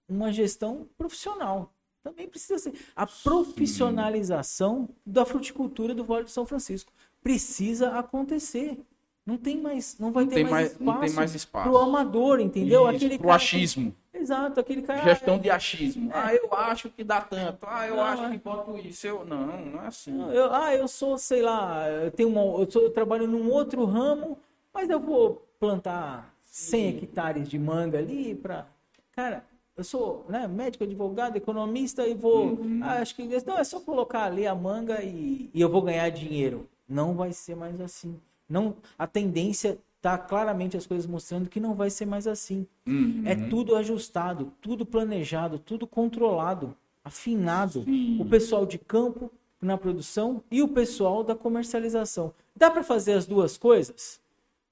uma 0.08 0.32
gestão 0.32 0.88
profissional. 0.96 1.72
Também 2.02 2.28
precisa 2.28 2.58
ser. 2.58 2.74
A 2.94 3.06
profissionalização 3.06 4.86
Sim. 4.86 4.94
da 5.06 5.24
fruticultura 5.24 5.94
do 5.94 6.04
Vale 6.04 6.24
de 6.24 6.30
São 6.30 6.44
Francisco 6.44 6.92
precisa 7.22 7.98
acontecer. 7.98 8.78
Não 9.26 9.38
tem 9.38 9.58
mais, 9.58 9.98
não 9.98 10.12
vai 10.12 10.24
não 10.24 10.30
ter 10.30 10.42
mais, 10.42 10.52
mais, 10.52 10.70
espaço, 10.72 10.84
não 10.84 11.00
tem 11.00 11.10
mais 11.12 11.34
espaço 11.34 11.70
pro 11.70 11.78
amador, 11.78 12.40
entendeu? 12.40 12.82
Isso, 12.82 12.96
aquele 12.96 13.18
pro 13.18 13.30
achismo. 13.30 13.94
Que... 14.12 14.18
Exato, 14.18 14.60
aquele 14.60 14.82
cara. 14.82 15.02
Gestão 15.02 15.38
de 15.38 15.50
achismo. 15.50 16.10
É. 16.10 16.14
Ah, 16.14 16.34
eu 16.34 16.52
acho 16.52 16.90
que 16.90 17.02
dá 17.02 17.22
tanto. 17.22 17.66
Ah, 17.66 17.86
eu 17.86 17.96
não, 17.96 18.02
acho 18.02 18.24
é. 18.24 18.30
que 18.30 18.38
boto 18.38 18.76
isso. 18.78 19.06
Eu 19.06 19.24
não, 19.24 19.46
não 19.46 19.82
é 19.82 19.86
assim. 19.86 20.30
Eu, 20.30 20.52
ah, 20.52 20.74
eu 20.74 20.86
sou, 20.86 21.16
sei 21.16 21.40
lá, 21.40 21.88
eu 21.88 22.10
tenho 22.10 22.28
uma, 22.28 22.62
eu, 22.62 22.70
sou, 22.70 22.82
eu 22.82 22.90
trabalho 22.90 23.26
num 23.26 23.50
outro 23.50 23.84
ramo, 23.86 24.38
mas 24.72 24.90
eu 24.90 25.00
vou 25.00 25.46
plantar 25.58 26.34
100 26.44 26.88
hectares 26.88 27.48
de 27.48 27.58
manga 27.58 27.98
ali 27.98 28.34
para, 28.34 28.66
cara, 29.12 29.42
eu 29.76 29.82
sou 29.82 30.24
né, 30.28 30.46
médico, 30.46 30.84
advogado, 30.84 31.36
economista 31.36 32.06
e 32.06 32.14
vou. 32.14 32.46
Uhum. 32.46 32.80
Ah, 32.82 33.00
acho 33.00 33.16
que. 33.16 33.26
Não, 33.46 33.58
é 33.58 33.64
só 33.64 33.80
colocar 33.80 34.24
ali 34.24 34.46
a 34.46 34.54
manga 34.54 35.02
e, 35.02 35.50
e 35.52 35.60
eu 35.60 35.68
vou 35.68 35.80
ganhar 35.80 36.08
dinheiro. 36.10 36.68
Não 36.86 37.14
vai 37.14 37.32
ser 37.32 37.56
mais 37.56 37.80
assim. 37.80 38.20
Não, 38.48 38.76
a 38.98 39.06
tendência 39.06 39.78
tá 40.00 40.18
claramente 40.18 40.76
as 40.76 40.86
coisas 40.86 41.06
mostrando 41.06 41.48
que 41.48 41.58
não 41.58 41.74
vai 41.74 41.88
ser 41.88 42.04
mais 42.04 42.26
assim. 42.26 42.66
Uhum. 42.86 43.22
É 43.24 43.34
tudo 43.34 43.74
ajustado, 43.74 44.52
tudo 44.60 44.84
planejado, 44.84 45.58
tudo 45.58 45.86
controlado, 45.86 46.76
afinado. 47.02 47.84
Sim. 47.84 48.20
O 48.20 48.24
pessoal 48.26 48.66
de 48.66 48.78
campo 48.78 49.30
na 49.60 49.78
produção 49.78 50.42
e 50.50 50.62
o 50.62 50.68
pessoal 50.68 51.24
da 51.24 51.34
comercialização. 51.34 52.34
Dá 52.54 52.70
para 52.70 52.84
fazer 52.84 53.14
as 53.14 53.26
duas 53.26 53.56
coisas? 53.56 54.20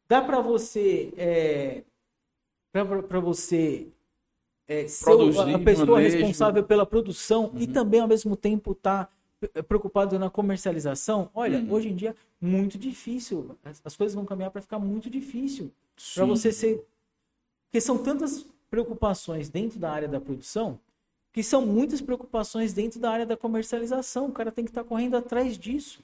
Dá 0.07 0.21
para 0.21 0.41
você 0.41 1.13
é, 1.17 1.83
para 2.71 3.21
você 3.21 3.89
é, 4.69 4.87
ser 4.87 5.11
a 5.11 5.59
pessoa 5.59 5.99
manejo. 5.99 6.17
responsável 6.17 6.63
pela 6.63 6.87
produção 6.87 7.51
uhum. 7.55 7.61
e 7.61 7.67
também 7.67 8.01
ao 8.01 8.09
mesmo 8.09 8.37
tempo 8.37 8.73
estar 8.73 9.07
tá 9.07 9.13
preocupado 9.69 10.19
na 10.19 10.31
comercialização, 10.31 11.31
olha, 11.35 11.59
uhum. 11.59 11.73
hoje 11.73 11.89
em 11.89 11.95
dia 11.95 12.17
muito 12.41 12.79
difícil. 12.79 13.57
As, 13.85 13.97
coisas 13.97 14.15
vão 14.15 14.25
caminhar 14.25 14.51
para 14.51 14.63
ficar 14.63 14.79
muito 14.79 15.09
difícil 15.09 15.71
para 16.15 16.25
você 16.25 16.53
ser, 16.53 16.85
porque 17.67 17.81
são 17.81 17.99
tantas 17.99 18.45
preocupações 18.71 19.49
dentro 19.49 19.79
da 19.79 19.91
área 19.91 20.09
da 20.09 20.21
produção 20.21 20.79
que 21.33 21.43
são 21.43 21.65
muitas 21.65 22.01
preocupações 22.01 22.73
dentro 22.73 23.01
da 23.01 23.11
área 23.11 23.27
da 23.27 23.37
comercialização. 23.37 24.27
O 24.27 24.33
cara 24.33 24.53
tem 24.53 24.65
que 24.65 24.71
estar 24.71 24.83
tá 24.83 24.89
correndo 24.89 25.17
atrás 25.17 25.59
disso. 25.59 26.01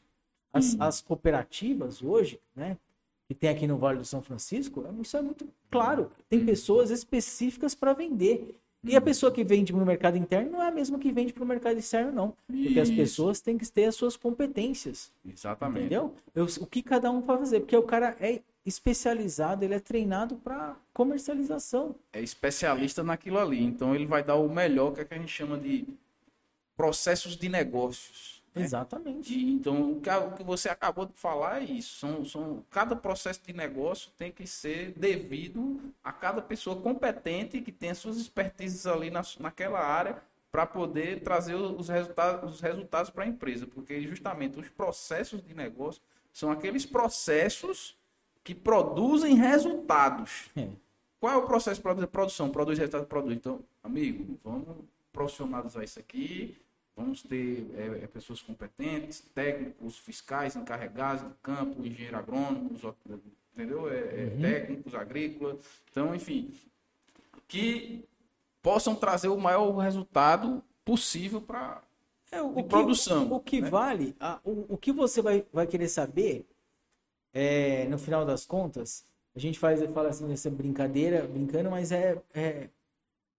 As, 0.52 0.72
uhum. 0.72 0.82
as 0.82 1.00
cooperativas 1.02 2.02
hoje, 2.02 2.40
né, 2.56 2.78
que 3.26 3.34
tem 3.34 3.50
aqui 3.50 3.66
no 3.66 3.76
Vale 3.76 3.98
do 3.98 4.04
São 4.06 4.22
Francisco, 4.22 4.82
isso 5.02 5.16
é 5.16 5.22
muito 5.22 5.46
claro. 5.70 6.10
Tem 6.30 6.38
uhum. 6.38 6.46
pessoas 6.46 6.90
específicas 6.90 7.74
para 7.74 7.92
vender. 7.92 8.58
E 8.84 8.94
a 8.94 9.00
pessoa 9.00 9.32
que 9.32 9.42
vende 9.42 9.72
para 9.72 9.82
o 9.82 9.86
mercado 9.86 10.16
interno 10.16 10.52
não 10.52 10.62
é 10.62 10.68
a 10.68 10.70
mesma 10.70 10.98
que 10.98 11.10
vende 11.10 11.32
para 11.32 11.42
o 11.42 11.46
mercado 11.46 11.78
externo, 11.78 12.12
não. 12.12 12.34
Porque 12.46 12.68
Isso. 12.68 12.80
as 12.80 12.90
pessoas 12.90 13.40
têm 13.40 13.58
que 13.58 13.70
ter 13.70 13.86
as 13.86 13.96
suas 13.96 14.16
competências. 14.16 15.12
Exatamente. 15.26 15.80
Entendeu? 15.86 16.14
Eu, 16.34 16.46
o 16.60 16.66
que 16.66 16.82
cada 16.82 17.10
um 17.10 17.20
vai 17.20 17.38
fazer. 17.38 17.60
Porque 17.60 17.76
o 17.76 17.82
cara 17.82 18.16
é 18.20 18.40
especializado, 18.64 19.64
ele 19.64 19.74
é 19.74 19.80
treinado 19.80 20.36
para 20.36 20.76
comercialização. 20.92 21.94
É 22.12 22.20
especialista 22.20 23.02
naquilo 23.02 23.38
ali. 23.38 23.62
Então 23.62 23.94
ele 23.94 24.06
vai 24.06 24.22
dar 24.22 24.36
o 24.36 24.48
melhor, 24.48 24.92
que, 24.92 25.00
é 25.00 25.04
que 25.04 25.14
a 25.14 25.18
gente 25.18 25.32
chama 25.32 25.58
de 25.58 25.84
processos 26.76 27.36
de 27.36 27.48
negócios. 27.48 28.37
Né? 28.54 28.62
Exatamente. 28.62 29.32
E, 29.32 29.52
então, 29.52 29.92
o 29.92 30.00
que, 30.00 30.42
você 30.42 30.68
acabou 30.68 31.06
de 31.06 31.12
falar 31.14 31.62
é 31.62 31.64
isso. 31.64 31.98
São, 31.98 32.24
são, 32.24 32.64
cada 32.70 32.96
processo 32.96 33.40
de 33.44 33.52
negócio 33.52 34.10
tem 34.16 34.32
que 34.32 34.46
ser 34.46 34.92
devido 34.96 35.80
a 36.02 36.12
cada 36.12 36.42
pessoa 36.42 36.80
competente 36.80 37.60
que 37.60 37.72
tem 37.72 37.90
as 37.90 37.98
suas 37.98 38.16
expertises 38.16 38.86
ali 38.86 39.10
na, 39.10 39.22
naquela 39.38 39.80
área 39.80 40.22
para 40.50 40.66
poder 40.66 41.20
trazer 41.22 41.54
os 41.54 41.88
resultados, 41.88 42.54
os 42.54 42.60
resultados 42.60 43.10
para 43.10 43.24
a 43.24 43.26
empresa. 43.26 43.66
Porque 43.66 44.00
justamente 44.02 44.58
os 44.58 44.68
processos 44.68 45.42
de 45.42 45.54
negócio 45.54 46.02
são 46.32 46.50
aqueles 46.50 46.86
processos 46.86 47.96
que 48.42 48.54
produzem 48.54 49.34
resultados. 49.34 50.48
É. 50.56 50.68
Qual 51.20 51.32
é 51.32 51.36
o 51.36 51.46
processo 51.46 51.82
de 51.82 52.06
produção? 52.06 52.48
Produz 52.48 52.78
resultado, 52.78 53.06
produz. 53.06 53.36
Então, 53.36 53.60
amigo, 53.82 54.38
vamos 54.42 54.68
profissionalizar 55.12 55.82
isso 55.82 55.98
aqui 55.98 56.56
Vamos 56.98 57.22
ter 57.22 57.64
é, 57.76 58.02
é, 58.02 58.06
pessoas 58.08 58.42
competentes, 58.42 59.20
técnicos, 59.32 59.96
fiscais 59.96 60.56
encarregados 60.56 61.22
do 61.22 61.34
campo, 61.40 61.86
engenheiros 61.86 62.18
agrônomos, 62.18 62.82
entendeu? 63.54 63.88
É, 63.88 63.98
é, 63.98 64.32
uhum. 64.34 64.40
Técnicos 64.40 64.94
agrícolas. 64.96 65.58
Então, 65.92 66.12
enfim, 66.12 66.52
que 67.46 68.04
possam 68.60 68.96
trazer 68.96 69.28
o 69.28 69.38
maior 69.38 69.70
resultado 69.76 70.60
possível 70.84 71.40
para 71.40 71.80
é, 72.32 72.42
o 72.42 72.64
produção. 72.64 73.32
O, 73.32 73.38
que 73.38 73.60
né? 73.60 73.70
vale, 73.70 74.16
a, 74.18 74.40
o, 74.42 74.74
o 74.74 74.76
que 74.76 74.90
você 74.90 75.22
vai, 75.22 75.46
vai 75.52 75.68
querer 75.68 75.88
saber, 75.88 76.44
é, 77.32 77.84
no 77.84 77.96
final 77.96 78.26
das 78.26 78.44
contas, 78.44 79.06
a 79.36 79.38
gente 79.38 79.56
faz, 79.56 79.80
fala 79.92 80.08
assim, 80.08 80.32
essa 80.32 80.50
brincadeira, 80.50 81.22
brincando, 81.28 81.70
mas 81.70 81.92
é, 81.92 82.20
é 82.34 82.68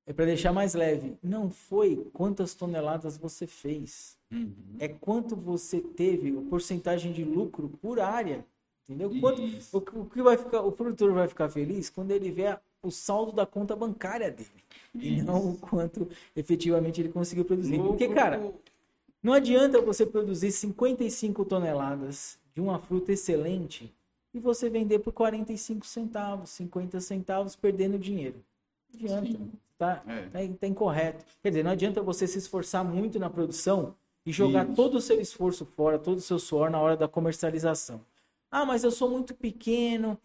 é 0.10 0.14
para 0.14 0.26
deixar 0.26 0.52
mais 0.52 0.74
leve. 0.74 1.20
Não 1.22 1.52
foi 1.52 2.04
quantas 2.12 2.56
toneladas 2.56 3.16
você 3.16 3.46
fez. 3.46 4.18
Uhum. 4.32 4.52
É 4.80 4.88
quanto 4.88 5.36
você 5.36 5.80
teve, 5.80 6.36
a 6.36 6.50
porcentagem 6.50 7.12
de 7.14 7.24
lucro 7.24 7.70
por 7.80 8.00
área. 8.00 8.44
Entendeu? 8.88 9.12
Quanto, 9.22 9.44
o, 9.72 9.78
o, 9.78 10.06
que 10.08 10.20
vai 10.24 10.36
ficar, 10.36 10.62
o 10.62 10.72
produtor 10.72 11.14
vai 11.14 11.28
ficar 11.28 11.48
feliz 11.48 11.92
quando 11.92 12.10
ele 12.10 12.32
vê 12.32 12.58
o 12.82 12.90
saldo 12.90 13.32
da 13.32 13.46
conta 13.46 13.76
bancária 13.76 14.32
dele. 14.32 14.50
Isso. 14.96 15.06
E 15.06 15.22
não 15.22 15.52
o 15.52 15.58
quanto 15.60 16.10
efetivamente 16.36 17.00
ele 17.00 17.10
conseguiu 17.10 17.46
produzir. 17.46 17.78
Porque, 17.78 18.08
cara, 18.08 18.52
não 19.22 19.34
adianta 19.34 19.80
você 19.80 20.08
produzir 20.08 20.52
55 20.52 21.46
toneladas 21.46 22.40
de 22.56 22.60
uma 22.60 22.80
fruta 22.80 23.12
excelente 23.12 23.94
e 24.34 24.40
você 24.40 24.72
vender 24.72 24.98
por 25.00 25.14
45 25.14 25.86
centavos, 25.86 26.50
50 26.50 27.00
centavos, 27.00 27.56
perdendo 27.56 28.00
dinheiro. 28.00 28.44
Não 28.94 29.18
adianta. 29.18 29.60
Tá, 29.78 30.04
é. 30.08 30.24
tá, 30.24 30.40
tá 30.60 30.68
incorreto. 30.68 31.26
Quer 31.42 31.50
dizer, 31.50 31.64
não 31.64 31.72
adianta 31.72 32.02
você 32.02 32.28
se 32.28 32.38
esforçar 32.38 32.84
muito 32.84 33.18
na 33.18 33.30
produção 33.30 33.96
e 34.26 34.32
jogar 34.32 34.66
Isso. 34.66 34.76
todo 34.76 34.96
o 34.96 35.02
seu 35.02 35.20
esforço 35.22 35.66
fora, 35.66 35.98
todo 35.98 36.18
o 36.18 36.22
seu 36.22 36.38
suor 36.38 36.70
na 36.70 36.80
hora 36.80 36.98
da 36.98 37.08
comercialização. 37.08 38.06
Ah, 38.52 38.66
mas 38.66 38.84
eu 38.84 38.92
sou 38.92 39.10
muito 39.10 39.34
pequeno, 39.34 40.20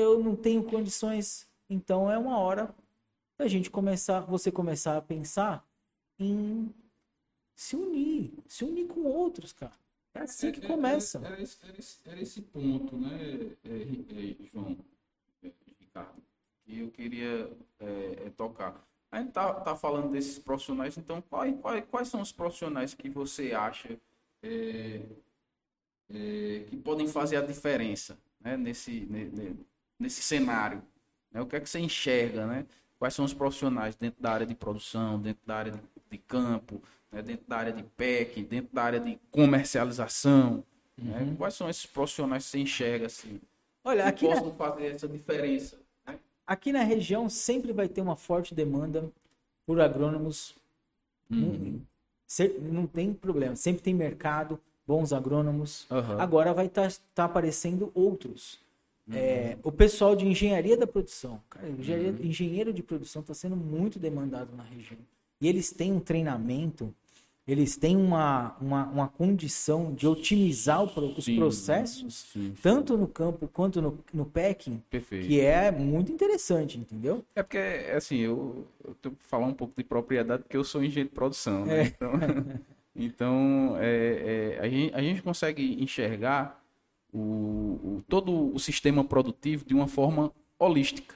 eu 0.00 0.22
não 0.22 0.36
tenho 0.36 0.62
condições. 0.62 1.48
Então 1.68 2.10
é 2.10 2.16
uma 2.16 2.38
hora 2.38 2.72
da 3.36 3.48
gente 3.48 3.70
começar, 3.70 4.20
você 4.20 4.52
começar 4.52 4.96
a 4.96 5.02
pensar 5.02 5.66
em 6.18 6.72
se 7.54 7.74
unir, 7.74 8.32
se 8.46 8.64
unir 8.64 8.86
com 8.86 9.02
outros, 9.02 9.52
cara. 9.52 9.72
É 10.14 10.20
assim 10.20 10.52
que 10.52 10.60
é, 10.60 10.64
é 10.64 10.68
começa. 10.68 11.18
Era, 11.18 11.34
era, 11.34 11.42
esse, 11.42 11.58
era, 11.62 11.78
esse, 11.78 11.98
era, 12.06 12.22
esse, 12.22 12.40
ponto, 12.40 12.96
né, 12.96 13.56
é, 13.64 14.44
João, 14.44 14.76
Ricardo? 15.80 16.22
Que 16.64 16.80
eu 16.80 16.90
queria 16.90 17.50
é, 17.78 18.26
é, 18.26 18.30
tocar. 18.36 18.74
A 19.10 19.20
gente 19.20 19.32
tá, 19.32 19.52
tá 19.54 19.76
falando 19.76 20.10
desses 20.10 20.38
profissionais, 20.38 20.96
então 20.96 21.22
quais, 21.22 21.54
quais, 21.60 21.84
quais 21.90 22.08
são 22.08 22.20
os 22.20 22.32
profissionais 22.32 22.94
que 22.94 23.08
você 23.08 23.52
acha 23.52 23.96
é, 24.42 25.00
é, 26.10 26.64
que 26.66 26.76
podem 26.76 27.06
fazer 27.06 27.36
a 27.36 27.42
diferença 27.42 28.18
né, 28.40 28.56
nesse, 28.56 29.08
nesse 29.98 30.20
cenário? 30.20 30.82
Né? 31.30 31.40
O 31.40 31.46
que 31.46 31.54
é 31.54 31.60
que 31.60 31.68
você 31.68 31.78
enxerga? 31.78 32.46
Né? 32.46 32.66
Quais 32.98 33.14
são 33.14 33.24
os 33.24 33.34
profissionais 33.34 33.94
dentro 33.94 34.20
da 34.20 34.32
área 34.32 34.46
de 34.46 34.54
produção, 34.54 35.20
dentro 35.20 35.46
da 35.46 35.56
área 35.56 35.72
de, 35.72 35.80
de 36.10 36.18
campo, 36.18 36.82
né, 37.12 37.22
dentro 37.22 37.46
da 37.46 37.56
área 37.56 37.72
de 37.72 37.82
PEC, 37.84 38.42
dentro 38.42 38.74
da 38.74 38.82
área 38.82 39.00
de 39.00 39.20
comercialização? 39.30 40.64
Né? 40.98 41.18
Uhum. 41.20 41.26
Né? 41.26 41.34
Quais 41.36 41.54
são 41.54 41.68
esses 41.70 41.86
profissionais 41.86 42.44
que 42.44 42.50
você 42.50 42.58
enxerga 42.58 43.06
assim? 43.06 43.40
Olha, 43.84 44.06
aqui 44.06 44.26
possam 44.26 44.48
na... 44.48 44.54
fazer 44.54 44.86
essa 44.86 45.06
diferença? 45.06 45.83
Aqui 46.46 46.72
na 46.72 46.82
região 46.82 47.28
sempre 47.28 47.72
vai 47.72 47.88
ter 47.88 48.00
uma 48.00 48.16
forte 48.16 48.54
demanda 48.54 49.10
por 49.66 49.80
agrônomos. 49.80 50.54
Uhum. 51.30 51.80
Não, 52.38 52.72
não, 52.72 52.86
tem 52.86 53.12
problema, 53.14 53.56
sempre 53.56 53.82
tem 53.82 53.94
mercado, 53.94 54.60
bons 54.86 55.12
agrônomos. 55.12 55.86
Uhum. 55.90 56.20
Agora 56.20 56.52
vai 56.52 56.66
estar 56.66 56.90
tá, 56.90 56.98
tá 57.14 57.24
aparecendo 57.24 57.90
outros. 57.94 58.58
Uhum. 59.08 59.14
É, 59.16 59.58
o 59.62 59.72
pessoal 59.72 60.14
de 60.14 60.26
engenharia 60.26 60.76
da 60.76 60.86
produção. 60.86 61.40
Cara, 61.48 61.66
uhum. 61.66 62.18
engenheiro 62.22 62.72
de 62.72 62.82
produção 62.82 63.20
está 63.20 63.34
sendo 63.34 63.56
muito 63.56 63.98
demandado 63.98 64.54
na 64.54 64.62
região. 64.62 65.00
E 65.40 65.48
eles 65.48 65.70
têm 65.70 65.92
um 65.92 66.00
treinamento, 66.00 66.94
eles 67.46 67.76
têm 67.76 67.96
uma, 67.96 68.56
uma, 68.60 68.86
uma 68.86 69.08
condição 69.08 69.92
de 69.92 70.06
otimizar 70.06 70.82
o, 70.82 70.86
os 70.86 71.24
sim, 71.24 71.36
processos, 71.36 72.14
sim, 72.32 72.46
sim. 72.46 72.54
tanto 72.62 72.96
no 72.96 73.06
campo 73.06 73.46
quanto 73.48 73.82
no, 73.82 73.98
no 74.12 74.24
packing, 74.24 74.82
Perfeito. 74.88 75.26
que 75.26 75.40
é 75.40 75.70
muito 75.70 76.10
interessante, 76.10 76.78
entendeu? 76.78 77.22
É 77.34 77.42
porque, 77.42 77.58
assim, 77.94 78.16
eu, 78.16 78.66
eu 78.82 78.94
tenho 78.94 79.14
que 79.14 79.24
falar 79.24 79.46
um 79.46 79.52
pouco 79.52 79.74
de 79.76 79.84
propriedade, 79.84 80.42
porque 80.42 80.56
eu 80.56 80.64
sou 80.64 80.82
engenheiro 80.82 81.10
de 81.10 81.14
produção, 81.14 81.66
né? 81.66 81.82
É. 81.82 81.86
Então, 81.86 82.12
então 82.96 83.76
é, 83.78 84.56
é, 84.56 84.60
a, 84.60 84.68
gente, 84.68 84.94
a 84.94 85.02
gente 85.02 85.22
consegue 85.22 85.82
enxergar 85.82 86.62
o, 87.12 87.18
o, 87.18 88.04
todo 88.08 88.54
o 88.54 88.58
sistema 88.58 89.04
produtivo 89.04 89.66
de 89.66 89.74
uma 89.74 89.86
forma 89.86 90.32
holística. 90.58 91.14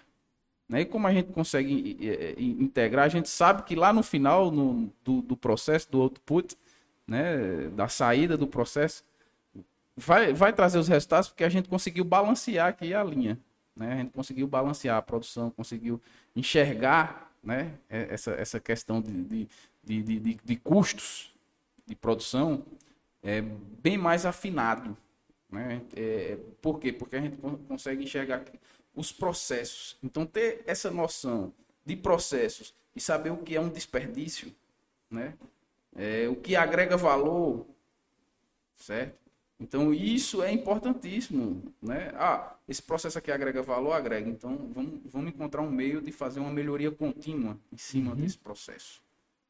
Né? 0.68 0.82
E 0.82 0.84
como 0.84 1.06
a 1.06 1.12
gente 1.12 1.32
consegue 1.32 1.96
integrar, 2.36 3.06
a 3.06 3.08
gente 3.08 3.28
sabe 3.28 3.62
que 3.62 3.74
lá 3.74 3.92
no 3.92 4.02
final 4.02 4.50
no, 4.50 4.92
do, 5.02 5.22
do, 5.22 5.36
processo, 5.36 5.90
do 5.90 6.02
output, 6.02 6.56
né? 7.06 7.68
da 7.74 7.88
saída 7.88 8.36
do 8.36 8.46
processo, 8.46 9.02
vai, 9.96 10.32
vai 10.32 10.52
trazer 10.52 10.78
os 10.78 10.88
resultados 10.88 11.28
porque 11.28 11.44
a 11.44 11.48
gente 11.48 11.68
conseguiu 11.68 12.04
balancear 12.04 12.68
aqui 12.68 12.92
a 12.92 13.02
linha. 13.02 13.38
Né? 13.74 13.92
A 13.92 13.96
gente 13.96 14.12
conseguiu 14.12 14.46
balancear 14.46 14.98
a 14.98 15.02
produção, 15.02 15.50
conseguiu 15.50 16.00
enxergar 16.36 17.32
né? 17.42 17.72
essa, 17.88 18.32
essa 18.32 18.60
questão 18.60 19.00
de, 19.00 19.24
de, 19.24 19.48
de, 19.84 20.02
de, 20.02 20.38
de 20.44 20.56
custos 20.56 21.32
de 21.86 21.94
produção 21.94 22.62
é, 23.22 23.40
bem 23.82 23.96
mais 23.96 24.26
afinado. 24.26 24.94
Né? 25.50 25.80
É, 25.96 26.36
por 26.60 26.78
quê? 26.78 26.92
Porque 26.92 27.16
a 27.16 27.20
gente 27.20 27.38
consegue 27.66 28.04
enxergar 28.04 28.44
os 28.98 29.12
processos. 29.12 29.96
Então, 30.02 30.26
ter 30.26 30.62
essa 30.66 30.90
noção 30.90 31.54
de 31.86 31.94
processos 31.94 32.74
e 32.96 33.00
saber 33.00 33.30
o 33.30 33.38
que 33.38 33.54
é 33.54 33.60
um 33.60 33.68
desperdício, 33.68 34.52
né? 35.08 35.34
É, 35.96 36.28
o 36.28 36.34
que 36.34 36.56
agrega 36.56 36.96
valor, 36.96 37.64
certo? 38.76 39.16
Então, 39.60 39.94
isso 39.94 40.42
é 40.42 40.52
importantíssimo, 40.52 41.62
né? 41.80 42.12
Ah, 42.16 42.56
esse 42.68 42.82
processo 42.82 43.18
aqui 43.18 43.30
agrega 43.30 43.62
valor, 43.62 43.92
agrega. 43.92 44.28
Então, 44.28 44.70
vamos, 44.74 45.00
vamos 45.04 45.30
encontrar 45.30 45.62
um 45.62 45.70
meio 45.70 46.02
de 46.02 46.10
fazer 46.10 46.40
uma 46.40 46.50
melhoria 46.50 46.90
contínua 46.90 47.56
em 47.72 47.76
cima 47.76 48.10
uhum. 48.10 48.16
desse 48.16 48.36
processo, 48.36 49.00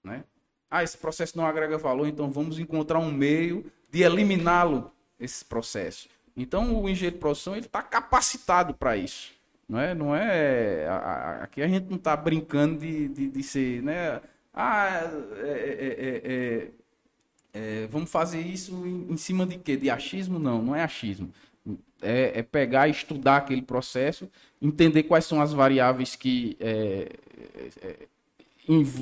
né? 0.04 0.24
Ah, 0.70 0.82
esse 0.82 0.98
processo 0.98 1.38
não 1.38 1.46
agrega 1.46 1.78
valor, 1.78 2.06
então 2.06 2.30
vamos 2.30 2.58
encontrar 2.58 2.98
um 2.98 3.10
meio 3.10 3.64
de 3.90 4.02
eliminá-lo 4.02 4.92
esse 5.18 5.42
processo. 5.42 6.10
Então 6.36 6.80
o 6.80 6.88
engenheiro 6.88 7.16
de 7.16 7.20
produção 7.20 7.56
ele 7.56 7.66
está 7.66 7.82
capacitado 7.82 8.74
para 8.74 8.96
isso, 8.96 9.32
não 9.68 9.78
é? 9.78 9.94
Não 9.94 10.14
é 10.16 10.88
aqui 11.42 11.62
a 11.62 11.68
gente 11.68 11.88
não 11.88 11.96
está 11.96 12.16
brincando 12.16 12.78
de, 12.78 13.08
de, 13.08 13.28
de, 13.28 13.42
ser, 13.42 13.82
né? 13.82 14.20
Ah, 14.54 15.02
é, 15.36 15.50
é, 15.50 16.32
é, 16.32 16.70
é, 17.52 17.86
vamos 17.88 18.10
fazer 18.10 18.40
isso 18.40 18.72
em, 18.86 19.12
em, 19.12 19.16
cima 19.16 19.46
de 19.46 19.58
quê? 19.58 19.76
De 19.76 19.90
achismo? 19.90 20.38
Não, 20.38 20.62
não 20.62 20.74
é 20.74 20.82
achismo. 20.82 21.30
É, 22.00 22.42
pegar, 22.42 22.88
estudar 22.88 23.38
aquele 23.38 23.62
processo, 23.62 24.30
entender 24.62 25.02
quais 25.02 25.24
são 25.26 25.40
as 25.40 25.52
variáveis 25.52 26.16
que 26.16 26.56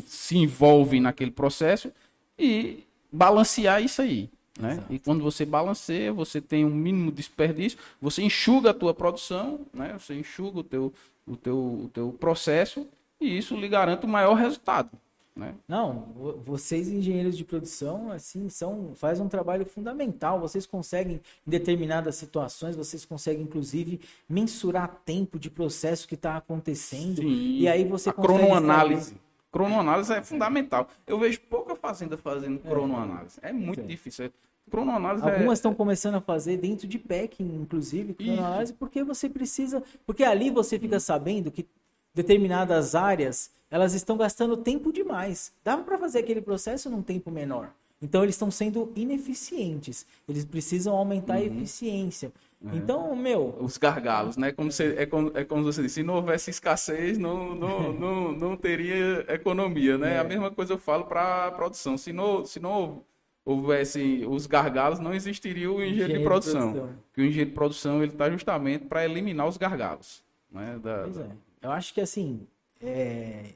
se 0.07 0.37
envolvem 0.37 1.01
naquele 1.01 1.31
processo 1.31 1.93
e 2.39 2.85
balancear 3.13 3.83
isso 3.83 4.03
aí. 4.03 4.31
Né? 4.59 4.83
E 4.89 4.99
quando 4.99 5.23
você 5.23 5.45
balanceia, 5.45 6.13
você 6.13 6.41
tem 6.41 6.65
um 6.65 6.75
mínimo 6.75 7.13
desperdício, 7.13 7.79
você 8.01 8.23
enxuga 8.23 8.71
a 8.71 8.75
tua 8.75 8.95
produção, 8.95 9.61
né? 9.73 9.97
você 9.99 10.15
enxuga 10.15 10.61
o 10.61 10.65
teu, 10.65 10.93
o, 11.27 11.37
teu, 11.37 11.57
o 11.57 11.91
teu 11.93 12.13
processo 12.19 12.87
e 13.21 13.37
isso 13.37 13.55
lhe 13.57 13.69
garante 13.69 14.07
o 14.07 14.09
maior 14.09 14.35
resultado. 14.35 14.91
Né? 15.37 15.55
Não, 15.69 16.07
vocês 16.47 16.89
engenheiros 16.89 17.37
de 17.37 17.45
produção 17.45 18.11
assim 18.11 18.49
são 18.49 18.93
faz 18.95 19.21
um 19.21 19.29
trabalho 19.29 19.67
fundamental. 19.67 20.41
Vocês 20.41 20.65
conseguem 20.65 21.21
em 21.47 21.51
determinadas 21.51 22.17
situações, 22.17 22.75
vocês 22.75 23.05
conseguem 23.05 23.43
inclusive 23.43 24.01
mensurar 24.27 25.03
tempo 25.05 25.39
de 25.39 25.51
processo 25.51 26.09
que 26.09 26.15
está 26.15 26.39
acontecendo 26.39 27.21
Sim, 27.21 27.59
e 27.59 27.69
aí 27.69 27.85
você 27.85 28.09
a 28.09 28.15
cronoanálise. 28.15 29.11
Saber... 29.11 29.26
Cronoanálise 29.57 30.13
é 30.13 30.23
fundamental. 30.23 30.89
Eu 31.07 31.19
vejo 31.19 31.41
pouca 31.49 31.75
fazenda 31.75 32.19
fazendo 32.19 32.61
é. 32.63 32.69
cronoanálise. 32.69 33.39
É 33.41 33.53
muito 33.53 33.81
Sim. 33.81 33.87
difícil. 33.87 34.31
Cronoanálise 34.71 35.27
é 35.27 35.33
Algumas 35.33 35.59
estão 35.59 35.73
é... 35.73 35.75
começando 35.75 36.17
a 36.17 36.21
fazer 36.21 36.59
dentro 36.59 36.87
de 36.87 36.99
packing, 36.99 37.63
inclusive, 37.63 38.13
cronoanálise, 38.13 38.73
Isso. 38.73 38.79
porque 38.79 39.03
você 39.03 39.31
precisa. 39.31 39.83
Porque 40.05 40.25
ali 40.25 40.51
você 40.51 40.79
fica 40.79 41.01
sabendo 41.01 41.51
que 41.51 41.67
determinadas 42.13 42.95
áreas 42.95 43.51
elas 43.71 43.95
estão 43.95 44.19
gastando 44.19 44.59
tempo 44.59 44.93
demais. 44.93 45.53
Dava 45.65 45.83
para 45.83 45.97
fazer 45.97 46.19
aquele 46.19 46.43
processo 46.43 46.91
num 46.91 47.03
tempo 47.03 47.31
menor. 47.31 47.71
Então 48.01 48.23
eles 48.23 48.35
estão 48.35 48.51
sendo 48.51 48.93
ineficientes. 48.95 50.05
Eles 50.29 50.45
precisam 50.45 50.95
aumentar 50.95 51.39
uhum. 51.39 51.41
a 51.41 51.45
eficiência. 51.45 52.31
É. 52.65 52.77
Então, 52.77 53.15
meu. 53.15 53.57
Os 53.61 53.77
gargalos, 53.77 54.37
né? 54.37 54.53
Como 54.53 54.71
você, 54.71 54.95
é, 54.99 55.07
como, 55.07 55.31
é 55.35 55.45
como 55.45 55.63
você 55.63 55.83
disse: 55.83 55.97
se 55.97 56.03
não 56.03 56.15
houvesse 56.15 56.51
escassez, 56.51 57.19
não, 57.19 57.55
não, 57.55 57.93
não, 57.95 58.33
não 58.33 58.57
teria 58.57 59.25
economia, 59.29 59.99
né? 59.99 60.15
É. 60.15 60.19
A 60.19 60.25
mesma 60.25 60.51
coisa 60.51 60.73
eu 60.73 60.79
falo 60.79 61.05
para 61.05 61.47
a 61.47 61.51
produção. 61.51 61.99
Se 61.99 62.13
não, 62.13 62.45
se 62.45 62.59
não 62.59 63.03
houvesse 63.45 64.25
os 64.29 64.47
gargalos, 64.47 64.99
não 64.99 65.15
existiria 65.15 65.71
o 65.71 65.83
engenheiro, 65.83 66.19
de 66.19 66.25
produção. 66.25 66.73
produção. 66.73 66.99
Que 67.13 67.21
o 67.21 67.25
engenheiro 67.25 67.51
de 67.51 67.55
produção 67.55 68.03
ele 68.03 68.13
está 68.13 68.31
justamente 68.31 68.87
para 68.87 69.05
eliminar 69.05 69.47
os 69.47 69.57
gargalos. 69.57 70.25
Né? 70.51 70.79
Da, 70.83 71.03
pois 71.05 71.19
é. 71.19 71.31
Eu 71.63 71.71
acho 71.71 71.93
que 71.93 72.01
assim. 72.01 72.47
É, 72.81 73.53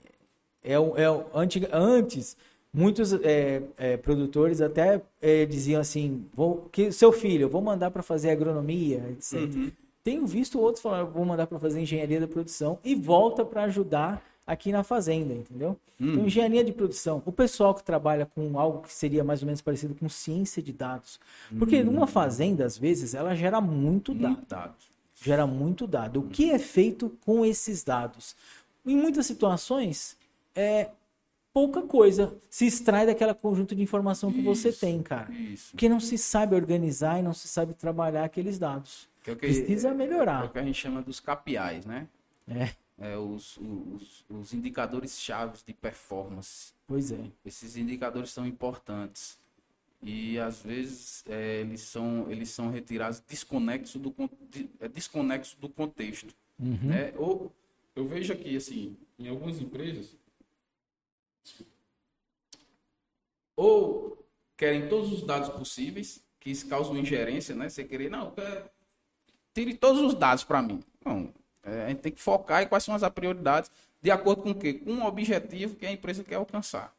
é, 0.62 0.74
é, 0.74 1.26
antes, 1.34 1.62
antes 1.72 2.36
muitos 2.72 3.12
é, 3.12 3.62
é, 3.76 3.96
produtores 3.96 4.60
até 4.60 5.02
é, 5.20 5.44
diziam 5.44 5.80
assim, 5.80 6.24
vou, 6.32 6.68
que 6.70 6.92
seu 6.92 7.12
filho, 7.12 7.48
vou 7.48 7.60
mandar 7.60 7.90
para 7.90 8.02
fazer 8.02 8.30
agronomia, 8.30 9.04
etc. 9.10 9.34
Uhum. 9.34 9.72
Tenho 10.02 10.26
visto 10.26 10.58
outros 10.58 10.82
falar, 10.82 11.04
vou 11.04 11.24
mandar 11.24 11.46
para 11.46 11.58
fazer 11.58 11.80
engenharia 11.80 12.20
da 12.20 12.28
produção 12.28 12.78
e 12.82 12.94
volta 12.94 13.44
para 13.44 13.64
ajudar 13.64 14.24
aqui 14.46 14.72
na 14.72 14.82
fazenda, 14.82 15.34
entendeu? 15.34 15.76
Uhum. 15.98 16.12
Então, 16.12 16.26
engenharia 16.26 16.64
de 16.64 16.72
produção, 16.72 17.22
o 17.26 17.32
pessoal 17.32 17.74
que 17.74 17.84
trabalha 17.84 18.26
com 18.26 18.58
algo 18.58 18.82
que 18.82 18.92
seria 18.92 19.22
mais 19.22 19.42
ou 19.42 19.46
menos 19.46 19.60
parecido 19.60 19.94
com 19.94 20.08
ciência 20.08 20.62
de 20.62 20.72
dados. 20.72 21.20
Porque 21.58 21.82
uhum. 21.82 21.90
uma 21.90 22.06
fazenda, 22.06 22.64
às 22.64 22.76
vezes, 22.76 23.14
ela 23.14 23.34
gera 23.34 23.60
muito 23.60 24.14
dado. 24.14 24.44
dados. 24.48 24.90
Gera 25.22 25.46
muito 25.46 25.86
dado. 25.86 26.20
O 26.20 26.28
que 26.28 26.50
é 26.50 26.58
feito 26.58 27.16
com 27.24 27.44
esses 27.44 27.84
dados? 27.84 28.34
Em 28.86 28.96
muitas 28.96 29.26
situações, 29.26 30.16
é, 30.54 30.88
pouca 31.53 31.82
coisa 31.82 32.36
se 32.48 32.66
extrai 32.66 33.07
daquela 33.07 33.34
conjunto 33.34 33.74
de 33.74 33.82
informação 33.82 34.32
que 34.32 34.38
isso, 34.38 34.46
você 34.46 34.72
tem, 34.72 35.03
cara. 35.03 35.30
Isso. 35.32 35.70
Porque 35.72 35.88
não 35.88 36.01
se 36.01 36.16
sabe 36.16 36.54
organizar 36.54 37.18
e 37.18 37.22
não 37.22 37.33
se 37.33 37.49
sabe 37.49 37.74
trabalhar 37.74 38.24
aqueles 38.24 38.58
dados. 38.58 39.08
Que 39.22 39.33
é 39.33 39.34
que, 39.34 39.41
Precisa 39.41 39.92
melhorar. 39.92 40.45
É 40.45 40.46
o 40.46 40.50
que 40.50 40.58
a 40.58 40.64
gente 40.64 40.79
chama 40.79 41.03
dos 41.03 41.20
KPIs, 41.20 41.84
né? 41.87 42.08
É. 42.49 42.70
é 42.99 43.16
os, 43.16 43.58
os, 43.58 44.24
os 44.29 44.54
indicadores 44.54 45.20
chaves 45.20 45.62
de 45.62 45.72
performance. 45.72 46.72
Pois 46.87 47.12
é. 47.12 47.30
Esses 47.45 47.76
indicadores 47.76 48.30
são 48.30 48.46
importantes. 48.46 49.38
E 50.03 50.38
às 50.38 50.62
vezes 50.62 51.22
é, 51.29 51.61
eles, 51.61 51.83
são, 51.83 52.30
eles 52.30 52.49
são 52.49 52.70
retirados 52.70 53.22
desconexo 53.29 53.99
do, 53.99 54.14
é, 54.80 54.88
desconexo 54.88 55.61
do 55.61 55.68
contexto. 55.68 56.34
Uhum. 56.58 56.79
Né? 56.83 57.12
Ou 57.16 57.53
eu 57.95 58.07
vejo 58.07 58.33
aqui, 58.33 58.57
assim, 58.57 58.96
em 59.18 59.29
algumas 59.29 59.61
empresas, 59.61 60.16
ou 63.57 64.26
querem 64.57 64.88
todos 64.88 65.12
os 65.12 65.22
dados 65.22 65.49
possíveis, 65.50 66.22
que 66.38 66.50
isso 66.50 66.67
causa 66.67 66.92
ingerência, 66.99 67.54
né? 67.54 67.68
Você 67.68 67.84
querer, 67.84 68.11
não, 68.11 68.30
quer... 68.30 68.72
tire 69.54 69.75
todos 69.75 70.00
os 70.00 70.14
dados 70.14 70.45
para 70.45 70.62
mim. 70.62 70.83
Não, 71.04 71.33
é, 71.62 71.84
a 71.84 71.88
gente 71.88 72.00
tem 72.00 72.12
que 72.12 72.21
focar 72.21 72.62
em 72.62 72.68
quais 72.68 72.84
são 72.84 72.95
as 72.95 73.07
prioridades, 73.11 73.71
de 74.00 74.11
acordo 74.11 74.42
com 74.42 74.50
o 74.50 74.54
quê? 74.54 74.75
Com 74.75 74.92
o 74.92 75.07
objetivo 75.07 75.76
que 75.76 75.87
a 75.87 75.92
empresa 75.92 76.25
quer 76.25 76.37
alcançar. 76.37 76.95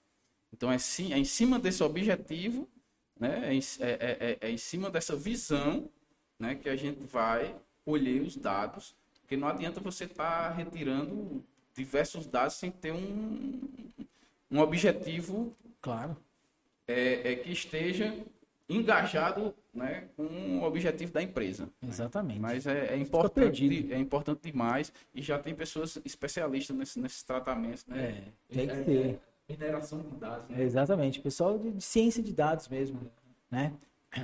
Então, 0.53 0.72
é, 0.72 0.77
sim, 0.77 1.13
é 1.13 1.18
em 1.18 1.26
cima 1.26 1.57
desse 1.57 1.81
objetivo, 1.84 2.68
né? 3.19 3.55
É, 3.55 3.57
é, 3.57 3.57
é, 3.81 4.38
é 4.41 4.51
em 4.51 4.57
cima 4.57 4.89
dessa 4.89 5.15
visão 5.15 5.89
né? 6.41 6.55
que 6.55 6.68
a 6.68 6.76
gente 6.76 7.03
vai 7.05 7.55
colher 7.85 8.22
os 8.22 8.35
dados, 8.35 8.95
porque 9.22 9.38
não 9.38 9.47
adianta 9.47 9.80
você 9.80 10.05
estar 10.05 10.49
tá 10.49 10.55
retirando 10.55 11.43
diversos 11.76 12.26
dados 12.26 12.55
sem 12.55 12.72
ter 12.72 12.91
um, 12.91 13.61
um 14.51 14.59
objetivo 14.59 15.55
claro 15.81 16.15
é, 16.87 17.31
é 17.31 17.35
que 17.35 17.51
esteja 17.51 18.13
engajado 18.67 19.53
né, 19.73 20.05
com 20.15 20.23
o 20.59 20.63
objetivo 20.63 21.11
da 21.11 21.21
empresa. 21.21 21.69
Exatamente. 21.81 22.39
Mas 22.39 22.65
é, 22.67 22.93
é 22.93 22.97
importante, 22.97 23.91
é 23.91 23.97
importante 23.97 24.41
demais 24.43 24.91
e 25.13 25.21
já 25.21 25.37
tem 25.37 25.53
pessoas 25.53 25.97
especialistas 26.05 26.75
nesse, 26.75 26.99
nesses 26.99 27.23
tratamentos. 27.23 27.85
Né? 27.85 28.23
É, 28.49 28.53
tem 28.53 28.67
que 28.67 28.83
ter. 28.83 29.19
Mineração 29.49 29.99
de 29.99 30.15
dados. 30.15 30.47
Né? 30.47 30.63
exatamente, 30.63 31.19
pessoal 31.19 31.59
de, 31.59 31.71
de, 31.71 31.83
ciência 31.83 32.23
de 32.23 32.31
dados 32.31 32.69
mesmo, 32.69 33.01
né? 33.49 33.73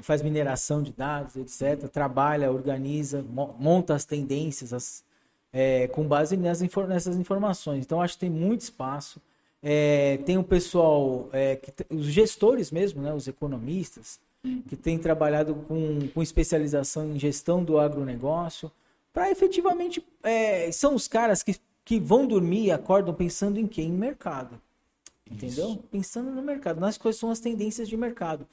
faz 0.01 0.21
mineração 0.21 0.81
de 0.81 0.93
dados, 0.93 1.35
etc. 1.35 1.89
Trabalha, 1.89 2.49
organiza, 2.51 3.21
monta 3.21 3.93
as 3.93 4.05
tendências 4.05 4.71
as, 4.71 5.03
é, 5.51 5.87
com 5.87 6.07
base 6.07 6.37
nessas, 6.37 6.69
nessas 6.87 7.17
informações. 7.17 7.85
Então, 7.85 8.01
acho 8.01 8.13
que 8.13 8.21
tem 8.21 8.29
muito 8.29 8.61
espaço. 8.61 9.21
É, 9.61 10.17
tem 10.25 10.37
o 10.37 10.43
pessoal, 10.43 11.29
é, 11.33 11.55
que, 11.55 11.73
os 11.89 12.05
gestores 12.05 12.71
mesmo, 12.71 13.01
né, 13.01 13.13
os 13.13 13.27
economistas, 13.27 14.19
que 14.67 14.75
têm 14.75 14.97
trabalhado 14.97 15.55
com, 15.67 16.07
com 16.13 16.21
especialização 16.21 17.11
em 17.11 17.19
gestão 17.19 17.63
do 17.63 17.79
agronegócio, 17.79 18.71
para 19.11 19.31
efetivamente. 19.31 20.05
É, 20.23 20.71
são 20.71 20.95
os 20.95 21.07
caras 21.07 21.43
que, 21.43 21.55
que 21.83 21.99
vão 21.99 22.27
dormir 22.27 22.65
e 22.65 22.71
acordam 22.71 23.13
pensando 23.13 23.59
em 23.59 23.67
quê? 23.67 23.81
Em 23.81 23.91
mercado. 23.91 24.61
Entendeu? 25.29 25.71
Isso. 25.71 25.83
Pensando 25.91 26.31
no 26.31 26.41
mercado, 26.41 26.79
nas 26.79 26.97
quais 26.97 27.17
são 27.17 27.29
as 27.29 27.39
tendências 27.39 27.89
de 27.89 27.97
mercado. 27.97 28.47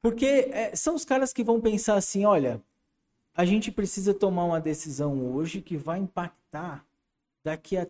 Porque 0.00 0.48
é, 0.52 0.74
são 0.74 0.94
os 0.94 1.04
caras 1.04 1.32
que 1.32 1.44
vão 1.44 1.60
pensar 1.60 1.96
assim: 1.96 2.24
olha, 2.24 2.62
a 3.34 3.44
gente 3.44 3.70
precisa 3.70 4.14
tomar 4.14 4.44
uma 4.44 4.60
decisão 4.60 5.34
hoje 5.34 5.60
que 5.60 5.76
vai 5.76 5.98
impactar 5.98 6.84
daqui 7.42 7.76
a 7.76 7.86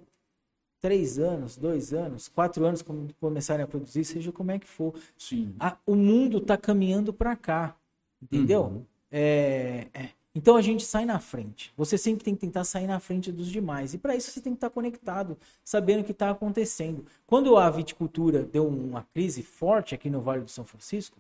três 0.84 1.18
anos, 1.18 1.56
dois 1.56 1.94
anos, 1.94 2.28
quatro 2.28 2.62
anos, 2.62 2.82
quando 2.82 3.14
começarem 3.14 3.64
a 3.64 3.66
produzir, 3.66 4.04
seja 4.04 4.30
como 4.30 4.50
é 4.50 4.58
que 4.58 4.66
for. 4.66 4.92
Sim. 5.16 5.54
A, 5.58 5.78
o 5.86 5.94
mundo 5.94 6.36
está 6.36 6.58
caminhando 6.58 7.10
para 7.10 7.34
cá, 7.34 7.74
entendeu? 8.22 8.64
Uhum. 8.64 8.84
É, 9.10 9.86
é. 9.94 10.10
Então 10.34 10.56
a 10.56 10.60
gente 10.60 10.84
sai 10.84 11.06
na 11.06 11.18
frente. 11.18 11.72
Você 11.74 11.96
sempre 11.96 12.22
tem 12.22 12.34
que 12.34 12.42
tentar 12.42 12.64
sair 12.64 12.86
na 12.86 13.00
frente 13.00 13.32
dos 13.32 13.46
demais. 13.46 13.94
E 13.94 13.98
para 13.98 14.14
isso 14.14 14.30
você 14.30 14.42
tem 14.42 14.52
que 14.52 14.58
estar 14.58 14.68
conectado, 14.68 15.38
sabendo 15.64 16.02
o 16.02 16.04
que 16.04 16.12
está 16.12 16.28
acontecendo. 16.28 17.06
Quando 17.26 17.56
a 17.56 17.70
viticultura 17.70 18.42
deu 18.42 18.68
uma 18.68 19.06
crise 19.14 19.42
forte 19.42 19.94
aqui 19.94 20.10
no 20.10 20.20
Vale 20.20 20.42
do 20.42 20.50
São 20.50 20.66
Francisco, 20.66 21.16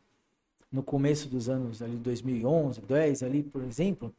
no 0.70 0.82
começo 0.82 1.26
dos 1.26 1.48
anos 1.48 1.80
ali 1.80 1.96
2011, 1.96 2.82
10 2.82 3.22
ali, 3.22 3.42
por 3.42 3.62
exemplo, 3.62 4.12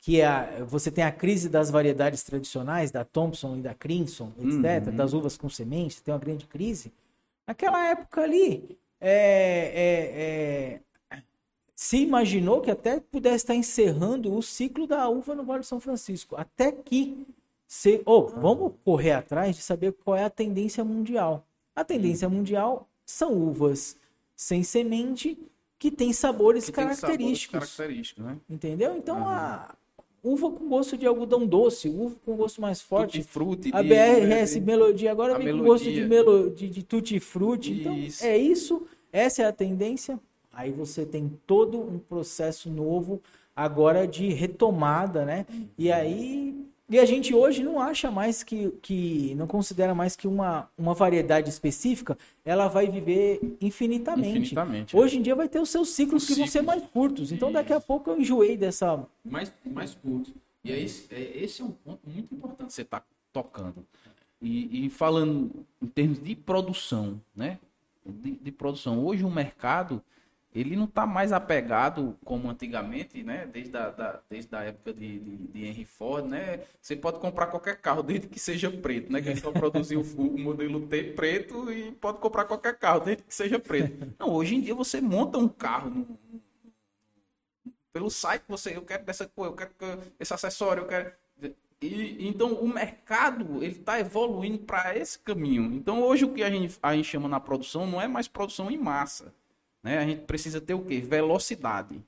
que 0.00 0.20
é 0.20 0.64
você 0.66 0.90
tem 0.90 1.04
a 1.04 1.12
crise 1.12 1.48
das 1.48 1.70
variedades 1.70 2.22
tradicionais, 2.22 2.90
da 2.90 3.04
Thompson 3.04 3.56
e 3.56 3.60
da 3.60 3.74
Crimson, 3.74 4.32
etc., 4.38 4.88
uhum. 4.88 4.96
das 4.96 5.12
uvas 5.12 5.36
com 5.36 5.48
semente, 5.48 6.02
tem 6.02 6.12
uma 6.12 6.20
grande 6.20 6.46
crise. 6.46 6.90
Naquela 7.46 7.86
época 7.86 8.22
ali, 8.22 8.78
é, 8.98 10.80
é, 11.10 11.16
é, 11.16 11.22
se 11.74 11.98
imaginou 11.98 12.60
que 12.60 12.70
até 12.70 12.98
pudesse 12.98 13.36
estar 13.36 13.54
encerrando 13.54 14.34
o 14.34 14.42
ciclo 14.42 14.86
da 14.86 15.08
uva 15.08 15.34
no 15.34 15.44
Vale 15.44 15.60
do 15.60 15.66
São 15.66 15.80
Francisco, 15.80 16.34
até 16.36 16.72
que 16.72 17.26
se, 17.66 18.02
oh, 18.06 18.22
vamos 18.26 18.72
correr 18.84 19.12
atrás 19.12 19.54
de 19.54 19.62
saber 19.62 19.92
qual 19.92 20.16
é 20.16 20.24
a 20.24 20.30
tendência 20.30 20.82
mundial. 20.82 21.46
A 21.76 21.84
tendência 21.84 22.26
uhum. 22.26 22.34
mundial 22.34 22.88
são 23.04 23.34
uvas 23.34 23.98
sem 24.34 24.62
semente 24.62 25.38
que 25.78 25.90
tem 25.90 26.12
sabores 26.12 26.66
que 26.66 26.72
característicos. 26.72 27.50
Tem 27.50 27.60
sabores 27.60 27.76
característicos 27.76 28.24
né? 28.24 28.38
Entendeu? 28.48 28.96
Então 28.96 29.18
uhum. 29.18 29.28
a 29.28 29.74
uva 30.22 30.50
com 30.50 30.68
gosto 30.68 30.96
de 30.96 31.06
algodão 31.06 31.46
doce, 31.46 31.88
uva 31.88 32.16
com 32.24 32.36
gosto 32.36 32.60
mais 32.60 32.80
forte. 32.80 33.18
Tutti 33.18 33.30
frutti. 33.30 33.70
A 33.72 33.82
BRS 33.82 34.54
de, 34.54 34.60
Melodia 34.60 35.10
agora 35.10 35.38
vem 35.38 35.56
com 35.56 35.64
gosto 35.64 35.90
de, 35.90 36.04
melo, 36.04 36.50
de, 36.50 36.68
de 36.68 36.82
tutti 36.82 37.18
frutti. 37.18 37.72
Então 37.72 37.96
é 38.22 38.36
isso, 38.36 38.86
essa 39.12 39.42
é 39.42 39.46
a 39.46 39.52
tendência. 39.52 40.18
Aí 40.52 40.70
você 40.70 41.06
tem 41.06 41.30
todo 41.46 41.78
um 41.78 41.98
processo 41.98 42.70
novo 42.70 43.22
agora 43.54 44.06
de 44.06 44.28
retomada, 44.28 45.24
né? 45.24 45.46
E 45.78 45.90
aí 45.92 46.69
e 46.90 46.98
a 46.98 47.04
gente 47.04 47.32
hoje 47.32 47.62
não 47.62 47.78
acha 47.78 48.10
mais 48.10 48.42
que, 48.42 48.72
que 48.82 49.32
não 49.36 49.46
considera 49.46 49.94
mais 49.94 50.16
que 50.16 50.26
uma, 50.26 50.68
uma 50.76 50.92
variedade 50.92 51.48
específica 51.48 52.18
ela 52.44 52.66
vai 52.66 52.88
viver 52.88 53.56
infinitamente. 53.60 54.38
infinitamente 54.38 54.96
é. 54.96 54.98
hoje 54.98 55.16
é. 55.16 55.20
em 55.20 55.22
dia 55.22 55.36
vai 55.36 55.48
ter 55.48 55.60
os 55.60 55.70
seus 55.70 55.90
ciclos 55.90 56.26
que 56.26 56.34
vão 56.34 56.48
ser 56.48 56.62
mais 56.62 56.82
curtos. 56.86 57.30
Então 57.30 57.52
daqui 57.52 57.72
a 57.72 57.80
pouco 57.80 58.10
eu 58.10 58.18
enjoei 58.18 58.56
dessa. 58.56 59.06
Mais, 59.24 59.52
mais 59.64 59.94
curto. 59.94 60.32
E 60.64 60.72
aí, 60.72 60.86
é, 61.10 61.42
esse 61.44 61.62
é 61.62 61.64
um 61.64 61.70
ponto 61.70 62.00
muito 62.04 62.34
importante 62.34 62.66
que 62.66 62.74
você 62.74 62.82
está 62.82 63.02
tocando. 63.32 63.86
E, 64.42 64.86
e, 64.86 64.90
falando 64.90 65.64
em 65.80 65.86
termos 65.86 66.20
de 66.20 66.34
produção, 66.34 67.20
né? 67.36 67.58
De, 68.04 68.32
de 68.32 68.50
produção. 68.50 69.04
Hoje 69.04 69.24
o 69.24 69.30
mercado 69.30 70.02
ele 70.52 70.74
não 70.74 70.84
está 70.84 71.06
mais 71.06 71.32
apegado 71.32 72.18
como 72.24 72.50
antigamente, 72.50 73.22
né? 73.22 73.46
Desde 73.46 73.76
a, 73.76 73.90
da, 73.90 74.20
desde 74.28 74.54
a 74.54 74.64
época 74.64 74.92
de, 74.92 75.18
de, 75.20 75.36
de, 75.36 75.64
Henry 75.64 75.84
Ford, 75.84 76.26
né? 76.26 76.60
Você 76.80 76.96
pode 76.96 77.20
comprar 77.20 77.46
qualquer 77.46 77.76
carro, 77.80 78.02
desde 78.02 78.26
que 78.26 78.38
seja 78.40 78.70
preto, 78.70 79.12
né? 79.12 79.22
Que 79.22 79.36
só 79.36 79.52
produziu 79.52 80.00
o, 80.00 80.38
modelo 80.38 80.86
T 80.88 81.12
preto 81.12 81.70
e 81.72 81.92
pode 81.92 82.18
comprar 82.18 82.46
qualquer 82.46 82.76
carro, 82.76 83.00
desde 83.00 83.22
que 83.22 83.34
seja 83.34 83.60
preto. 83.60 84.12
Não, 84.18 84.30
hoje 84.30 84.56
em 84.56 84.60
dia 84.60 84.74
você 84.74 85.00
monta 85.00 85.38
um 85.38 85.48
carro 85.48 85.90
no, 85.90 86.18
pelo 87.92 88.10
site, 88.10 88.42
você, 88.48 88.76
eu 88.76 88.82
quero 88.82 89.04
dessa 89.04 89.26
cor, 89.26 89.46
eu 89.46 89.52
quero 89.52 89.72
esse 90.18 90.34
acessório, 90.34 90.82
eu 90.82 90.86
quero... 90.86 91.12
E, 91.82 92.28
então 92.28 92.52
o 92.54 92.68
mercado 92.68 93.62
ele 93.64 93.78
está 93.78 93.98
evoluindo 93.98 94.58
para 94.58 94.96
esse 94.96 95.18
caminho. 95.18 95.72
Então 95.72 96.02
hoje 96.02 96.24
o 96.24 96.32
que 96.32 96.42
a 96.42 96.50
gente, 96.50 96.76
a 96.82 96.94
gente 96.94 97.08
chama 97.08 97.28
na 97.28 97.40
produção 97.40 97.86
não 97.86 98.00
é 98.00 98.06
mais 98.06 98.28
produção 98.28 98.70
em 98.70 98.76
massa 98.76 99.32
né? 99.82 99.98
A 99.98 100.06
gente 100.06 100.22
precisa 100.22 100.60
ter 100.60 100.74
o 100.74 100.84
quê? 100.84 101.00
Velocidade. 101.00 102.00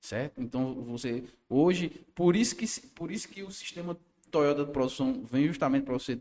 Certo? 0.00 0.40
Então 0.40 0.74
você 0.82 1.24
hoje, 1.48 2.04
por 2.14 2.36
isso 2.36 2.54
que 2.56 2.66
por 2.90 3.10
isso 3.10 3.28
que 3.28 3.42
o 3.42 3.50
sistema 3.50 3.96
Toyota 4.30 4.64
de 4.64 4.72
produção 4.72 5.22
vem 5.24 5.46
justamente 5.46 5.84
para 5.84 5.94
você 5.94 6.18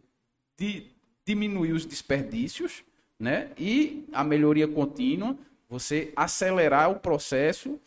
di, 0.58 0.92
diminuir 1.26 1.74
os 1.74 1.86
desperdícios, 1.86 2.84
né? 3.20 3.52
E 3.58 4.06
a 4.14 4.24
melhoria 4.24 4.68
contínua, 4.68 5.38
você 5.68 6.14
acelerar 6.16 6.92
o 6.92 7.00
processo 7.00 7.80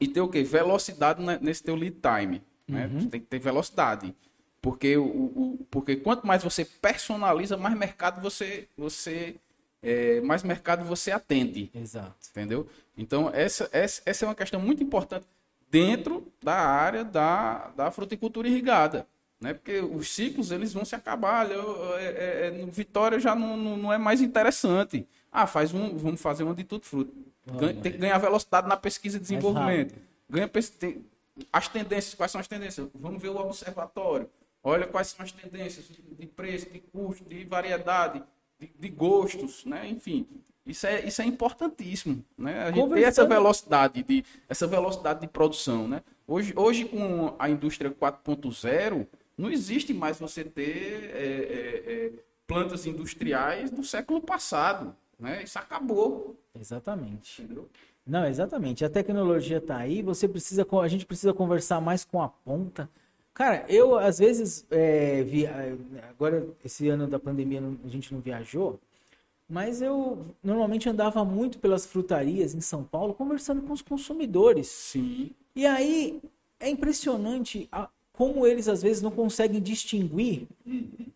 e 0.00 0.08
ter 0.08 0.20
o 0.20 0.28
quê? 0.28 0.42
Velocidade 0.42 1.20
nesse 1.42 1.62
teu 1.62 1.74
lead 1.74 1.96
time, 2.00 2.42
né? 2.66 2.86
Uhum. 2.86 3.00
Você 3.00 3.08
tem 3.08 3.20
que 3.20 3.26
ter 3.26 3.38
velocidade. 3.38 4.14
Porque, 4.62 4.96
o, 4.96 5.04
o, 5.04 5.66
porque 5.70 5.96
quanto 5.96 6.26
mais 6.26 6.42
você 6.42 6.64
personaliza, 6.64 7.56
mais 7.56 7.76
mercado 7.76 8.20
você, 8.22 8.68
você 8.76 9.36
é, 9.82 10.20
mais 10.20 10.42
mercado 10.42 10.84
você 10.84 11.10
atende. 11.10 11.70
Exato. 11.74 12.14
Entendeu? 12.30 12.66
Então, 12.96 13.30
essa, 13.32 13.68
essa, 13.72 14.02
essa 14.04 14.24
é 14.24 14.28
uma 14.28 14.34
questão 14.34 14.60
muito 14.60 14.82
importante 14.82 15.26
dentro 15.70 16.26
da 16.42 16.54
área 16.54 17.04
da, 17.04 17.68
da 17.76 17.90
fruticultura 17.90 18.48
irrigada. 18.48 19.06
Né? 19.40 19.54
Porque 19.54 19.78
os 19.80 20.12
ciclos 20.12 20.50
eles 20.50 20.72
vão 20.72 20.84
se 20.84 20.94
acabar. 20.94 21.50
Eu, 21.50 21.96
é, 21.96 22.04
é, 22.04 22.46
é 22.46 22.66
Vitória 22.66 23.18
já 23.18 23.34
não, 23.34 23.56
não, 23.56 23.76
não, 23.76 23.92
é 23.92 23.96
mais 23.96 24.20
interessante. 24.20 25.06
Ah, 25.32 25.46
faz 25.46 25.72
um, 25.72 25.96
vamos 25.96 26.20
fazer 26.20 26.44
um 26.44 26.52
de 26.52 26.64
tudo 26.64 26.84
fruto. 26.84 27.12
Ganha, 27.46 27.74
tem 27.74 27.92
que 27.92 27.98
ganhar 27.98 28.18
velocidade 28.18 28.68
na 28.68 28.76
pesquisa 28.76 29.16
e 29.16 29.20
desenvolvimento. 29.20 29.94
Ganha 30.28 30.48
tem, 30.78 31.04
as 31.52 31.68
tendências, 31.68 32.14
quais 32.14 32.30
são 32.30 32.40
as 32.40 32.46
tendências? 32.46 32.86
Vamos 32.94 33.22
ver 33.22 33.30
o 33.30 33.36
observatório. 33.36 34.28
Olha 34.62 34.86
quais 34.86 35.08
são 35.08 35.24
as 35.24 35.32
tendências 35.32 35.86
de 35.88 36.26
preço, 36.26 36.68
de 36.68 36.80
custo, 36.80 37.24
de 37.24 37.44
variedade 37.44 38.22
de, 38.60 38.70
de 38.78 38.88
gostos, 38.88 39.64
né? 39.64 39.88
Enfim, 39.88 40.26
isso 40.66 40.86
é, 40.86 41.04
isso 41.06 41.22
é 41.22 41.24
importantíssimo, 41.24 42.24
né? 42.36 42.64
A 42.64 42.70
gente 42.70 42.92
tem 42.92 43.04
essa 43.04 43.26
velocidade 43.26 44.02
de 44.02 44.24
essa 44.48 44.66
velocidade 44.66 45.20
de 45.20 45.28
produção, 45.28 45.88
né? 45.88 46.02
Hoje, 46.26 46.52
hoje 46.54 46.84
com 46.84 47.34
a 47.38 47.48
indústria 47.48 47.90
4.0, 47.90 49.06
não 49.36 49.50
existe 49.50 49.92
mais 49.94 50.20
você 50.20 50.44
ter 50.44 51.10
é, 51.14 51.24
é, 51.24 51.92
é, 51.92 52.12
plantas 52.46 52.86
industriais 52.86 53.70
do 53.70 53.82
século 53.82 54.20
passado, 54.20 54.94
né? 55.18 55.42
Isso 55.42 55.58
acabou. 55.58 56.38
Exatamente. 56.54 57.42
Entendeu? 57.42 57.68
Não, 58.06 58.26
exatamente. 58.26 58.84
A 58.84 58.90
tecnologia 58.90 59.58
está 59.58 59.78
aí. 59.78 60.02
Você 60.02 60.28
precisa, 60.28 60.66
a 60.82 60.88
gente 60.88 61.06
precisa 61.06 61.32
conversar 61.32 61.80
mais 61.80 62.04
com 62.04 62.20
a 62.20 62.28
ponta 62.28 62.88
Cara, 63.40 63.64
eu 63.70 63.98
às 63.98 64.18
vezes 64.18 64.66
é, 64.70 65.22
via, 65.22 65.50
agora 66.10 66.46
esse 66.62 66.86
ano 66.90 67.06
da 67.06 67.18
pandemia 67.18 67.62
a 67.82 67.88
gente 67.88 68.12
não 68.12 68.20
viajou, 68.20 68.78
mas 69.48 69.80
eu 69.80 70.26
normalmente 70.44 70.90
andava 70.90 71.24
muito 71.24 71.58
pelas 71.58 71.86
frutarias 71.86 72.54
em 72.54 72.60
São 72.60 72.84
Paulo 72.84 73.14
conversando 73.14 73.62
com 73.62 73.72
os 73.72 73.80
consumidores. 73.80 74.66
Sim. 74.66 75.30
E 75.56 75.64
aí 75.64 76.20
é 76.60 76.68
impressionante 76.68 77.66
a, 77.72 77.88
como 78.20 78.46
eles 78.46 78.68
às 78.68 78.82
vezes 78.82 79.00
não 79.00 79.10
conseguem 79.10 79.62
distinguir 79.62 80.46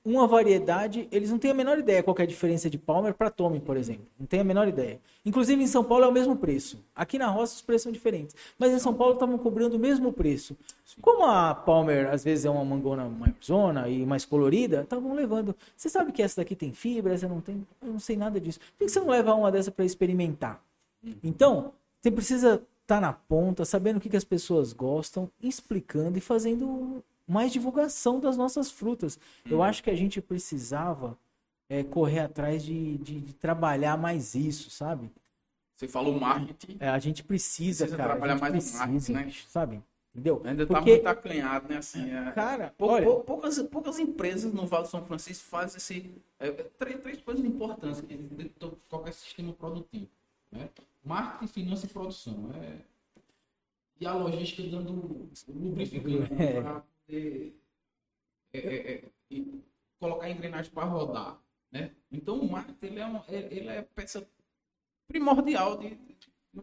uma 0.02 0.26
variedade, 0.26 1.06
eles 1.12 1.30
não 1.30 1.38
têm 1.38 1.50
a 1.50 1.54
menor 1.54 1.78
ideia 1.78 2.02
qual 2.02 2.16
é 2.18 2.22
a 2.22 2.26
diferença 2.26 2.70
de 2.70 2.78
Palmer 2.78 3.12
para 3.12 3.28
Tommy, 3.28 3.60
por 3.60 3.76
exemplo. 3.76 4.06
Não 4.18 4.24
tem 4.24 4.40
a 4.40 4.44
menor 4.44 4.66
ideia. 4.66 4.98
Inclusive 5.22 5.62
em 5.62 5.66
São 5.66 5.84
Paulo 5.84 6.06
é 6.06 6.08
o 6.08 6.12
mesmo 6.12 6.34
preço. 6.34 6.82
Aqui 6.96 7.18
na 7.18 7.26
roça 7.26 7.56
os 7.56 7.60
preços 7.60 7.82
são 7.82 7.92
diferentes. 7.92 8.34
Mas 8.58 8.72
em 8.72 8.78
São 8.78 8.94
Paulo 8.94 9.12
estavam 9.12 9.36
cobrando 9.36 9.76
o 9.76 9.78
mesmo 9.78 10.14
preço. 10.14 10.56
Como 11.02 11.26
a 11.26 11.54
Palmer 11.54 12.08
às 12.08 12.24
vezes 12.24 12.46
é 12.46 12.50
uma 12.50 12.64
mangona 12.64 13.06
mais 13.06 13.34
zona 13.44 13.86
e 13.86 14.06
mais 14.06 14.24
colorida, 14.24 14.80
estavam 14.80 15.12
levando. 15.12 15.54
Você 15.76 15.90
sabe 15.90 16.10
que 16.10 16.22
essa 16.22 16.40
daqui 16.40 16.56
tem 16.56 16.72
fibra, 16.72 17.12
essa 17.12 17.28
não 17.28 17.42
tem? 17.42 17.66
Eu 17.82 17.92
não 17.92 18.00
sei 18.00 18.16
nada 18.16 18.40
disso. 18.40 18.58
Por 18.78 18.86
que 18.86 18.88
você 18.88 18.98
não 18.98 19.08
leva 19.08 19.34
uma 19.34 19.52
dessa 19.52 19.70
para 19.70 19.84
experimentar? 19.84 20.58
Então, 21.22 21.74
você 22.00 22.10
precisa 22.10 22.62
tá 22.86 23.00
na 23.00 23.12
ponta, 23.12 23.64
sabendo 23.64 23.96
o 23.96 24.00
que, 24.00 24.08
que 24.08 24.16
as 24.16 24.24
pessoas 24.24 24.72
gostam, 24.72 25.30
explicando 25.40 26.18
e 26.18 26.20
fazendo 26.20 27.02
mais 27.26 27.52
divulgação 27.52 28.20
das 28.20 28.36
nossas 28.36 28.70
frutas. 28.70 29.18
Eu 29.48 29.58
uhum. 29.58 29.62
acho 29.62 29.82
que 29.82 29.90
a 29.90 29.96
gente 29.96 30.20
precisava 30.20 31.18
é, 31.68 31.82
correr 31.82 32.20
atrás 32.20 32.62
de, 32.62 32.98
de, 32.98 33.20
de, 33.20 33.32
trabalhar 33.34 33.96
mais 33.96 34.34
isso, 34.34 34.70
sabe? 34.70 35.10
Você 35.74 35.88
falou 35.88 36.18
marketing. 36.20 36.76
É, 36.78 36.88
a 36.88 36.98
gente 36.98 37.24
precisa, 37.24 37.84
Precisa 37.84 37.96
cara. 37.96 38.10
trabalhar 38.10 38.38
mais 38.38 38.52
precisa, 38.52 38.78
marketing, 38.78 39.12
né? 39.12 39.32
Sabe? 39.48 39.82
Entendeu? 40.14 40.40
Ainda 40.44 40.64
tá 40.64 40.74
Porque, 40.74 40.90
muito 40.92 41.06
acanhado, 41.08 41.68
né? 41.68 41.78
Assim, 41.78 42.08
é... 42.08 42.30
cara, 42.30 42.72
Pou- 42.78 42.90
olha, 42.90 43.04
pou- 43.04 43.24
poucas, 43.24 43.60
poucas 43.62 43.98
empresas 43.98 44.52
no 44.52 44.64
Vale 44.64 44.84
do 44.84 44.88
São 44.88 45.04
Francisco 45.04 45.48
fazem 45.48 45.78
esse. 45.78 46.14
é, 46.38 46.48
é, 46.48 46.52
três, 46.78 47.00
três 47.00 47.20
coisas 47.20 47.44
importantes 47.44 48.00
de 48.00 48.44
todo- 48.50 48.78
qualquer 48.88 49.12
sistema 49.12 49.52
produtivo. 49.52 50.06
Né? 50.52 50.68
Marketing, 51.04 51.46
finanças 51.52 51.90
e 51.90 51.92
produção. 51.92 52.50
É, 52.54 52.78
e 54.00 54.06
a 54.06 54.14
logística 54.14 54.62
dando 54.68 55.28
lubrificante 55.48 56.32
É. 56.42 56.60
para 56.60 56.80
poder 56.80 57.60
é, 58.52 58.58
é, 58.58 58.94
é, 59.30 59.44
colocar 59.98 60.26
a 60.26 60.30
engrenagem 60.30 60.70
para 60.72 60.84
rodar. 60.84 61.40
Né? 61.70 61.90
Então 62.10 62.40
o 62.40 62.50
marketing 62.50 62.86
ele 62.86 63.00
é, 63.00 63.06
um, 63.06 63.20
ele 63.28 63.68
é 63.68 63.82
peça 63.82 64.26
primordial 65.08 65.76
de, 65.78 65.90
de 65.90 66.16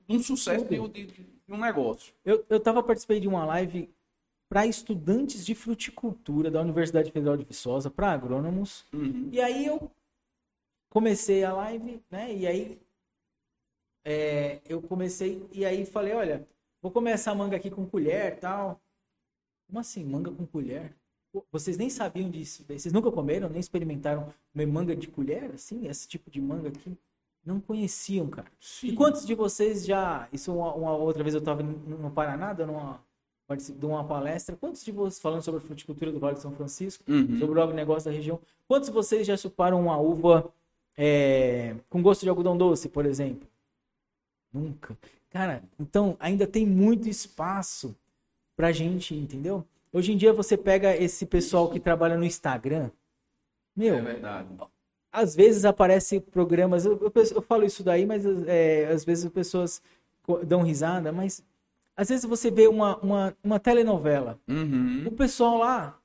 um 0.09 0.21
sucesso 0.21 0.65
de, 0.65 0.87
de- 0.87 1.05
de 1.07 1.53
um 1.53 1.57
negócio. 1.57 2.13
eu, 2.23 2.45
eu 2.49 2.59
tava 2.61 2.81
participei 2.81 3.19
de 3.19 3.27
uma 3.27 3.43
live 3.45 3.89
para 4.47 4.65
estudantes 4.65 5.45
de 5.45 5.53
fruticultura 5.55 6.49
da 6.51 6.61
Universidade 6.61 7.11
Federal 7.11 7.37
de 7.37 7.43
Viçosa, 7.45 7.89
para 7.89 8.11
agrônomos. 8.11 8.85
Uhum. 8.93 9.29
E 9.31 9.39
aí 9.39 9.65
eu 9.65 9.89
comecei 10.89 11.43
a 11.43 11.53
live, 11.53 12.01
né? 12.09 12.33
E 12.35 12.45
aí 12.47 12.79
é, 14.03 14.59
eu 14.67 14.81
comecei 14.81 15.45
e 15.51 15.65
aí 15.65 15.85
falei, 15.85 16.13
olha, 16.13 16.47
vou 16.81 16.91
comer 16.91 17.11
essa 17.11 17.33
manga 17.35 17.55
aqui 17.55 17.69
com 17.69 17.85
colher, 17.85 18.37
tal. 18.39 18.79
Como 19.67 19.79
assim, 19.79 20.03
manga 20.03 20.31
com 20.31 20.45
colher? 20.45 20.93
Vocês 21.51 21.77
nem 21.77 21.89
sabiam 21.89 22.29
disso, 22.29 22.65
vocês 22.67 22.91
nunca 22.91 23.09
comeram, 23.09 23.47
nem 23.49 23.59
experimentaram 23.59 24.33
comer 24.51 24.65
manga 24.65 24.93
de 24.95 25.07
colher, 25.07 25.51
assim, 25.53 25.87
esse 25.87 26.05
tipo 26.07 26.29
de 26.29 26.41
manga 26.41 26.67
aqui? 26.67 26.97
Não 27.45 27.59
conheciam, 27.59 28.27
cara. 28.27 28.47
E 28.83 28.93
quantos 28.93 29.25
de 29.25 29.33
vocês 29.33 29.85
já, 29.85 30.27
isso 30.33 30.53
uma, 30.53 30.73
uma 30.75 30.91
outra 30.93 31.23
vez 31.23 31.33
eu 31.33 31.39
estava 31.39 31.63
no 31.63 32.11
Paraná, 32.11 32.51
dando 32.53 32.73
uma, 32.73 33.01
de 33.57 33.85
uma 33.85 34.03
palestra, 34.03 34.55
quantos 34.57 34.83
de 34.83 34.91
vocês, 34.91 35.19
falando 35.21 35.41
sobre 35.41 35.59
a 35.59 35.63
fruticultura 35.63 36.11
do 36.11 36.19
Vale 36.19 36.35
de 36.35 36.41
São 36.41 36.51
Francisco, 36.51 37.03
Uhum. 37.07 37.39
sobre 37.39 37.57
o 37.57 37.63
agronegócio 37.63 38.11
da 38.11 38.15
região. 38.15 38.37
Quantos 38.67 38.89
de 38.89 38.93
vocês 38.93 39.25
já 39.25 39.37
chuparam 39.37 39.79
uma 39.79 39.97
uva 39.97 40.53
é, 40.97 41.75
com 41.89 42.01
gosto 42.01 42.21
de 42.23 42.29
algodão 42.29 42.57
doce, 42.57 42.89
por 42.89 43.05
exemplo? 43.05 43.47
Nunca. 44.53 44.97
Cara, 45.29 45.63
então 45.79 46.17
ainda 46.19 46.45
tem 46.45 46.65
muito 46.65 47.07
espaço 47.07 47.95
pra 48.55 48.71
gente, 48.71 49.15
entendeu? 49.15 49.65
Hoje 49.93 50.11
em 50.11 50.17
dia 50.17 50.33
você 50.33 50.57
pega 50.57 50.95
esse 50.95 51.25
pessoal 51.25 51.69
que 51.69 51.79
trabalha 51.79 52.17
no 52.17 52.23
Instagram, 52.25 52.89
meu, 53.75 53.95
É 53.95 54.01
verdade. 54.01 54.49
às 55.11 55.35
vezes 55.35 55.63
aparece 55.65 56.19
programas, 56.19 56.85
eu, 56.85 56.97
eu, 56.99 57.11
eu 57.35 57.41
falo 57.41 57.63
isso 57.65 57.83
daí, 57.83 58.05
mas 58.05 58.25
é, 58.47 58.87
às 58.87 59.03
vezes 59.05 59.25
as 59.25 59.31
pessoas 59.31 59.81
dão 60.45 60.61
risada, 60.61 61.11
mas 61.11 61.43
às 61.95 62.09
vezes 62.09 62.25
você 62.25 62.49
vê 62.51 62.67
uma, 62.67 62.97
uma, 62.97 63.37
uma 63.43 63.59
telenovela, 63.59 64.39
Uhum. 64.47 65.05
o 65.07 65.11
pessoal 65.11 65.57
lá, 65.57 65.97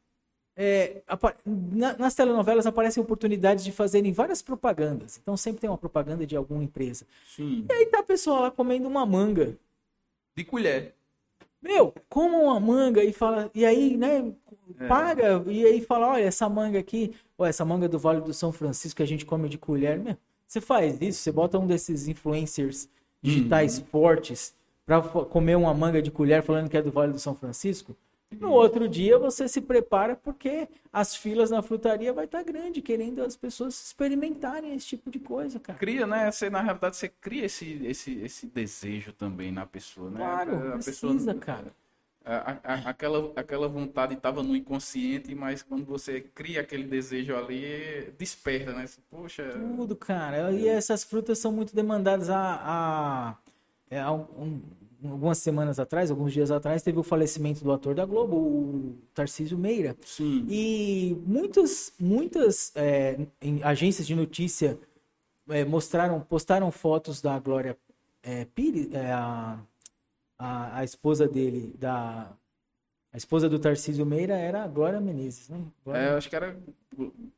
é, 0.57 1.03
na- 1.45 1.97
nas 1.99 2.15
telenovelas 2.15 2.67
aparecem 2.67 3.03
oportunidades 3.03 3.63
de 3.65 3.71
fazerem 3.73 4.13
várias 4.13 4.41
propagandas. 4.41 5.19
Então 5.23 5.37
sempre 5.37 5.61
tem 5.61 5.69
uma 5.71 5.77
propaganda 5.79 6.27
de 6.27 6.35
alguma 6.37 6.65
empresa. 6.65 7.07
Sim. 7.27 7.67
E 7.69 7.73
aí 7.73 7.87
tá 7.87 7.99
a 8.01 8.03
pessoa 8.03 8.41
lá 8.41 8.51
comendo 8.51 8.89
uma 8.89 9.05
manga. 9.05 9.55
De 10.37 10.45
colher. 10.45 10.95
Meu, 11.63 11.93
coma 12.09 12.39
uma 12.39 12.61
manga 12.61 13.03
e 13.03 13.13
fala, 13.13 13.51
e 13.55 13.65
aí, 13.65 13.97
né, 13.97 14.33
É. 14.79 14.87
paga, 14.87 15.43
e 15.47 15.65
aí 15.65 15.81
fala, 15.81 16.09
olha, 16.09 16.23
essa 16.25 16.49
manga 16.49 16.79
aqui, 16.79 17.15
ó, 17.37 17.45
essa 17.47 17.65
manga 17.65 17.89
do 17.89 17.99
Vale 17.99 18.21
do 18.21 18.33
São 18.33 18.53
Francisco 18.53 18.99
que 18.99 19.03
a 19.03 19.07
gente 19.07 19.25
come 19.27 19.49
de 19.49 19.59
colher, 19.59 19.99
meu, 19.99 20.17
você 20.47 20.61
faz 20.61 21.01
isso, 21.01 21.21
você 21.21 21.33
bota 21.33 21.59
um 21.59 21.67
desses 21.67 22.07
influencers 22.07 22.89
digitais 23.21 23.79
fortes 23.91 24.55
pra 24.85 25.03
fa- 25.03 25.25
comer 25.25 25.57
uma 25.57 25.75
manga 25.75 26.01
de 26.01 26.11
colher 26.11 26.43
falando 26.43 26.69
que 26.71 26.77
é 26.77 26.83
do 26.83 26.93
Vale 26.93 27.13
do 27.13 27.19
São 27.19 27.35
Francisco, 27.35 27.97
no 28.33 28.51
outro 28.51 28.89
dia 28.89 29.19
você 29.19 29.49
se 29.49 29.61
prepara 29.61 30.17
porque 30.17 30.69
as 30.93 31.15
filas 31.15 31.51
na 31.51 31.63
frutaria 31.63 32.13
vai 32.13 32.25
estar 32.25 32.43
grande, 32.43 32.83
querendo 32.83 33.23
as 33.23 33.37
pessoas 33.37 33.75
experimentarem 33.87 34.75
esse 34.75 34.87
tipo 34.87 35.11
de 35.11 35.19
coisa, 35.19 35.61
cara. 35.61 35.79
Cria, 35.79 36.07
né? 36.07 36.31
Você, 36.31 36.51
na 36.51 36.61
realidade, 36.61 36.97
você 36.97 37.09
cria 37.09 37.45
esse, 37.45 37.81
esse, 37.87 38.19
esse 38.21 38.47
desejo 38.47 39.13
também 39.13 39.53
na 39.53 39.65
pessoa, 39.65 40.11
né? 40.11 40.17
Claro, 40.19 40.73
A 40.73 40.79
precisa, 40.79 41.35
cara. 41.35 41.73
a- 42.25 42.59
a- 42.65 42.91
aquela, 42.91 43.33
aquela 43.37 43.69
vontade 43.69 44.15
estava 44.15 44.43
no 44.43 44.57
inconsciente, 44.57 45.33
mas 45.35 45.63
quando 45.63 45.85
você 45.85 46.21
cria 46.21 46.61
aquele 46.63 46.85
desejo 46.85 47.37
ali, 47.37 48.11
desperta, 48.19 48.73
né? 48.73 48.85
Poxa, 49.09 49.45
Tudo, 49.53 49.95
cara. 49.95 50.51
E 50.51 50.67
essas 50.67 51.05
frutas 51.05 51.39
são 51.39 51.53
muito 51.53 51.75
demandadas. 51.75 52.29
A, 52.29 52.61
a, 52.65 53.37
é, 53.89 54.01
há 54.01 54.11
um- 54.13 54.61
algumas 55.11 55.39
semanas 55.39 55.79
atrás, 55.79 56.11
alguns 56.11 56.33
dias 56.33 56.51
atrás, 56.51 56.83
teve 56.83 56.99
o 56.99 57.03
falecimento 57.03 57.63
do 57.65 57.73
ator 57.73 57.95
da 57.95 58.05
Globo, 58.05 58.37
o 58.37 58.95
Tarcísio 59.15 59.57
Meira. 59.59 59.97
sim. 60.03 60.47
E 60.49 61.17
muitas, 61.27 61.93
muitas 61.99 62.73
é, 62.77 63.19
agências 63.63 64.07
de 64.07 64.15
notícia 64.15 64.79
é, 65.49 65.65
mostraram, 65.65 66.21
postaram 66.21 66.71
fotos 66.71 67.21
da 67.23 67.39
Glória 67.39 67.77
é, 68.23 68.45
Pires, 68.47 68.93
é, 68.93 69.13
a, 69.13 69.59
a, 70.39 70.79
a 70.81 70.85
esposa 70.85 71.29
dele, 71.29 71.75
da, 71.79 72.33
a 73.13 73.17
esposa 73.17 73.49
do 73.49 73.59
Tarcísio 73.59 74.05
Meira 74.05 74.35
era 74.35 74.65
a 74.65 74.67
Glória 74.69 75.01
Menezes, 75.01 75.49
né? 75.49 75.61
Glória, 75.85 76.01
É, 76.01 76.11
eu 76.13 76.17
acho 76.17 76.29
que 76.29 76.37
era. 76.37 76.57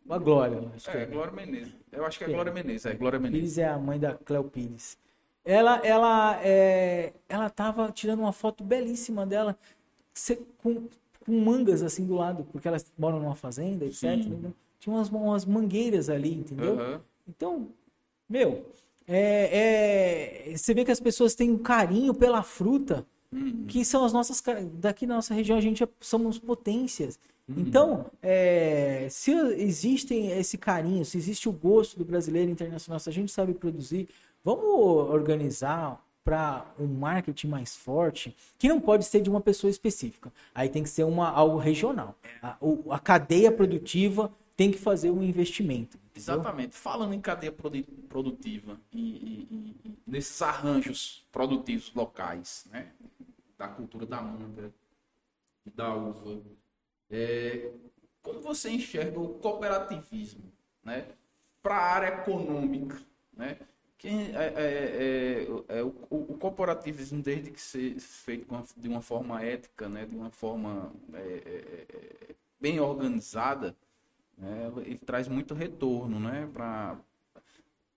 a 0.09 0.19
Glória, 0.19 0.73
acho 0.75 0.91
É. 0.91 1.07
Glória 1.07 1.33
Menezes. 1.33 1.73
Eu 1.93 2.05
acho 2.07 2.19
que 2.19 2.25
é 2.25 2.29
É. 2.29 2.33
Glória 2.33 2.53
Menezes. 2.53 2.87
É 2.87 2.95
Glória 2.95 3.19
Menezes. 3.19 3.41
Pires 3.41 3.59
é 3.59 3.69
a 3.69 3.79
mãe 3.79 3.99
da 3.99 4.15
Cleo 4.15 4.45
Pires. 4.45 4.99
Ela, 5.51 5.81
ela, 5.83 6.39
é, 6.43 7.15
ela 7.27 7.49
tava 7.49 7.91
tirando 7.91 8.21
uma 8.21 8.33
foto 8.35 8.63
belíssima 8.63 9.25
dela 9.25 9.57
com, 10.59 10.87
com 11.25 11.33
mangas 11.33 11.83
assim 11.83 12.05
do 12.05 12.15
lado, 12.15 12.47
porque 12.53 12.69
elas 12.69 12.85
moram 12.99 13.19
numa 13.19 13.35
fazenda, 13.35 13.87
etc. 13.87 14.05
Né? 14.27 14.53
Tinha 14.79 14.95
umas, 14.95 15.09
umas 15.09 15.47
mangueiras 15.47 16.11
ali, 16.11 16.35
entendeu? 16.35 16.79
Aham. 16.79 17.01
Então, 17.27 17.69
meu, 18.29 18.67
é, 19.07 20.51
é, 20.53 20.57
você 20.57 20.75
vê 20.75 20.85
que 20.85 20.91
as 20.91 21.01
pessoas 21.01 21.35
têm 21.35 21.51
um 21.51 21.57
carinho 21.59 22.13
pela 22.13 22.43
fruta, 22.43 23.07
Uhum. 23.31 23.65
que 23.69 23.85
são 23.85 24.05
as 24.07 24.13
nossas. 24.13 24.43
Daqui 24.75 25.07
na 25.07 25.17
nossa 25.17 25.35
região 25.35 25.59
a 25.59 25.61
gente 25.61 25.83
é- 25.83 25.89
somos 26.01 26.39
potências. 26.39 27.19
Uhum. 27.47 27.57
Então, 27.59 28.07
é, 28.23 29.07
se 29.11 29.33
existem 29.33 30.31
esse 30.33 30.57
carinho, 30.57 31.05
se 31.05 31.19
existe 31.19 31.47
o 31.47 31.53
gosto 31.53 31.99
do 31.99 32.07
brasileiro 32.07 32.51
internacional, 32.51 32.99
se 32.99 33.09
a 33.09 33.13
gente 33.13 33.31
sabe 33.31 33.53
produzir, 33.53 34.09
vamos 34.57 35.11
organizar 35.11 36.03
para 36.25 36.67
um 36.79 36.87
marketing 36.87 37.49
mais 37.49 37.75
forte, 37.77 38.35
que 38.59 38.69
não 38.69 38.81
pode 38.81 39.05
ser 39.05 39.21
de 39.21 39.29
uma 39.31 39.41
pessoa 39.41 39.71
específica. 39.71 40.33
Aí 40.55 40.69
tem 40.69 40.83
que 40.83 40.89
ser 40.89 41.05
uma, 41.05 41.29
algo 41.31 41.57
regional. 41.59 42.15
A, 42.43 42.57
a 42.91 42.99
cadeia 42.99 43.51
produtiva 43.53 44.31
tem 44.57 44.71
que 44.71 44.79
fazer 44.79 45.11
um 45.11 45.23
investimento. 45.23 45.97
entendeu? 45.97 46.35
Exatamente. 46.35 46.75
Falando 46.77 47.15
em 47.15 47.21
cadeia 47.21 47.53
produ- 47.53 47.85
produtiva 48.09 48.79
e- 48.93 48.99
e- 49.01 49.77
e 49.85 49.99
nesses 50.07 50.41
arranjos 50.43 51.25
produtivos 51.31 51.93
locais, 51.95 52.67
né? 52.71 52.89
Da 53.57 53.69
cultura 53.69 54.05
da 54.07 54.21
manga 54.21 54.73
e 55.67 55.71
da 55.71 55.95
uva, 55.95 56.41
é, 57.11 57.71
como 58.23 58.41
você 58.41 58.71
enxerga 58.71 59.19
o 59.19 59.35
cooperativismo, 59.35 60.45
né? 60.85 61.07
Para 61.63 61.77
a 61.77 61.83
área 61.95 62.07
econômica, 62.21 62.99
né? 63.35 63.59
Quem, 63.99 64.35
é, 64.35 64.45
é- 64.57 65.47
é- 65.71 65.79
é 65.79 65.83
o, 65.83 65.89
o 66.11 66.39
cooperativismo, 66.39 67.21
desde 67.21 67.51
que 67.51 67.61
seja 67.61 67.99
feito 68.01 68.47
de 68.77 68.89
uma 68.89 69.03
forma 69.03 69.43
ética, 69.43 69.89
né? 69.89 70.07
De 70.07 70.15
uma 70.17 70.31
forma 70.31 70.93
é, 71.13 71.19
é, 71.19 71.87
é, 72.31 72.35
bem 72.61 72.81
organizada, 72.81 73.75
né, 74.37 74.73
ele 74.79 74.99
traz 74.99 75.29
muito 75.29 75.55
retorno, 75.55 76.19
né, 76.21 76.49
para 76.53 76.97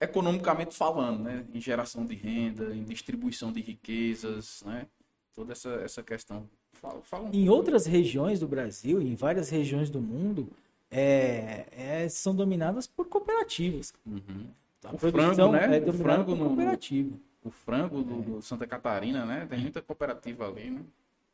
economicamente 0.00 0.74
falando, 0.74 1.22
né, 1.22 1.44
em 1.54 1.60
geração 1.60 2.04
de 2.04 2.14
renda, 2.14 2.74
em 2.74 2.82
distribuição 2.84 3.52
de 3.52 3.60
riquezas, 3.60 4.62
né, 4.66 4.86
toda 5.34 5.52
essa, 5.52 5.70
essa 5.84 6.02
questão. 6.02 6.48
Fala, 6.72 7.00
fala 7.02 7.24
um 7.28 7.32
Em 7.32 7.48
outras 7.48 7.86
regiões 7.86 8.40
do 8.40 8.48
Brasil, 8.48 9.00
em 9.00 9.14
várias 9.14 9.48
regiões 9.50 9.90
do 9.90 10.00
mundo, 10.00 10.48
é, 10.90 11.66
é, 11.70 12.08
são 12.08 12.34
dominadas 12.34 12.86
por 12.86 13.06
cooperativas. 13.06 13.94
Uhum. 14.04 14.46
A 14.84 14.94
O 14.94 14.98
frango, 14.98 15.52
né? 15.52 15.78
é 15.78 15.88
O 15.88 15.92
frango 15.92 16.34
no- 16.34 16.46
cooperativa. 16.48 17.16
O 17.44 17.50
frango 17.50 18.02
do, 18.02 18.22
do 18.22 18.42
Santa 18.42 18.66
Catarina, 18.66 19.24
né, 19.24 19.46
tem 19.48 19.60
muita 19.60 19.80
cooperativa 19.82 20.46
ali, 20.48 20.70
né. 20.70 20.80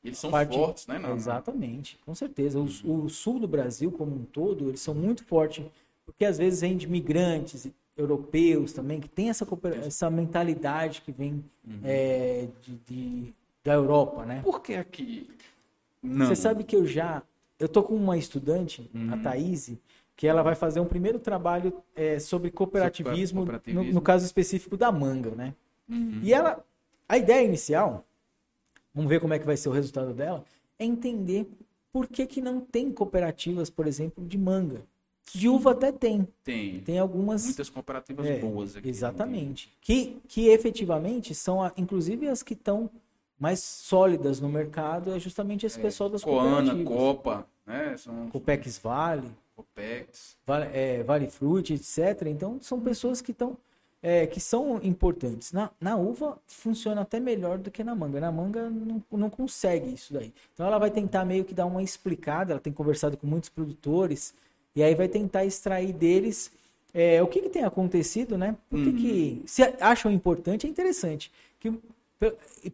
Eles 0.03 0.19
são 0.19 0.31
Parte- 0.31 0.55
fortes, 0.57 0.87
né, 0.87 0.99
na- 0.99 1.11
Exatamente, 1.11 1.99
com 2.07 2.15
certeza. 2.15 2.59
O, 2.59 3.05
o 3.05 3.09
sul 3.11 3.39
do 3.41 3.49
Brasil 3.49 3.91
como 3.93 4.15
um 4.15 4.25
todo, 4.25 4.69
eles 4.69 4.81
são 4.81 4.95
muito 4.95 5.25
fortes, 5.25 5.67
porque 6.07 6.25
às 6.25 6.39
vezes 6.39 6.61
vem 6.61 6.77
de 6.77 6.87
migrantes 6.87 7.69
europeus 7.97 8.73
também, 8.73 9.01
que 9.01 9.09
tem 9.09 9.29
essa, 9.29 9.45
cooper- 9.45 9.79
essa 9.85 10.09
mentalidade 10.09 11.03
que 11.03 11.11
vem 11.13 11.45
Uhum. 11.67 11.81
é, 11.85 12.49
de, 12.63 12.77
de- 12.87 13.35
da 13.65 13.75
Europa, 13.75 14.25
né? 14.25 14.41
Por 14.43 14.63
que 14.63 14.75
aqui? 14.75 15.29
Não. 16.03 16.27
Você 16.27 16.37
sabe 16.37 16.65
que 16.65 16.77
eu 16.77 16.87
já. 16.87 17.23
Eu 17.59 17.69
tô 17.69 17.83
com 17.83 17.95
uma 17.97 18.17
estudante, 18.17 18.89
a 18.95 18.99
Uhum. 19.17 19.23
Thaís, 19.23 19.73
que 20.19 20.27
ela 20.27 20.43
vai 20.43 20.57
fazer 20.57 20.81
um 20.81 20.85
primeiro 20.85 21.21
trabalho 21.21 21.73
é, 21.95 22.19
sobre 22.19 22.51
cooperativismo, 22.51 23.43
cooperativismo. 23.43 23.85
No, 23.85 23.93
no 23.93 24.01
caso 24.01 24.27
específico 24.27 24.77
da 24.77 24.91
manga, 24.91 25.31
né? 25.31 25.55
Uhum. 25.89 26.19
E 26.25 26.35
ela, 26.35 26.65
a 27.09 27.17
ideia 27.17 27.47
inicial, 27.47 28.05
vamos 28.93 29.09
ver 29.09 29.21
como 29.21 29.33
é 29.33 29.39
que 29.39 29.47
vai 29.47 29.57
ser 29.57 29.69
o 29.69 29.73
resultado 29.73 30.13
dela, 30.13 30.45
é 30.77 30.85
entender 30.85 31.49
por 31.93 32.09
que, 32.09 32.27
que 32.27 32.41
não 32.41 32.61
tem 32.61 32.91
cooperativas, 32.91 33.71
por 33.71 33.87
exemplo, 33.87 34.27
de 34.27 34.37
manga. 34.37 34.83
De 35.33 35.49
uva 35.49 35.71
até 35.71 35.93
tem. 35.93 36.27
Tem. 36.43 36.81
Tem 36.81 36.99
algumas. 36.99 37.45
Muitas 37.45 37.71
cooperativas 37.71 38.27
é, 38.27 38.41
boas 38.41 38.75
aqui. 38.75 38.89
Exatamente. 38.89 39.73
Que, 39.81 40.19
que 40.27 40.49
efetivamente 40.49 41.33
são, 41.33 41.61
inclusive, 41.77 42.27
as 42.27 42.43
que 42.43 42.55
estão 42.55 42.91
mais 43.39 43.61
sólidas 43.61 44.41
no 44.41 44.49
mercado, 44.49 45.15
é 45.15 45.21
justamente 45.21 45.65
esse 45.65 45.79
é, 45.79 45.83
pessoal 45.83 46.11
das 46.11 46.25
Coana, 46.25 46.75
cooperativas. 46.75 46.89
Copa, 46.89 47.47
né? 47.65 47.97
São... 47.97 48.29
Copex 48.31 48.79
Vale. 48.79 49.31
Copex. 49.59 50.37
Vale, 50.47 50.67
é, 50.73 51.03
vale 51.03 51.29
Fruit, 51.29 51.75
etc. 51.75 52.27
Então, 52.29 52.59
são 52.61 52.81
pessoas 52.81 53.21
que 53.21 53.33
estão 53.33 53.57
é, 54.01 54.27
que 54.29 54.41
são 54.41 54.79
importantes. 54.83 55.53
Na, 55.53 55.71
na 55.81 55.97
uva 55.97 56.39
funciona 56.47 57.01
até 57.01 57.19
melhor 57.19 57.59
do 57.59 57.69
que 57.69 57.83
na 57.83 57.95
manga. 57.97 58.21
Na 58.21 58.31
manga 58.31 58.71
não, 58.71 59.03
não 59.11 59.29
consegue 59.29 59.93
isso 59.93 60.13
daí. 60.13 60.33
Então 60.55 60.65
ela 60.65 60.79
vai 60.79 60.91
tentar 60.91 61.25
meio 61.25 61.45
que 61.45 61.53
dar 61.53 61.67
uma 61.67 61.83
explicada. 61.83 62.53
Ela 62.53 62.61
tem 62.61 62.73
conversado 62.73 63.17
com 63.17 63.27
muitos 63.27 63.49
produtores 63.49 64.33
e 64.77 64.85
aí 64.85 64.95
vai 64.95 65.09
tentar 65.09 65.45
extrair 65.45 65.93
deles 65.93 66.53
é, 66.95 67.21
o 67.21 67.27
que, 67.27 67.43
que, 67.43 67.51
tem 67.51 67.65
acontecido, 67.65 68.39
né? 68.39 68.57
Por 68.71 68.79
que, 68.79 68.89
uhum. 68.89 68.97
que 68.97 69.43
se 69.47 69.63
acham 69.81 70.13
importante 70.13 70.67
é 70.67 70.71
interessante. 70.71 71.33
Que 71.59 71.73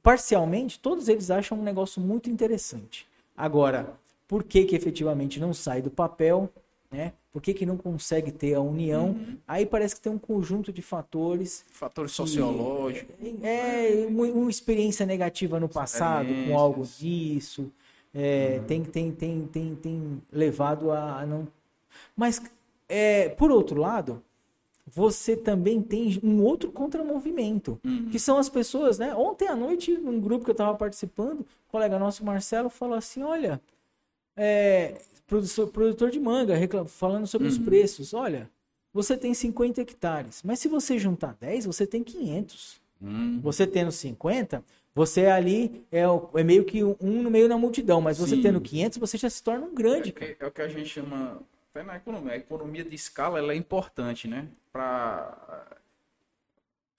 parcialmente 0.02 0.78
todos 0.78 1.08
eles 1.08 1.30
acham 1.30 1.58
um 1.58 1.62
negócio 1.62 2.02
muito 2.02 2.30
interessante. 2.30 3.06
Agora, 3.36 3.94
por 4.28 4.44
que 4.44 4.64
que 4.64 4.76
efetivamente 4.76 5.40
não 5.40 5.52
sai 5.52 5.82
do 5.82 5.90
papel? 5.90 6.50
Né? 6.94 7.12
Por 7.32 7.42
que, 7.42 7.52
que 7.52 7.66
não 7.66 7.76
consegue 7.76 8.30
ter 8.30 8.54
a 8.54 8.60
união? 8.60 9.08
Uhum. 9.08 9.36
Aí 9.46 9.66
parece 9.66 9.96
que 9.96 10.00
tem 10.00 10.12
um 10.12 10.18
conjunto 10.18 10.72
de 10.72 10.80
fatores. 10.80 11.64
Fatores 11.72 12.12
sociológicos. 12.12 13.16
É, 13.42 14.02
é 14.02 14.06
uma, 14.06 14.24
uma, 14.26 14.50
experiência 14.50 15.04
negativa 15.04 15.58
no 15.58 15.68
passado 15.68 16.28
com 16.46 16.56
algo 16.56 16.84
disso. 16.86 17.72
É, 18.14 18.58
uhum. 18.60 18.66
tem, 18.66 18.84
tem, 18.84 19.12
tem, 19.12 19.46
tem, 19.46 19.74
tem 19.74 20.22
levado 20.30 20.92
a 20.92 21.26
não. 21.26 21.48
Mas, 22.16 22.40
é, 22.88 23.28
por 23.30 23.50
outro 23.50 23.80
lado, 23.80 24.22
você 24.86 25.36
também 25.36 25.82
tem 25.82 26.20
um 26.22 26.40
outro 26.40 26.70
contramovimento, 26.70 27.80
uhum. 27.84 28.08
que 28.10 28.18
são 28.20 28.38
as 28.38 28.48
pessoas, 28.48 28.96
né? 28.96 29.12
Ontem 29.12 29.48
à 29.48 29.56
noite, 29.56 29.98
num 29.98 30.20
grupo 30.20 30.44
que 30.44 30.52
eu 30.52 30.54
estava 30.54 30.76
participando, 30.76 31.40
um 31.40 31.70
colega 31.72 31.98
nosso, 31.98 32.24
Marcelo, 32.24 32.70
falou 32.70 32.96
assim: 32.96 33.24
olha, 33.24 33.60
é, 34.36 35.00
produtor, 35.34 35.68
produtor 35.68 36.10
de 36.10 36.20
manga, 36.20 36.54
falando 36.86 37.26
sobre 37.26 37.48
uhum. 37.48 37.52
os 37.52 37.58
preços. 37.58 38.14
Olha, 38.14 38.48
você 38.92 39.16
tem 39.16 39.34
50 39.34 39.80
hectares, 39.80 40.42
mas 40.44 40.58
se 40.60 40.68
você 40.68 40.98
juntar 40.98 41.36
10, 41.40 41.66
você 41.66 41.86
tem 41.86 42.02
500. 42.02 42.80
Uhum. 43.00 43.40
Você 43.42 43.66
tendo 43.66 43.90
50, 43.90 44.64
você 44.94 45.26
ali 45.26 45.84
é, 45.90 46.02
é, 46.34 46.44
meio 46.44 46.64
que 46.64 46.84
um 46.84 47.22
no 47.22 47.30
meio 47.30 47.48
da 47.48 47.58
multidão, 47.58 48.00
mas 48.00 48.18
você 48.18 48.36
Sim. 48.36 48.42
tendo 48.42 48.60
500, 48.60 48.98
você 48.98 49.18
já 49.18 49.28
se 49.28 49.42
torna 49.42 49.66
um 49.66 49.74
grande. 49.74 50.14
É, 50.20 50.36
é 50.38 50.46
o 50.46 50.50
que 50.50 50.62
a 50.62 50.68
gente 50.68 50.88
chama, 50.88 51.42
até 51.70 51.82
na 51.82 51.96
economia, 51.96 52.32
a 52.32 52.36
economia 52.36 52.84
de 52.84 52.94
escala 52.94 53.38
ela 53.38 53.52
é 53.52 53.56
importante, 53.56 54.28
né? 54.28 54.46
Para 54.72 55.80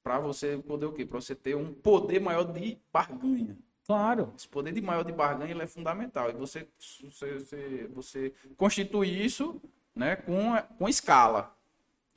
para 0.03 0.20
você 0.20 0.57
poder 0.57 0.86
o 0.86 0.91
quê? 0.91 1.03
Para 1.03 1.20
você 1.20 1.34
ter 1.34 1.56
um 1.56 1.74
poder 1.74 2.20
maior 2.20 2.44
de 2.44 2.78
barganha. 2.94 3.57
Claro. 3.86 4.34
Esse 4.38 4.48
poder 4.48 4.74
de 4.74 4.82
maior 4.82 5.03
de 5.03 5.14
barganha 5.14 5.52
ele 5.52 5.62
é 5.62 5.68
fundamental. 5.68 6.30
E 6.30 6.34
você, 6.34 6.68
você, 7.03 7.38
você, 7.38 7.90
você 7.94 8.34
constitui 8.57 9.24
isso 9.24 9.62
né, 9.95 10.16
com, 10.16 10.56
com 10.78 10.90
escala. 10.90 11.53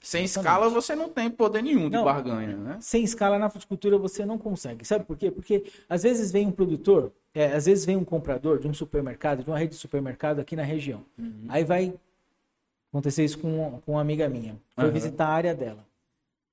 Sem 0.00 0.24
Exatamente. 0.24 0.48
escala 0.48 0.70
você 0.70 0.94
não 0.94 1.08
tem 1.08 1.28
poder 1.28 1.62
nenhum 1.62 1.90
de 1.90 1.96
não, 1.96 2.04
barganha, 2.04 2.56
né? 2.56 2.78
Sem 2.80 3.02
escala 3.02 3.38
na 3.38 3.50
fruticultura 3.50 3.98
você 3.98 4.24
não 4.24 4.38
consegue. 4.38 4.84
Sabe 4.84 5.04
por 5.04 5.16
quê? 5.16 5.30
Porque 5.30 5.64
às 5.88 6.04
vezes 6.04 6.30
vem 6.30 6.46
um 6.46 6.52
produtor, 6.52 7.12
é, 7.34 7.52
às 7.52 7.66
vezes 7.66 7.84
vem 7.84 7.96
um 7.96 8.04
comprador 8.04 8.60
de 8.60 8.68
um 8.68 8.72
supermercado, 8.72 9.42
de 9.42 9.50
uma 9.50 9.58
rede 9.58 9.72
de 9.72 9.78
supermercado 9.78 10.38
aqui 10.38 10.54
na 10.54 10.62
região. 10.62 11.04
Uhum. 11.18 11.46
Aí 11.48 11.64
vai 11.64 11.92
acontecer 12.92 13.24
isso 13.24 13.40
com, 13.40 13.82
com 13.84 13.92
uma 13.92 14.00
amiga 14.00 14.28
minha. 14.28 14.56
Foi 14.74 14.84
uhum. 14.84 14.92
visitar 14.92 15.26
a 15.26 15.34
área 15.34 15.54
dela. 15.54 15.84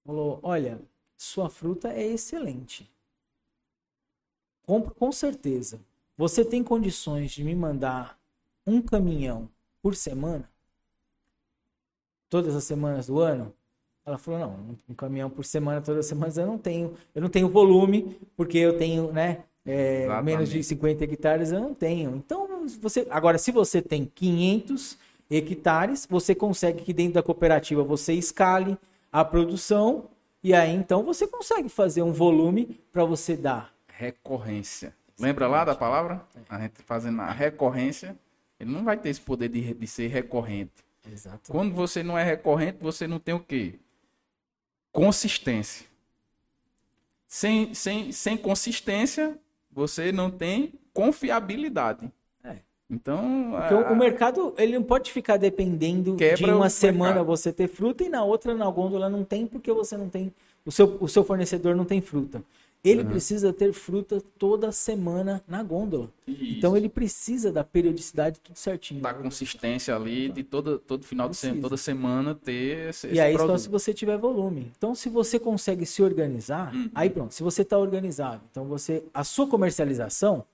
Falou: 0.04 0.40
"Olha, 0.42 0.80
sua 1.16 1.48
fruta 1.48 1.94
é 1.94 2.04
excelente 2.04 2.90
compro 4.66 4.94
com 4.96 5.12
certeza. 5.12 5.80
Você 6.18 6.44
tem 6.44 6.64
condições 6.64 7.32
de 7.32 7.44
me 7.44 7.56
mandar 7.56 8.18
um 8.66 8.82
caminhão 8.82 9.50
por 9.82 9.96
semana? 9.96 10.50
Todas 12.30 12.56
as 12.56 12.64
semanas 12.64 13.08
do 13.08 13.20
ano? 13.20 13.54
Ela 14.06 14.18
falou: 14.18 14.40
não, 14.40 14.78
um 14.90 14.94
caminhão 14.94 15.30
por 15.30 15.46
semana, 15.46 15.82
todas 15.82 16.00
as 16.02 16.06
semanas 16.06 16.38
eu 16.38 16.46
não 16.46 16.58
tenho. 16.58 16.94
Eu 17.14 17.22
não 17.22 17.30
tenho 17.30 17.50
volume, 17.50 18.18
porque 18.36 18.58
eu 18.58 18.78
tenho, 18.78 19.12
né? 19.12 19.44
É, 19.66 20.08
menos 20.22 20.50
de 20.50 20.64
50 20.64 21.04
hectares 21.04 21.52
eu 21.52 21.60
não 21.60 21.74
tenho. 21.74 22.16
Então, 22.16 22.68
você. 22.80 23.08
Agora, 23.10 23.38
se 23.38 23.52
você 23.52 23.82
tem 23.82 24.06
500 24.06 24.98
hectares, 25.30 26.08
você 26.10 26.36
consegue 26.36 26.84
que 26.84 26.94
dentro 26.94 27.16
da 27.16 27.24
cooperativa 27.24 27.84
você 27.84 28.14
escale 28.14 28.78
a 29.12 29.26
produção 29.26 30.06
e 30.44 30.54
aí 30.54 30.76
então 30.76 31.04
você 31.04 31.26
consegue 31.26 31.70
fazer 31.70 32.04
um 32.04 32.12
volume 32.12 32.80
para 32.92 33.04
você 33.04 33.36
dar 33.36 33.75
recorrência. 33.98 34.94
Lembra 35.20 35.48
lá 35.48 35.64
da 35.64 35.76
palavra? 35.76 36.22
A 36.50 36.60
gente 36.60 36.82
fazendo 36.84 37.22
a 37.22 37.32
recorrência, 37.32 38.16
ele 38.60 38.72
não 38.72 38.84
vai 38.84 38.98
ter 38.98 39.10
esse 39.10 39.22
poder 39.22 39.50
de, 39.50 39.74
de 39.74 39.88
ser 39.88 40.08
recorrente. 40.08 40.84
Exato. 41.12 41.52
Quando 41.52 41.74
você 41.74 42.04
não 42.04 42.18
é 42.18 42.24
recorrente, 42.24 42.78
você 42.82 43.08
não 43.08 43.20
tem 43.20 43.34
o 43.34 43.40
quê? 43.40 43.76
Consistência. 44.92 45.86
Sem, 47.28 47.74
sem, 47.74 48.12
sem 48.12 48.38
consistência, 48.38 49.38
você 49.72 50.12
não 50.12 50.30
tem 50.30 50.74
confiabilidade. 50.94 52.12
É. 52.44 52.58
Então, 52.90 53.56
a... 53.56 53.92
o 53.92 53.96
mercado 53.96 54.54
ele 54.58 54.74
não 54.74 54.84
pode 54.84 55.12
ficar 55.12 55.38
dependendo 55.38 56.16
de 56.16 56.46
uma 56.46 56.70
semana 56.70 57.16
mercado. 57.16 57.28
você 57.28 57.52
ter 57.52 57.68
fruta 57.68 58.04
e 58.04 58.10
na 58.10 58.24
outra 58.24 58.54
na 58.54 58.70
gôndola 58.70 59.10
não 59.10 59.24
tem 59.24 59.48
porque 59.48 59.72
você 59.72 59.98
não 59.98 60.10
tem 60.10 60.34
o 60.66 60.72
seu, 60.72 60.98
o 61.00 61.08
seu 61.08 61.24
fornecedor 61.24 61.76
não 61.76 61.86
tem 61.86 62.02
fruta. 62.02 62.44
Ele 62.86 63.02
uhum. 63.02 63.10
precisa 63.10 63.52
ter 63.52 63.74
fruta 63.74 64.22
toda 64.38 64.72
semana 64.72 65.44
na 65.48 65.64
gôndola. 65.64 66.10
Isso. 66.28 66.58
Então 66.58 66.78
ele 66.78 66.88
precisa 66.88 67.52
da 67.52 67.64
periodicidade 67.64 68.40
tudo 68.40 68.56
certinho. 68.56 69.02
Da 69.02 69.14
consistência 69.14 69.96
ali 69.96 70.30
de 70.30 70.44
todo, 70.44 70.78
todo 70.78 71.04
final 71.04 71.28
precisa. 71.28 71.48
de 71.48 71.54
semana, 71.54 71.62
toda 71.70 71.78
semana 71.78 72.36
ter 72.36 72.90
esse, 72.90 73.08
E 73.08 73.20
aí 73.20 73.34
produto. 73.34 73.58
só 73.58 73.64
se 73.64 73.70
você 73.70 73.94
tiver 73.94 74.18
volume. 74.18 74.72
Então 74.78 74.94
se 74.94 75.10
você 75.10 75.40
consegue 75.40 75.86
se 75.86 76.04
organizar, 76.04 76.74
uhum. 76.76 76.90
aí 76.94 77.10
pronto, 77.10 77.34
se 77.34 77.42
você 77.42 77.64
está 77.64 77.78
organizado, 77.78 78.42
então 78.52 78.66
você 78.66 79.04
a 79.14 79.24
sua 79.24 79.48
comercialização 79.48 80.46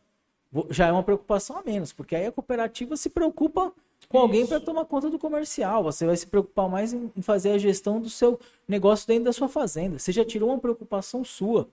já 0.70 0.88
é 0.88 0.92
uma 0.92 1.04
preocupação 1.04 1.58
a 1.58 1.64
menos, 1.64 1.94
porque 1.94 2.16
aí 2.16 2.26
a 2.26 2.32
cooperativa 2.32 2.96
se 2.98 3.10
preocupa 3.10 3.74
com 4.10 4.18
alguém 4.18 4.46
para 4.46 4.60
tomar 4.60 4.86
conta 4.86 5.10
do 5.10 5.18
comercial. 5.18 5.84
Você 5.84 6.06
vai 6.06 6.18
se 6.18 6.28
preocupar 6.28 6.70
mais 6.70 6.94
em 6.94 7.10
fazer 7.22 7.52
a 7.52 7.58
gestão 7.58 8.00
do 8.00 8.10
seu 8.10 8.40
negócio 8.68 9.08
dentro 9.08 9.26
da 9.26 9.34
sua 9.34 9.48
fazenda. 9.48 9.98
Você 9.98 10.12
já 10.12 10.26
tirou 10.26 10.50
uma 10.50 10.60
preocupação 10.60 11.24
sua. 11.24 11.68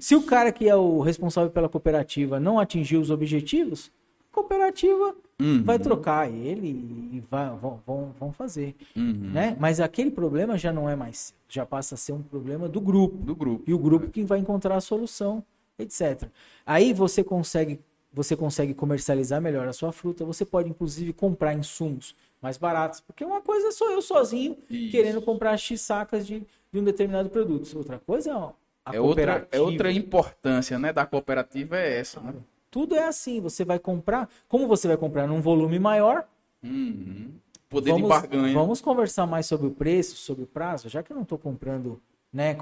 Se 0.00 0.14
o 0.14 0.22
cara 0.22 0.52
que 0.52 0.68
é 0.68 0.76
o 0.76 1.00
responsável 1.00 1.50
pela 1.50 1.68
cooperativa 1.68 2.38
não 2.38 2.58
atingir 2.58 2.96
os 2.96 3.10
objetivos, 3.10 3.90
a 4.30 4.34
cooperativa 4.34 5.14
uhum. 5.40 5.62
vai 5.62 5.78
trocar 5.78 6.30
ele 6.30 6.68
e 7.12 7.22
vai, 7.30 7.48
vão, 7.56 7.80
vão, 7.86 8.14
vão 8.18 8.32
fazer. 8.32 8.74
Uhum. 8.96 9.30
Né? 9.32 9.56
Mas 9.58 9.80
aquele 9.80 10.10
problema 10.10 10.58
já 10.58 10.72
não 10.72 10.88
é 10.88 10.96
mais, 10.96 11.34
já 11.48 11.64
passa 11.64 11.94
a 11.94 11.98
ser 11.98 12.12
um 12.12 12.22
problema 12.22 12.68
do 12.68 12.80
grupo. 12.80 13.16
Do 13.16 13.34
grupo. 13.34 13.64
E 13.66 13.72
o 13.72 13.78
grupo 13.78 14.08
que 14.08 14.24
vai 14.24 14.38
encontrar 14.38 14.76
a 14.76 14.80
solução, 14.80 15.42
etc. 15.78 16.28
Aí 16.66 16.92
você 16.92 17.24
consegue, 17.24 17.80
você 18.12 18.36
consegue 18.36 18.74
comercializar 18.74 19.40
melhor 19.40 19.66
a 19.66 19.72
sua 19.72 19.92
fruta, 19.92 20.24
você 20.24 20.44
pode 20.44 20.68
inclusive 20.68 21.12
comprar 21.12 21.54
insumos 21.54 22.14
mais 22.40 22.58
baratos, 22.58 23.00
porque 23.00 23.24
uma 23.24 23.40
coisa 23.40 23.70
sou 23.70 23.90
eu 23.90 24.02
sozinho 24.02 24.56
Isso. 24.68 24.90
querendo 24.90 25.22
comprar 25.22 25.56
X 25.56 25.80
sacas 25.80 26.26
de, 26.26 26.42
de 26.72 26.80
um 26.80 26.82
determinado 26.82 27.30
produto. 27.30 27.72
Outra 27.78 28.00
coisa 28.00 28.30
é 28.30 28.34
é 28.90 29.00
outra, 29.00 29.46
é 29.50 29.60
outra 29.60 29.92
importância 29.92 30.78
né, 30.78 30.92
da 30.92 31.06
cooperativa 31.06 31.76
é 31.76 31.98
essa. 31.98 32.20
Né? 32.20 32.34
Tudo 32.70 32.96
é 32.96 33.04
assim, 33.04 33.40
você 33.40 33.64
vai 33.64 33.78
comprar, 33.78 34.28
como 34.48 34.66
você 34.66 34.88
vai 34.88 34.96
comprar 34.96 35.26
num 35.26 35.40
volume 35.40 35.78
maior, 35.78 36.26
uhum. 36.62 37.30
poder 37.68 37.90
vamos, 37.90 38.02
de 38.02 38.08
barganha. 38.08 38.54
Vamos 38.54 38.80
conversar 38.80 39.26
mais 39.26 39.46
sobre 39.46 39.66
o 39.66 39.70
preço, 39.70 40.16
sobre 40.16 40.44
o 40.44 40.46
prazo, 40.46 40.88
já 40.88 41.02
que 41.02 41.12
eu 41.12 41.14
não 41.14 41.22
estou 41.22 41.38
comprando 41.38 42.00
né, 42.32 42.56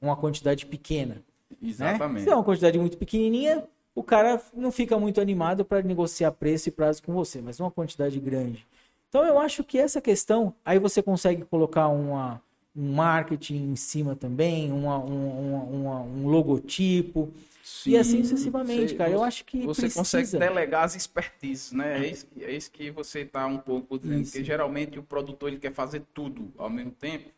uma 0.00 0.16
quantidade 0.16 0.66
pequena. 0.66 1.22
Né? 1.50 1.56
Exatamente. 1.62 2.20
Né? 2.20 2.24
Se 2.24 2.30
é 2.30 2.34
uma 2.34 2.44
quantidade 2.44 2.78
muito 2.78 2.96
pequenininha, 2.98 3.62
o 3.94 4.02
cara 4.02 4.40
não 4.54 4.72
fica 4.72 4.98
muito 4.98 5.20
animado 5.20 5.64
para 5.64 5.82
negociar 5.82 6.32
preço 6.32 6.68
e 6.68 6.72
prazo 6.72 7.02
com 7.02 7.12
você, 7.12 7.40
mas 7.40 7.60
uma 7.60 7.70
quantidade 7.70 8.18
grande. 8.18 8.66
Então 9.08 9.24
eu 9.24 9.38
acho 9.38 9.62
que 9.62 9.78
essa 9.78 10.00
questão, 10.00 10.54
aí 10.64 10.78
você 10.78 11.02
consegue 11.02 11.44
colocar 11.44 11.88
uma 11.88 12.40
um 12.74 12.92
marketing 12.94 13.72
em 13.72 13.76
cima 13.76 14.14
também, 14.14 14.72
uma, 14.72 14.98
uma, 14.98 15.62
uma, 15.62 16.00
um 16.02 16.28
logotipo. 16.28 17.32
Sim, 17.62 17.90
e 17.90 17.96
assim 17.96 18.22
sucessivamente, 18.22 18.94
cara. 18.94 19.10
Eu 19.10 19.22
acho 19.22 19.44
que. 19.44 19.62
Você 19.62 19.82
precisa... 19.82 20.00
consegue 20.00 20.38
delegar 20.38 20.84
as 20.84 20.94
expertises, 20.94 21.72
né? 21.72 22.04
É 22.04 22.10
isso, 22.10 22.26
é 22.40 22.52
isso 22.52 22.70
que 22.70 22.90
você 22.90 23.20
está 23.20 23.46
um 23.46 23.58
pouco 23.58 23.98
dizendo. 23.98 24.22
Isso. 24.22 24.32
Porque 24.32 24.44
geralmente 24.44 24.98
o 24.98 25.02
produtor 25.02 25.48
ele 25.48 25.58
quer 25.58 25.72
fazer 25.72 26.02
tudo 26.14 26.52
ao 26.56 26.70
mesmo 26.70 26.92
tempo, 26.92 27.30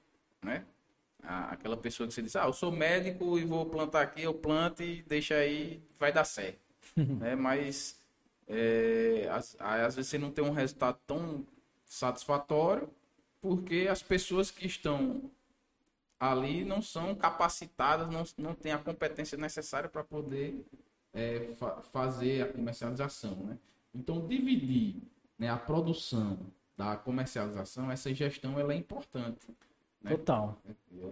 né? 0.42 0.64
aquela 1.24 1.76
pessoa 1.76 2.06
que 2.06 2.14
você 2.14 2.22
diz, 2.22 2.34
ah, 2.34 2.46
eu 2.46 2.52
sou 2.52 2.72
médico 2.72 3.38
e 3.38 3.44
vou 3.44 3.64
plantar 3.66 4.02
aqui, 4.02 4.22
eu 4.22 4.34
planto 4.34 4.82
e 4.82 5.02
deixa 5.02 5.36
aí, 5.36 5.80
vai 5.98 6.12
dar 6.12 6.24
certo. 6.24 6.58
né? 6.96 7.36
Mas 7.36 7.96
é, 8.48 9.28
às, 9.30 9.56
às 9.58 9.94
vezes 9.94 10.10
você 10.10 10.18
não 10.18 10.30
tem 10.30 10.44
um 10.44 10.50
resultado 10.50 10.98
tão 11.06 11.46
satisfatório 11.84 12.88
porque 13.42 13.88
as 13.90 14.02
pessoas 14.02 14.50
que 14.50 14.66
estão 14.66 15.20
ali 16.18 16.64
não 16.64 16.80
são 16.80 17.14
capacitadas, 17.16 18.08
não, 18.08 18.22
não 18.38 18.54
têm 18.54 18.70
a 18.70 18.78
competência 18.78 19.36
necessária 19.36 19.88
para 19.88 20.04
poder 20.04 20.64
é, 21.12 21.48
fa 21.58 21.82
fazer 21.92 22.42
a 22.42 22.52
comercialização. 22.52 23.34
Né? 23.34 23.58
Então, 23.92 24.24
dividir 24.26 25.02
né, 25.36 25.50
a 25.50 25.56
produção 25.56 26.38
da 26.76 26.96
comercialização, 26.96 27.90
essa 27.90 28.14
gestão 28.14 28.58
ela 28.58 28.72
é 28.72 28.76
importante. 28.76 29.48
Né? 30.00 30.12
Total. 30.12 30.56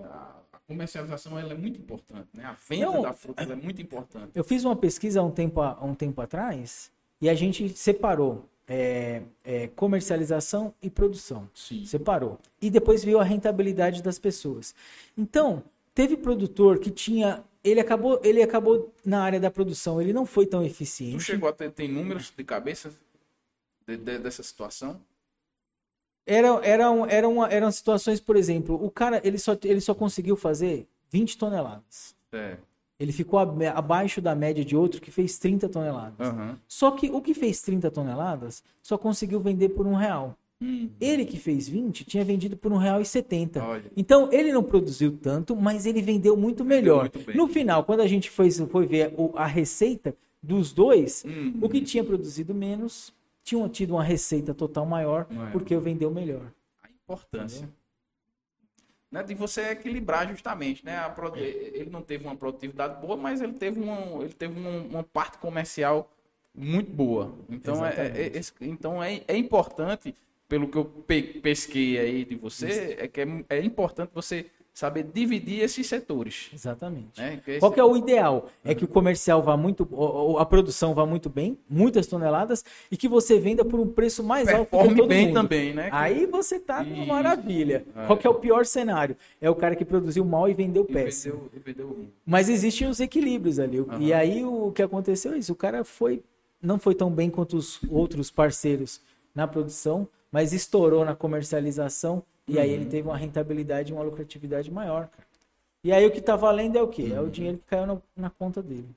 A, 0.05 0.37
a 0.53 0.59
comercialização 0.69 1.37
ela 1.37 1.53
é 1.53 1.57
muito 1.57 1.81
importante, 1.81 2.29
né? 2.33 2.45
A 2.45 2.53
venda 2.53 2.87
Não, 2.87 3.03
da 3.03 3.13
fruta 3.13 3.43
é 3.43 3.57
muito 3.57 3.83
importante. 3.83 4.31
Eu 4.35 4.45
fiz 4.45 4.65
uma 4.65 4.77
pesquisa 4.77 5.21
há 5.21 5.23
um 5.25 5.31
tempo, 5.33 5.61
há 5.61 5.85
um 5.85 5.95
tempo 5.95 6.21
atrás 6.21 6.93
e 7.21 7.29
a 7.29 7.35
gente 7.35 7.69
separou 7.71 8.49
é, 8.73 9.23
é, 9.45 9.67
comercialização 9.67 10.73
e 10.81 10.89
produção. 10.89 11.51
Sim. 11.53 11.85
Separou. 11.85 12.39
E 12.63 12.71
depois 12.71 13.03
viu 13.03 13.19
a 13.19 13.25
rentabilidade 13.25 14.01
das 14.01 14.17
pessoas. 14.17 14.73
Então, 15.19 15.65
teve 15.93 16.17
produtor 16.17 16.79
que 16.79 16.89
tinha. 16.89 17.43
Ele 17.65 17.81
acabou, 17.81 18.21
ele 18.23 18.41
acabou 18.41 18.95
na 19.05 19.23
área 19.23 19.41
da 19.41 19.51
produção, 19.51 20.01
ele 20.01 20.13
não 20.13 20.25
foi 20.25 20.47
tão 20.47 20.65
eficiente. 20.65 21.17
Tu 21.17 21.23
chegou 21.23 21.49
a 21.49 21.53
ter 21.53 21.71
tem 21.73 21.89
números 21.89 22.33
de 22.35 22.45
cabeça 22.45 22.93
de, 23.87 23.97
de, 23.97 24.19
dessa 24.19 24.43
situação? 24.43 25.01
Era, 26.25 26.49
eram, 26.65 27.05
eram, 27.07 27.45
eram 27.45 27.73
situações, 27.73 28.21
por 28.21 28.37
exemplo, 28.37 28.83
o 28.83 28.91
cara 28.91 29.21
ele 29.25 29.37
só, 29.37 29.57
ele 29.65 29.81
só 29.81 29.95
conseguiu 29.95 30.37
fazer 30.37 30.87
20 31.11 31.37
toneladas. 31.37 32.15
É. 32.33 32.57
Ele 33.01 33.13
ficou 33.13 33.39
abaixo 33.39 34.21
da 34.21 34.35
média 34.35 34.63
de 34.63 34.77
outro 34.77 35.01
que 35.01 35.11
fez 35.11 35.39
30 35.39 35.71
toneladas. 35.71 36.29
Uhum. 36.29 36.55
Só 36.69 36.91
que 36.91 37.11
o 37.11 37.23
que 37.23 37.33
fez 37.33 37.63
30 37.63 37.91
toneladas 37.91 38.63
só 38.83 38.99
conseguiu 38.99 39.41
vender 39.41 39.71
por 39.71 39.87
um 39.87 39.95
real. 39.95 40.37
Hum. 40.63 40.91
Ele 41.01 41.25
que 41.25 41.39
fez 41.39 41.67
20 41.67 42.05
tinha 42.05 42.23
vendido 42.23 42.55
por 42.55 42.71
um 42.71 42.77
real 42.77 43.01
e 43.01 43.07
setenta. 43.07 43.63
Então 43.97 44.29
ele 44.31 44.53
não 44.53 44.63
produziu 44.63 45.17
tanto, 45.17 45.57
mas 45.57 45.87
ele 45.87 46.03
vendeu 46.03 46.37
muito 46.37 46.63
melhor. 46.63 47.11
Muito 47.15 47.35
no 47.35 47.49
final, 47.49 47.83
quando 47.85 48.01
a 48.01 48.07
gente 48.07 48.29
foi, 48.31 48.51
foi 48.51 48.87
ver 48.87 49.15
a 49.35 49.47
receita 49.47 50.15
dos 50.43 50.71
dois, 50.71 51.25
hum. 51.27 51.55
o 51.63 51.69
que 51.69 51.81
tinha 51.81 52.05
produzido 52.05 52.55
menos 52.55 53.15
tinham 53.43 53.67
tido 53.69 53.95
uma 53.95 54.05
receita 54.05 54.53
total 54.53 54.85
maior 54.85 55.27
é. 55.31 55.51
porque 55.51 55.75
vendeu 55.79 56.11
melhor. 56.11 56.53
A 56.83 56.89
importância. 56.89 57.69
Né, 59.11 59.25
de 59.25 59.35
você 59.35 59.71
equilibrar 59.71 60.29
justamente, 60.29 60.85
né? 60.85 60.97
A, 60.97 61.13
ele 61.35 61.91
não 61.91 62.01
teve 62.01 62.25
uma 62.25 62.37
produtividade 62.37 63.01
boa, 63.01 63.17
mas 63.17 63.41
ele 63.41 63.55
teve 63.55 63.81
uma, 63.81 64.23
ele 64.23 64.33
teve 64.33 64.57
uma, 64.57 64.71
uma 64.83 65.03
parte 65.03 65.37
comercial 65.39 66.09
muito 66.55 66.93
boa. 66.93 67.35
Então, 67.49 67.85
é, 67.85 67.91
é, 67.91 68.39
é, 68.39 68.41
então 68.61 69.03
é, 69.03 69.23
é 69.27 69.37
importante, 69.37 70.15
pelo 70.49 70.69
que 70.69 70.79
eu 70.79 70.85
pesquei 71.43 71.99
aí 71.99 72.25
de 72.25 72.37
você, 72.37 72.97
é 73.01 73.09
que 73.09 73.21
é, 73.21 73.27
é 73.49 73.65
importante 73.65 74.11
você 74.15 74.47
saber 74.81 75.03
dividir 75.03 75.61
esses 75.61 75.87
setores. 75.87 76.51
Exatamente. 76.55 77.21
Né? 77.21 77.41
Esse... 77.47 77.61
Qual 77.61 77.71
que 77.71 77.79
é 77.79 77.85
o 77.85 77.97
ideal? 77.97 78.49
É 78.65 78.75
que 78.75 78.85
o 78.85 78.89
comercial 78.89 79.43
vá 79.43 79.55
muito, 79.55 79.87
a 80.39 80.47
produção 80.47 80.95
vá 80.95 81.05
muito 81.05 81.29
bem, 81.29 81.59
muitas 81.69 82.07
toneladas, 82.07 82.65
e 82.91 82.97
que 82.97 83.07
você 83.07 83.39
venda 83.39 83.63
por 83.63 83.79
um 83.79 83.87
preço 83.87 84.25
mais 84.25 84.49
alto 84.49 84.71
que 84.71 84.95
todo 84.95 85.07
bem 85.07 85.27
mundo. 85.27 85.35
também, 85.35 85.75
né? 85.75 85.91
Aí 85.93 86.25
você 86.25 86.59
tá 86.59 86.83
com 86.83 87.05
maravilha. 87.05 87.85
É. 87.95 88.07
Qual 88.07 88.19
que 88.19 88.27
é 88.27 88.31
o 88.31 88.35
pior 88.35 88.65
cenário? 88.65 89.15
É 89.39 89.51
o 89.51 89.55
cara 89.55 89.77
que 89.77 89.85
produziu 89.85 90.25
mal 90.25 90.49
e 90.49 90.55
vendeu 90.55 90.87
e 90.89 90.93
péssimo. 90.93 91.51
Vendeu, 91.53 91.89
vendeu... 91.89 92.07
Mas 92.25 92.49
existem 92.49 92.89
os 92.89 93.01
equilíbrios 93.01 93.59
ali. 93.59 93.81
Uhum. 93.81 94.01
E 94.01 94.15
aí 94.15 94.43
o 94.43 94.73
que 94.73 94.83
aconteceu 94.83 95.35
é 95.35 95.39
isso, 95.39 95.53
o 95.53 95.57
cara 95.57 95.85
foi 95.85 96.23
não 96.63 96.79
foi 96.79 96.95
tão 96.95 97.11
bem 97.11 97.31
quanto 97.31 97.57
os 97.57 97.81
outros 97.89 98.31
parceiros 98.31 99.01
na 99.35 99.47
produção, 99.47 100.07
mas 100.31 100.53
estourou 100.53 101.05
na 101.05 101.15
comercialização 101.15 102.23
e 102.51 102.57
uhum. 102.57 102.63
aí 102.63 102.71
ele 102.71 102.85
uhum. 102.85 102.91
teve 102.91 103.09
uma 103.09 103.17
rentabilidade, 103.17 103.93
uma 103.93 104.03
lucratividade 104.03 104.71
maior, 104.71 105.07
cara. 105.07 105.31
E 105.83 105.93
aí 105.93 106.05
o 106.05 106.11
que 106.11 106.21
tá 106.21 106.37
valendo 106.37 106.77
é 106.77 106.83
o 106.83 106.89
quê? 106.89 107.05
Uhum. 107.05 107.17
É 107.17 107.21
o 107.21 107.25
uhum. 107.25 107.31
dinheiro 107.31 107.59
que 107.59 107.65
caiu 107.65 107.87
na, 107.87 107.99
na, 108.17 108.29
conta 108.29 108.61
dele. 108.61 108.89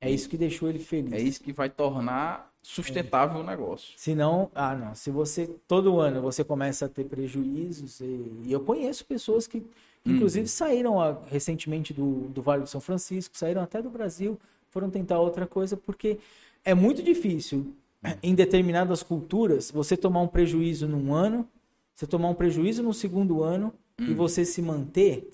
É 0.00 0.10
isso 0.10 0.28
que 0.28 0.36
deixou 0.36 0.68
ele 0.68 0.78
feliz. 0.78 1.12
É 1.12 1.18
isso 1.18 1.42
que 1.42 1.52
vai 1.52 1.70
tornar 1.70 2.52
sustentável 2.62 3.40
é. 3.40 3.42
o 3.42 3.46
negócio. 3.46 3.94
Se 3.96 4.14
não, 4.14 4.50
ah 4.54 4.74
não, 4.74 4.94
se 4.94 5.10
você 5.10 5.48
todo 5.66 5.98
ano 5.98 6.20
você 6.20 6.44
começa 6.44 6.84
a 6.84 6.88
ter 6.88 7.04
prejuízos 7.04 8.00
e, 8.00 8.42
e 8.44 8.52
eu 8.52 8.60
conheço 8.60 9.06
pessoas 9.06 9.46
que, 9.46 9.60
que 9.60 10.10
uhum. 10.10 10.16
inclusive 10.16 10.46
saíram 10.46 11.00
a, 11.00 11.16
recentemente 11.28 11.94
do, 11.94 12.28
do 12.28 12.42
Vale 12.42 12.62
do 12.62 12.68
São 12.68 12.80
Francisco, 12.80 13.36
saíram 13.36 13.62
até 13.62 13.80
do 13.80 13.88
Brasil, 13.88 14.38
foram 14.68 14.90
tentar 14.90 15.18
outra 15.18 15.46
coisa 15.46 15.76
porque 15.76 16.18
é 16.64 16.74
muito 16.74 17.02
difícil 17.02 17.74
em 18.22 18.34
determinadas 18.34 19.02
culturas 19.02 19.70
você 19.70 19.96
tomar 19.96 20.20
um 20.20 20.28
prejuízo 20.28 20.86
num 20.86 21.14
ano 21.14 21.48
você 21.96 22.06
tomar 22.06 22.28
um 22.28 22.34
prejuízo 22.34 22.82
no 22.82 22.92
segundo 22.92 23.42
ano 23.42 23.72
hum. 23.98 24.04
e 24.04 24.14
você 24.14 24.44
se 24.44 24.60
manter, 24.60 25.30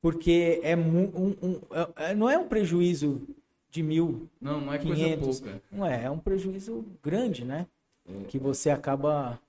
porque 0.00 0.60
é 0.62 0.76
um, 0.76 1.34
um, 1.42 1.60
é, 1.72 2.10
é, 2.10 2.14
não 2.14 2.30
é 2.30 2.38
um 2.38 2.46
prejuízo 2.46 3.26
de 3.68 3.82
mil. 3.82 4.30
Não, 4.40 4.60
não 4.60 4.72
é 4.72 4.78
500, 4.78 5.24
coisa 5.24 5.42
pouca. 5.42 5.62
Não 5.72 5.84
é, 5.84 6.04
é 6.04 6.10
um 6.10 6.18
prejuízo 6.18 6.84
grande, 7.02 7.44
né? 7.44 7.66
É. 8.08 8.24
Que 8.28 8.38
você 8.38 8.70
acaba 8.70 9.40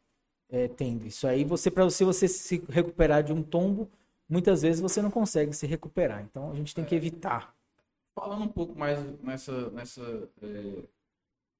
é, 0.49 0.67
tendo. 0.67 1.05
Isso 1.05 1.27
aí, 1.27 1.43
você 1.43 1.69
para 1.69 1.83
você, 1.83 2.03
você 2.03 2.27
se 2.27 2.63
recuperar 2.69 3.23
de 3.23 3.31
um 3.31 3.43
tombo, 3.43 3.87
muitas 4.27 4.63
vezes 4.63 4.81
você 4.81 4.99
não 4.99 5.11
consegue 5.11 5.53
se 5.53 5.67
recuperar. 5.67 6.23
Então 6.23 6.51
a 6.51 6.55
gente 6.55 6.73
tem 6.73 6.83
que 6.83 6.95
é. 6.95 6.97
evitar. 6.97 7.55
Falando 8.15 8.45
um 8.45 8.47
pouco 8.47 8.77
mais 8.77 8.99
nessa, 9.21 9.69
nessa 9.69 10.01
é, 10.41 10.83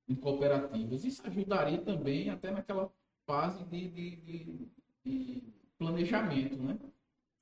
em 0.10 0.15
cooperativas, 0.15 1.06
isso 1.06 1.22
ajudaria 1.24 1.78
também 1.78 2.32
até 2.32 2.49
naquela 2.49 2.91
fase 3.28 3.64
de, 3.65 3.90
de, 3.90 4.15
de 4.15 4.68
de 5.08 5.44
planejamento, 5.78 6.58
né? 6.58 6.78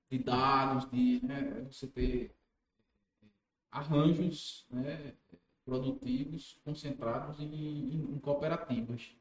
De 0.09 0.19
dados, 0.19 0.89
de 0.91 1.19
né, 1.25 1.65
você 1.69 1.87
ter 1.87 2.31
arranjos 3.71 4.65
né, 4.69 5.13
produtivos 5.65 6.57
concentrados 6.63 7.39
em, 7.39 7.45
em, 7.45 8.13
em 8.13 8.19
cooperativas. 8.19 9.11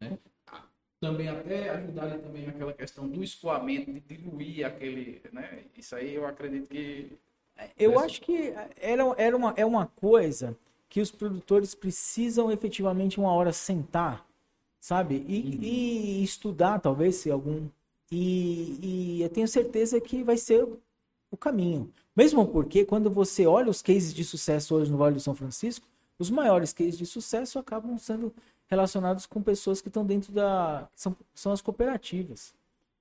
Né? 0.00 0.18
Também 1.00 1.28
até 1.28 1.70
ajudaria 1.70 2.18
também 2.18 2.46
naquela 2.46 2.72
questão 2.72 3.08
do 3.08 3.22
escoamento, 3.22 3.92
de 3.92 4.00
diluir 4.00 4.66
aquele. 4.66 5.22
Né? 5.32 5.64
Isso 5.76 5.94
aí 5.94 6.14
eu 6.14 6.26
acredito 6.26 6.68
que. 6.68 7.12
Eu 7.78 7.98
acho 7.98 8.20
que 8.20 8.52
era, 8.76 9.04
era 9.16 9.36
uma, 9.36 9.54
é 9.56 9.64
uma 9.64 9.86
coisa 9.86 10.56
que 10.88 11.00
os 11.00 11.10
produtores 11.10 11.74
precisam 11.74 12.50
efetivamente 12.50 13.20
uma 13.20 13.32
hora 13.32 13.52
sentar, 13.52 14.26
sabe? 14.80 15.24
E, 15.28 15.40
uhum. 15.40 15.62
e 15.62 16.24
estudar, 16.24 16.80
talvez, 16.80 17.16
se 17.16 17.30
algum 17.30 17.68
e, 18.14 18.78
e 18.80 19.22
eu 19.22 19.28
tenho 19.28 19.48
certeza 19.48 20.00
que 20.00 20.22
vai 20.22 20.36
ser 20.36 20.66
o 21.30 21.36
caminho. 21.36 21.90
Mesmo 22.14 22.46
porque 22.46 22.84
quando 22.84 23.10
você 23.10 23.44
olha 23.44 23.68
os 23.68 23.82
cases 23.82 24.14
de 24.14 24.24
sucesso 24.24 24.76
hoje 24.76 24.90
no 24.90 24.96
Vale 24.96 25.16
do 25.16 25.20
São 25.20 25.34
Francisco, 25.34 25.84
os 26.16 26.30
maiores 26.30 26.72
cases 26.72 26.96
de 26.96 27.04
sucesso 27.04 27.58
acabam 27.58 27.98
sendo 27.98 28.32
relacionados 28.68 29.26
com 29.26 29.42
pessoas 29.42 29.80
que 29.80 29.88
estão 29.88 30.06
dentro 30.06 30.32
da. 30.32 30.88
são, 30.94 31.16
são 31.34 31.50
as 31.50 31.60
cooperativas. 31.60 32.54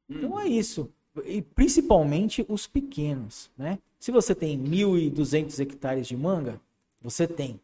Hum. 0.09 0.15
Então 0.17 0.39
é 0.39 0.47
isso. 0.47 0.89
E 1.25 1.43
principalmente 1.43 2.43
os 2.49 2.65
pequenos. 2.65 3.51
Né? 3.55 3.77
Se 3.99 4.11
você 4.11 4.33
tem 4.33 4.59
1.200 4.59 5.59
hectares 5.59 6.07
de 6.07 6.17
manga, 6.17 6.59
você 6.99 7.27
tem 7.27 7.59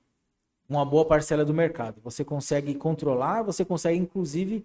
uma 0.69 0.85
boa 0.85 1.03
parcela 1.03 1.43
do 1.43 1.53
mercado. 1.53 1.99
Você 2.03 2.23
consegue 2.23 2.75
controlar, 2.75 3.41
você 3.41 3.65
consegue 3.65 3.97
inclusive 3.97 4.63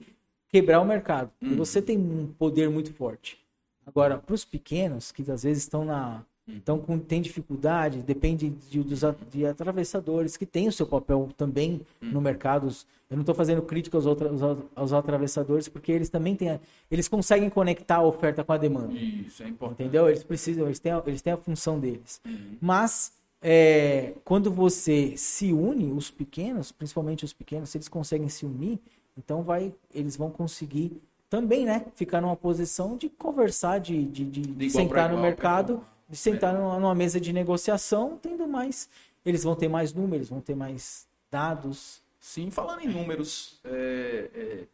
quebrar 0.55 0.81
o 0.81 0.85
mercado. 0.85 1.33
Uhum. 1.43 1.57
Você 1.57 1.83
tem 1.83 1.99
um 1.99 2.29
poder 2.39 2.71
muito 2.71 2.93
forte. 2.93 3.37
Agora, 3.85 4.19
para 4.19 4.33
os 4.33 4.45
pequenos, 4.45 5.11
que 5.11 5.29
às 5.29 5.43
vezes 5.43 5.65
estão 5.65 5.85
na. 5.85 6.23
Então, 6.47 6.79
com, 6.79 6.97
tem 6.97 7.21
dificuldade, 7.21 8.03
depende 8.03 8.51
de, 8.51 8.83
dos 8.83 9.01
de 9.33 9.47
atravessadores, 9.47 10.37
que 10.37 10.47
tem 10.47 10.69
o 10.69 10.73
seu 10.73 10.87
papel 10.87 11.29
também 11.37 11.81
uhum. 12.01 12.11
no 12.13 12.21
mercado. 12.21 12.69
Eu 13.11 13.17
não 13.17 13.23
estou 13.23 13.35
fazendo 13.35 13.63
crítica 13.63 13.97
aos, 13.97 14.07
outros, 14.07 14.41
aos, 14.41 14.59
aos, 14.77 14.93
atravessadores, 14.93 15.69
porque 15.69 15.91
eles 15.91 16.09
também 16.09 16.37
têm. 16.37 16.51
A, 16.51 16.61
eles 16.89 17.09
conseguem 17.09 17.51
conectar 17.51 17.97
a 17.97 18.05
oferta 18.05 18.45
com 18.45 18.53
a 18.53 18.57
demanda. 18.57 18.93
Isso 18.93 19.43
é 19.43 19.49
importante. 19.49 19.83
Entendeu? 19.83 20.09
Eles 20.09 20.23
precisam, 20.23 20.67
eles 20.67 20.79
têm 20.79 20.93
a, 20.93 21.03
eles 21.05 21.21
têm 21.21 21.33
a 21.33 21.37
função 21.37 21.81
deles. 21.81 22.21
Uhum. 22.25 22.59
Mas, 22.61 23.15
é, 23.43 24.13
quando 24.23 24.53
você 24.53 25.17
se 25.17 25.53
une, 25.53 25.91
os 25.91 26.13
pequenos, 26.13 26.71
principalmente 26.71 27.25
os 27.25 27.33
pequenos, 27.33 27.71
se 27.71 27.79
eles 27.79 27.89
conseguem 27.89 28.29
se 28.29 28.47
unir, 28.47 28.79
então 29.17 29.43
vai, 29.43 29.75
eles 29.93 30.17
vão 30.17 30.31
conseguir 30.31 31.01
também, 31.31 31.65
né, 31.65 31.87
ficar 31.97 32.21
numa 32.21 32.37
posição 32.37 32.97
de 32.97 33.09
conversar, 33.09 33.81
de, 33.81 34.05
de, 34.05 34.25
de, 34.25 34.41
de 34.41 34.71
sentar 34.71 35.11
no 35.11 35.21
mercado, 35.21 35.85
de 36.09 36.17
sentar 36.17 36.55
é. 36.55 36.59
numa, 36.59 36.95
mesa 36.95 37.21
de 37.21 37.33
negociação, 37.33 38.19
tendo 38.21 38.47
mais, 38.47 38.89
eles 39.25 39.43
vão 39.43 39.55
ter 39.55 39.69
mais 39.69 39.93
números, 39.93 40.29
vão 40.29 40.41
ter 40.41 40.55
mais 40.55 41.09
dados. 41.31 42.01
Sim, 42.21 42.51
falando 42.51 42.83
em 42.83 42.89
números, 42.89 43.59
é, 43.65 44.31
é, 44.35 44.65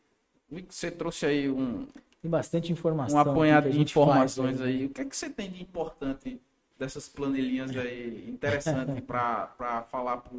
você 0.69 0.91
trouxe 0.91 1.25
aí 1.25 1.49
um, 1.49 1.87
tem 2.21 2.31
bastante 2.31 2.71
informação. 2.71 3.17
Um 3.17 3.21
apanhado 3.21 3.71
de 3.71 3.77
gente 3.77 3.91
informações 3.93 4.59
faz, 4.59 4.61
né? 4.61 4.67
aí. 4.67 4.87
O 4.87 4.91
que 4.91 5.01
é 5.01 5.05
que 5.05 5.17
você 5.17 5.31
tem 5.31 5.51
de 5.51 5.63
importante 5.63 6.41
dessas 6.79 7.09
planilhinhas 7.09 7.75
aí, 7.77 8.29
interessante 8.29 9.01
para 9.03 9.87
falar 9.91 10.19
para 10.19 10.39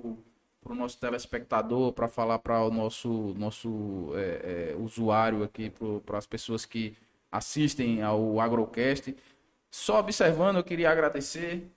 o 0.63 0.75
nosso 0.75 0.99
telespectador, 0.99 1.91
para 1.93 2.07
falar 2.07 2.39
para 2.39 2.63
o 2.63 2.71
nosso, 2.71 3.33
nosso 3.37 4.11
é, 4.15 4.73
é, 4.73 4.75
usuário 4.77 5.43
aqui, 5.43 5.71
para 6.05 6.17
as 6.17 6.27
pessoas 6.27 6.65
que 6.65 6.95
assistem 7.31 8.01
ao 8.01 8.39
Agrocast. 8.39 9.15
Só 9.69 9.99
observando, 9.99 10.57
eu 10.57 10.63
queria 10.63 10.91
agradecer 10.91 11.67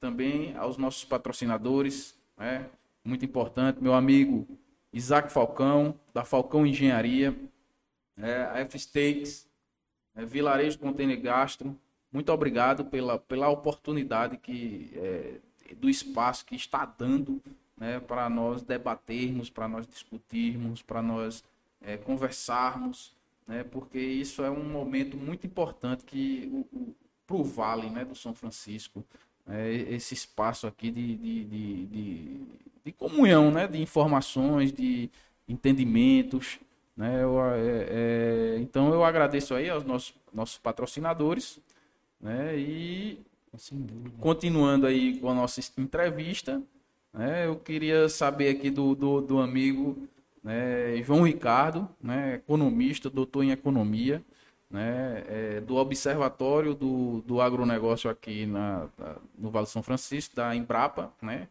também 0.00 0.54
aos 0.56 0.76
nossos 0.76 1.04
patrocinadores, 1.04 2.16
né? 2.36 2.66
muito 3.04 3.24
importante, 3.24 3.82
meu 3.82 3.94
amigo 3.94 4.46
Isaac 4.92 5.32
Falcão, 5.32 5.98
da 6.12 6.24
Falcão 6.24 6.66
Engenharia, 6.66 7.34
é, 8.18 8.44
a 8.44 8.58
F-Stakes, 8.60 9.46
é, 10.14 10.24
Vilarejo 10.24 10.78
Container 10.78 11.20
Gastro, 11.20 11.78
muito 12.10 12.32
obrigado 12.32 12.84
pela, 12.84 13.18
pela 13.18 13.48
oportunidade 13.48 14.38
que, 14.38 14.90
é, 14.94 15.34
do 15.76 15.88
espaço 15.88 16.46
que 16.46 16.56
está 16.56 16.84
dando 16.84 17.42
né, 17.76 18.00
para 18.00 18.28
nós 18.28 18.62
debatermos, 18.62 19.50
para 19.50 19.68
nós 19.68 19.86
discutirmos, 19.86 20.82
para 20.82 21.02
nós 21.02 21.44
é, 21.80 21.96
conversarmos, 21.96 23.14
né, 23.46 23.64
porque 23.64 23.98
isso 23.98 24.42
é 24.42 24.50
um 24.50 24.64
momento 24.64 25.16
muito 25.16 25.46
importante 25.46 26.04
que 26.04 26.64
para 27.26 27.36
o 27.36 27.44
Vale 27.44 27.90
né, 27.90 28.04
do 28.04 28.14
São 28.14 28.34
Francisco, 28.34 29.04
é, 29.48 29.72
esse 29.72 30.14
espaço 30.14 30.66
aqui 30.66 30.90
de, 30.90 31.16
de, 31.16 31.44
de, 31.44 31.86
de, 31.86 32.40
de 32.84 32.92
comunhão, 32.92 33.50
né, 33.50 33.66
de 33.66 33.80
informações, 33.80 34.72
de 34.72 35.10
entendimentos. 35.48 36.58
Né, 36.96 37.22
eu, 37.22 37.40
é, 37.44 37.86
é, 37.90 38.58
então 38.60 38.92
eu 38.92 39.04
agradeço 39.04 39.54
aí 39.54 39.68
aos 39.68 39.84
nossos, 39.84 40.14
nossos 40.32 40.58
patrocinadores 40.58 41.60
né, 42.20 42.56
e 42.56 43.20
continuando 44.18 44.86
aí 44.86 45.18
com 45.18 45.30
a 45.30 45.34
nossa 45.34 45.60
entrevista, 45.78 46.62
né, 47.16 47.46
eu 47.46 47.56
queria 47.56 48.08
saber 48.08 48.50
aqui 48.50 48.70
do, 48.70 48.94
do, 48.94 49.20
do 49.22 49.38
amigo 49.40 50.06
né, 50.44 51.02
João 51.02 51.22
Ricardo, 51.22 51.88
né, 52.00 52.34
economista, 52.34 53.08
doutor 53.08 53.42
em 53.42 53.50
economia, 53.50 54.22
né, 54.70 55.24
é, 55.26 55.60
do 55.60 55.76
Observatório 55.76 56.74
do, 56.74 57.22
do 57.22 57.40
Agronegócio 57.40 58.10
aqui 58.10 58.46
na, 58.46 58.88
no 59.38 59.50
Vale 59.50 59.66
São 59.66 59.82
Francisco, 59.82 60.36
da 60.36 60.54
Embrapa, 60.54 61.12
né? 61.22 61.48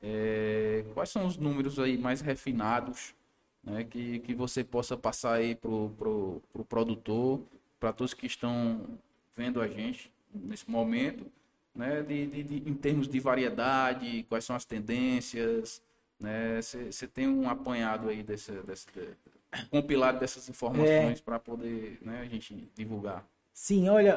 É, 0.00 0.84
quais 0.94 1.10
são 1.10 1.26
os 1.26 1.36
números 1.36 1.78
aí 1.80 1.98
mais 1.98 2.20
refinados 2.20 3.14
né, 3.64 3.82
que, 3.84 4.20
que 4.20 4.34
você 4.34 4.62
possa 4.62 4.96
passar 4.96 5.34
aí 5.34 5.54
para 5.54 5.70
o 5.70 5.90
pro, 5.98 6.42
pro 6.52 6.64
produtor, 6.64 7.40
para 7.80 7.92
todos 7.92 8.14
que 8.14 8.26
estão 8.26 8.80
vendo 9.36 9.60
a 9.60 9.66
gente 9.66 10.12
nesse 10.32 10.70
momento, 10.70 11.26
né, 11.74 12.02
de, 12.02 12.26
de, 12.26 12.42
de, 12.42 12.70
em 12.70 12.74
termos 12.74 13.08
de 13.08 13.20
variedade, 13.20 14.24
quais 14.28 14.44
são 14.44 14.56
as 14.56 14.64
tendências, 14.64 15.82
né? 16.18 16.60
Você 16.60 17.06
tem 17.06 17.28
um 17.28 17.48
apanhado 17.48 18.08
aí 18.08 18.22
desse, 18.22 18.52
desse, 18.62 18.86
compilado 19.70 20.18
dessas 20.18 20.48
informações 20.48 21.18
é... 21.18 21.22
para 21.24 21.38
poder 21.38 21.98
né, 22.02 22.20
a 22.20 22.24
gente 22.24 22.68
divulgar. 22.74 23.24
Sim, 23.52 23.88
olha, 23.88 24.16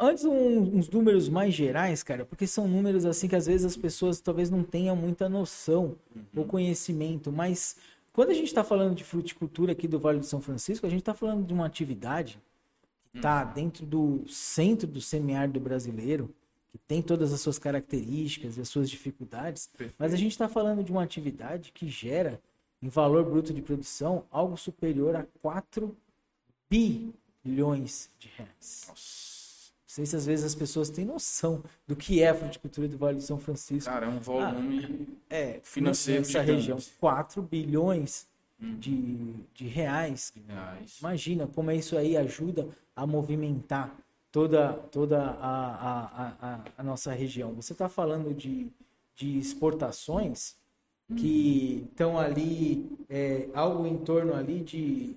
antes 0.00 0.24
um, 0.24 0.78
uns 0.78 0.88
números 0.88 1.28
mais 1.28 1.52
gerais, 1.52 2.02
cara, 2.02 2.24
porque 2.24 2.46
são 2.46 2.66
números 2.66 3.04
assim 3.04 3.28
que 3.28 3.36
às 3.36 3.44
vezes 3.44 3.66
as 3.66 3.76
pessoas 3.76 4.20
talvez 4.20 4.48
não 4.48 4.62
tenham 4.62 4.96
muita 4.96 5.28
noção 5.28 5.96
uhum. 6.16 6.22
ou 6.36 6.44
conhecimento, 6.46 7.30
mas 7.30 7.76
quando 8.10 8.30
a 8.30 8.34
gente 8.34 8.46
está 8.46 8.64
falando 8.64 8.94
de 8.94 9.04
fruticultura 9.04 9.72
aqui 9.72 9.86
do 9.86 10.00
Vale 10.00 10.20
do 10.20 10.24
São 10.24 10.40
Francisco, 10.40 10.86
a 10.86 10.88
gente 10.88 11.00
está 11.00 11.12
falando 11.12 11.46
de 11.46 11.52
uma 11.52 11.66
atividade 11.66 12.40
que 13.10 13.18
está 13.18 13.44
uhum. 13.44 13.52
dentro 13.52 13.84
do 13.84 14.24
centro 14.26 14.86
do 14.86 15.00
semiárido 15.00 15.60
brasileiro, 15.60 16.34
que 16.70 16.78
tem 16.78 17.02
todas 17.02 17.32
as 17.32 17.40
suas 17.40 17.58
características 17.58 18.56
e 18.56 18.60
as 18.60 18.68
suas 18.68 18.88
dificuldades, 18.88 19.66
Perfeito. 19.66 19.94
mas 19.98 20.14
a 20.14 20.16
gente 20.16 20.32
está 20.32 20.48
falando 20.48 20.84
de 20.84 20.92
uma 20.92 21.02
atividade 21.02 21.72
que 21.72 21.88
gera 21.88 22.40
em 22.80 22.88
valor 22.88 23.24
bruto 23.24 23.52
de 23.52 23.60
produção 23.60 24.24
algo 24.30 24.56
superior 24.56 25.16
a 25.16 25.26
4 25.42 25.94
bilhões 26.68 28.10
de 28.18 28.28
reais. 28.36 28.86
Nossa. 28.88 29.30
Não 29.90 29.94
sei 29.94 30.06
se 30.06 30.14
às 30.14 30.24
vezes 30.24 30.44
as 30.44 30.54
pessoas 30.54 30.88
têm 30.88 31.04
noção 31.04 31.64
do 31.84 31.96
que 31.96 32.22
é 32.22 32.28
a 32.28 32.34
fruticultura 32.34 32.86
do 32.86 32.96
Vale 32.96 33.18
de 33.18 33.24
São 33.24 33.40
Francisco. 33.40 33.90
Cara, 33.90 34.06
é 34.06 34.08
um 34.08 34.20
volume 34.20 35.08
ah, 35.28 35.34
é, 35.34 35.60
financeiro 35.64 36.20
nessa 36.20 36.40
região. 36.40 36.78
4 37.00 37.42
bilhões 37.42 38.28
hum. 38.62 38.78
de, 38.78 39.34
de 39.52 39.66
reais. 39.66 40.32
reais. 40.46 40.98
Imagina 41.00 41.48
como 41.48 41.72
isso 41.72 41.98
aí 41.98 42.16
ajuda 42.16 42.68
a 42.94 43.04
movimentar 43.04 43.92
toda, 44.32 44.72
toda 44.72 45.20
a, 45.20 45.74
a, 45.74 46.32
a, 46.40 46.60
a 46.78 46.82
nossa 46.82 47.12
região. 47.12 47.52
Você 47.54 47.72
está 47.72 47.88
falando 47.88 48.34
de, 48.34 48.68
de 49.16 49.38
exportações 49.38 50.56
que 51.16 51.86
estão 51.90 52.18
ali, 52.18 52.88
é, 53.08 53.48
algo 53.52 53.86
em 53.86 53.98
torno 53.98 54.34
ali 54.34 54.60
de 54.60 55.16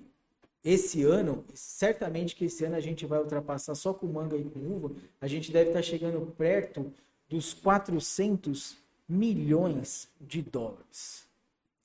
esse 0.64 1.04
ano, 1.04 1.44
certamente 1.52 2.34
que 2.34 2.46
esse 2.46 2.64
ano 2.64 2.74
a 2.74 2.80
gente 2.80 3.04
vai 3.04 3.18
ultrapassar 3.18 3.74
só 3.74 3.92
com 3.92 4.06
manga 4.06 4.36
e 4.36 4.44
com 4.44 4.60
uva, 4.60 4.92
a 5.20 5.28
gente 5.28 5.52
deve 5.52 5.70
estar 5.70 5.80
tá 5.80 5.82
chegando 5.82 6.20
perto 6.38 6.90
dos 7.28 7.52
400 7.52 8.76
milhões 9.06 10.08
de 10.20 10.40
dólares. 10.40 11.24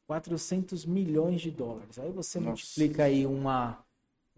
400 0.08 0.86
milhões 0.86 1.42
de 1.42 1.52
dólares. 1.52 2.00
Aí 2.00 2.10
você 2.10 2.40
Nossa. 2.40 2.52
multiplica 2.52 3.04
aí 3.04 3.26
uma, 3.26 3.78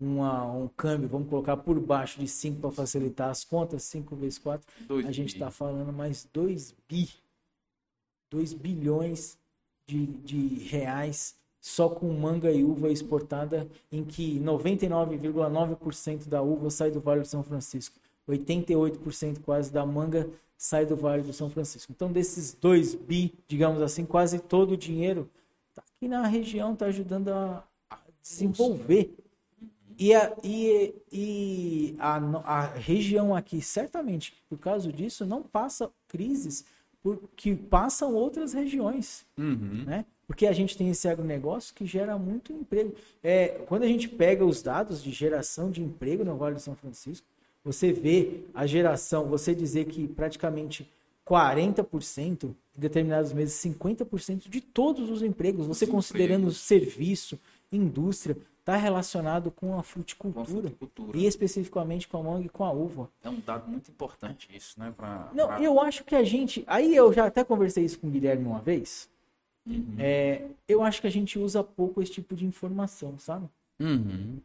uma, 0.02 0.46
um 0.52 0.68
câmbio, 0.68 1.08
vamos 1.08 1.30
colocar 1.30 1.58
por 1.58 1.80
baixo 1.80 2.20
de 2.20 2.28
5 2.28 2.60
para 2.60 2.72
facilitar 2.72 3.30
as 3.30 3.44
contas, 3.44 3.84
5 3.84 4.16
vezes 4.16 4.40
4, 4.40 4.68
a 5.08 5.12
gente 5.12 5.34
está 5.34 5.52
falando 5.52 5.94
mais 5.94 6.28
2 6.34 6.76
bi. 6.88 7.10
2 8.32 8.54
bilhões 8.54 9.38
de, 9.86 10.06
de 10.06 10.64
reais 10.70 11.36
só 11.60 11.88
com 11.90 12.12
manga 12.14 12.52
e 12.52 12.64
uva 12.64 12.90
exportada, 12.90 13.68
em 13.92 14.04
que 14.04 14.40
99,9% 14.40 16.28
da 16.28 16.42
uva 16.42 16.72
sai 16.72 16.90
do 16.90 17.00
Vale 17.00 17.22
do 17.22 17.28
São 17.28 17.44
Francisco, 17.44 18.00
88% 18.28 19.42
quase 19.42 19.72
da 19.72 19.86
manga 19.86 20.28
sai 20.58 20.86
do 20.86 20.96
Vale 20.96 21.22
do 21.22 21.34
São 21.34 21.50
Francisco. 21.50 21.92
Então, 21.92 22.12
desses 22.12 22.54
2 22.54 22.96
bi, 22.96 23.34
digamos 23.48 23.82
assim, 23.82 24.06
quase 24.06 24.40
todo 24.40 24.72
o 24.72 24.78
dinheiro 24.78 25.30
está 25.70 25.84
aqui 25.88 26.08
na 26.08 26.26
região, 26.26 26.74
está 26.74 26.88
ajudando 26.88 27.30
a, 27.30 27.64
a 27.90 28.00
desenvolver. 28.22 29.16
E, 30.02 30.16
a, 30.16 30.36
e, 30.44 30.96
e 31.14 31.96
a, 32.00 32.16
a 32.44 32.66
região 32.66 33.36
aqui, 33.36 33.62
certamente, 33.62 34.34
por 34.50 34.58
causa 34.58 34.92
disso, 34.92 35.28
não 35.28 35.44
passa 35.44 35.92
crises 36.08 36.66
que 37.36 37.56
passam 37.56 38.16
outras 38.16 38.52
regiões, 38.52 39.24
uhum. 39.38 39.84
né? 39.86 40.06
Porque 40.26 40.48
a 40.48 40.54
gente 40.54 40.76
tem 40.76 40.90
esse 40.90 41.08
agronegócio 41.08 41.76
que 41.76 41.86
gera 41.86 42.18
muito 42.18 42.52
emprego. 42.52 42.96
É, 43.22 43.50
quando 43.68 43.84
a 43.84 43.88
gente 43.88 44.10
pega 44.10 44.44
os 44.44 44.64
dados 44.64 45.04
de 45.04 45.12
geração 45.12 45.70
de 45.70 45.84
emprego 45.84 46.24
no 46.24 46.36
Vale 46.36 46.56
do 46.56 46.62
São 46.62 46.76
Francisco, 46.76 47.28
você 47.64 47.92
vê 47.92 48.46
a 48.56 48.66
geração, 48.66 49.28
você 49.28 49.54
dizer 49.54 49.86
que 49.86 50.08
praticamente 50.08 50.92
40%, 51.28 52.46
em 52.46 52.56
determinados 52.76 53.34
meses, 53.34 53.54
50% 53.64 54.50
de 54.50 54.62
todos 54.62 55.12
os 55.12 55.22
empregos, 55.22 55.68
você 55.68 55.86
considerando 55.86 56.46
empregos. 56.46 56.58
serviço, 56.58 57.40
indústria, 57.72 58.36
está 58.72 58.78
relacionado 58.78 59.52
com 59.52 59.78
a 59.78 59.84
fruticultura, 59.84 60.34
com 60.34 60.42
a 60.42 60.46
fruticultura. 60.46 61.18
E 61.18 61.26
especificamente 61.26 62.08
com 62.08 62.18
a 62.18 62.24
manga 62.24 62.46
e 62.46 62.50
com 62.50 62.64
a 62.64 62.72
uva. 62.72 63.10
É 63.24 63.30
um 63.30 63.40
dado 63.40 63.70
muito 63.70 63.92
importante 63.92 64.48
isso, 64.56 64.80
né? 64.80 64.94
Pra, 64.96 65.30
Não, 65.34 65.48
pra... 65.48 65.62
eu 65.62 65.80
acho 65.80 66.04
que 66.04 66.16
a 66.16 66.24
gente. 66.24 66.64
Aí 66.68 66.96
eu 66.96 67.12
já 67.12 67.26
até 67.26 67.44
conversei 67.44 67.86
isso 67.86 68.00
com 68.00 68.08
o 68.08 68.12
Guilherme 68.12 68.46
uma 68.46 68.60
vez. 68.60 69.10
Uhum. 69.66 69.96
É, 70.00 70.46
eu 70.68 70.82
acho 70.82 71.02
que 71.02 71.08
a 71.08 71.12
gente 71.12 71.38
usa 71.38 71.64
pouco 71.64 72.02
esse 72.02 72.12
tipo 72.12 72.36
de 72.36 72.46
informação, 72.46 73.18
sabe? 73.20 73.48
Uhum. 73.80 74.40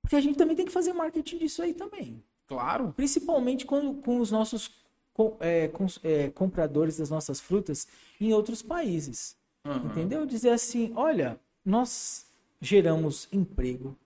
Porque 0.00 0.16
a 0.16 0.20
gente 0.20 0.36
também 0.36 0.56
tem 0.56 0.64
que 0.64 0.72
fazer 0.72 0.92
marketing 0.92 1.38
disso 1.38 1.62
aí 1.62 1.74
também. 1.74 2.22
Claro. 2.46 2.94
Principalmente 2.96 3.66
com, 3.66 3.94
com 4.00 4.20
os 4.20 4.30
nossos 4.30 4.70
com, 5.12 5.36
é, 5.40 5.68
com, 5.68 5.86
é, 6.04 6.30
compradores 6.30 6.96
das 6.96 7.10
nossas 7.10 7.40
frutas 7.40 7.86
em 8.20 8.32
outros 8.32 8.62
países. 8.62 9.36
Uhum. 9.64 9.86
Entendeu? 9.86 10.24
Dizer 10.24 10.50
assim, 10.50 10.92
olha, 10.96 11.38
nós 11.64 12.27
geramos 12.60 13.28
emprego, 13.32 13.96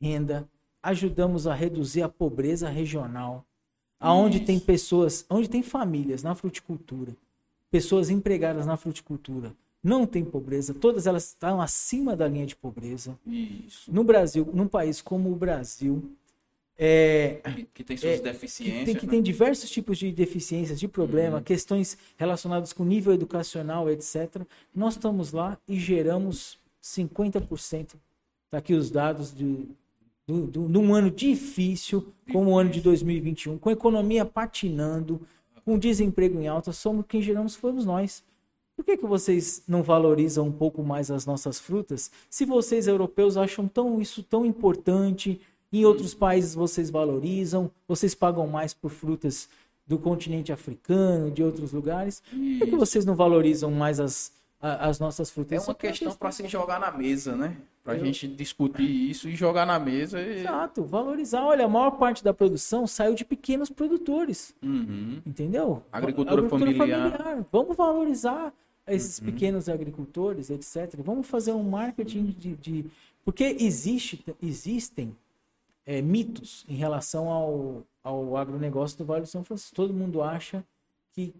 renda, 0.00 0.48
ajudamos 0.82 1.46
a 1.46 1.54
reduzir 1.54 2.02
a 2.02 2.08
pobreza 2.08 2.68
regional, 2.68 3.44
aonde 3.98 4.40
tem 4.40 4.58
pessoas, 4.58 5.26
onde 5.28 5.48
tem 5.48 5.62
famílias 5.62 6.22
na 6.22 6.34
fruticultura, 6.34 7.16
pessoas 7.70 8.10
empregadas 8.10 8.66
na 8.66 8.76
fruticultura, 8.76 9.52
não 9.82 10.06
tem 10.06 10.24
pobreza, 10.24 10.74
todas 10.74 11.06
elas 11.06 11.28
estão 11.28 11.60
acima 11.60 12.16
da 12.16 12.26
linha 12.28 12.46
de 12.46 12.56
pobreza. 12.56 13.18
Isso. 13.26 13.92
No 13.92 14.02
Brasil, 14.04 14.48
num 14.52 14.66
país 14.66 15.00
como 15.00 15.30
o 15.30 15.36
Brasil, 15.36 16.02
é, 16.80 17.40
que, 17.56 17.64
que, 17.74 17.84
tem 17.84 17.96
suas 17.96 18.20
é, 18.20 18.22
deficiências. 18.22 18.78
Que, 18.78 18.84
tem, 18.84 18.94
que 18.94 19.06
né? 19.06 19.12
tem, 19.12 19.22
diversos 19.22 19.68
tipos 19.68 19.98
de 19.98 20.12
deficiências, 20.12 20.78
de 20.78 20.86
problema, 20.86 21.38
uhum. 21.38 21.42
questões 21.42 21.98
relacionadas 22.16 22.72
com 22.72 22.84
nível 22.84 23.12
educacional, 23.12 23.90
etc. 23.90 24.42
Nós 24.74 24.94
estamos 24.94 25.32
lá 25.32 25.58
e 25.66 25.78
geramos 25.78 26.57
50%. 26.82 27.94
Está 28.46 28.58
aqui 28.58 28.74
os 28.74 28.90
dados 28.90 29.34
de, 29.34 29.68
do, 30.26 30.46
do, 30.46 30.68
num 30.68 30.94
ano 30.94 31.10
difícil, 31.10 32.12
como 32.32 32.52
o 32.52 32.58
ano 32.58 32.70
de 32.70 32.80
2021, 32.80 33.58
com 33.58 33.68
a 33.68 33.72
economia 33.72 34.24
patinando, 34.24 35.20
com 35.64 35.78
desemprego 35.78 36.40
em 36.40 36.48
alta, 36.48 36.72
somos 36.72 37.04
quem 37.06 37.20
geramos 37.20 37.54
fomos 37.54 37.84
nós. 37.84 38.24
Por 38.74 38.84
que, 38.84 38.96
que 38.96 39.06
vocês 39.06 39.62
não 39.66 39.82
valorizam 39.82 40.46
um 40.46 40.52
pouco 40.52 40.82
mais 40.82 41.10
as 41.10 41.26
nossas 41.26 41.58
frutas? 41.58 42.10
Se 42.30 42.44
vocês 42.44 42.86
europeus 42.86 43.36
acham 43.36 43.66
tão, 43.66 44.00
isso 44.00 44.22
tão 44.22 44.46
importante, 44.46 45.40
em 45.72 45.84
outros 45.84 46.14
países 46.14 46.54
vocês 46.54 46.88
valorizam, 46.88 47.70
vocês 47.86 48.14
pagam 48.14 48.46
mais 48.46 48.72
por 48.72 48.90
frutas 48.90 49.48
do 49.86 49.98
continente 49.98 50.52
africano, 50.52 51.30
de 51.30 51.42
outros 51.42 51.72
lugares. 51.72 52.22
Por 52.30 52.38
que, 52.38 52.66
que 52.66 52.76
vocês 52.76 53.04
não 53.04 53.16
valorizam 53.16 53.70
mais 53.70 53.98
as, 53.98 54.32
as 54.60 54.98
nossas 54.98 55.30
frutas? 55.30 55.62
É 55.62 55.70
uma 55.70 55.74
questão 55.74 56.14
para 56.14 56.32
se 56.32 56.46
jogar 56.48 56.80
na 56.80 56.90
mesa, 56.90 57.36
né? 57.36 57.56
Para 57.84 57.94
a 57.94 57.98
gente 57.98 58.28
discutir 58.28 58.82
isso 58.82 59.28
e 59.28 59.34
jogar 59.34 59.64
na 59.64 59.78
mesa. 59.78 60.20
E... 60.20 60.40
Exato, 60.40 60.84
valorizar. 60.84 61.42
Olha, 61.44 61.64
a 61.64 61.68
maior 61.68 61.92
parte 61.92 62.22
da 62.22 62.34
produção 62.34 62.86
saiu 62.86 63.14
de 63.14 63.24
pequenos 63.24 63.70
produtores. 63.70 64.54
Uhum. 64.62 65.22
Entendeu? 65.24 65.82
Agricultura, 65.90 66.38
Agricultura 66.38 66.72
familiar. 66.72 67.12
familiar. 67.12 67.46
Vamos 67.50 67.76
valorizar 67.76 68.52
esses 68.86 69.18
uhum. 69.18 69.26
pequenos 69.26 69.68
agricultores, 69.68 70.50
etc. 70.50 70.96
Vamos 70.98 71.26
fazer 71.26 71.52
um 71.52 71.62
marketing 71.62 72.34
de. 72.38 72.56
de... 72.56 72.84
Porque 73.24 73.56
existe, 73.58 74.24
existem 74.42 75.16
é, 75.86 76.02
mitos 76.02 76.66
em 76.68 76.74
relação 76.74 77.30
ao, 77.30 77.82
ao 78.02 78.36
agronegócio 78.36 78.98
do 78.98 79.04
Vale 79.04 79.22
do 79.22 79.28
São 79.28 79.44
Francisco. 79.44 79.74
Todo 79.74 79.94
mundo 79.94 80.22
acha 80.22 80.62
que 81.12 81.34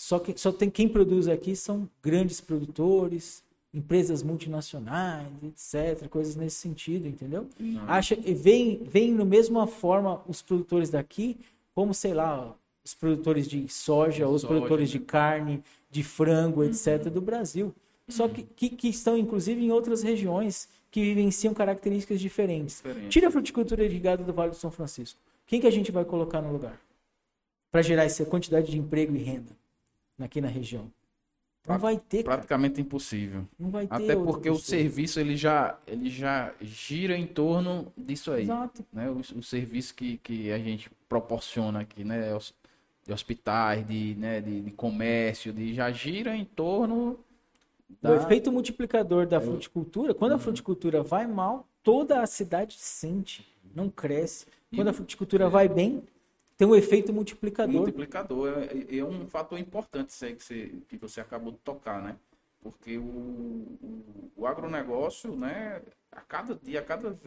só, 0.00 0.18
que 0.18 0.32
só 0.40 0.50
tem 0.50 0.70
quem 0.70 0.88
produz 0.88 1.28
aqui 1.28 1.54
são 1.54 1.86
grandes 2.02 2.40
produtores, 2.40 3.44
empresas 3.72 4.22
multinacionais, 4.22 5.28
etc. 5.44 6.08
Coisas 6.08 6.36
nesse 6.36 6.56
sentido, 6.56 7.06
entendeu? 7.06 7.46
Uhum. 7.60 7.82
Acha, 7.86 8.16
vem, 8.16 8.82
vem 8.82 9.12
no 9.12 9.26
mesma 9.26 9.66
forma 9.66 10.22
os 10.26 10.40
produtores 10.40 10.88
daqui, 10.88 11.36
como, 11.74 11.92
sei 11.92 12.14
lá, 12.14 12.56
os 12.82 12.94
produtores 12.94 13.46
de 13.46 13.68
soja, 13.68 14.26
os 14.26 14.42
produtores 14.42 14.88
né? 14.88 14.98
de 14.98 15.04
carne, 15.04 15.62
de 15.90 16.02
frango, 16.02 16.64
etc., 16.64 17.10
do 17.10 17.20
Brasil. 17.20 17.74
Só 18.08 18.26
que, 18.26 18.42
que, 18.42 18.70
que, 18.70 18.88
estão, 18.88 19.18
inclusive, 19.18 19.62
em 19.62 19.70
outras 19.70 20.02
regiões 20.02 20.66
que 20.90 21.02
vivenciam 21.02 21.52
características 21.52 22.18
diferentes. 22.18 22.76
Diferente. 22.76 23.10
Tira 23.10 23.28
a 23.28 23.30
fruticultura 23.30 23.84
irrigada 23.84 24.24
do 24.24 24.32
Vale 24.32 24.52
do 24.52 24.56
São 24.56 24.70
Francisco. 24.70 25.20
Quem 25.46 25.60
que 25.60 25.66
a 25.66 25.70
gente 25.70 25.92
vai 25.92 26.06
colocar 26.06 26.40
no 26.40 26.50
lugar? 26.50 26.80
Para 27.70 27.82
gerar 27.82 28.04
essa 28.04 28.24
quantidade 28.24 28.70
de 28.70 28.78
emprego 28.78 29.14
e 29.14 29.18
renda 29.18 29.59
aqui 30.24 30.40
na 30.40 30.48
região. 30.48 30.90
Não 31.68 31.78
vai 31.78 31.98
ter. 31.98 32.24
Praticamente 32.24 32.74
cara. 32.76 32.82
impossível. 32.82 33.46
Não 33.58 33.70
vai 33.70 33.86
ter. 33.86 33.94
Até 33.94 34.16
porque 34.16 34.48
o 34.48 34.56
serviço 34.56 35.20
ele 35.20 35.36
já, 35.36 35.78
ele 35.86 36.08
já 36.08 36.52
gira 36.60 37.16
em 37.16 37.26
torno 37.26 37.92
disso 37.96 38.32
aí. 38.32 38.44
Exato. 38.44 38.84
Né? 38.92 39.10
O, 39.10 39.18
o 39.18 39.42
serviço 39.42 39.94
que, 39.94 40.16
que 40.18 40.50
a 40.50 40.58
gente 40.58 40.90
proporciona 41.08 41.80
aqui, 41.80 42.02
né? 42.02 42.36
de 43.06 43.12
hospitais, 43.12 43.86
de, 43.86 44.14
né, 44.18 44.40
de, 44.40 44.60
de, 44.60 44.70
comércio, 44.70 45.52
de 45.52 45.74
já 45.74 45.90
gira 45.90 46.36
em 46.36 46.44
torno 46.44 47.18
da... 48.00 48.12
O 48.12 48.14
efeito 48.14 48.52
multiplicador 48.52 49.26
da 49.26 49.40
fruticultura, 49.40 50.14
quando 50.14 50.32
a 50.32 50.34
uhum. 50.34 50.40
fruticultura 50.40 51.02
vai 51.02 51.26
mal, 51.26 51.66
toda 51.82 52.20
a 52.20 52.26
cidade 52.26 52.76
sente, 52.78 53.46
não 53.74 53.88
cresce. 53.88 54.46
Quando 54.74 54.88
a 54.88 54.92
fruticultura 54.92 55.48
vai 55.48 55.68
bem, 55.68 56.02
tem 56.60 56.68
um 56.68 56.76
efeito 56.76 57.10
multiplicador. 57.10 57.74
Multiplicador 57.74 58.52
é, 58.58 58.98
é 58.98 59.02
um 59.02 59.26
fator 59.26 59.58
importante 59.58 60.12
aí 60.22 60.36
que 60.36 60.44
você, 60.44 60.74
que 60.86 60.98
você 60.98 61.18
acabou 61.18 61.52
de 61.52 61.58
tocar, 61.60 62.02
né? 62.02 62.16
Porque 62.60 62.98
o, 62.98 63.02
o, 63.02 64.30
o 64.36 64.46
agronegócio, 64.46 65.34
né, 65.34 65.80
a 66.12 66.20
cada 66.20 66.54
dia, 66.54 66.80
a 66.80 66.82
cada, 66.82 67.18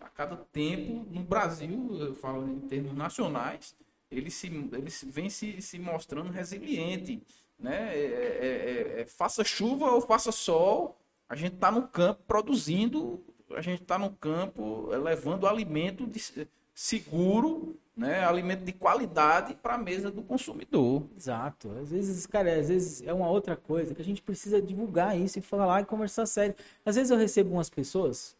a 0.00 0.08
cada 0.08 0.36
tempo, 0.50 1.06
no 1.08 1.22
Brasil, 1.22 1.88
eu 2.00 2.16
falo 2.16 2.50
em 2.50 2.58
termos 2.62 2.92
nacionais, 2.94 3.76
ele, 4.10 4.28
se, 4.28 4.48
ele 4.48 4.90
vem 5.06 5.30
se, 5.30 5.62
se 5.62 5.78
mostrando 5.78 6.32
resiliente. 6.32 7.22
Né? 7.56 7.96
É, 7.96 8.00
é, 8.00 8.96
é, 8.98 9.00
é, 9.02 9.06
faça 9.06 9.44
chuva 9.44 9.92
ou 9.92 10.00
faça 10.00 10.32
sol, 10.32 10.98
a 11.28 11.36
gente 11.36 11.54
está 11.54 11.70
no 11.70 11.86
campo 11.86 12.24
produzindo, 12.26 13.24
a 13.50 13.60
gente 13.60 13.82
está 13.82 13.96
no 14.00 14.10
campo 14.10 14.88
é, 14.92 14.96
levando 14.96 15.46
alimento 15.46 16.08
de, 16.08 16.48
seguro, 16.74 17.78
né? 17.96 18.24
alimento 18.24 18.64
de 18.64 18.72
qualidade 18.72 19.54
para 19.54 19.74
a 19.74 19.78
mesa 19.78 20.10
do 20.10 20.22
consumidor. 20.22 21.04
Exato. 21.16 21.70
Às 21.80 21.90
vezes, 21.90 22.26
cara, 22.26 22.58
às 22.58 22.68
vezes 22.68 23.02
é 23.06 23.12
uma 23.12 23.28
outra 23.28 23.56
coisa 23.56 23.94
que 23.94 24.02
a 24.02 24.04
gente 24.04 24.22
precisa 24.22 24.60
divulgar 24.60 25.18
isso 25.18 25.38
e 25.38 25.42
falar 25.42 25.82
e 25.82 25.84
conversar 25.84 26.26
sério. 26.26 26.54
Às 26.84 26.96
vezes 26.96 27.10
eu 27.10 27.16
recebo 27.16 27.52
umas 27.52 27.70
pessoas, 27.70 28.36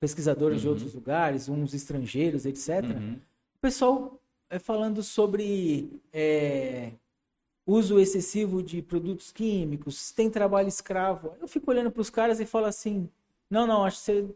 pesquisadores 0.00 0.58
uhum. 0.58 0.62
de 0.62 0.68
outros 0.68 0.94
lugares, 0.94 1.48
uns 1.48 1.74
estrangeiros, 1.74 2.46
etc. 2.46 2.84
Uhum. 2.84 3.14
O 3.56 3.60
pessoal 3.60 4.18
é 4.48 4.58
falando 4.58 5.02
sobre 5.02 6.00
é, 6.12 6.92
uso 7.66 7.98
excessivo 7.98 8.62
de 8.62 8.80
produtos 8.80 9.32
químicos, 9.32 10.12
tem 10.12 10.30
trabalho 10.30 10.68
escravo. 10.68 11.34
Eu 11.40 11.48
fico 11.48 11.70
olhando 11.70 11.90
para 11.90 12.00
os 12.00 12.10
caras 12.10 12.40
e 12.40 12.46
falo 12.46 12.66
assim: 12.66 13.08
não, 13.50 13.66
não, 13.66 13.84
acho 13.84 13.98
que 13.98 14.04
você 14.04 14.28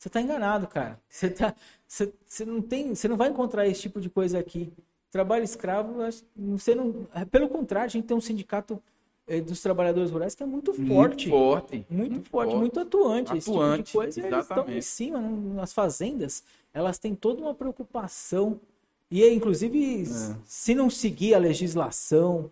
você 0.00 0.08
está 0.08 0.18
enganado, 0.18 0.66
cara. 0.66 0.98
Você, 1.10 1.28
tá, 1.28 1.54
você, 1.86 2.10
você, 2.26 2.44
não 2.46 2.62
tem, 2.62 2.94
você 2.94 3.06
não 3.06 3.18
vai 3.18 3.28
encontrar 3.28 3.68
esse 3.68 3.82
tipo 3.82 4.00
de 4.00 4.08
coisa 4.08 4.38
aqui. 4.38 4.72
Trabalho 5.10 5.44
escravo, 5.44 5.96
você 6.34 6.74
não. 6.74 7.06
É, 7.14 7.26
pelo 7.26 7.50
contrário, 7.50 7.84
a 7.84 7.90
gente 7.90 8.06
tem 8.06 8.16
um 8.16 8.20
sindicato 8.20 8.82
é, 9.26 9.42
dos 9.42 9.60
trabalhadores 9.60 10.10
rurais 10.10 10.34
que 10.34 10.42
é 10.42 10.46
muito 10.46 10.72
forte. 10.72 11.28
Muito 11.28 11.28
forte. 11.28 11.86
Muito, 11.90 12.12
muito 12.12 12.30
forte, 12.30 12.48
forte, 12.48 12.58
muito 12.58 12.80
atuante. 12.80 13.32
atuante 13.32 13.38
esse 13.38 13.50
tipo 13.50 13.82
de 13.82 13.92
coisa, 13.92 14.26
eles 14.26 14.38
estão 14.40 14.70
em 14.70 14.80
cima. 14.80 15.20
Nas 15.20 15.74
fazendas, 15.74 16.44
elas 16.72 16.98
têm 16.98 17.14
toda 17.14 17.42
uma 17.42 17.54
preocupação 17.54 18.58
e, 19.10 19.28
inclusive, 19.28 20.04
é. 20.04 20.06
se 20.46 20.74
não 20.74 20.88
seguir 20.88 21.34
a 21.34 21.38
legislação, 21.38 22.50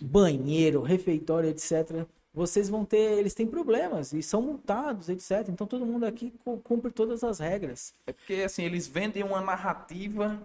banheiro, 0.00 0.80
refeitório, 0.80 1.50
etc., 1.50 2.06
vocês 2.32 2.68
vão 2.68 2.84
ter, 2.84 3.18
eles 3.18 3.34
têm 3.34 3.46
problemas 3.46 4.12
e 4.12 4.22
são 4.22 4.40
multados, 4.40 5.08
etc. 5.08 5.48
Então 5.48 5.66
todo 5.66 5.84
mundo 5.84 6.04
aqui 6.04 6.32
cumpre 6.62 6.90
todas 6.90 7.24
as 7.24 7.38
regras. 7.38 7.92
É 8.06 8.12
porque 8.12 8.34
assim 8.34 8.62
eles 8.64 8.86
vendem 8.86 9.22
uma 9.22 9.40
narrativa 9.40 10.40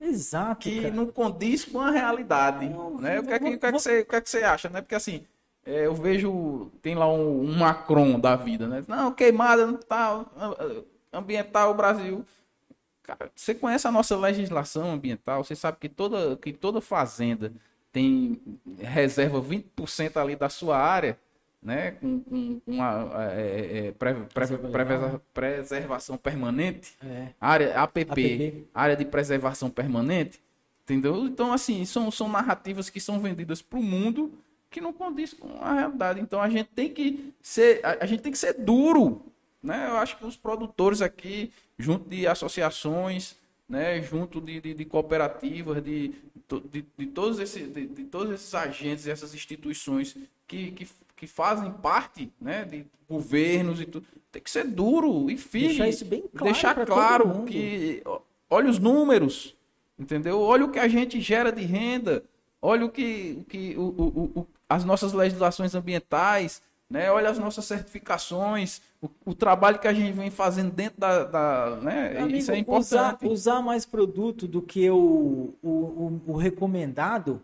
Exato, 0.00 0.62
que 0.62 0.82
cara. 0.82 0.94
não 0.94 1.06
condiz 1.06 1.64
com 1.64 1.80
a 1.80 1.90
realidade, 1.90 2.68
não, 2.68 2.98
né? 2.98 3.20
O 3.20 3.26
que, 3.26 3.32
é 3.32 3.38
que, 3.38 3.44
o, 3.44 3.58
que 3.58 3.66
é 3.66 3.72
que 3.72 3.78
você, 3.78 4.00
o 4.00 4.06
que 4.06 4.16
é 4.16 4.20
que 4.20 4.30
você 4.30 4.42
acha, 4.42 4.68
né? 4.68 4.80
Porque 4.80 4.94
assim 4.94 5.24
é, 5.64 5.86
eu 5.86 5.94
vejo 5.94 6.70
tem 6.80 6.94
lá 6.94 7.06
um, 7.10 7.42
um, 7.42 7.58
Macron 7.58 8.18
da 8.18 8.34
vida, 8.34 8.66
né? 8.66 8.82
Não 8.88 9.12
queimada, 9.12 9.66
não 9.66 9.76
tá 9.76 10.24
ambiental 11.12 11.70
o 11.70 11.74
Brasil. 11.74 12.24
Cara, 13.02 13.30
você 13.34 13.54
conhece 13.54 13.86
a 13.86 13.92
nossa 13.92 14.16
legislação 14.16 14.90
ambiental, 14.92 15.44
você 15.44 15.56
sabe 15.56 15.78
que 15.80 15.88
toda, 15.88 16.36
que 16.36 16.52
toda 16.52 16.80
fazenda 16.80 17.52
tem 17.92 18.40
reserva 18.78 19.40
20% 19.40 20.16
ali 20.16 20.36
da 20.36 20.48
sua 20.48 20.78
área, 20.78 21.18
né, 21.62 21.90
com, 21.92 22.20
com 22.20 22.60
uma 22.66 23.10
é, 23.34 23.40
é, 23.40 23.86
é 23.88 23.92
pre, 23.92 24.14
pre, 24.14 24.46
pre, 24.46 25.20
preservação 25.32 26.16
permanente, 26.16 26.94
é. 27.04 27.28
área 27.40 27.80
APP, 27.82 28.10
APP, 28.10 28.68
área 28.74 28.96
de 28.96 29.04
preservação 29.04 29.68
permanente, 29.68 30.40
entendeu? 30.84 31.26
Então, 31.26 31.52
assim, 31.52 31.84
são, 31.84 32.10
são 32.10 32.28
narrativas 32.28 32.88
que 32.88 33.00
são 33.00 33.20
vendidas 33.20 33.60
para 33.60 33.78
o 33.78 33.82
mundo 33.82 34.32
que 34.70 34.80
não 34.80 34.92
condiz 34.92 35.34
com 35.34 35.58
a 35.60 35.74
realidade. 35.74 36.20
Então, 36.20 36.40
a 36.40 36.48
gente 36.48 36.68
tem 36.68 36.88
que 36.92 37.34
ser, 37.42 37.84
a, 37.84 38.04
a 38.04 38.06
gente 38.06 38.22
tem 38.22 38.32
que 38.32 38.38
ser 38.38 38.54
duro, 38.54 39.26
né? 39.62 39.88
Eu 39.88 39.96
acho 39.98 40.16
que 40.16 40.24
os 40.24 40.36
produtores 40.36 41.02
aqui, 41.02 41.52
junto 41.76 42.08
de 42.08 42.26
associações, 42.26 43.36
né, 43.68 44.02
junto 44.02 44.40
de, 44.40 44.60
de, 44.60 44.74
de 44.74 44.84
cooperativas, 44.84 45.82
de, 45.82 46.12
de, 46.72 46.84
de, 46.98 47.06
todos 47.06 47.38
esses, 47.38 47.72
de, 47.72 47.86
de, 47.86 48.04
todos 48.04 48.32
esses 48.34 48.52
agentes, 48.52 49.06
essas 49.06 49.32
instituições 49.32 50.16
que, 50.48 50.72
que, 50.72 50.88
que 51.20 51.26
fazem 51.26 51.70
parte 51.70 52.32
né, 52.40 52.64
de 52.64 52.86
governos 53.06 53.78
e 53.78 53.84
tudo, 53.84 54.06
tem 54.32 54.40
que 54.40 54.50
ser 54.50 54.64
duro 54.64 55.30
e 55.30 55.36
firme. 55.36 55.68
Deixar 55.68 55.88
isso 55.88 56.04
bem 56.06 56.22
claro. 56.22 56.44
Deixar 56.44 56.86
claro 56.86 57.44
que. 57.44 58.02
Olha 58.48 58.70
os 58.70 58.78
números, 58.78 59.54
entendeu? 59.98 60.40
Olha 60.40 60.64
o 60.64 60.70
que 60.70 60.78
a 60.78 60.88
gente 60.88 61.20
gera 61.20 61.52
de 61.52 61.62
renda, 61.62 62.24
olha 62.62 62.86
o 62.86 62.88
que, 62.88 63.44
que 63.50 63.76
o, 63.76 63.82
o, 63.82 64.40
o 64.40 64.46
as 64.66 64.82
nossas 64.82 65.12
legislações 65.12 65.74
ambientais, 65.74 66.62
né? 66.88 67.10
Olha 67.12 67.28
as 67.28 67.38
nossas 67.38 67.66
certificações, 67.66 68.80
o, 69.02 69.10
o, 69.26 69.34
trabalho 69.34 69.78
que 69.78 69.86
a 69.86 69.92
gente 69.92 70.12
vem 70.12 70.30
fazendo 70.30 70.72
dentro 70.72 70.98
da. 70.98 71.24
da 71.24 71.76
né? 71.82 72.16
Amigo, 72.16 72.38
Isso 72.38 72.50
é 72.50 72.56
importante. 72.56 73.26
Usar, 73.26 73.56
usar, 73.56 73.62
mais 73.62 73.84
produto 73.84 74.48
do 74.48 74.62
que 74.62 74.88
o, 74.88 75.52
o, 75.62 76.20
o, 76.26 76.36
recomendado 76.36 77.42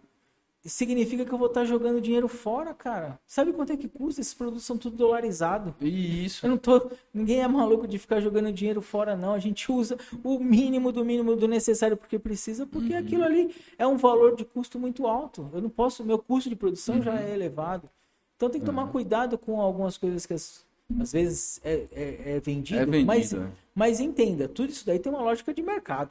significa 0.68 1.24
que 1.24 1.32
eu 1.32 1.38
vou 1.38 1.48
estar 1.48 1.64
jogando 1.64 2.00
dinheiro 2.00 2.28
fora, 2.28 2.74
cara. 2.74 3.18
Sabe 3.26 3.52
quanto 3.52 3.72
é 3.72 3.76
que 3.76 3.88
custa? 3.88 4.20
Esses 4.20 4.34
produtos 4.34 4.64
são 4.64 4.76
tudo 4.76 4.96
dolarizados. 4.96 5.74
Isso. 5.80 6.44
Eu 6.44 6.50
não 6.50 6.58
tô. 6.58 6.90
Ninguém 7.12 7.40
é 7.40 7.48
maluco 7.48 7.86
de 7.86 7.98
ficar 7.98 8.20
jogando 8.20 8.52
dinheiro 8.52 8.80
fora, 8.82 9.16
não. 9.16 9.32
A 9.32 9.38
gente 9.38 9.70
usa 9.70 9.98
o 10.24 10.38
mínimo 10.38 10.92
do 10.92 11.04
mínimo 11.04 11.36
do 11.36 11.48
necessário 11.48 11.96
porque 11.96 12.18
precisa, 12.18 12.66
porque 12.66 12.92
uhum. 12.92 12.98
aquilo 12.98 13.24
ali 13.24 13.54
é 13.78 13.86
um 13.86 13.96
valor 13.96 14.36
de 14.36 14.44
custo 14.44 14.78
muito 14.78 15.06
alto. 15.06 15.48
Eu 15.52 15.60
não 15.60 15.70
posso. 15.70 16.04
Meu 16.04 16.18
custo 16.18 16.48
de 16.48 16.56
produção 16.56 16.96
uhum. 16.96 17.02
já 17.02 17.20
é 17.20 17.32
elevado. 17.32 17.88
Então 18.36 18.50
tem 18.50 18.60
que 18.60 18.66
tomar 18.66 18.84
uhum. 18.84 18.92
cuidado 18.92 19.38
com 19.38 19.60
algumas 19.60 19.96
coisas 19.96 20.26
que 20.26 20.34
as, 20.34 20.64
às 21.00 21.12
vezes 21.12 21.60
é, 21.64 21.86
é, 21.92 22.22
é, 22.36 22.40
vendido, 22.40 22.80
é 22.80 22.84
vendido 22.84 23.06
mas, 23.06 23.32
é. 23.32 23.50
Mas 23.74 24.00
entenda, 24.00 24.46
tudo 24.46 24.70
isso 24.70 24.86
daí 24.86 24.98
tem 24.98 25.10
uma 25.10 25.22
lógica 25.22 25.52
de 25.52 25.62
mercado. 25.62 26.10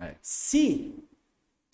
É. 0.00 0.14
Se 0.22 0.94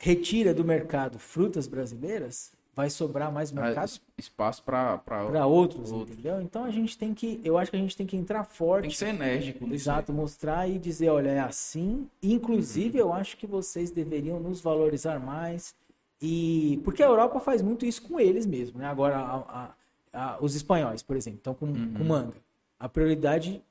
retira 0.09 0.53
do 0.53 0.63
mercado 0.63 1.19
frutas 1.19 1.67
brasileiras, 1.67 2.53
vai 2.77 2.91
sobrar 2.91 3.33
mais 3.33 3.51
Ah, 3.57 3.63
mercado 3.63 3.87
es- 3.87 4.03
Espaço 4.19 4.63
para 4.63 4.99
para 4.99 5.47
outros, 5.47 5.91
outros. 5.91 6.13
entendeu? 6.19 6.43
Então 6.43 6.63
a 6.65 6.71
gente 6.71 6.99
tem 6.99 7.15
que, 7.15 7.41
eu 7.43 7.57
acho 7.57 7.71
que 7.71 7.77
a 7.79 7.81
gente 7.81 7.97
tem 7.97 8.07
que 8.07 8.15
entrar 8.17 8.45
forte. 8.45 8.83
Tem 8.83 8.91
que 8.91 8.97
ser 8.99 9.09
enérgico. 9.15 9.65
nisso 9.65 9.77
Exato, 9.77 10.13
mostrar 10.13 10.69
e 10.69 10.79
dizer, 10.79 11.09
olha, 11.09 11.31
é 11.31 11.39
assim. 11.41 12.07
Inclusive, 12.23 12.99
eu 12.99 13.15
acho 13.15 13.39
que 13.39 13.47
vocês 13.47 13.91
deveriam 13.91 14.39
nos 14.39 14.61
valorizar 14.61 15.19
mais. 15.19 15.75
E 16.21 16.81
porque 16.85 17.03
a 17.03 17.07
Europa 17.07 17.41
faz 17.41 17.63
muito 17.63 17.87
isso 17.87 18.03
com 18.03 18.21
eles 18.21 18.45
mesmo, 18.45 18.79
né? 18.79 18.87
Agora, 18.87 19.17
a- 19.17 19.37
a- 19.37 19.75
a- 20.13 20.39
os 20.41 20.55
espanhóis, 20.55 21.03
por 21.03 21.17
exemplo, 21.17 21.39
estão 21.39 21.55
com, 21.55 21.67
Uhum. 21.67 21.95
com 21.97 22.05
manga. 22.05 22.37
A 22.79 22.89
prioridade 22.91 23.63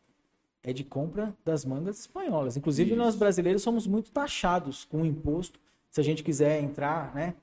é 0.64 0.74
de 0.74 0.84
compra 0.84 1.32
das 1.46 1.64
mangas 1.64 2.00
espanholas. 2.00 2.58
Inclusive, 2.58 2.92
Isso. 2.92 2.98
nós 3.00 3.16
brasileiros 3.16 3.62
somos 3.62 3.86
muito 3.86 4.10
taxados 4.12 4.84
com 4.86 5.02
o 5.04 5.06
imposto. 5.06 5.60
Se 5.94 6.02
a 6.02 6.04
gente 6.04 6.24
quiser 6.24 6.60
entrar, 6.60 7.14
né, 7.14 7.36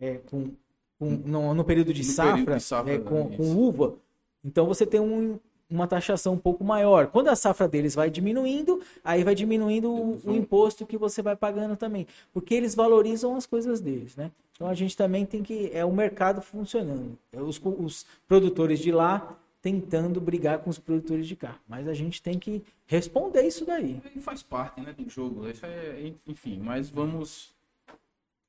é, 0.00 0.18
com, 0.30 0.50
com- 0.96 1.10
no, 1.24 1.52
no 1.52 1.64
período 1.64 1.92
de 1.92 2.02
No 2.06 2.12
safra, 2.12 2.32
período 2.34 2.54
de 2.56 2.62
safra, 2.62 2.92
é, 2.94 2.98
com, 2.98 3.28
com 3.36 3.56
uva, 3.56 3.96
então 4.44 4.64
você 4.64 4.86
tem 4.86 5.00
um- 5.00 5.40
uma 5.68 5.88
taxação 5.88 6.34
um 6.34 6.38
pouco 6.38 6.62
maior. 6.62 7.08
Quando 7.08 7.26
a 7.26 7.34
safra 7.34 7.66
deles 7.66 7.96
vai 7.96 8.08
diminuindo, 8.08 8.80
aí 9.02 9.24
vai 9.24 9.34
diminuindo 9.34 9.90
o, 9.90 10.20
o 10.24 10.32
imposto 10.36 10.86
que 10.86 10.96
você 10.96 11.20
vai 11.20 11.34
pagando 11.34 11.76
também, 11.76 12.06
porque 12.32 12.54
eles 12.54 12.76
valorizam 12.76 13.34
as 13.34 13.44
coisas 13.44 13.80
deles, 13.80 14.14
né? 14.14 14.30
Então 14.54 14.68
a 14.68 14.74
gente 14.74 14.96
também 14.96 15.26
tem 15.26 15.42
que 15.42 15.68
é 15.74 15.84
o 15.84 15.92
mercado 15.92 16.40
funcionando, 16.40 17.18
é 17.32 17.40
os, 17.42 17.60
os 17.64 18.06
produtores 18.28 18.78
de 18.78 18.92
lá 18.92 19.36
tentando 19.60 20.20
brigar 20.20 20.60
com 20.60 20.70
os 20.70 20.78
produtores 20.78 21.26
de 21.26 21.34
cá, 21.34 21.56
mas 21.68 21.88
a 21.88 21.92
gente 21.92 22.22
tem 22.22 22.38
que 22.38 22.62
responder 22.86 23.42
isso 23.42 23.64
daí. 23.66 24.00
Faz 24.20 24.44
parte 24.44 24.80
né, 24.80 24.94
do 24.96 25.10
jogo. 25.10 25.48
Isso 25.50 25.66
é, 25.66 26.12
enfim, 26.28 26.60
mas 26.62 26.88
vamos. 26.88 27.55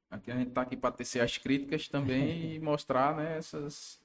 Aqui 0.10 0.32
a 0.32 0.36
gente 0.36 0.50
está 0.50 0.62
aqui 0.62 0.76
para 0.78 0.92
tecer 0.92 1.22
as 1.22 1.38
críticas 1.38 1.88
também 1.88 2.56
e 2.56 2.60
mostrar 2.60 3.16
né, 3.16 3.38
essas, 3.38 4.00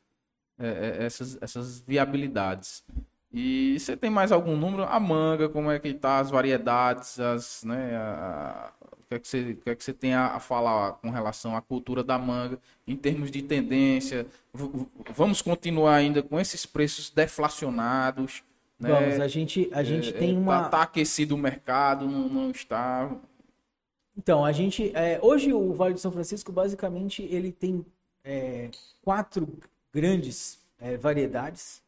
é, 0.59 0.69
é, 1.01 1.05
essas, 1.07 1.39
essas 1.43 1.81
viabilidades. 1.81 2.85
E 3.33 3.79
você 3.81 3.97
tem 3.97 4.11
mais 4.11 4.31
algum 4.31 4.57
número? 4.57 4.85
A 4.85 5.01
manga, 5.01 5.49
como 5.49 5.71
é 5.71 5.79
que 5.79 5.95
tá, 5.95 6.19
as 6.19 6.31
variedades, 6.31 7.19
as, 7.19 7.65
né, 7.65 7.97
a- 7.97 8.73
a- 8.83 8.87
o 9.03 9.07
que 9.09 9.15
é 9.15 9.19
que 9.19 9.29
você, 9.29 9.41
o 9.53 9.57
que 9.57 9.71
é 9.71 9.75
que 9.75 9.85
você 9.85 9.93
tem 9.93 10.15
a, 10.15 10.29
a 10.37 10.41
falar 10.41 10.93
com 10.95 11.11
relação 11.11 11.57
à 11.57 11.63
cultura 11.63 12.03
da 12.05 12.19
manga, 12.19 12.59
em 12.87 12.97
termos 12.97 13.31
de 13.31 13.43
tendência? 13.43 14.27
V- 14.55 14.87
vamos 15.15 15.41
continuar 15.43 15.97
ainda 15.97 16.23
com 16.23 16.39
esses 16.41 16.67
preços 16.67 17.11
deflacionados? 17.11 18.43
Né? 18.79 18.89
Vamos, 18.91 19.21
a 19.21 19.29
gente 19.29 19.71
a 19.73 19.83
gente 19.83 20.11
É, 20.11 20.13
tem 20.19 20.35
é, 20.35 20.39
uma 20.39 20.63
Tá, 20.65 20.69
tá 20.69 20.83
aquecido 20.83 21.35
o 21.35 21.39
mercado, 21.39 22.07
não, 22.07 22.29
não 22.29 22.51
está. 22.51 23.11
Então, 24.17 24.45
a 24.45 24.53
gente. 24.53 24.95
é, 24.95 25.19
hoje 25.23 25.53
o 25.53 25.73
Vale 25.73 25.95
do 25.95 26.01
São 26.01 26.13
Francisco, 26.13 26.53
basicamente, 26.53 27.23
ele 27.23 27.51
tem 27.51 27.85
é, 28.25 28.71
quatro 29.03 29.49
grandes 29.93 30.59
é, 30.79 30.97
variedades, 30.97 31.83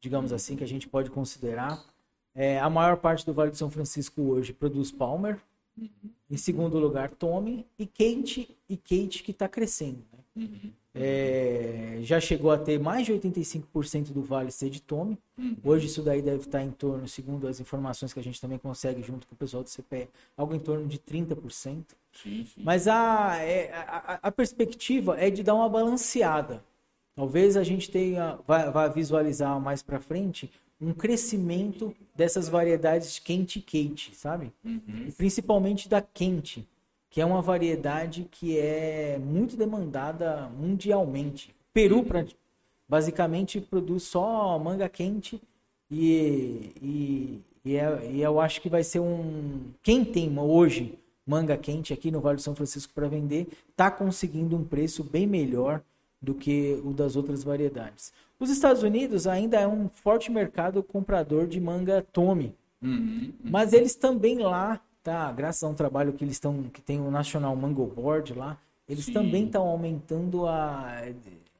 digamos 0.00 0.32
assim, 0.32 0.56
que 0.56 0.64
a 0.64 0.68
gente 0.68 0.88
pode 0.88 1.10
considerar. 1.10 1.82
É, 2.34 2.58
a 2.60 2.70
maior 2.70 2.96
parte 2.96 3.26
do 3.26 3.32
Vale 3.32 3.50
do 3.50 3.56
São 3.56 3.70
Francisco 3.70 4.22
hoje 4.22 4.52
produz 4.52 4.90
Palmer. 4.90 5.38
Em 6.30 6.36
segundo 6.36 6.78
lugar, 6.78 7.10
Tommy 7.10 7.66
e 7.78 7.86
Kate, 7.86 8.56
e 8.68 8.76
Kate 8.76 9.22
que 9.22 9.30
está 9.30 9.48
crescendo. 9.48 10.04
né? 10.12 10.19
É, 10.92 11.98
já 12.02 12.18
chegou 12.20 12.50
a 12.50 12.58
ter 12.58 12.78
mais 12.80 13.06
de 13.06 13.12
85% 13.12 14.12
do 14.12 14.22
vale 14.22 14.50
ser 14.50 14.70
de 14.70 14.82
Tommy. 14.82 15.16
Hoje 15.62 15.86
isso 15.86 16.02
daí 16.02 16.20
deve 16.20 16.38
estar 16.44 16.62
em 16.62 16.70
torno, 16.70 17.06
segundo 17.06 17.46
as 17.46 17.60
informações 17.60 18.12
que 18.12 18.18
a 18.18 18.22
gente 18.22 18.40
também 18.40 18.58
consegue 18.58 19.02
junto 19.02 19.26
com 19.26 19.34
o 19.34 19.38
pessoal 19.38 19.62
do 19.62 19.70
CPE, 19.70 20.08
algo 20.36 20.54
em 20.54 20.58
torno 20.58 20.86
de 20.86 20.98
30%. 20.98 21.84
Sim, 22.12 22.44
sim. 22.44 22.60
Mas 22.62 22.88
a, 22.88 23.36
é, 23.40 23.72
a, 23.72 24.14
a- 24.14 24.18
a 24.22 24.32
perspectiva 24.32 25.16
é 25.18 25.30
de 25.30 25.42
dar 25.44 25.54
uma 25.54 25.68
balanceada. 25.68 26.62
Talvez 27.14 27.56
a 27.56 27.62
gente 27.62 27.90
tenha, 27.90 28.38
vá, 28.46 28.70
vá 28.70 28.88
visualizar 28.88 29.60
mais 29.60 29.82
para 29.82 30.00
frente 30.00 30.50
um 30.80 30.92
crescimento 30.92 31.94
dessas 32.16 32.48
variedades 32.48 33.18
quente 33.18 33.58
e 33.58 33.62
quente, 33.62 34.14
sabe? 34.16 34.50
E 34.64 35.12
principalmente 35.12 35.88
da 35.88 36.00
quente, 36.00 36.66
que 37.10 37.20
é 37.20 37.24
uma 37.26 37.42
variedade 37.42 38.26
que 38.30 38.58
é 38.58 39.18
muito 39.18 39.56
demandada 39.56 40.48
mundialmente. 40.58 41.54
Peru, 41.72 42.04
basicamente, 42.88 43.60
produz 43.60 44.04
só 44.04 44.58
manga 44.58 44.88
quente 44.88 45.40
e, 45.90 46.72
e, 46.80 47.40
e, 47.64 47.76
é- 47.76 48.10
e 48.12 48.22
eu 48.22 48.40
acho 48.40 48.60
que 48.60 48.68
vai 48.68 48.82
ser 48.84 49.00
um. 49.00 49.60
Quem 49.82 50.04
tem 50.04 50.38
hoje 50.38 50.98
manga 51.26 51.56
quente 51.56 51.92
aqui 51.92 52.10
no 52.10 52.20
Vale 52.20 52.36
do 52.36 52.42
São 52.42 52.56
Francisco 52.56 52.92
para 52.92 53.06
vender, 53.06 53.46
está 53.70 53.88
conseguindo 53.90 54.56
um 54.56 54.64
preço 54.64 55.04
bem 55.04 55.26
melhor 55.28 55.80
do 56.20 56.34
que 56.34 56.80
o 56.84 56.92
das 56.92 57.14
outras 57.14 57.44
variedades. 57.44 58.12
Os 58.38 58.50
Estados 58.50 58.82
Unidos 58.82 59.26
ainda 59.28 59.58
é 59.58 59.66
um 59.66 59.88
forte 59.88 60.30
mercado 60.30 60.82
comprador 60.82 61.46
de 61.46 61.60
manga 61.60 62.04
Tommy. 62.12 62.52
Uhum. 62.82 63.32
Mas 63.44 63.72
eles 63.72 63.94
também 63.94 64.38
lá, 64.38 64.80
tá? 65.02 65.30
Graças 65.32 65.62
a 65.62 65.68
um 65.68 65.74
trabalho 65.74 66.12
que 66.12 66.24
eles 66.24 66.36
estão, 66.36 66.64
que 66.64 66.80
tem 66.80 67.00
o 67.00 67.10
National 67.10 67.54
Mango 67.56 67.86
Board 67.86 68.34
lá, 68.34 68.58
eles 68.88 69.06
Sim. 69.06 69.12
também 69.12 69.46
estão 69.46 69.66
aumentando 69.66 70.46
a, 70.46 71.02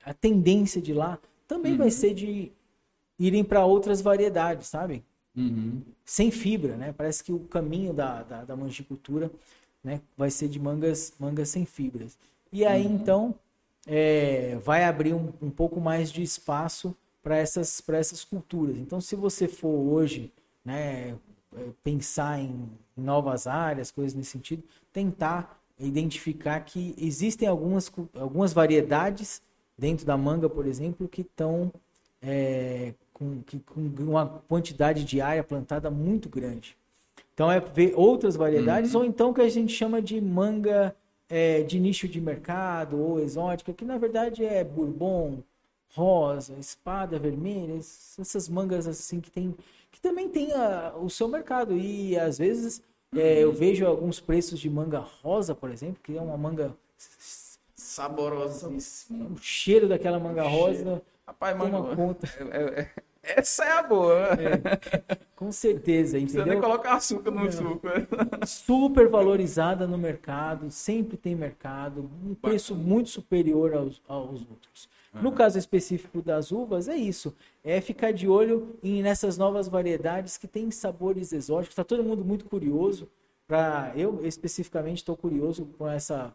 a 0.04 0.12
tendência 0.12 0.80
de 0.80 0.92
lá. 0.92 1.18
Também 1.46 1.76
vai 1.76 1.90
ser 1.90 2.14
de 2.14 2.50
irem 3.18 3.44
para 3.44 3.64
outras 3.64 4.00
variedades, 4.00 4.66
sabe? 4.66 5.04
Uhum. 5.36 5.82
Sem 6.04 6.30
fibra, 6.30 6.76
né? 6.76 6.92
Parece 6.96 7.22
que 7.22 7.32
o 7.32 7.40
caminho 7.40 7.92
da, 7.92 8.22
da, 8.22 8.44
da 8.44 8.56
mangicultura 8.56 9.30
né, 9.82 10.00
vai 10.16 10.30
ser 10.30 10.48
de 10.48 10.58
mangas, 10.58 11.12
mangas 11.18 11.48
sem 11.48 11.64
fibras. 11.64 12.18
E 12.52 12.64
aí, 12.64 12.84
então, 12.84 13.34
é, 13.86 14.56
vai 14.62 14.84
abrir 14.84 15.14
um, 15.14 15.32
um 15.40 15.50
pouco 15.50 15.80
mais 15.80 16.10
de 16.10 16.22
espaço 16.22 16.96
para 17.22 17.36
essas, 17.36 17.80
para 17.80 17.98
essas 17.98 18.24
culturas. 18.24 18.76
Então, 18.76 19.00
se 19.00 19.14
você 19.14 19.46
for 19.46 19.68
hoje 19.68 20.32
né, 20.64 21.16
pensar 21.82 22.38
em, 22.40 22.68
novas 22.96 23.46
áreas, 23.46 23.90
coisas 23.90 24.14
nesse 24.14 24.30
sentido, 24.30 24.62
tentar 24.92 25.58
identificar 25.78 26.60
que 26.60 26.94
existem 26.98 27.48
algumas, 27.48 27.90
algumas 28.14 28.52
variedades 28.52 29.42
dentro 29.78 30.04
da 30.04 30.16
manga, 30.16 30.48
por 30.48 30.66
exemplo, 30.66 31.08
que 31.08 31.22
estão 31.22 31.72
é, 32.22 32.92
com, 33.12 33.42
que- 33.42 33.60
com 33.60 33.80
uma 34.00 34.26
quantidade 34.48 35.04
de 35.04 35.20
área 35.20 35.42
plantada 35.42 35.90
muito 35.90 36.28
grande. 36.28 36.76
Então 37.34 37.50
é 37.50 37.58
ver 37.60 37.94
outras 37.96 38.36
variedades, 38.36 38.94
ou 38.94 39.04
então 39.04 39.30
o 39.30 39.34
que 39.34 39.40
a 39.40 39.48
gente 39.48 39.72
chama 39.72 40.02
de 40.02 40.20
manga 40.20 40.94
é, 41.28 41.62
de 41.62 41.78
nicho 41.80 42.06
de 42.08 42.20
mercado 42.20 42.98
ou 43.00 43.20
exótica, 43.20 43.72
que 43.72 43.84
na 43.84 43.96
verdade 43.96 44.44
é 44.44 44.62
bourbon, 44.62 45.38
rosa, 45.94 46.54
espada 46.58 47.18
vermelha, 47.18 47.74
es- 47.74 48.18
essas 48.18 48.48
mangas 48.48 48.86
assim 48.86 49.20
que 49.20 49.30
tem, 49.30 49.54
que 49.90 50.00
também 50.00 50.28
tem 50.28 50.52
a- 50.52 50.94
o 50.96 51.08
seu 51.10 51.28
mercado. 51.28 51.76
E 51.76 52.18
às 52.18 52.38
vezes 52.38 52.82
é, 53.14 53.42
eu 53.42 53.52
vejo 53.52 53.86
alguns 53.86 54.20
preços 54.20 54.58
de 54.60 54.70
manga 54.70 55.00
rosa, 55.22 55.54
por 55.54 55.70
exemplo, 55.70 55.98
que 56.02 56.16
é 56.16 56.20
uma 56.20 56.36
manga. 56.36 56.74
Saborosíssimo. 57.74 59.30
O 59.34 59.38
cheiro 59.38 59.88
daquela 59.88 60.18
manga 60.18 60.42
rosa 60.44 61.02
Rapaz, 61.26 61.56
toma 61.56 61.80
mano, 61.80 61.96
conta. 61.96 62.26
é- 62.52 62.80
é- 62.82 62.90
essa 63.22 63.64
é 63.64 63.72
a 63.72 63.82
boa. 63.82 64.28
Com 65.36 65.52
certeza, 65.52 66.18
Não 66.18 66.24
nem 66.26 66.34
entendeu? 66.34 66.60
colocar 66.60 66.94
açúcar 66.94 67.30
no 67.30 67.50
suco. 67.52 67.86
super 68.46 69.08
valorizada 69.08 69.86
no 69.86 69.98
mercado, 69.98 70.70
sempre 70.70 71.16
tem 71.16 71.34
mercado, 71.34 72.10
um 72.24 72.34
preço 72.34 72.74
muito 72.74 73.10
superior 73.10 73.74
aos, 73.74 74.00
aos 74.08 74.40
outros. 74.40 74.88
No 75.12 75.32
caso 75.32 75.58
específico 75.58 76.22
das 76.22 76.52
uvas, 76.52 76.88
é 76.88 76.96
isso. 76.96 77.34
É 77.64 77.80
ficar 77.80 78.12
de 78.12 78.28
olho 78.28 78.76
em, 78.82 79.02
nessas 79.02 79.36
novas 79.36 79.66
variedades 79.66 80.36
que 80.36 80.46
têm 80.46 80.70
sabores 80.70 81.32
exóticos. 81.32 81.72
Está 81.72 81.82
todo 81.82 82.04
mundo 82.04 82.24
muito 82.24 82.44
curioso. 82.44 83.08
Pra, 83.46 83.92
eu 83.96 84.24
especificamente 84.24 84.98
estou 84.98 85.16
curioso 85.16 85.68
com 85.76 85.88
essa 85.88 86.32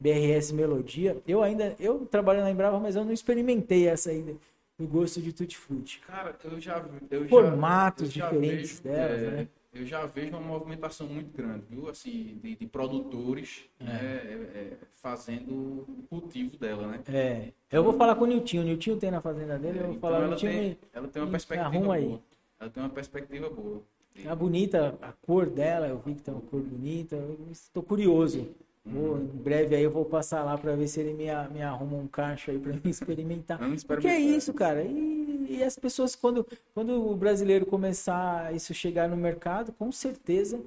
BRS 0.00 0.52
Melodia. 0.52 1.16
Eu 1.26 1.42
ainda, 1.42 1.76
eu 1.78 2.04
trabalho 2.06 2.40
na 2.40 2.50
Embrava, 2.50 2.80
mas 2.80 2.96
eu 2.96 3.04
não 3.04 3.12
experimentei 3.12 3.86
essa 3.86 4.10
ainda, 4.10 4.34
o 4.78 4.84
gosto 4.84 5.22
de 5.22 5.32
Tutti 5.32 5.56
Frutti. 5.56 6.00
Cara, 6.00 6.36
eu 6.44 6.60
já 6.60 6.80
vi. 6.80 6.98
Eu 7.08 7.28
Formatos 7.28 8.12
já, 8.12 8.26
eu 8.26 8.30
já 8.30 8.34
diferentes 8.34 8.80
vejo, 8.80 8.82
delas, 8.82 9.22
é, 9.22 9.30
né? 9.30 9.48
Eu 9.78 9.84
já 9.86 10.06
vejo 10.06 10.30
uma 10.30 10.40
movimentação 10.40 11.06
muito 11.06 11.36
grande, 11.36 11.64
viu? 11.68 11.88
Assim, 11.88 12.38
de, 12.42 12.56
de 12.56 12.66
produtores 12.66 13.64
né, 13.78 14.00
é, 14.00 14.32
é, 14.54 14.76
fazendo 14.94 15.50
o 15.52 16.04
cultivo 16.08 16.56
dela, 16.56 16.86
né? 16.86 17.00
É, 17.08 17.52
eu 17.70 17.84
vou 17.84 17.92
falar 17.92 18.14
com 18.16 18.24
o 18.24 18.26
Niltinho. 18.26 18.62
O 18.62 18.66
Niltinho 18.66 18.96
tem 18.96 19.10
na 19.10 19.20
fazenda 19.20 19.58
dele, 19.58 19.78
eu 19.80 19.82
vou 19.84 19.90
Então 19.96 20.00
falar, 20.00 20.18
ela 20.18 20.28
Niltinho, 20.28 20.52
tem, 20.52 20.68
me- 20.70 20.78
ela 20.92 21.08
tem 21.08 21.22
uma 21.22 21.30
perspectiva 21.30 21.68
arruma 21.68 21.94
aí. 21.94 22.04
boa. 22.06 22.20
Ela 22.58 22.70
tem 22.70 22.82
uma 22.82 22.88
perspectiva 22.90 23.50
boa. 23.50 23.82
Tá 24.24 24.34
bonita 24.34 24.98
a 25.02 25.12
cor 25.12 25.44
dela, 25.50 25.86
eu 25.88 25.98
vi 25.98 26.14
que 26.14 26.22
tem 26.22 26.32
uma 26.32 26.40
cor 26.40 26.60
bonita. 26.62 27.16
Estou 27.50 27.82
curioso. 27.82 28.48
Vou, 28.86 29.18
em 29.18 29.26
breve 29.26 29.74
aí 29.74 29.82
eu 29.82 29.90
vou 29.90 30.04
passar 30.04 30.44
lá 30.44 30.56
para 30.56 30.76
ver 30.76 30.86
se 30.86 31.00
ele 31.00 31.12
me, 31.12 31.24
me 31.52 31.62
arruma 31.62 31.96
um 31.96 32.06
caixa 32.06 32.52
aí 32.52 32.58
para 32.58 32.72
mim 32.72 32.80
experimentar. 32.88 33.58
Porque 33.86 34.06
é 34.06 34.18
isso, 34.18 34.54
cara. 34.54 34.84
E 34.84 35.16
e 35.48 35.62
as 35.62 35.78
pessoas, 35.78 36.14
quando, 36.16 36.46
quando 36.74 37.10
o 37.10 37.16
brasileiro 37.16 37.64
começar 37.64 38.54
isso 38.54 38.74
chegar 38.74 39.08
no 39.08 39.16
mercado, 39.16 39.72
com 39.72 39.90
certeza 39.92 40.60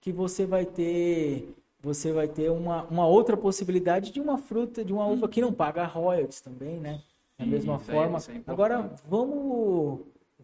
que 0.00 0.10
você 0.10 0.46
vai 0.46 0.64
ter 0.64 1.54
você 1.80 2.12
vai 2.12 2.28
ter 2.28 2.48
uma, 2.48 2.84
uma 2.84 3.06
outra 3.06 3.36
possibilidade 3.36 4.12
de 4.12 4.20
uma 4.20 4.38
fruta, 4.38 4.84
de 4.84 4.92
uma 4.92 5.04
uva 5.04 5.28
que 5.28 5.40
não 5.40 5.52
paga 5.52 5.84
royalties 5.84 6.40
também, 6.40 6.78
né? 6.78 7.02
Da 7.36 7.44
mesma 7.44 7.74
isso 7.74 7.90
forma. 7.90 8.18
É, 8.18 8.36
é 8.36 8.42
Agora, 8.46 8.92
vamos, 9.08 10.00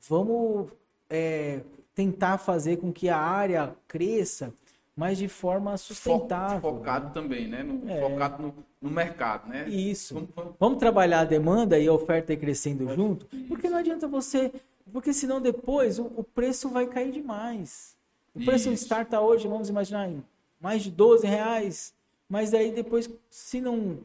vamos 0.09 0.67
é, 1.09 1.61
tentar 1.95 2.39
fazer 2.39 2.79
com 2.79 2.93
que 2.93 3.09
a 3.09 3.17
área 3.17 3.73
cresça, 3.87 4.53
mas 4.99 5.16
de 5.16 5.29
forma 5.29 5.77
sustentável. 5.77 6.61
Focado 6.61 7.07
né? 7.07 7.11
também, 7.15 7.47
né? 7.47 7.62
No, 7.62 7.89
é. 7.89 8.01
Focado 8.01 8.43
no, 8.43 8.55
no, 8.83 8.91
mercado, 8.91 9.49
né? 9.49 9.69
Isso. 9.69 10.12
Vamos, 10.12 10.31
vamos... 10.35 10.55
vamos, 10.59 10.79
trabalhar 10.79 11.20
a 11.20 11.25
demanda 11.25 11.79
e 11.79 11.87
a 11.87 11.93
oferta 11.93 12.33
ir 12.33 12.37
crescendo 12.37 12.93
junto, 12.93 13.25
porque 13.47 13.70
não 13.70 13.79
adianta 13.79 14.09
você... 14.09 14.53
Porque 14.93 15.12
senão 15.12 15.41
depois 15.41 16.01
o, 16.01 16.11
o 16.16 16.25
preço 16.25 16.69
vai 16.69 16.89
cair 16.89 17.12
demais. 17.12 17.97
O 18.35 18.45
preço 18.45 18.73
Isso. 18.73 18.83
starta 18.87 19.20
hoje, 19.20 19.47
vamos 19.47 19.69
imaginar, 19.69 20.09
em 20.09 20.25
mais 20.61 20.83
de 20.83 20.91
12 20.91 21.25
reais. 21.25 21.95
Mas 22.29 22.53
aí 22.53 22.73
depois, 22.73 23.09
se 23.31 23.61
não, 23.61 23.99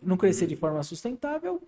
não 0.00 0.16
crescer 0.16 0.46
de 0.46 0.54
forma 0.54 0.84
sustentável, 0.84 1.60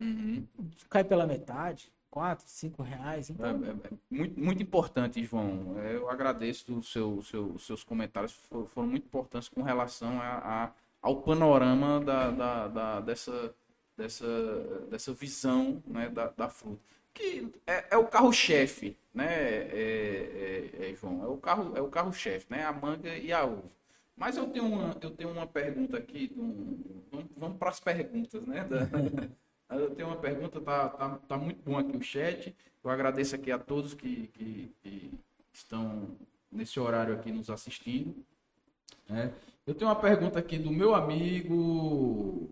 uhum. 0.00 0.42
cai 0.88 1.04
pela 1.04 1.26
metade. 1.26 1.92
4, 2.12 2.44
5 2.46 2.82
reais. 2.82 3.30
Então... 3.30 3.46
É, 3.46 3.50
é, 3.50 3.70
é, 3.70 3.90
muito, 4.10 4.38
muito 4.38 4.62
importante, 4.62 5.24
João. 5.24 5.78
Eu 5.78 6.10
agradeço 6.10 6.78
os 6.78 6.92
seu, 6.92 7.22
seu, 7.22 7.58
seus 7.58 7.82
comentários, 7.82 8.32
foram, 8.32 8.66
foram, 8.66 8.88
muito 8.88 9.06
importantes 9.06 9.48
com 9.48 9.62
relação 9.62 10.20
a, 10.20 10.64
a 10.64 10.72
ao 11.00 11.22
panorama 11.22 12.00
da, 12.00 12.30
da, 12.30 12.68
da, 12.68 13.00
dessa, 13.00 13.54
dessa, 13.96 14.86
dessa 14.88 15.12
visão 15.12 15.82
né, 15.86 16.08
da, 16.10 16.28
da 16.28 16.48
fruta. 16.48 16.80
Que 17.14 17.50
é, 17.66 17.86
é 17.90 17.96
o 17.96 18.06
carro-chefe 18.06 18.96
né, 19.12 19.26
é, 19.26 20.70
é, 20.78 20.90
é, 20.90 20.94
João? 20.94 21.24
É 21.24 21.26
o 21.26 21.38
carro, 21.38 21.76
é 21.76 21.80
o 21.80 21.88
carro-chefe, 21.88 22.46
né? 22.50 22.64
A 22.64 22.72
manga 22.72 23.08
e 23.16 23.32
a 23.32 23.44
uva. 23.44 23.70
Mas 24.16 24.36
eu 24.36 24.46
tenho 24.48 24.66
uma, 24.66 24.96
eu 25.00 25.10
tenho 25.10 25.30
uma 25.30 25.46
pergunta 25.46 25.96
aqui. 25.96 26.30
Um, 26.36 27.02
vamos, 27.10 27.26
vamos 27.36 27.58
para 27.58 27.70
as 27.70 27.80
perguntas, 27.80 28.42
né? 28.46 28.66
Eu 29.74 29.94
tenho 29.94 30.08
uma 30.08 30.16
pergunta, 30.16 30.60
tá, 30.60 30.88
tá, 30.88 31.18
tá 31.28 31.36
muito 31.36 31.62
bom 31.62 31.78
aqui 31.78 31.96
o 31.96 32.02
chat. 32.02 32.54
Eu 32.82 32.90
agradeço 32.90 33.34
aqui 33.34 33.50
a 33.50 33.58
todos 33.58 33.94
que, 33.94 34.28
que, 34.28 34.72
que 34.82 35.12
estão 35.52 36.08
nesse 36.50 36.78
horário 36.80 37.14
aqui 37.14 37.30
nos 37.30 37.48
assistindo. 37.50 38.14
Né? 39.08 39.32
Eu 39.66 39.74
tenho 39.74 39.88
uma 39.90 40.00
pergunta 40.00 40.38
aqui 40.38 40.58
do 40.58 40.70
meu 40.70 40.94
amigo 40.94 42.50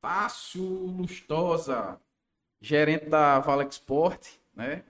Tássio 0.00 0.64
Lustosa, 0.64 2.00
gerente 2.60 3.06
da 3.06 3.38
Vale 3.38 3.68
Export, 3.68 4.38
né? 4.54 4.82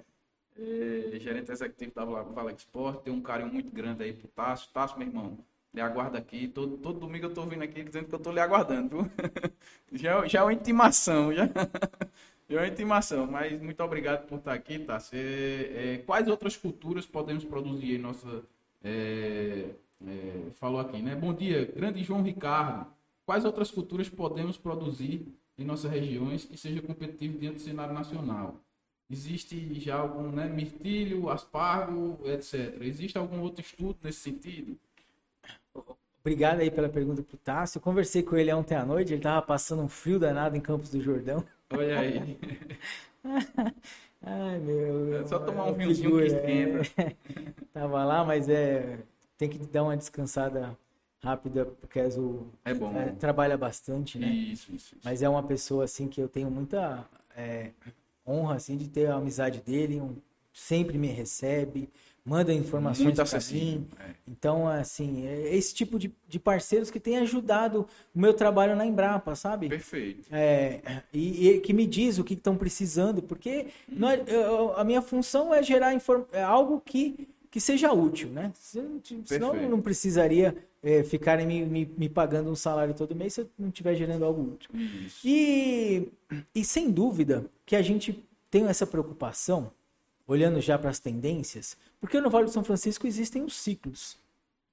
é, 0.61 1.19
gerente 1.19 1.51
executivo 1.51 1.93
da 1.95 2.05
Vale 2.05 2.53
Export, 2.53 3.03
tem 3.03 3.12
um 3.12 3.23
carinho 3.23 3.53
muito 3.53 3.73
grande 3.73 4.05
aí 4.05 4.12
pro 4.12 4.28
Tasso. 4.28 4.70
Tasso, 4.73 4.99
meu 4.99 5.09
irmão, 5.09 5.39
lhe 5.73 5.81
aguarda 5.81 6.19
aqui. 6.19 6.49
Todo, 6.49 6.77
todo 6.79 7.01
domingo 7.01 7.27
eu 7.27 7.35
tô 7.35 7.45
vindo 7.47 7.63
aqui 7.63 7.83
dizendo 7.83 8.07
que 8.09 8.15
eu 8.15 8.19
tô 8.19 8.33
lhe 8.33 8.41
aguardando, 8.41 9.11
já, 9.93 10.27
já 10.27 10.41
é 10.41 10.43
uma 10.43 10.53
intimação, 10.53 11.33
já, 11.35 11.45
é 12.49 12.57
uma 12.57 12.67
intimação. 12.69 13.27
Mas 13.27 13.61
muito 13.61 13.83
obrigado 13.83 14.27
por 14.27 14.39
estar 14.39 14.53
aqui, 14.53 14.79
Tasso. 14.79 15.15
É, 15.15 15.95
é, 15.95 16.03
quais 16.07 16.29
outras 16.29 16.57
culturas 16.57 17.07
podemos 17.07 17.45
produzir 17.45 17.95
em 17.95 17.99
nossa... 17.99 18.43
É, 18.83 19.67
é, 20.07 20.51
falou 20.55 20.81
aqui, 20.81 21.01
né? 21.03 21.15
Bom 21.15 21.35
dia, 21.35 21.71
grande 21.77 22.03
João 22.03 22.23
Ricardo. 22.23 22.87
Quais 23.27 23.45
outras 23.45 23.71
culturas 23.71 24.09
podemos 24.09 24.57
produzir 24.57 25.27
em 25.59 25.65
nossas 25.65 25.91
regiões 25.91 26.45
que 26.45 26.57
seja 26.57 26.81
competitivo 26.81 27.39
diante 27.39 27.57
do 27.57 27.61
cenário 27.61 27.95
nacional? 27.95 28.57
Existe 29.11 29.79
já 29.81 29.97
algum, 29.97 30.31
né, 30.31 30.49
mirtilho, 30.49 31.29
aspargo, 31.29 32.19
etc. 32.25 32.81
Existe 32.81 33.19
algum 33.19 33.41
outro 33.41 33.61
estudo 33.61 33.99
nesse 34.03 34.21
sentido? 34.21 34.79
Obrigado 36.21 36.61
aí 36.61 36.71
pela 36.71 36.89
pergunta 36.89 37.23
pro 37.23 37.37
Tássio. 37.39 37.79
Eu 37.79 37.83
conversei 37.83 38.23
com 38.23 38.37
ele 38.37 38.53
ontem 38.53 38.75
à 38.75 38.85
noite, 38.85 39.13
ele 39.13 39.23
tava 39.23 39.41
passando 39.43 39.83
um 39.83 39.89
frio 39.89 40.19
danado 40.19 40.57
em 40.57 40.61
Campos 40.61 40.91
do 40.91 41.01
Jordão. 41.01 41.45
Olha 41.73 41.99
aí. 41.99 42.39
Ai, 44.23 44.59
meu. 44.59 45.17
É 45.19 45.25
só 45.25 45.39
tomar 45.39 45.67
um 45.67 45.75
vinhozinho 45.75 46.19
que 46.19 46.27
esquenta. 46.27 47.03
É. 47.03 47.17
Tava 47.73 48.05
lá, 48.05 48.25
mas 48.25 48.49
é. 48.49 48.99
Tem 49.39 49.49
que 49.49 49.59
dar 49.59 49.85
uma 49.85 49.97
descansada 49.97 50.77
rápida, 51.23 51.65
porque 51.65 51.99
o 52.01 52.47
é 52.65 52.75
bom. 52.75 52.95
É, 52.95 53.07
trabalha 53.13 53.57
bastante, 53.57 54.19
né? 54.19 54.27
Isso, 54.27 54.75
isso, 54.75 54.95
isso, 54.95 54.97
Mas 55.03 55.23
é 55.23 55.29
uma 55.29 55.43
pessoa 55.43 55.85
assim 55.85 56.09
que 56.09 56.21
eu 56.21 56.29
tenho 56.29 56.51
muita 56.51 57.07
é, 57.35 57.71
honra 58.27 58.57
assim 58.57 58.77
de 58.77 58.89
ter 58.89 59.07
a 59.07 59.15
amizade 59.15 59.61
dele, 59.61 60.01
um, 60.01 60.17
sempre 60.53 60.99
me 60.99 61.09
recebe, 61.09 61.89
manda 62.31 62.55
informações 62.55 63.16
para 63.16 63.40
mim. 63.51 63.89
É. 63.98 64.11
Então, 64.28 64.69
assim, 64.69 65.27
é 65.27 65.52
esse 65.57 65.74
tipo 65.74 65.98
de, 65.98 66.15
de 66.28 66.39
parceiros 66.39 66.89
que 66.89 67.01
tem 67.01 67.19
ajudado 67.19 67.89
o 68.15 68.20
meu 68.20 68.32
trabalho 68.32 68.77
na 68.77 68.86
Embrapa, 68.86 69.35
sabe? 69.35 69.69
Perfeito. 69.69 70.28
É, 70.31 71.02
e, 71.12 71.48
e 71.48 71.61
que 71.61 71.73
me 71.73 71.85
diz 71.85 72.19
o 72.19 72.24
que 72.24 72.35
estão 72.35 72.57
precisando, 72.57 73.20
porque 73.20 73.66
hum. 73.89 73.97
nós, 73.97 74.20
eu, 74.28 74.78
a 74.78 74.85
minha 74.85 75.02
função 75.02 75.52
é 75.52 75.61
gerar 75.61 75.93
inform, 75.93 76.23
é 76.31 76.40
algo 76.40 76.81
que, 76.81 77.27
que 77.51 77.61
seja 77.61 77.93
útil, 77.93 78.28
né? 78.28 78.52
Senão 78.55 79.57
eu 79.57 79.69
não 79.69 79.81
precisaria 79.81 80.57
é, 80.85 81.02
ficarem 81.02 81.44
me, 81.44 81.66
me, 81.66 81.93
me, 81.98 82.09
pagando 82.09 82.48
um 82.48 82.55
salário 82.55 82.94
todo 82.94 83.12
mês 83.12 83.35
se 83.35 83.40
eu 83.40 83.51
não 83.59 83.70
estiver 83.70 83.97
gerando 83.97 84.24
algo 84.24 84.52
útil. 84.52 84.70
E, 85.24 86.07
e 86.55 86.65
sem 86.65 86.93
dúvida 86.93 87.44
que 87.66 87.74
a 87.74 87.82
gente 87.82 88.24
tem 88.48 88.69
essa 88.69 88.86
preocupação, 88.86 89.73
olhando 90.28 90.61
já 90.61 90.78
para 90.78 90.90
as 90.90 91.01
tendências, 91.01 91.77
porque 92.01 92.21
no 92.21 92.31
Vale 92.31 92.47
do 92.47 92.51
São 92.51 92.65
Francisco 92.65 93.07
existem 93.07 93.43
os 93.43 93.55
ciclos. 93.55 94.17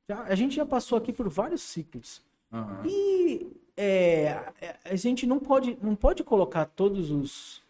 Já, 0.10 0.24
a 0.24 0.36
gente 0.36 0.56
já 0.56 0.66
passou 0.66 0.98
aqui 0.98 1.12
por 1.12 1.28
vários 1.28 1.62
ciclos. 1.62 2.22
Uhum. 2.52 2.86
E 2.86 3.48
é, 3.76 4.41
a 4.86 4.95
gente 4.95 5.28
não 5.28 5.38
pode, 5.38 5.78
não 5.82 5.95
pode 5.95 6.24
colocar 6.24 6.66
todos 6.66 7.12
os, 7.12 7.62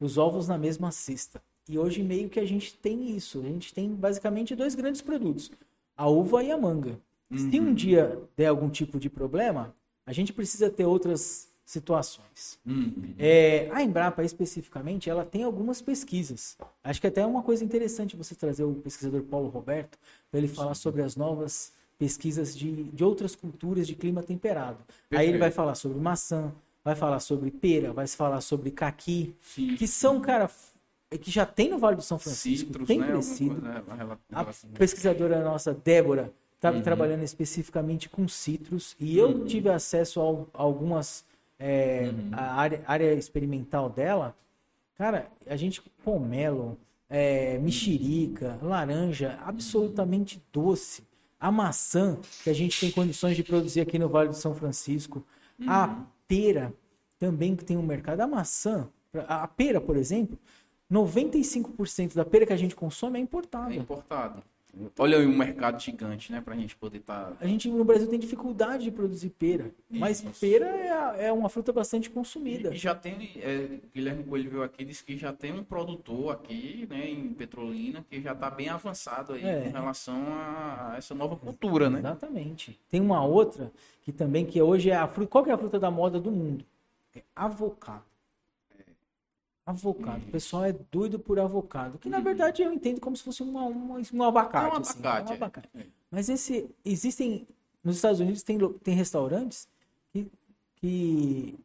os 0.00 0.16
ovos 0.16 0.48
na 0.48 0.56
mesma 0.56 0.90
cesta. 0.90 1.42
E 1.68 1.78
hoje 1.78 2.02
meio 2.02 2.28
que 2.28 2.40
a 2.40 2.46
gente 2.46 2.74
tem 2.74 3.14
isso. 3.14 3.40
A 3.40 3.44
gente 3.44 3.74
tem 3.74 3.90
basicamente 3.90 4.56
dois 4.56 4.74
grandes 4.74 5.02
produtos: 5.02 5.52
a 5.96 6.08
uva 6.08 6.42
e 6.42 6.50
a 6.50 6.56
manga. 6.56 6.98
Uhum. 7.30 7.38
Se 7.38 7.60
um 7.60 7.66
uhum. 7.66 7.74
dia 7.74 8.18
der 8.36 8.46
algum 8.46 8.70
tipo 8.70 8.98
de 8.98 9.10
problema, 9.10 9.74
a 10.06 10.12
gente 10.12 10.32
precisa 10.32 10.70
ter 10.70 10.86
outras 10.86 11.51
situações. 11.64 12.58
Uhum. 12.66 13.14
É, 13.18 13.68
a 13.72 13.82
Embrapa, 13.82 14.22
especificamente, 14.24 15.08
ela 15.08 15.24
tem 15.24 15.42
algumas 15.44 15.80
pesquisas. 15.80 16.56
Acho 16.82 17.00
que 17.00 17.06
até 17.06 17.20
é 17.20 17.26
uma 17.26 17.42
coisa 17.42 17.64
interessante 17.64 18.16
você 18.16 18.34
trazer 18.34 18.64
o 18.64 18.74
pesquisador 18.74 19.22
Paulo 19.22 19.48
Roberto 19.48 19.98
para 20.30 20.38
ele 20.38 20.48
falar 20.48 20.74
sobre 20.74 21.02
as 21.02 21.16
novas 21.16 21.72
pesquisas 21.98 22.56
de, 22.56 22.84
de 22.84 23.04
outras 23.04 23.36
culturas 23.36 23.86
de 23.86 23.94
clima 23.94 24.22
temperado. 24.22 24.78
Perfeito. 25.08 25.20
Aí 25.20 25.28
ele 25.28 25.38
vai 25.38 25.50
falar 25.50 25.74
sobre 25.74 25.98
maçã, 26.00 26.52
vai 26.84 26.96
falar 26.96 27.20
sobre 27.20 27.50
pera, 27.50 27.92
vai 27.92 28.06
falar 28.06 28.40
sobre 28.40 28.70
caqui, 28.70 29.34
Sim. 29.40 29.76
que 29.76 29.86
são, 29.86 30.20
cara, 30.20 30.50
que 31.20 31.30
já 31.30 31.46
tem 31.46 31.70
no 31.70 31.78
Vale 31.78 31.96
do 31.96 32.02
São 32.02 32.18
Francisco, 32.18 32.84
tem 32.84 32.98
né? 32.98 33.06
crescido. 33.06 33.60
Coisa, 33.60 33.68
né? 33.68 34.18
A 34.32 34.44
pesquisadora 34.76 35.44
nossa, 35.44 35.72
Débora, 35.72 36.32
estava 36.56 36.76
uhum. 36.76 36.82
trabalhando 36.82 37.22
especificamente 37.22 38.08
com 38.08 38.26
citros 38.28 38.96
e 38.98 39.16
eu 39.16 39.28
uhum. 39.28 39.44
tive 39.44 39.68
acesso 39.68 40.20
a, 40.20 40.60
algumas 40.60 41.24
é, 41.62 42.10
uhum. 42.12 42.30
a 42.32 42.54
área, 42.54 42.82
área, 42.86 43.14
experimental 43.14 43.88
dela. 43.88 44.36
Cara, 44.96 45.30
a 45.46 45.54
gente 45.54 45.80
pomelo, 46.04 46.76
é, 47.08 47.56
mexerica, 47.58 48.58
laranja, 48.60 49.38
absolutamente 49.44 50.42
doce. 50.52 51.06
A 51.38 51.50
maçã 51.50 52.18
que 52.42 52.50
a 52.50 52.52
gente 52.52 52.78
tem 52.78 52.90
condições 52.90 53.36
de 53.36 53.44
produzir 53.44 53.80
aqui 53.80 53.98
no 53.98 54.08
Vale 54.08 54.28
do 54.28 54.34
São 54.34 54.54
Francisco, 54.54 55.24
a 55.66 55.86
uhum. 55.86 56.06
pera 56.26 56.74
também 57.18 57.54
que 57.54 57.64
tem 57.64 57.76
um 57.76 57.82
mercado. 57.82 58.20
A 58.20 58.26
maçã, 58.26 58.88
a 59.28 59.46
pera, 59.46 59.80
por 59.80 59.96
exemplo, 59.96 60.38
95% 60.90 62.14
da 62.14 62.24
pera 62.24 62.44
que 62.44 62.52
a 62.52 62.56
gente 62.56 62.74
consome 62.74 63.18
é 63.18 63.22
importada. 63.22 63.72
É 63.72 63.76
importada. 63.76 64.42
Olha 64.98 65.18
aí 65.18 65.26
um 65.26 65.36
mercado 65.36 65.78
gigante, 65.80 66.32
né? 66.32 66.40
Pra 66.40 66.56
gente 66.56 66.74
poder 66.74 66.98
estar. 66.98 67.32
Tá... 67.32 67.36
A 67.40 67.46
gente 67.46 67.68
no 67.68 67.84
Brasil 67.84 68.08
tem 68.08 68.18
dificuldade 68.18 68.84
de 68.84 68.90
produzir 68.90 69.28
pera. 69.28 69.70
Mas 69.90 70.22
pera 70.40 70.66
é, 70.66 71.26
é, 71.26 71.32
uma 71.32 71.50
fruta 71.50 71.72
bastante 71.72 72.08
consumida. 72.08 72.74
E, 72.74 72.78
já 72.78 72.94
tem. 72.94 73.32
É, 73.36 73.80
Guilherme 73.94 74.24
Coelho 74.24 74.50
veio 74.50 74.62
aqui 74.62 74.82
disse 74.84 75.04
que 75.04 75.18
já 75.18 75.30
tem 75.30 75.52
um 75.52 75.62
produtor 75.62 76.32
aqui, 76.32 76.86
né, 76.88 77.06
em 77.10 77.34
Petrolina, 77.34 78.04
que 78.08 78.22
já 78.22 78.32
está 78.32 78.50
bem 78.50 78.70
avançado 78.70 79.34
aí 79.34 79.44
é. 79.44 79.60
com 79.64 79.70
relação 79.70 80.26
a, 80.28 80.92
a, 80.92 80.96
essa 80.96 81.14
nova 81.14 81.36
cultura, 81.36 81.90
né? 81.90 81.98
Exatamente. 81.98 82.78
Tem 82.88 83.00
uma 83.00 83.22
outra 83.22 83.70
que 84.02 84.10
também, 84.10 84.46
que 84.46 84.60
hoje 84.62 84.88
é 84.90 84.96
a 84.96 85.06
fruta. 85.06 85.30
Qual 85.30 85.44
que 85.44 85.50
é 85.50 85.52
a 85.52 85.58
fruta 85.58 85.78
da 85.78 85.90
moda 85.90 86.18
do 86.18 86.30
mundo? 86.30 86.64
É 87.14 87.20
avocado. 87.36 88.11
Avocado. 89.64 90.22
O 90.26 90.30
pessoal 90.30 90.64
é 90.64 90.72
doido 90.72 91.18
por 91.18 91.38
avocado. 91.38 91.98
Que 91.98 92.08
na 92.08 92.18
uhum. 92.18 92.24
verdade 92.24 92.62
eu 92.62 92.72
entendo 92.72 93.00
como 93.00 93.16
se 93.16 93.22
fosse 93.22 93.42
uma, 93.42 93.64
uma, 93.64 94.00
um 94.12 94.22
abacate. 94.24 94.74
É 94.74 94.78
um 94.78 94.80
assim, 94.80 94.98
abacate. 94.98 95.30
Um 95.30 95.34
abacate. 95.34 95.68
É. 95.74 95.86
Mas 96.10 96.28
esse. 96.28 96.68
Existem. 96.84 97.46
Nos 97.84 97.96
Estados 97.96 98.20
Unidos 98.20 98.42
tem, 98.42 98.58
tem 98.84 98.94
restaurantes 98.94 99.68
que, 100.12 100.30
que 100.76 101.58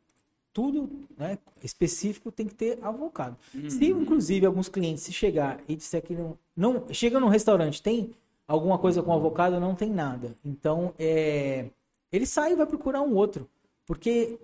tudo 0.52 0.90
né, 1.16 1.38
específico 1.64 2.32
tem 2.32 2.48
que 2.48 2.56
ter 2.56 2.80
avocado. 2.82 3.38
Uhum. 3.54 3.70
Se, 3.70 3.86
inclusive, 3.86 4.46
alguns 4.46 4.68
clientes 4.68 5.04
se 5.04 5.14
chegar 5.14 5.60
e 5.68 5.76
disser 5.76 6.02
que 6.02 6.16
não, 6.16 6.38
não. 6.56 6.92
Chega 6.92 7.20
num 7.20 7.28
restaurante, 7.28 7.82
tem 7.82 8.12
alguma 8.48 8.80
coisa 8.80 9.04
com 9.04 9.14
avocado, 9.14 9.60
não 9.60 9.76
tem 9.76 9.92
nada. 9.92 10.36
Então, 10.44 10.94
é, 10.98 11.70
ele 12.12 12.26
sai 12.26 12.54
e 12.54 12.56
vai 12.56 12.66
procurar 12.66 13.02
um 13.02 13.14
outro. 13.16 13.48
Porque 13.86 14.40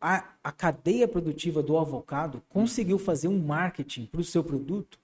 a, 0.00 0.34
a 0.42 0.52
cadeia 0.52 1.06
produtiva 1.06 1.62
do 1.62 1.76
avocado 1.76 2.42
conseguiu 2.48 2.98
fazer 2.98 3.28
um 3.28 3.38
marketing 3.38 4.06
para 4.06 4.20
o 4.20 4.24
seu 4.24 4.42
produto 4.42 4.98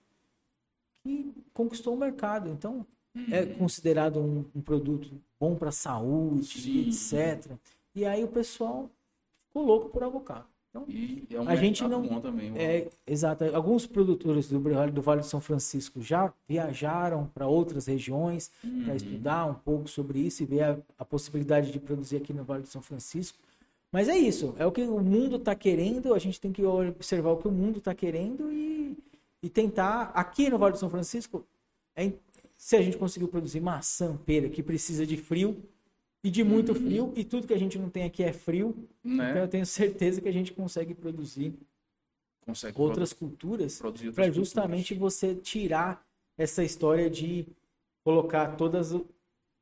que 1.02 1.32
conquistou 1.52 1.94
o 1.94 1.98
mercado. 1.98 2.48
Então, 2.48 2.86
é 3.30 3.42
uhum. 3.42 3.54
considerado 3.54 4.20
um, 4.20 4.44
um 4.54 4.60
produto 4.60 5.10
bom 5.38 5.54
para 5.54 5.68
a 5.68 5.72
saúde, 5.72 6.60
Sim. 6.60 6.88
etc. 6.88 7.52
E 7.94 8.06
aí 8.06 8.24
o 8.24 8.28
pessoal 8.28 8.88
ficou 9.48 9.64
louco 9.64 9.90
por 9.90 10.02
avocado. 10.02 10.46
Então, 10.70 10.86
é 11.30 11.38
um 11.38 11.48
a 11.50 11.54
gente 11.54 11.86
não 11.86 12.18
também, 12.22 12.56
é 12.56 12.88
exato. 13.06 13.44
Alguns 13.54 13.84
produtores 13.84 14.48
do, 14.48 14.58
do 14.58 15.02
Vale 15.02 15.20
do 15.20 15.26
São 15.26 15.40
Francisco 15.40 16.00
já 16.00 16.32
viajaram 16.48 17.26
para 17.34 17.46
outras 17.46 17.86
regiões 17.86 18.50
uhum. 18.64 18.84
para 18.84 18.96
estudar 18.96 19.44
um 19.44 19.52
pouco 19.52 19.86
sobre 19.86 20.20
isso 20.20 20.42
e 20.42 20.46
ver 20.46 20.62
a, 20.62 20.78
a, 20.98 21.04
possibilidade 21.04 21.70
de 21.70 21.78
produzir 21.78 22.16
aqui 22.16 22.32
no 22.32 22.42
Vale 22.42 22.62
do 22.62 22.68
São 22.68 22.80
Francisco. 22.80 23.38
Mas 23.92 24.08
é 24.08 24.16
isso, 24.16 24.54
é 24.58 24.64
o 24.64 24.72
que 24.72 24.82
o 24.82 25.00
mundo 25.00 25.36
está 25.36 25.54
querendo. 25.54 26.14
A 26.14 26.18
gente 26.18 26.40
tem 26.40 26.50
que 26.50 26.64
observar 26.64 27.30
o 27.32 27.36
que 27.36 27.46
o 27.46 27.52
mundo 27.52 27.78
está 27.78 27.94
querendo 27.94 28.50
e, 28.50 28.96
e 29.42 29.50
tentar 29.50 30.10
aqui 30.14 30.48
no 30.48 30.58
Vale 30.58 30.72
do 30.72 30.78
São 30.78 30.88
Francisco. 30.88 31.46
É, 31.94 32.10
se 32.56 32.74
a 32.74 32.80
gente 32.80 32.96
conseguiu 32.96 33.28
produzir 33.28 33.60
maçã, 33.60 34.16
pera, 34.16 34.48
que 34.48 34.62
precisa 34.62 35.06
de 35.06 35.18
frio, 35.18 35.62
e 36.24 36.30
de 36.30 36.44
muito 36.44 36.74
frio, 36.74 37.12
e 37.16 37.24
tudo 37.24 37.46
que 37.46 37.52
a 37.52 37.58
gente 37.58 37.78
não 37.78 37.90
tem 37.90 38.04
aqui 38.04 38.22
é 38.22 38.32
frio. 38.32 38.74
Né? 39.04 39.30
Então 39.30 39.42
eu 39.42 39.48
tenho 39.48 39.66
certeza 39.66 40.20
que 40.20 40.28
a 40.28 40.32
gente 40.32 40.52
consegue 40.52 40.94
produzir 40.94 41.52
consegue 42.40 42.80
outras 42.80 43.12
produ 43.12 43.36
culturas 43.36 43.80
para 44.14 44.30
justamente 44.30 44.94
culturas. 44.94 45.20
você 45.20 45.34
tirar 45.34 46.04
essa 46.36 46.64
história 46.64 47.10
de 47.10 47.46
colocar 48.04 48.56
todas 48.56 48.94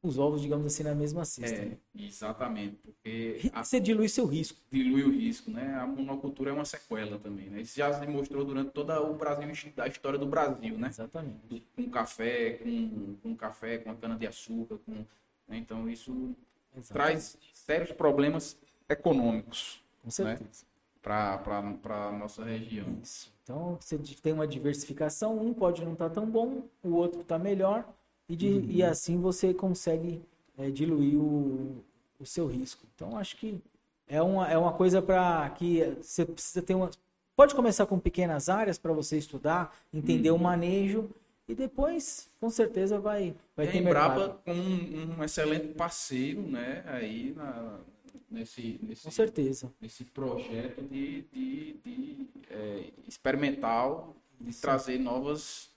os 0.02 0.18
ovos, 0.18 0.40
digamos 0.40 0.66
assim, 0.66 0.82
na 0.82 0.94
mesma 0.94 1.24
cesta. 1.24 1.62
É, 1.62 1.76
exatamente, 1.94 2.76
porque 2.76 3.50
você 3.54 3.76
a... 3.76 3.80
dilui 3.80 4.08
seu 4.08 4.24
risco. 4.24 4.58
Dilui 4.70 5.02
o 5.02 5.10
risco, 5.10 5.50
né? 5.50 5.74
A 5.74 5.86
monocultura 5.86 6.50
é 6.50 6.52
uma 6.52 6.64
sequela 6.64 7.18
também, 7.18 7.50
né? 7.50 7.60
Isso 7.60 7.76
já 7.76 7.92
se 7.92 8.00
demonstrou 8.00 8.44
durante 8.44 8.70
toda 8.70 9.00
o 9.02 9.14
Brasil, 9.14 9.46
a 9.76 9.86
história 9.88 10.18
do 10.18 10.26
Brasil, 10.26 10.78
né? 10.78 10.88
Exatamente. 10.88 11.66
Com 11.76 11.90
café, 11.90 12.54
com, 12.54 13.16
com 13.22 13.36
café, 13.36 13.78
com 13.78 13.90
a 13.90 13.94
cana 13.94 14.16
de 14.16 14.26
açúcar, 14.26 14.78
com 14.86 14.92
né? 14.92 15.06
então 15.58 15.88
isso 15.88 16.34
Exatamente. 16.74 16.92
traz 16.92 17.38
sérios 17.52 17.92
problemas 17.92 18.56
econômicos. 18.88 19.82
Com 20.00 20.06
né? 20.06 20.10
certeza. 20.10 20.64
Né? 20.64 20.70
Para 21.02 22.08
a 22.08 22.12
nossa 22.12 22.44
região. 22.44 22.86
Isso. 23.02 23.32
Então, 23.42 23.76
você 23.80 23.98
tem 24.22 24.32
uma 24.32 24.46
diversificação, 24.46 25.36
um 25.36 25.52
pode 25.52 25.84
não 25.84 25.94
estar 25.94 26.08
tá 26.08 26.14
tão 26.14 26.26
bom, 26.26 26.62
o 26.84 26.94
outro 26.94 27.22
está 27.22 27.38
melhor, 27.38 27.84
e, 28.30 28.36
de, 28.36 28.48
uhum. 28.48 28.66
e 28.68 28.82
assim 28.84 29.20
você 29.20 29.52
consegue 29.52 30.22
é, 30.56 30.70
diluir 30.70 31.18
o, 31.18 31.82
o 32.18 32.24
seu 32.24 32.46
risco. 32.46 32.86
Então, 32.94 33.18
acho 33.18 33.36
que 33.36 33.60
é 34.06 34.22
uma, 34.22 34.48
é 34.48 34.56
uma 34.56 34.72
coisa 34.72 35.02
para 35.02 35.50
que 35.50 35.82
você 36.00 36.24
precisa 36.24 36.62
ter 36.62 36.76
uma. 36.76 36.88
Pode 37.34 37.56
começar 37.56 37.86
com 37.86 37.98
pequenas 37.98 38.48
áreas 38.48 38.78
para 38.78 38.92
você 38.92 39.18
estudar, 39.18 39.76
entender 39.92 40.30
uhum. 40.30 40.36
o 40.36 40.40
manejo 40.40 41.10
e 41.48 41.54
depois, 41.56 42.30
com 42.38 42.48
certeza, 42.48 43.00
vai, 43.00 43.34
vai 43.56 43.66
ter 43.66 43.78
Embrapa 43.78 44.18
mercado. 44.20 44.40
com 44.44 44.52
um, 44.52 45.18
um, 45.18 45.24
excelente 45.24 45.74
parceiro, 45.74 46.42
né? 46.42 46.84
Aí 46.86 47.34
na, 47.36 47.80
nesse, 48.30 48.78
nesse, 48.80 49.02
com 49.02 49.10
certeza. 49.10 49.72
nesse 49.80 50.04
projeto 50.04 50.82
de, 50.82 51.22
de, 51.32 51.72
de 51.84 52.26
é, 52.48 52.84
experimental, 53.08 54.14
de 54.40 54.52
Sim. 54.52 54.60
trazer 54.60 54.98
novas 54.98 55.69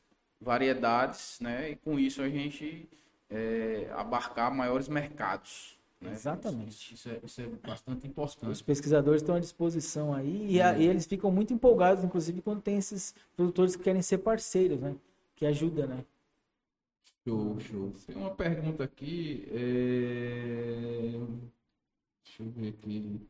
variedades, 0.43 1.39
né? 1.41 1.71
E 1.71 1.75
com 1.75 1.97
isso 1.97 2.21
a 2.21 2.29
gente 2.29 2.87
é, 3.29 3.89
abarcar 3.95 4.53
maiores 4.53 4.87
mercados. 4.87 5.79
Né? 5.99 6.11
Exatamente. 6.11 6.93
Isso, 6.93 7.07
isso, 7.07 7.09
é, 7.09 7.19
isso, 7.23 7.41
é, 7.41 7.67
bastante 7.67 8.05
importante. 8.05 8.51
Os 8.51 8.61
pesquisadores 8.61 9.21
estão 9.21 9.35
à 9.35 9.39
disposição 9.39 10.13
aí 10.13 10.47
e, 10.51 10.61
a, 10.61 10.77
e, 10.77 10.85
eles 10.85 11.05
ficam 11.05 11.31
muito 11.31 11.53
empolgados, 11.53 12.03
inclusive 12.03 12.41
quando 12.41 12.61
tem 12.61 12.77
esses 12.77 13.15
produtores 13.35 13.75
que 13.75 13.83
querem 13.83 14.01
ser 14.01 14.19
parceiros, 14.19 14.79
né? 14.79 14.95
que 15.35 15.45
ajuda, 15.45 15.87
né? 15.87 16.05
Show, 17.25 17.59
show. 17.59 17.93
Tem 18.05 18.15
uma 18.15 18.31
pergunta 18.31 18.83
aqui. 18.83 19.47
É... 19.51 21.19
Deixa 22.23 22.43
eu 22.43 22.49
ver 22.49 22.69
aqui. 22.69 23.21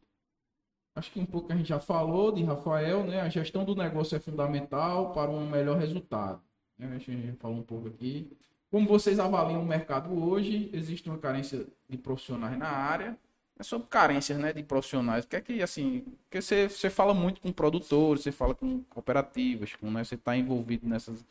Acho 0.95 1.11
que 1.11 1.19
um 1.19 1.25
pouco 1.25 1.51
a 1.51 1.55
gente 1.55 1.69
já 1.69 1.79
falou 1.79 2.31
de 2.31 2.43
Rafael, 2.43 3.03
né? 3.03 3.21
A 3.21 3.29
gestão 3.29 3.65
do 3.65 3.75
negócio 3.75 4.15
é 4.15 4.19
fundamental 4.19 5.11
para 5.11 5.31
um 5.31 5.49
melhor 5.49 5.77
resultado. 5.77 6.41
Né? 6.87 6.95
A 6.95 6.99
gente 6.99 7.37
falou 7.39 7.57
um 7.57 7.63
pouco 7.63 7.87
aqui. 7.87 8.29
Como 8.71 8.87
vocês 8.87 9.19
avaliam 9.19 9.61
o 9.61 9.65
mercado 9.65 10.11
hoje? 10.11 10.69
Existe 10.73 11.09
uma 11.09 11.17
carência 11.17 11.65
de 11.87 11.97
profissionais 11.97 12.57
na 12.57 12.69
área? 12.69 13.17
É 13.57 13.61
sobre 13.61 13.87
carências, 13.87 14.37
né, 14.39 14.51
de 14.51 14.63
profissionais. 14.63 15.25
Porque 15.25 15.35
é 15.35 15.41
que, 15.41 15.61
assim, 15.61 16.03
porque 16.23 16.41
você, 16.41 16.67
você 16.67 16.89
fala 16.89 17.13
muito 17.13 17.39
com 17.39 17.51
produtores, 17.51 18.23
você 18.23 18.31
fala 18.31 18.55
com 18.55 18.81
cooperativas, 18.89 19.75
com, 19.75 19.91
né, 19.91 20.03
você 20.03 20.15
está 20.15 20.35
envolvido 20.35 20.87
nessas 20.87 21.23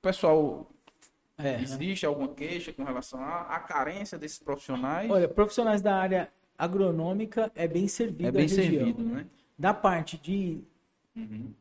pessoal 0.00 0.66
é, 1.38 1.56
né? 1.56 1.62
existe 1.62 2.04
né? 2.04 2.08
alguma 2.08 2.28
queixa 2.28 2.72
com 2.72 2.84
relação 2.84 3.20
à, 3.20 3.42
à, 3.42 3.60
carência 3.60 4.18
desses 4.18 4.38
profissionais? 4.38 5.10
Olha, 5.10 5.28
profissionais 5.28 5.80
da 5.80 5.94
área 5.94 6.30
agronômica 6.58 7.50
é 7.54 7.66
bem 7.66 7.88
servido 7.88 8.28
é 8.28 8.30
bem 8.30 8.48
servido, 8.48 9.02
né? 9.02 9.26
Da 9.58 9.72
parte 9.74 10.18
de, 10.18 10.60
uhum. 11.16 11.52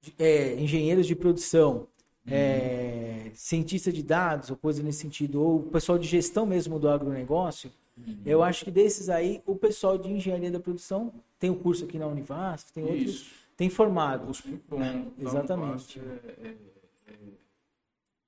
de 0.00 0.14
é, 0.18 0.54
engenheiros 0.54 1.06
de 1.06 1.14
produção. 1.14 1.86
É, 2.26 3.30
cientista 3.34 3.92
de 3.92 4.02
dados 4.02 4.50
ou 4.50 4.56
coisa 4.56 4.82
nesse 4.82 4.98
sentido, 5.00 5.42
ou 5.42 5.56
o 5.58 5.62
pessoal 5.64 5.98
de 5.98 6.06
gestão 6.06 6.46
mesmo 6.46 6.78
do 6.78 6.88
agronegócio, 6.88 7.70
uhum. 7.96 8.18
eu 8.24 8.42
acho 8.42 8.64
que 8.64 8.70
desses 8.70 9.08
aí, 9.08 9.42
o 9.46 9.56
pessoal 9.56 9.98
de 9.98 10.10
engenharia 10.10 10.50
da 10.50 10.60
produção 10.60 11.12
tem 11.38 11.50
o 11.50 11.54
um 11.54 11.58
curso 11.58 11.84
aqui 11.84 11.98
na 11.98 12.06
Univasf, 12.06 12.72
tem 12.72 12.84
outros, 12.84 13.14
Isso. 13.14 13.34
tem 13.56 13.68
formado. 13.68 14.30
Os, 14.30 14.44
né? 14.44 15.06
Exatamente. 15.18 16.00
É, 16.00 16.48
é 16.48 16.54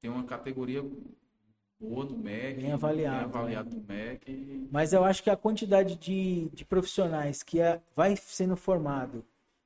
tem 0.00 0.10
uma 0.10 0.24
categoria 0.24 0.84
boa 1.80 2.04
do 2.04 2.14
MEC. 2.14 2.60
Bem 2.60 2.72
avaliado. 2.72 3.16
Bem 3.16 3.24
avaliado 3.24 3.70
né? 3.70 3.76
do 3.80 3.88
MEC. 3.88 4.68
Mas 4.70 4.92
eu 4.92 5.02
acho 5.02 5.22
que 5.22 5.30
a 5.30 5.36
quantidade 5.36 5.96
de, 5.96 6.50
de 6.52 6.62
profissionais 6.62 7.42
que 7.42 7.58
é, 7.58 7.80
vai 7.96 8.14
sendo 8.14 8.54
formado 8.54 9.24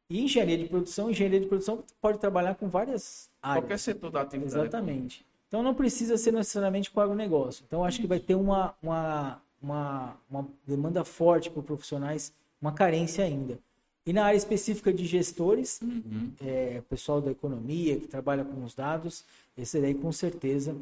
e 0.09 0.23
engenharia 0.23 0.57
de 0.57 0.67
produção, 0.67 1.11
engenharia 1.11 1.41
de 1.41 1.47
produção 1.47 1.85
pode 2.01 2.19
trabalhar 2.19 2.55
com 2.55 2.69
várias 2.69 3.28
áreas. 3.43 3.65
Qualquer 3.65 3.79
setor 3.79 4.11
da 4.11 4.21
atividade. 4.23 4.57
Exatamente. 4.57 5.27
Então 5.49 5.63
não 5.63 5.75
precisa 5.75 6.17
ser 6.17 6.33
necessariamente 6.33 6.91
com 6.91 7.01
o 7.01 7.03
agronegócio. 7.03 7.65
Então 7.67 7.85
acho 7.85 8.01
que 8.01 8.07
vai 8.07 8.21
ter 8.21 8.35
uma, 8.35 8.75
uma, 8.83 9.41
uma, 9.63 10.17
uma 10.31 10.49
demanda 10.67 11.05
forte 11.05 11.51
por 11.51 11.63
profissionais, 11.63 12.33
uma 12.61 12.73
carência 12.73 13.25
ainda. 13.25 13.59
E 14.05 14.13
na 14.13 14.25
área 14.25 14.37
específica 14.37 14.93
de 14.93 15.05
gestores, 15.05 15.81
uhum. 15.83 16.33
é, 16.41 16.83
pessoal 16.89 17.21
da 17.21 17.31
economia 17.31 17.99
que 17.99 18.07
trabalha 18.07 18.45
com 18.45 18.65
os 18.65 18.75
dados, 18.75 19.25
esse 19.57 19.81
daí 19.81 19.95
com 19.95 20.11
certeza, 20.13 20.75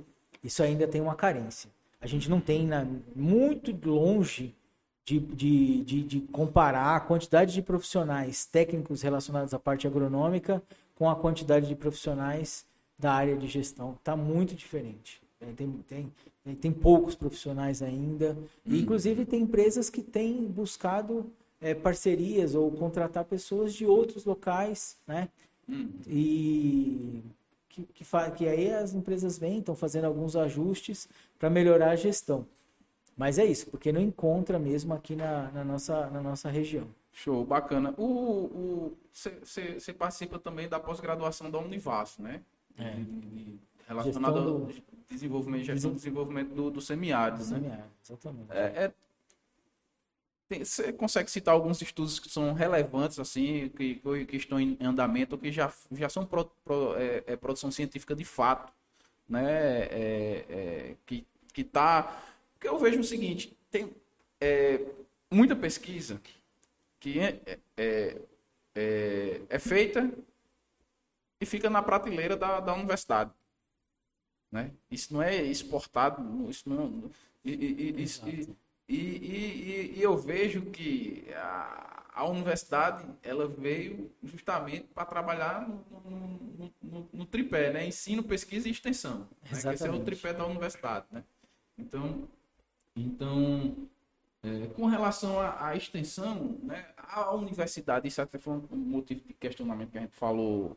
isso 0.45 0.62
ainda 0.62 0.87
tem 0.87 1.01
uma 1.01 1.15
carência. 1.15 1.70
A 2.01 2.07
gente 2.07 2.31
não 2.31 2.41
tem 2.41 2.66
na, 2.66 2.87
muito 3.15 3.77
longe 3.89 4.55
de, 5.05 5.19
de, 5.19 5.85
de, 5.85 6.03
de, 6.03 6.20
comparar 6.20 6.97
a 6.97 7.01
quantidade 7.01 7.53
de 7.53 7.62
profissionais 7.62 8.45
técnicos 8.45 9.03
relacionados 9.03 9.55
à 9.55 9.59
parte 9.59 9.87
agronômica 9.87 10.62
com 10.97 11.09
a 11.09 11.14
quantidade 11.14 11.68
de 11.68 11.77
profissionais 11.77 12.64
da 12.98 13.12
área 13.12 13.36
de 13.36 13.47
gestão. 13.47 13.93
Está 13.93 14.16
muito 14.16 14.55
diferente. 14.55 15.23
É, 15.40 15.52
tem, 15.52 15.70
tem, 15.86 16.55
tem 16.56 16.73
poucos 16.73 17.14
profissionais 17.14 17.82
ainda. 17.82 18.36
E, 18.64 18.81
inclusive, 18.81 19.24
tem 19.24 19.43
empresas 19.43 19.89
que 19.89 20.02
têm 20.02 20.44
buscado 20.47 21.31
é, 21.60 21.74
parcerias 21.74 22.55
ou 22.55 22.70
contratar 22.73 23.24
pessoas 23.24 23.74
de 23.74 23.86
outros 23.86 24.24
locais, 24.24 24.97
né? 25.06 25.28
Hum. 25.68 25.89
E 26.06 27.23
que, 27.68 27.82
que, 27.93 28.05
que 28.36 28.48
aí 28.48 28.73
as 28.73 28.94
empresas 28.94 29.39
vêm, 29.39 29.59
estão 29.59 29.77
fazendo 29.77 30.06
alguns 30.06 30.35
ajustes 30.35 31.09
para 31.39 31.51
melhorar 31.51 31.90
a 31.90 31.97
gestão. 31.97 32.47
Mas 33.16 33.39
é 33.39 33.44
isso, 33.44 33.66
porque 33.66 33.93
não 33.93 34.01
encontra 34.01 34.59
mesmo 34.59 34.94
aqui 34.94 35.14
na, 35.16 35.51
na 35.51 35.64
nossa, 35.64 36.09
na 36.10 36.23
nossa 36.23 36.51
região. 36.51 36.86
Show, 37.16 37.47
bacana. 37.47 37.94
Você 39.10 39.93
participa 39.94 40.38
também 40.38 40.68
da 40.68 40.78
pós-graduação 40.78 41.51
da 41.51 41.59
Univas, 41.59 42.18
né? 42.18 42.43
É. 42.76 42.90
De, 42.90 43.59
relacionado 43.88 44.38
ao 44.38 44.68
desenvolvimento, 45.09 45.64
gestão 45.64 45.93
do 45.93 45.97
desenvolvimento 45.97 46.55
do, 46.55 46.70
do 46.70 46.80
semiárido, 46.82 47.43
do 47.43 47.51
né? 47.51 47.59
Semiárido, 47.59 47.90
exatamente. 48.05 48.52
É, 48.52 48.84
é, 48.84 48.93
tem, 50.47 50.62
você 50.62 50.93
consegue 50.93 51.30
citar 51.30 51.55
alguns 51.55 51.80
estudos 51.80 52.20
que 52.20 52.28
são 52.28 52.52
relevantes, 52.52 53.18
assim, 53.18 53.70
que, 53.70 53.94
que 54.26 54.36
estão 54.36 54.60
em 54.60 54.76
andamento, 54.78 55.36
ou 55.36 55.40
que 55.40 55.51
já, 55.51 55.72
já 55.93 56.10
são 56.10 56.26
pro, 56.26 56.44
pro, 56.66 56.97
é, 56.98 57.24
é, 57.28 57.36
produção 57.36 57.70
científica 57.70 58.14
de 58.14 58.26
fato, 58.26 58.70
né? 59.26 59.84
É, 59.84 60.44
é 60.51 60.97
que, 61.06 61.26
que 61.55 61.64
tá. 61.64 62.22
Porque 62.52 62.68
eu 62.68 62.78
vejo 62.78 63.01
o 63.01 63.05
seguinte, 63.05 63.56
tem 63.70 63.90
é, 64.38 64.84
muita 65.30 65.56
pesquisa 65.56 66.20
que 67.07 67.20
é, 67.20 68.20
é, 68.74 69.41
é 69.49 69.59
feita 69.61 70.11
e 71.41 71.47
fica 71.47 71.70
na 71.70 71.81
prateleira 71.81 72.37
da, 72.37 72.59
da 72.59 72.74
universidade. 72.74 73.31
Né? 74.51 74.73
Isso 74.91 75.15
não 75.15 75.23
é 75.23 75.37
exportado, 75.37 76.51
isso 76.51 76.69
não. 76.69 77.09
E, 77.45 77.53
e, 77.53 78.57
e, 78.89 78.97
e, 78.97 79.93
e 79.97 80.03
eu 80.03 80.16
vejo 80.16 80.62
que 80.62 81.28
a, 81.37 82.07
a, 82.12 82.24
universidade 82.27 83.07
ela 83.23 83.47
veio 83.47 84.11
justamente 84.24 84.89
para 84.93 85.05
trabalhar 85.05 85.69
no, 85.69 85.85
no, 86.11 86.73
no, 86.83 87.09
no, 87.12 87.27
tripé, 87.27 87.73
né? 87.73 87.87
Ensino, 87.87 88.24
pesquisa 88.24 88.66
e 88.66 88.73
extensão. 88.73 89.28
Né? 89.45 89.74
Esse 89.74 89.87
é 89.87 89.91
o 89.93 90.05
tripé 90.05 90.33
da 90.33 90.45
universidade. 90.45 91.07
Né? 91.12 91.23
Então, 91.78 92.28
então 92.97 93.89
é, 94.42 94.66
com 94.68 94.86
relação 94.86 95.40
à, 95.40 95.74
extensão, 95.76 96.58
né, 96.62 96.86
a 96.98 97.34
universidade, 97.34 98.08
isso 98.08 98.20
até 98.22 98.38
foi 98.38 98.54
um 98.54 98.76
motivo 98.76 99.20
de 99.26 99.34
questionamento 99.34 99.90
que 99.90 99.98
a 99.98 100.02
gente 100.02 100.14
falou 100.14 100.76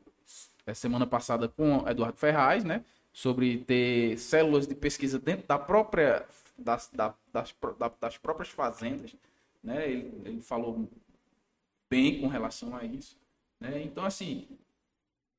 é, 0.66 0.74
semana 0.74 1.06
passada 1.06 1.48
com 1.48 1.88
Eduardo 1.88 2.18
Ferraz, 2.18 2.64
né? 2.64 2.84
Sobre 3.12 3.58
ter 3.60 4.18
células 4.18 4.68
de 4.68 4.76
pesquisa 4.76 5.20
dentro 5.20 5.48
da 5.48 5.58
própria, 5.58 6.26
das, 6.58 6.90
da, 6.94 7.16
das, 7.34 7.56
das 8.00 8.18
próprias 8.18 8.50
fazendas, 8.50 9.16
né? 9.64 9.90
Ele, 9.90 10.22
ele 10.26 10.42
falou 10.42 10.88
bem 11.90 12.22
com 12.22 12.28
relação 12.28 12.76
a 12.76 12.84
isso, 12.86 13.18
né? 13.60 13.82
Então, 13.82 14.06
assim, 14.06 14.48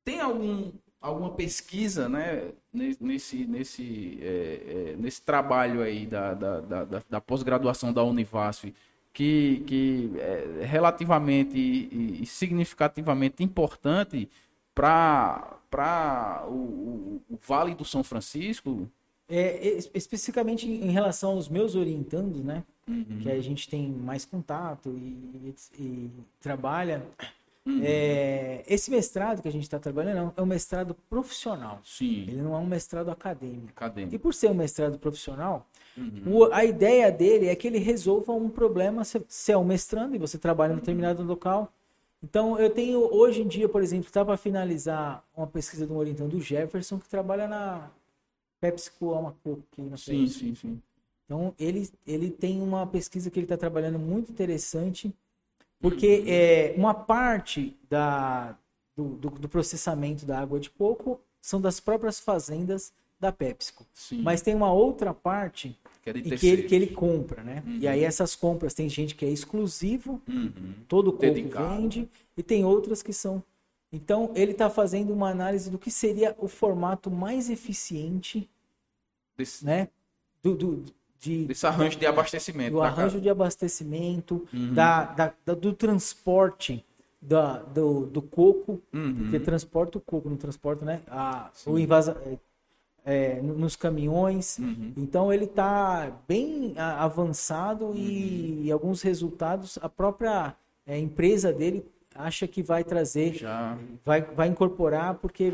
tem 0.03 0.19
algum, 0.19 0.71
alguma 1.01 1.31
pesquisa, 1.31 2.07
né? 2.07 2.51
Nesse, 2.73 3.45
nesse, 3.45 4.19
é, 4.21 4.93
é, 4.93 4.95
nesse 4.97 5.21
trabalho 5.21 5.81
aí 5.81 6.05
da, 6.05 6.33
da, 6.33 6.59
da, 6.61 7.03
da 7.09 7.19
pós-graduação 7.19 7.91
da 7.91 8.03
Univasf 8.03 8.71
que, 9.13 9.63
que 9.67 10.11
é 10.17 10.65
relativamente 10.65 11.57
e, 11.57 12.21
e 12.21 12.25
significativamente 12.25 13.43
importante 13.43 14.29
para 14.73 16.45
o, 16.47 17.21
o, 17.29 17.39
Vale 17.45 17.75
do 17.75 17.83
São 17.83 18.03
Francisco? 18.03 18.89
É, 19.29 19.77
especificamente 19.93 20.69
em 20.69 20.91
relação 20.91 21.31
aos 21.31 21.47
meus 21.47 21.75
orientandos, 21.75 22.43
né? 22.43 22.63
Uhum. 22.87 23.19
Que 23.21 23.31
a 23.31 23.41
gente 23.41 23.69
tem 23.69 23.89
mais 23.89 24.25
contato 24.25 24.89
e, 24.89 25.55
e 25.79 26.09
trabalha. 26.41 27.05
Uhum. 27.65 27.81
É, 27.83 28.63
esse 28.67 28.89
mestrado 28.89 29.41
que 29.41 29.47
a 29.47 29.51
gente 29.51 29.63
está 29.63 29.77
trabalhando 29.77 30.33
é 30.35 30.41
um 30.41 30.45
mestrado 30.45 30.95
profissional. 31.09 31.79
Sim. 31.83 32.23
Ele 32.23 32.41
não 32.41 32.55
é 32.55 32.57
um 32.57 32.65
mestrado 32.65 33.09
acadêmico. 33.09 33.69
acadêmico. 33.69 34.15
E 34.15 34.17
por 34.17 34.33
ser 34.33 34.49
um 34.49 34.55
mestrado 34.55 34.97
profissional, 34.97 35.67
uhum. 35.95 36.23
o, 36.25 36.53
a 36.53 36.65
ideia 36.65 37.11
dele 37.11 37.47
é 37.47 37.55
que 37.55 37.67
ele 37.67 37.77
resolva 37.77 38.31
um 38.33 38.49
problema. 38.49 39.03
Se 39.03 39.51
é 39.51 39.57
um 39.57 39.63
mestrando 39.63 40.15
e 40.15 40.19
você 40.19 40.37
trabalha 40.37 40.71
em 40.71 40.75
um 40.75 40.79
determinado 40.79 41.23
local, 41.23 41.71
então, 42.23 42.59
eu 42.59 42.69
tenho, 42.69 42.99
hoje 42.99 43.41
em 43.41 43.47
dia, 43.47 43.67
por 43.67 43.81
exemplo, 43.81 44.05
está 44.05 44.23
para 44.23 44.37
finalizar 44.37 45.23
uma 45.35 45.47
pesquisa 45.47 45.87
de 45.87 45.91
um 45.91 45.97
orientando 45.97 46.31
do 46.31 46.39
Jefferson, 46.39 46.99
que 46.99 47.09
trabalha 47.09 47.47
na 47.47 47.89
PepsiCo 48.59 49.33
na 49.79 49.97
Sim, 49.97 50.27
sim, 50.27 50.53
sim. 50.53 50.81
Então, 51.25 51.55
ele, 51.57 51.89
ele 52.05 52.29
tem 52.29 52.61
uma 52.61 52.85
pesquisa 52.85 53.31
que 53.31 53.39
ele 53.39 53.45
está 53.45 53.57
trabalhando 53.57 53.97
muito 53.97 54.31
interessante, 54.31 55.11
porque 55.81 56.19
uhum. 56.19 56.25
é, 56.27 56.73
uma 56.77 56.93
parte 56.93 57.75
da, 57.89 58.55
do, 58.95 59.09
do, 59.15 59.29
do, 59.31 59.49
processamento 59.49 60.25
da 60.25 60.39
água 60.39 60.59
de 60.59 60.69
coco 60.69 61.19
são 61.41 61.59
das 61.59 61.79
próprias 61.79 62.19
fazendas 62.19 62.93
da 63.19 63.31
PepsiCo. 63.31 63.85
Sim. 63.93 64.21
Mas 64.21 64.41
tem 64.41 64.53
uma 64.53 64.71
outra 64.71 65.13
parte 65.13 65.77
que, 66.03 66.09
é 66.09 66.13
que, 66.13 66.47
ele, 66.47 66.63
que 66.63 66.75
ele 66.75 66.87
compra, 66.87 67.43
né? 67.43 67.63
Uhum. 67.65 67.77
E 67.79 67.87
aí 67.87 68.03
essas 68.03 68.35
compras 68.35 68.73
tem 68.73 68.89
gente 68.89 69.15
que 69.15 69.25
é 69.25 69.29
exclusivo, 69.29 70.21
uhum. 70.27 70.73
todo 70.87 71.11
coco 71.11 71.49
vende, 71.49 72.09
e 72.35 72.43
tem 72.43 72.63
outras 72.65 73.03
que 73.03 73.13
são. 73.13 73.43
Então 73.91 74.31
ele 74.35 74.51
está 74.51 74.69
fazendo 74.69 75.13
uma 75.13 75.29
análise 75.29 75.69
do 75.69 75.77
que 75.77 75.91
seria 75.91 76.35
o 76.39 76.47
formato 76.47 77.11
mais 77.11 77.49
eficiente, 77.49 78.49
Desse... 79.35 79.65
né? 79.65 79.89
Do, 80.41 80.55
do, 80.55 80.83
de, 81.21 81.45
Desse 81.45 81.67
arranjo 81.67 81.99
de 81.99 82.05
abastecimento. 82.05 82.71
Do 82.71 82.81
arranjo 82.81 83.11
casa. 83.11 83.21
de 83.21 83.29
abastecimento, 83.29 84.47
uhum. 84.51 84.73
da, 84.73 85.05
da, 85.05 85.33
da, 85.45 85.53
do 85.53 85.71
transporte 85.71 86.83
da, 87.21 87.59
do, 87.59 88.07
do 88.07 88.21
coco, 88.21 88.81
uhum. 88.91 89.15
porque 89.15 89.39
transporta 89.39 89.99
o 89.99 90.01
coco, 90.01 90.27
não 90.27 90.35
transporta, 90.35 90.83
né? 90.83 91.01
A, 91.07 91.51
o 91.67 91.77
invasa, 91.77 92.17
é, 93.05 93.39
nos 93.39 93.75
caminhões. 93.75 94.57
Uhum. 94.57 94.93
Então 94.97 95.31
ele 95.31 95.45
está 95.45 96.11
bem 96.27 96.73
avançado 96.75 97.85
uhum. 97.85 97.95
e, 97.95 98.63
e, 98.65 98.71
alguns 98.71 99.03
resultados 99.03 99.77
a 99.79 99.87
própria 99.87 100.55
é, 100.87 100.97
empresa 100.97 101.53
dele 101.53 101.85
acha 102.15 102.47
que 102.47 102.63
vai 102.63 102.83
trazer, 102.83 103.35
Já. 103.35 103.77
Vai, 104.03 104.21
vai 104.21 104.47
incorporar 104.47 105.13
porque 105.15 105.53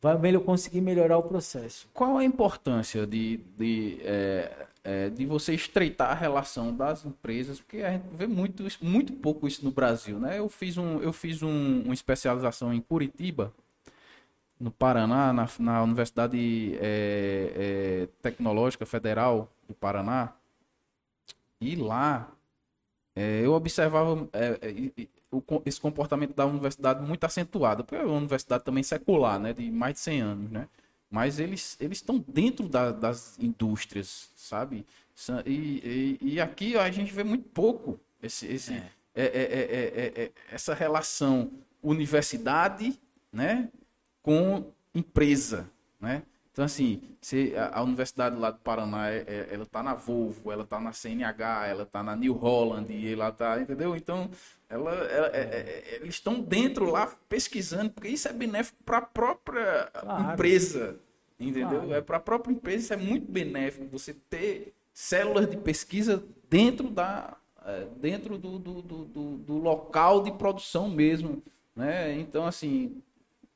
vai 0.00 0.16
melhor, 0.18 0.42
conseguir 0.42 0.80
melhorar 0.80 1.18
o 1.18 1.22
processo. 1.24 1.88
Qual 1.92 2.16
a 2.16 2.24
importância 2.24 3.06
de, 3.06 3.38
de, 3.56 4.00
é, 4.02 4.66
é, 4.84 5.10
de 5.10 5.24
você 5.26 5.54
estreitar 5.54 6.10
a 6.10 6.14
relação 6.14 6.74
das 6.74 7.04
empresas? 7.04 7.60
Porque 7.60 7.78
a 7.78 7.92
gente 7.92 8.04
vê 8.12 8.26
muito, 8.26 8.64
muito 8.80 9.12
pouco 9.14 9.46
isso 9.46 9.64
no 9.64 9.70
Brasil. 9.70 10.18
Né? 10.18 10.38
Eu 10.38 10.48
fiz, 10.48 10.76
um, 10.76 11.00
eu 11.00 11.12
fiz 11.12 11.42
um, 11.42 11.82
uma 11.82 11.94
especialização 11.94 12.72
em 12.72 12.80
Curitiba 12.80 13.52
no 14.62 14.70
Paraná, 14.70 15.32
na, 15.32 15.48
na 15.58 15.82
Universidade 15.82 16.78
é, 16.80 17.52
é, 17.56 18.08
Tecnológica 18.22 18.86
Federal 18.86 19.50
do 19.66 19.74
Paraná, 19.74 20.32
e 21.60 21.74
lá 21.74 22.30
é, 23.16 23.40
eu 23.44 23.52
observava 23.52 24.28
é, 24.32 24.58
é, 24.62 25.08
esse 25.66 25.80
comportamento 25.80 26.34
da 26.34 26.46
universidade 26.46 27.04
muito 27.04 27.24
acentuado, 27.24 27.84
porque 27.84 27.96
é 27.96 28.04
uma 28.04 28.16
universidade 28.16 28.64
também 28.64 28.82
secular, 28.82 29.38
né, 29.38 29.52
de 29.52 29.70
mais 29.70 29.94
de 29.94 30.00
100 30.00 30.20
anos, 30.20 30.50
né? 30.50 30.68
Mas 31.12 31.38
eles 31.38 31.76
eles 31.78 31.98
estão 31.98 32.24
dentro 32.26 32.68
da, 32.68 32.90
das 32.90 33.38
indústrias, 33.38 34.30
sabe? 34.34 34.84
E, 35.46 35.50
e, 35.50 36.18
e, 36.20 36.40
aqui 36.40 36.76
a 36.76 36.90
gente 36.90 37.12
vê 37.12 37.22
muito 37.22 37.48
pouco 37.50 38.00
esse, 38.20 38.46
esse, 38.46 38.72
é. 39.14 40.32
essa 40.50 40.74
relação 40.74 41.52
universidade, 41.82 42.98
né? 43.30 43.68
com 44.22 44.72
empresa, 44.94 45.68
né? 46.00 46.22
Então, 46.52 46.66
assim, 46.66 47.00
se 47.20 47.54
a, 47.56 47.78
a 47.78 47.82
Universidade 47.82 48.36
lá 48.36 48.50
do 48.50 48.58
Paraná, 48.58 49.10
é, 49.10 49.24
é, 49.26 49.48
ela 49.50 49.62
está 49.62 49.82
na 49.82 49.94
Volvo, 49.94 50.52
ela 50.52 50.64
está 50.64 50.78
na 50.78 50.92
CNH, 50.92 51.66
ela 51.66 51.82
está 51.84 52.02
na 52.02 52.14
New 52.14 52.34
Holland, 52.34 52.92
e 52.92 53.10
ela 53.10 53.30
está, 53.30 53.58
entendeu? 53.58 53.96
Então, 53.96 54.30
ela, 54.68 54.92
ela 54.92 55.26
é, 55.28 55.40
é, 55.40 55.42
é, 55.42 55.98
eles 56.02 56.16
estão 56.16 56.40
dentro 56.40 56.90
lá 56.90 57.10
pesquisando, 57.26 57.90
porque 57.90 58.08
isso 58.08 58.28
é 58.28 58.34
benéfico 58.34 58.76
para 58.84 58.98
a 58.98 59.02
própria 59.02 59.90
claro. 59.98 60.32
empresa, 60.34 60.96
entendeu? 61.40 61.68
Claro. 61.68 61.94
É 61.94 62.00
para 62.02 62.16
a 62.18 62.20
própria 62.20 62.52
empresa, 62.52 62.84
isso 62.84 62.92
é 62.92 62.96
muito 62.98 63.32
benéfico, 63.32 63.86
você 63.86 64.14
ter 64.28 64.74
células 64.92 65.48
de 65.48 65.56
pesquisa 65.56 66.22
dentro 66.50 66.90
da 66.90 67.36
dentro 68.00 68.36
do, 68.36 68.58
do, 68.58 68.82
do, 68.82 69.36
do 69.36 69.56
local 69.56 70.24
de 70.24 70.32
produção 70.32 70.88
mesmo, 70.88 71.40
né? 71.76 72.12
Então, 72.18 72.44
assim, 72.44 73.00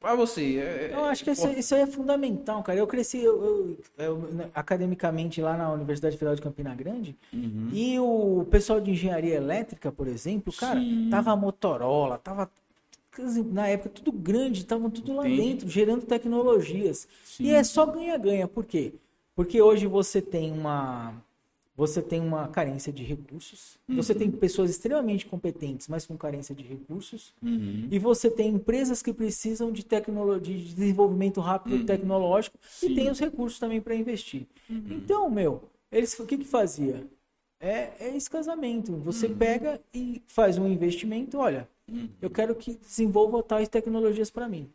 para 0.06 0.14
você. 0.14 0.58
É, 0.58 0.90
é, 0.92 0.94
eu 0.94 1.04
acho 1.06 1.24
que 1.24 1.30
isso, 1.32 1.48
isso 1.48 1.74
aí 1.74 1.80
é 1.80 1.86
fundamental, 1.86 2.62
cara. 2.62 2.78
Eu 2.78 2.86
cresci 2.86 3.18
eu, 3.18 3.44
eu, 3.44 3.78
eu, 3.98 4.18
né, 4.32 4.48
academicamente 4.54 5.42
lá 5.42 5.56
na 5.56 5.72
Universidade 5.72 6.16
Federal 6.16 6.36
de 6.36 6.42
Campina 6.42 6.72
Grande 6.76 7.16
uhum. 7.32 7.70
e 7.72 7.98
o 7.98 8.46
pessoal 8.48 8.80
de 8.80 8.92
engenharia 8.92 9.34
elétrica, 9.34 9.90
por 9.90 10.06
exemplo, 10.06 10.52
cara, 10.52 10.78
Sim. 10.78 11.08
tava 11.10 11.32
a 11.32 11.36
Motorola, 11.36 12.18
tava 12.18 12.48
na 13.50 13.66
época 13.66 13.88
tudo 13.88 14.12
grande, 14.12 14.60
estavam 14.60 14.90
tudo 14.90 15.12
lá 15.16 15.26
Entendi. 15.26 15.42
dentro, 15.42 15.68
gerando 15.68 16.04
tecnologias. 16.04 17.08
Sim. 17.24 17.44
E 17.44 17.50
é 17.50 17.64
só 17.64 17.84
ganha-ganha. 17.84 18.46
Por 18.46 18.64
quê? 18.64 18.92
Porque 19.34 19.60
hoje 19.60 19.88
você 19.88 20.22
tem 20.22 20.52
uma 20.52 21.14
você 21.76 22.00
tem 22.00 22.20
uma 22.20 22.48
carência 22.48 22.90
de 22.90 23.04
recursos, 23.04 23.78
uhum. 23.86 23.96
você 23.96 24.14
tem 24.14 24.30
pessoas 24.30 24.70
extremamente 24.70 25.26
competentes, 25.26 25.88
mas 25.88 26.06
com 26.06 26.16
carência 26.16 26.54
de 26.54 26.64
recursos, 26.64 27.34
uhum. 27.42 27.86
e 27.90 27.98
você 27.98 28.30
tem 28.30 28.54
empresas 28.54 29.02
que 29.02 29.12
precisam 29.12 29.70
de 29.70 29.84
tecnologia, 29.84 30.56
de 30.56 30.74
desenvolvimento 30.74 31.40
rápido 31.40 31.76
uhum. 31.76 31.84
tecnológico 31.84 32.58
Sim. 32.66 32.92
e 32.92 32.94
tem 32.94 33.10
os 33.10 33.18
recursos 33.18 33.58
também 33.58 33.80
para 33.80 33.94
investir. 33.94 34.46
Uhum. 34.70 34.86
Então, 34.90 35.28
meu, 35.28 35.64
eles 35.92 36.18
o 36.18 36.24
que 36.24 36.38
que 36.38 36.44
fazia? 36.44 37.06
É, 37.60 37.92
é 38.00 38.16
esse 38.16 38.30
casamento. 38.30 38.96
Você 38.96 39.26
uhum. 39.26 39.36
pega 39.36 39.80
e 39.92 40.22
faz 40.26 40.56
um 40.56 40.66
investimento, 40.66 41.36
olha, 41.38 41.68
uhum. 41.86 42.08
eu 42.22 42.30
quero 42.30 42.54
que 42.54 42.74
desenvolva 42.74 43.42
tais 43.42 43.68
tecnologias 43.68 44.30
para 44.30 44.48
mim. 44.48 44.70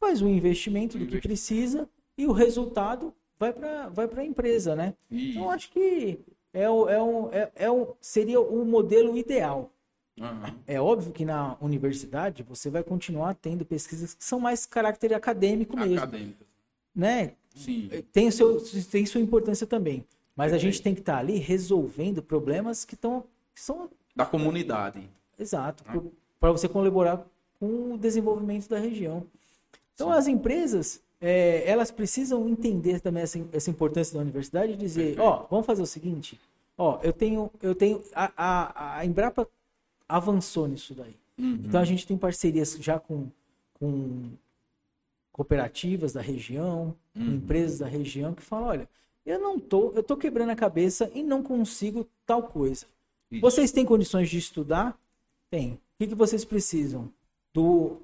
Faz 0.00 0.22
um 0.22 0.28
investimento 0.28 0.98
do 0.98 1.06
que 1.06 1.20
precisa 1.20 1.88
e 2.16 2.26
o 2.26 2.32
resultado 2.32 3.14
vai 3.42 3.52
para 3.52 3.88
vai 3.88 4.08
a 4.16 4.24
empresa, 4.24 4.76
né? 4.76 4.94
Isso. 5.10 5.38
Então, 5.38 5.50
acho 5.50 5.70
que 5.70 6.20
é, 6.52 6.68
o, 6.70 6.88
é, 6.88 7.02
um, 7.02 7.32
é, 7.32 7.50
é 7.56 7.70
um, 7.70 7.88
seria 8.00 8.40
o 8.40 8.64
modelo 8.64 9.16
ideal. 9.16 9.72
Uhum. 10.18 10.54
É 10.66 10.80
óbvio 10.80 11.12
que 11.12 11.24
na 11.24 11.56
universidade 11.60 12.42
você 12.42 12.70
vai 12.70 12.84
continuar 12.84 13.34
tendo 13.34 13.64
pesquisas 13.64 14.14
que 14.14 14.22
são 14.22 14.38
mais 14.38 14.66
caráter 14.66 15.14
acadêmico 15.14 15.76
mesmo. 15.76 15.96
Acadêmicas. 15.96 16.46
Né? 16.94 17.32
Sim. 17.54 17.88
Tem, 18.12 18.30
seu, 18.30 18.60
tem 18.90 19.06
sua 19.06 19.20
importância 19.20 19.66
também. 19.66 20.04
Mas 20.36 20.52
a 20.52 20.58
gente 20.58 20.80
tem 20.80 20.94
que 20.94 21.00
estar 21.00 21.14
tá 21.14 21.18
ali 21.18 21.38
resolvendo 21.38 22.22
problemas 22.22 22.84
que, 22.84 22.94
estão 22.94 23.24
que 23.54 23.60
são. 23.60 23.90
Da 24.14 24.24
comunidade. 24.24 25.08
Exato. 25.38 25.82
Ah. 25.86 25.98
para 26.38 26.52
você 26.52 26.68
colaborar 26.68 27.26
com 27.58 27.94
o 27.94 27.98
desenvolvimento 27.98 28.68
da 28.68 28.78
região. 28.78 29.26
Então, 29.94 30.08
Sim. 30.08 30.18
as 30.18 30.26
empresas, 30.26 31.02
é, 31.22 31.62
elas 31.64 31.92
precisam 31.92 32.48
entender 32.48 33.00
também 33.00 33.22
essa, 33.22 33.38
essa 33.52 33.70
importância 33.70 34.12
da 34.14 34.20
universidade 34.20 34.72
e 34.72 34.76
dizer, 34.76 35.20
ó, 35.20 35.44
oh, 35.44 35.46
vamos 35.48 35.64
fazer 35.64 35.80
o 35.80 35.86
seguinte, 35.86 36.38
ó, 36.76 36.98
eu 37.00 37.12
tenho, 37.12 37.48
eu 37.62 37.76
tenho, 37.76 38.02
a, 38.12 38.32
a, 38.36 38.98
a 38.98 39.06
Embrapa 39.06 39.48
avançou 40.08 40.66
nisso 40.66 40.94
daí. 40.94 41.14
Uhum. 41.38 41.60
Então, 41.64 41.80
a 41.80 41.84
gente 41.84 42.06
tem 42.06 42.18
parcerias 42.18 42.76
já 42.80 42.98
com, 42.98 43.28
com 43.74 44.30
cooperativas 45.30 46.12
da 46.12 46.20
região, 46.20 46.94
uhum. 47.14 47.36
empresas 47.36 47.78
da 47.78 47.86
região 47.86 48.34
que 48.34 48.42
falam, 48.42 48.68
olha, 48.68 48.88
eu 49.24 49.38
não 49.38 49.60
tô, 49.60 49.92
eu 49.92 50.02
tô 50.02 50.16
quebrando 50.16 50.50
a 50.50 50.56
cabeça 50.56 51.08
e 51.14 51.22
não 51.22 51.40
consigo 51.40 52.04
tal 52.26 52.42
coisa. 52.42 52.84
Isso. 53.30 53.40
Vocês 53.40 53.70
têm 53.70 53.86
condições 53.86 54.28
de 54.28 54.38
estudar? 54.38 54.98
Tem. 55.48 55.74
O 55.74 55.78
que, 55.98 56.08
que 56.08 56.14
vocês 56.16 56.44
precisam? 56.44 57.08
Do, 57.54 57.98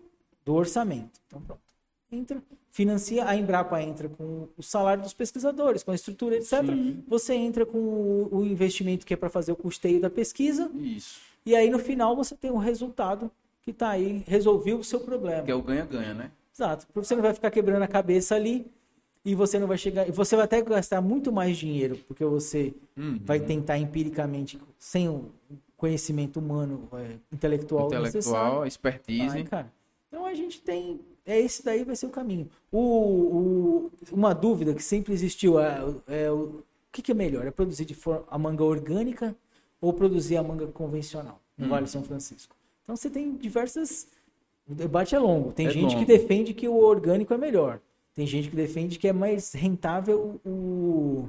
do 0.44 0.54
orçamento. 0.54 1.20
Então, 1.26 1.40
pronto. 1.42 1.67
Entra, 2.10 2.42
financia, 2.70 3.26
a 3.26 3.36
Embrapa 3.36 3.82
entra 3.82 4.08
com 4.08 4.48
o 4.56 4.62
salário 4.62 5.02
dos 5.02 5.12
pesquisadores, 5.12 5.82
com 5.82 5.90
a 5.90 5.94
estrutura, 5.94 6.36
etc. 6.36 6.64
Sim. 6.64 7.04
Você 7.06 7.34
entra 7.34 7.66
com 7.66 7.78
o, 7.78 8.28
o 8.38 8.46
investimento 8.46 9.04
que 9.04 9.12
é 9.12 9.16
para 9.16 9.28
fazer 9.28 9.52
o 9.52 9.56
custeio 9.56 10.00
da 10.00 10.08
pesquisa. 10.08 10.70
Isso. 10.74 11.20
E 11.44 11.54
aí, 11.54 11.68
no 11.68 11.78
final, 11.78 12.16
você 12.16 12.34
tem 12.34 12.50
um 12.50 12.56
resultado 12.56 13.30
que 13.62 13.70
está 13.70 13.90
aí, 13.90 14.22
resolveu 14.26 14.78
o 14.78 14.84
seu 14.84 15.00
problema. 15.00 15.42
Que 15.42 15.50
é 15.50 15.54
o 15.54 15.62
ganha-ganha, 15.62 16.14
né? 16.14 16.30
Exato. 16.54 16.86
Porque 16.86 17.06
você 17.06 17.14
não 17.14 17.22
vai 17.22 17.34
ficar 17.34 17.50
quebrando 17.50 17.82
a 17.82 17.88
cabeça 17.88 18.34
ali 18.34 18.66
e 19.24 19.34
você 19.34 19.58
não 19.58 19.66
vai 19.66 19.76
chegar. 19.76 20.08
E 20.08 20.10
você 20.10 20.34
vai 20.34 20.46
até 20.46 20.62
gastar 20.62 21.00
muito 21.00 21.30
mais 21.30 21.56
dinheiro, 21.56 21.96
porque 22.08 22.24
você 22.24 22.74
uhum. 22.96 23.20
vai 23.22 23.38
tentar 23.38 23.76
empiricamente, 23.76 24.58
sem 24.78 25.08
o 25.08 25.30
conhecimento 25.76 26.40
humano, 26.40 26.88
é, 26.94 27.16
intelectual, 27.32 27.86
intelectual 27.86 28.02
necessário. 28.02 28.66
expertise. 28.66 29.36
Ai, 29.36 29.44
cara. 29.44 29.72
Então 30.08 30.24
a 30.24 30.34
gente 30.34 30.60
tem. 30.60 31.00
É 31.28 31.38
esse 31.38 31.62
daí 31.62 31.84
vai 31.84 31.94
ser 31.94 32.06
o 32.06 32.10
caminho. 32.10 32.48
O, 32.72 32.80
o 32.80 33.92
uma 34.10 34.32
dúvida 34.32 34.72
que 34.72 34.82
sempre 34.82 35.12
existiu 35.12 35.60
é, 35.60 35.78
é 36.06 36.30
o, 36.30 36.36
o 36.36 36.64
que, 36.90 37.02
que, 37.02 37.12
é 37.12 37.14
melhor? 37.14 37.46
É 37.46 37.50
produzir 37.50 37.84
de 37.84 37.94
forma, 37.94 38.24
a 38.30 38.38
manga 38.38 38.64
orgânica 38.64 39.36
ou 39.78 39.92
produzir 39.92 40.38
a 40.38 40.42
manga 40.42 40.66
convencional 40.68 41.38
no 41.58 41.64
uhum. 41.64 41.70
Vale 41.70 41.86
São 41.86 42.02
Francisco? 42.02 42.56
Então 42.82 42.96
você 42.96 43.10
tem 43.10 43.36
diversas. 43.36 44.08
O 44.66 44.74
debate 44.74 45.14
é 45.14 45.18
longo. 45.18 45.52
Tem 45.52 45.66
é 45.66 45.70
gente 45.70 45.94
longo. 45.94 45.98
que 45.98 46.06
defende 46.06 46.54
que 46.54 46.66
o 46.66 46.78
orgânico 46.78 47.34
é 47.34 47.36
melhor. 47.36 47.78
Tem 48.14 48.26
gente 48.26 48.48
que 48.48 48.56
defende 48.56 48.98
que 48.98 49.06
é 49.06 49.12
mais 49.12 49.52
rentável 49.52 50.40
o, 50.46 51.28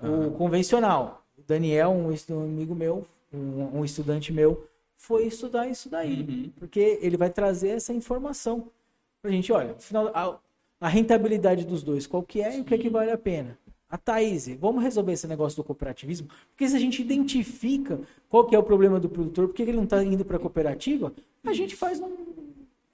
o 0.00 0.30
convencional. 0.38 1.26
O 1.36 1.42
Daniel, 1.42 1.90
um, 1.90 2.14
um 2.32 2.44
amigo 2.44 2.76
meu, 2.76 3.04
um, 3.32 3.80
um, 3.80 3.84
estudante 3.84 4.32
meu, 4.32 4.68
foi 4.96 5.26
estudar 5.26 5.66
isso 5.66 5.88
daí. 5.88 6.20
Uhum. 6.20 6.52
Porque 6.60 7.00
ele 7.02 7.16
vai 7.16 7.28
trazer 7.28 7.70
essa 7.70 7.92
informação 7.92 8.70
pra 9.24 9.30
gente. 9.30 9.50
Olha, 9.50 9.74
final, 9.78 10.10
a, 10.14 10.38
a 10.78 10.88
rentabilidade 10.88 11.64
dos 11.64 11.82
dois, 11.82 12.06
qual 12.06 12.22
que 12.22 12.42
é 12.42 12.50
Sim. 12.50 12.58
e 12.58 12.60
o 12.60 12.64
que 12.64 12.74
é 12.74 12.78
que 12.78 12.90
vale 12.90 13.10
a 13.10 13.16
pena. 13.16 13.58
A 13.88 13.96
Thaís, 13.96 14.48
vamos 14.58 14.82
resolver 14.82 15.12
esse 15.12 15.26
negócio 15.26 15.56
do 15.56 15.64
cooperativismo? 15.64 16.28
Porque 16.50 16.68
se 16.68 16.76
a 16.76 16.78
gente 16.78 17.00
identifica 17.00 18.00
qual 18.28 18.44
que 18.44 18.54
é 18.54 18.58
o 18.58 18.62
problema 18.62 19.00
do 19.00 19.08
produtor, 19.08 19.48
por 19.48 19.54
que 19.54 19.62
ele 19.62 19.72
não 19.72 19.84
está 19.84 20.02
indo 20.02 20.24
para 20.24 20.36
a 20.36 20.40
cooperativa, 20.40 21.12
a 21.46 21.52
gente 21.54 21.76
faz 21.76 22.00
um, 22.00 22.12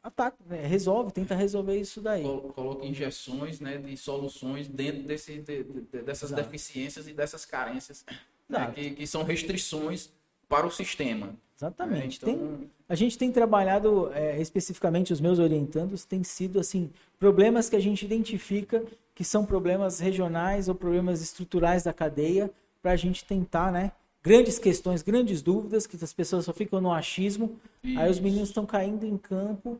ataca, 0.03 0.37
né? 0.47 0.67
resolve, 0.67 1.11
tenta 1.11 1.35
resolver 1.35 1.81
isso 1.81 2.01
daí. 2.01 2.23
Coloca 2.23 2.85
injeções 2.85 3.61
né, 3.61 3.79
de 3.79 3.97
soluções 3.97 4.69
dentro 4.69 5.03
desse, 5.03 5.39
de, 5.39 5.65
de, 5.65 6.03
dessas 6.03 6.31
Exato. 6.31 6.43
deficiências 6.43 7.09
e 7.09 7.13
dessas 7.13 7.45
carências, 7.45 8.05
né, 8.49 8.71
que, 8.75 8.91
que, 8.91 9.07
são 9.07 9.25
restrições 9.25 10.11
para 10.49 10.67
o 10.67 10.71
sistema. 10.71 11.35
Exatamente. 11.61 12.25
Né? 12.25 12.33
Então... 12.33 12.49
Tem, 12.49 12.71
a 12.89 12.95
gente 12.95 13.19
tem 13.19 13.31
trabalhado, 13.31 14.11
é, 14.15 14.41
especificamente 14.41 15.13
os 15.13 15.21
meus 15.21 15.39
orientandos, 15.39 16.05
tem 16.05 16.25
sido 16.25 16.59
assim, 16.59 16.91
problemas 17.19 17.69
que 17.69 17.77
a 17.77 17.81
gente 17.81 18.05
identifica 18.05 18.83
que 19.15 19.25
são 19.25 19.45
problemas 19.45 20.01
regionais 20.01 20.67
ou 20.67 20.75
problemas 20.75 21.21
estruturais 21.21 21.83
da 21.83 21.93
cadeia, 21.93 22.51
para 22.81 22.93
a 22.93 22.97
gente 22.97 23.23
tentar, 23.23 23.71
né? 23.71 23.93
Grandes 24.23 24.59
questões, 24.59 25.03
grandes 25.03 25.43
dúvidas, 25.43 25.87
que 25.87 26.03
as 26.03 26.13
pessoas 26.15 26.47
só 26.47 26.53
ficam 26.55 26.81
no 26.81 26.91
achismo, 26.91 27.59
Isso. 27.85 28.01
aí 28.01 28.11
os 28.11 28.19
meninos 28.19 28.49
estão 28.49 28.65
caindo 28.65 29.05
em 29.05 29.19
campo 29.19 29.79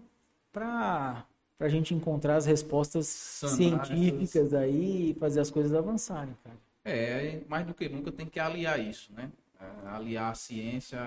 para 0.53 1.25
a 1.59 1.69
gente 1.69 1.95
encontrar 1.95 2.37
as 2.37 2.45
respostas 2.45 3.07
Sanar 3.07 3.57
científicas 3.57 4.53
aí 4.53 5.11
e 5.11 5.15
fazer 5.15 5.41
as 5.41 5.51
coisas 5.51 5.73
avançarem, 5.73 6.37
cara. 6.45 6.57
É, 6.85 7.41
mais 7.49 7.67
do 7.67 7.73
que 7.73 7.89
nunca 7.89 8.13
tem 8.13 8.27
que 8.27 8.39
aliar 8.39 8.79
isso, 8.79 9.11
né? 9.15 9.31
É, 9.59 9.89
aliar 9.89 10.33
a 10.33 10.35
ciência 10.35 10.99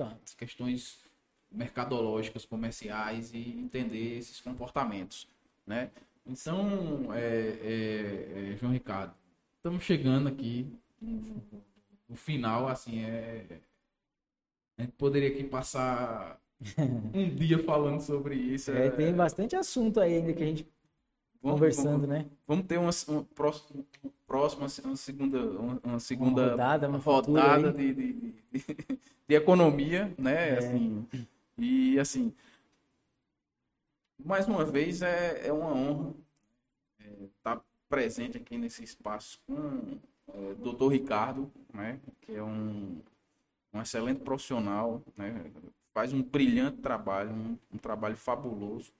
às 0.00 0.34
questões 0.34 0.98
mercadológicas, 1.50 2.44
comerciais 2.44 3.32
e 3.34 3.38
entender 3.38 4.18
esses 4.18 4.40
comportamentos, 4.40 5.28
né? 5.66 5.90
Então, 6.26 7.12
é, 7.12 7.20
é, 7.20 8.52
é, 8.52 8.56
João 8.56 8.72
Ricardo, 8.72 9.12
estamos 9.56 9.82
chegando 9.82 10.28
aqui 10.28 10.66
no 12.08 12.16
final, 12.16 12.68
assim, 12.68 13.04
é... 13.04 13.44
A 14.78 14.82
gente 14.82 14.92
poderia 14.92 15.28
aqui 15.28 15.44
passar 15.44 16.40
um 17.14 17.34
dia 17.34 17.62
falando 17.62 18.00
sobre 18.00 18.34
isso. 18.34 18.70
É, 18.70 18.86
é, 18.86 18.90
tem 18.90 19.14
bastante 19.14 19.54
assunto 19.54 20.00
aí 20.00 20.14
ainda 20.14 20.32
que 20.32 20.42
a 20.42 20.46
gente 20.46 20.66
vamos, 21.42 21.58
conversando, 21.58 22.06
vamos, 22.06 22.08
né? 22.08 22.26
Vamos 22.46 22.66
ter 22.66 22.78
uma, 22.78 22.90
uma 23.08 23.24
próxima, 23.34 23.84
próxima 24.26 24.66
uma 24.84 24.96
segunda, 24.96 25.38
uma, 25.38 25.80
uma 25.82 26.00
segunda 26.00 26.42
uma 26.42 26.50
rodada, 26.50 26.88
uma 26.88 26.98
rodada 26.98 27.72
de, 27.72 27.92
de, 27.94 28.12
de, 28.12 28.34
de, 29.28 29.34
economia, 29.34 30.14
né? 30.16 30.50
É. 30.50 30.58
Assim, 30.58 31.06
e 31.58 31.98
assim, 31.98 32.32
mais 34.24 34.46
uma 34.46 34.64
vez 34.64 35.02
é, 35.02 35.48
é 35.48 35.52
uma 35.52 35.72
honra 35.72 36.14
estar 37.00 37.52
é, 37.52 37.56
tá 37.56 37.60
presente 37.88 38.38
aqui 38.38 38.56
nesse 38.56 38.84
espaço 38.84 39.40
com 39.46 39.52
o 39.52 40.00
é, 40.32 40.54
doutor 40.54 40.88
Ricardo, 40.88 41.50
né? 41.74 41.98
Que 42.20 42.36
é 42.36 42.42
um, 42.42 43.00
um 43.72 43.82
excelente 43.82 44.20
profissional, 44.20 45.02
né? 45.16 45.50
faz 45.92 46.12
um 46.12 46.22
brilhante 46.22 46.78
trabalho, 46.78 47.30
um, 47.30 47.58
um 47.72 47.78
trabalho 47.78 48.16
fabuloso, 48.16 48.92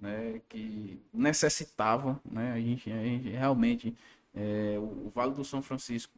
né, 0.00 0.40
que 0.48 1.00
necessitava, 1.12 2.20
né, 2.24 2.52
a 2.52 2.60
gente, 2.60 2.90
a 2.90 3.02
gente 3.02 3.28
realmente, 3.30 3.96
é, 4.34 4.78
o, 4.78 5.10
Vale 5.14 5.32
do 5.32 5.44
São 5.44 5.60
Francisco 5.60 6.12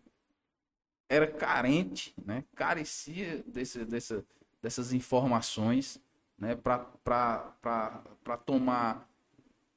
era 1.08 1.26
carente, 1.26 2.14
né, 2.24 2.44
carecia 2.54 3.42
desse, 3.46 3.84
dessa, 3.84 4.24
dessas 4.62 4.92
informações, 4.92 6.00
né, 6.38 6.54
para 6.54 8.36
tomar 8.44 9.08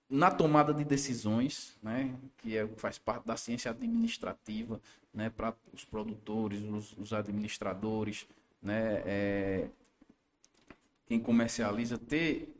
na 0.10 0.30
tomada 0.30 0.74
de 0.74 0.84
decisões, 0.84 1.76
né, 1.82 2.14
que 2.38 2.56
é, 2.56 2.68
faz 2.78 3.00
parte 3.00 3.26
da 3.26 3.36
ciência 3.36 3.72
administrativa, 3.72 4.80
né, 5.14 5.30
para 5.30 5.56
os 5.74 5.86
produtores, 5.86 6.62
os, 6.62 6.96
os 6.98 7.14
administradores, 7.14 8.28
né, 8.62 9.02
é, 9.06 9.68
quem 11.08 11.20
comercializa 11.20 11.98
ter 11.98 12.54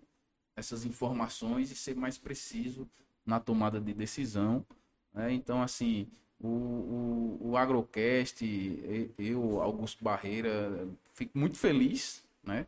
essas 0.56 0.86
informações 0.86 1.72
e 1.72 1.76
ser 1.76 1.96
mais 1.96 2.18
preciso 2.18 2.88
na 3.26 3.40
tomada 3.40 3.80
de 3.80 3.94
decisão. 3.94 4.66
Né? 5.14 5.34
Então, 5.34 5.62
assim, 5.62 6.08
o, 6.40 6.48
o, 6.48 7.38
o 7.50 7.58
Agrocast, 7.58 8.44
eu, 9.18 9.62
Augusto 9.62 10.04
Barreira, 10.04 10.88
fico 11.14 11.38
muito 11.38 11.58
feliz 11.58 12.24
né? 12.44 12.68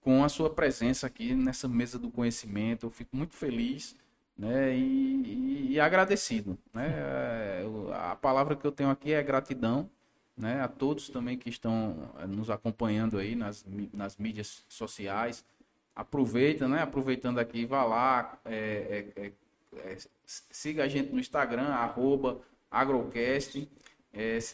com 0.00 0.24
a 0.24 0.28
sua 0.28 0.50
presença 0.50 1.06
aqui 1.06 1.34
nessa 1.34 1.68
mesa 1.68 1.98
do 1.98 2.10
conhecimento. 2.10 2.86
Eu 2.86 2.90
fico 2.90 3.16
muito 3.16 3.34
feliz 3.34 3.96
né? 4.36 4.76
e, 4.76 5.22
e, 5.24 5.72
e 5.72 5.80
agradecido. 5.80 6.58
Né? 6.72 6.92
É, 6.94 7.64
a 7.94 8.16
palavra 8.16 8.56
que 8.56 8.66
eu 8.66 8.72
tenho 8.72 8.90
aqui 8.90 9.12
é 9.12 9.22
gratidão 9.22 9.88
né, 10.36 10.60
a 10.60 10.68
todos 10.68 11.08
também 11.08 11.36
que 11.36 11.48
estão 11.48 12.10
eh, 12.18 12.26
nos 12.26 12.50
acompanhando 12.50 13.18
aí 13.18 13.34
nas, 13.34 13.64
nas 13.92 14.16
mídias 14.16 14.64
sociais. 14.68 15.44
Aproveita, 15.94 16.66
né? 16.66 16.82
Aproveitando 16.82 17.38
aqui, 17.38 17.66
vá 17.66 17.84
lá, 17.84 18.38
é, 18.44 19.06
é, 19.16 19.32
é, 19.76 19.96
siga 20.24 20.84
a 20.84 20.88
gente 20.88 21.12
no 21.12 21.20
Instagram, 21.20 21.68
arroba 21.68 22.40
agrocast. 22.70 23.68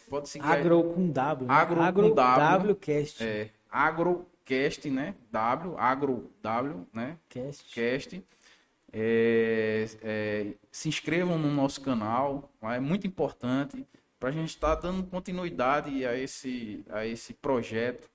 pode 0.09 0.29
seguir. 0.29 0.47
Agro 0.47 0.83
com 0.95 1.11
W. 1.11 1.47
Né? 1.47 1.55
Agro, 1.55 1.81
agro 1.81 2.09
com 2.09 2.15
W. 2.15 2.73
Wcast. 2.73 3.23
É, 3.23 3.51
agrocast, 3.71 4.91
né? 4.91 5.15
W, 5.31 5.77
agro 5.79 6.31
W, 6.43 6.87
né? 6.93 7.17
Cast. 7.29 7.73
Cast. 7.73 8.25
É, 8.93 9.87
é, 10.03 10.47
se 10.73 10.89
inscrevam 10.89 11.39
no 11.39 11.51
nosso 11.51 11.81
canal, 11.83 12.51
é 12.63 12.81
muito 12.81 13.07
importante 13.07 13.87
para 14.19 14.31
a 14.31 14.33
gente 14.33 14.49
estar 14.49 14.77
tá 14.77 14.83
dando 14.89 15.05
continuidade 15.05 16.07
a 16.07 16.17
esse, 16.17 16.85
a 16.89 17.07
esse 17.07 17.35
projeto, 17.35 18.09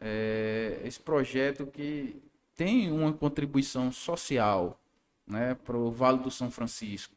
é, 0.00 0.80
esse 0.84 0.98
projeto 0.98 1.66
que 1.66 2.20
tem 2.56 2.90
uma 2.90 3.12
contribuição 3.12 3.90
social 3.90 4.80
né, 5.26 5.54
para 5.54 5.76
o 5.76 5.90
Vale 5.90 6.18
do 6.18 6.30
São 6.30 6.50
Francisco, 6.50 7.14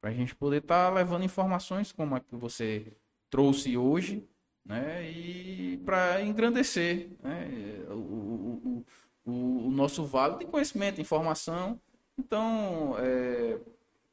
para 0.00 0.10
a 0.10 0.12
gente 0.12 0.34
poder 0.34 0.58
estar 0.58 0.88
tá 0.88 0.94
levando 0.94 1.24
informações 1.24 1.92
como 1.92 2.14
a 2.14 2.20
que 2.20 2.34
você 2.34 2.92
trouxe 3.28 3.76
hoje, 3.76 4.26
né? 4.64 5.08
E 5.10 5.80
para 5.84 6.22
engrandecer 6.22 7.08
né? 7.22 7.48
o, 7.88 8.84
o, 9.24 9.30
o, 9.30 9.70
nosso 9.70 10.04
vale 10.04 10.38
de 10.38 10.44
conhecimento, 10.46 11.00
informação. 11.00 11.80
Então, 12.18 12.96
é, 12.98 13.58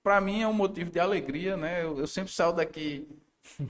para 0.04 0.22
mim 0.22 0.42
é 0.42 0.48
um 0.48 0.54
motivo 0.54 0.90
de 0.90 1.00
alegria, 1.00 1.58
né? 1.58 1.84
Eu, 1.84 2.00
eu 2.00 2.08
sempre 2.08 2.32
saio 2.32 2.54
daqui 2.54 3.08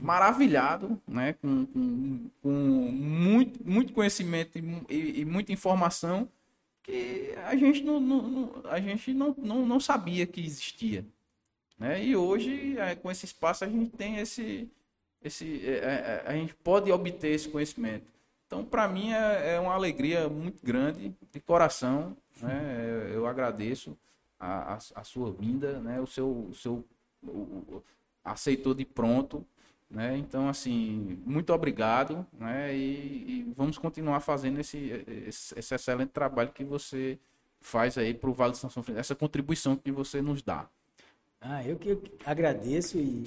maravilhado, 0.02 1.00
né? 1.06 1.34
Com, 1.34 1.66
com, 1.66 2.30
com 2.42 2.50
muito, 2.50 3.60
muito 3.68 3.92
conhecimento 3.92 4.58
e, 4.58 5.20
e, 5.20 5.24
muita 5.24 5.52
informação 5.52 6.28
que 6.88 7.34
a 7.44 7.54
gente 7.54 7.82
não, 7.82 8.00
não, 8.00 8.52
a 8.64 8.80
gente 8.80 9.12
não, 9.12 9.34
não, 9.36 9.66
não 9.66 9.78
sabia 9.78 10.26
que 10.26 10.40
existia. 10.40 11.04
Né? 11.78 12.02
E 12.02 12.16
hoje, 12.16 12.78
é, 12.78 12.94
com 12.94 13.10
esse 13.10 13.26
espaço, 13.26 13.62
a 13.62 13.68
gente 13.68 13.90
tem 13.90 14.16
esse. 14.16 14.68
esse 15.22 15.66
é, 15.66 15.76
é, 15.76 16.24
a 16.26 16.32
gente 16.32 16.54
pode 16.54 16.90
obter 16.90 17.28
esse 17.28 17.48
conhecimento. 17.48 18.06
Então, 18.46 18.64
para 18.64 18.88
mim, 18.88 19.12
é, 19.12 19.56
é, 19.56 19.60
uma 19.60 19.74
alegria 19.74 20.30
muito 20.30 20.64
grande, 20.64 21.14
de 21.30 21.40
coração. 21.40 22.16
Né? 22.40 23.10
Eu 23.12 23.26
agradeço 23.26 23.96
a, 24.40 24.74
a, 24.74 24.78
a, 24.94 25.04
sua 25.04 25.30
vinda, 25.30 25.78
né? 25.80 26.00
o 26.00 26.06
seu, 26.06 26.48
o 26.48 26.54
seu 26.54 26.84
o, 27.22 27.82
aceitou 28.24 28.72
de 28.72 28.86
pronto. 28.86 29.46
Né? 29.90 30.18
Então, 30.18 30.48
assim, 30.48 31.18
muito 31.24 31.52
obrigado. 31.52 32.26
Né? 32.32 32.74
E, 32.74 33.40
e 33.48 33.52
vamos 33.56 33.78
continuar 33.78 34.20
fazendo 34.20 34.60
esse, 34.60 35.04
esse, 35.26 35.58
esse, 35.58 35.74
excelente 35.74 36.10
trabalho 36.10 36.52
que 36.52 36.64
você 36.64 37.18
faz 37.60 37.96
aí 37.96 38.14
para 38.14 38.30
o 38.30 38.34
Vale 38.34 38.52
de 38.52 38.58
São 38.58 38.70
Francisco, 38.70 38.98
essa 38.98 39.14
contribuição 39.14 39.76
que 39.76 39.90
você 39.90 40.20
nos 40.20 40.42
dá. 40.42 40.68
Ah, 41.40 41.64
eu 41.64 41.76
que 41.76 41.98
agradeço 42.24 42.98
e 42.98 43.26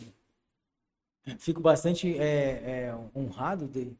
fico 1.38 1.61
bastante 1.61 2.17
é, 2.17 2.89
é, 2.89 2.97
honrado 3.15 3.67
de 3.67 3.91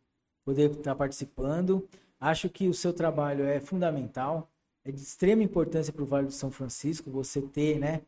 poder 0.44 0.72
estar 0.72 0.96
participando. 0.96 1.88
Acho 2.20 2.50
que 2.50 2.68
o 2.68 2.74
seu 2.74 2.94
trabalho 2.94 3.46
é 3.46 3.60
fundamental, 3.60 4.50
é 4.84 4.92
de 4.92 5.02
extrema 5.02 5.44
importância 5.44 5.94
para 5.94 6.04
o 6.04 6.06
Vale 6.06 6.28
do 6.28 6.34
São 6.34 6.52
Francisco 6.52 7.10
você 7.10 7.42
ter, 7.42 7.80
né, 7.80 8.02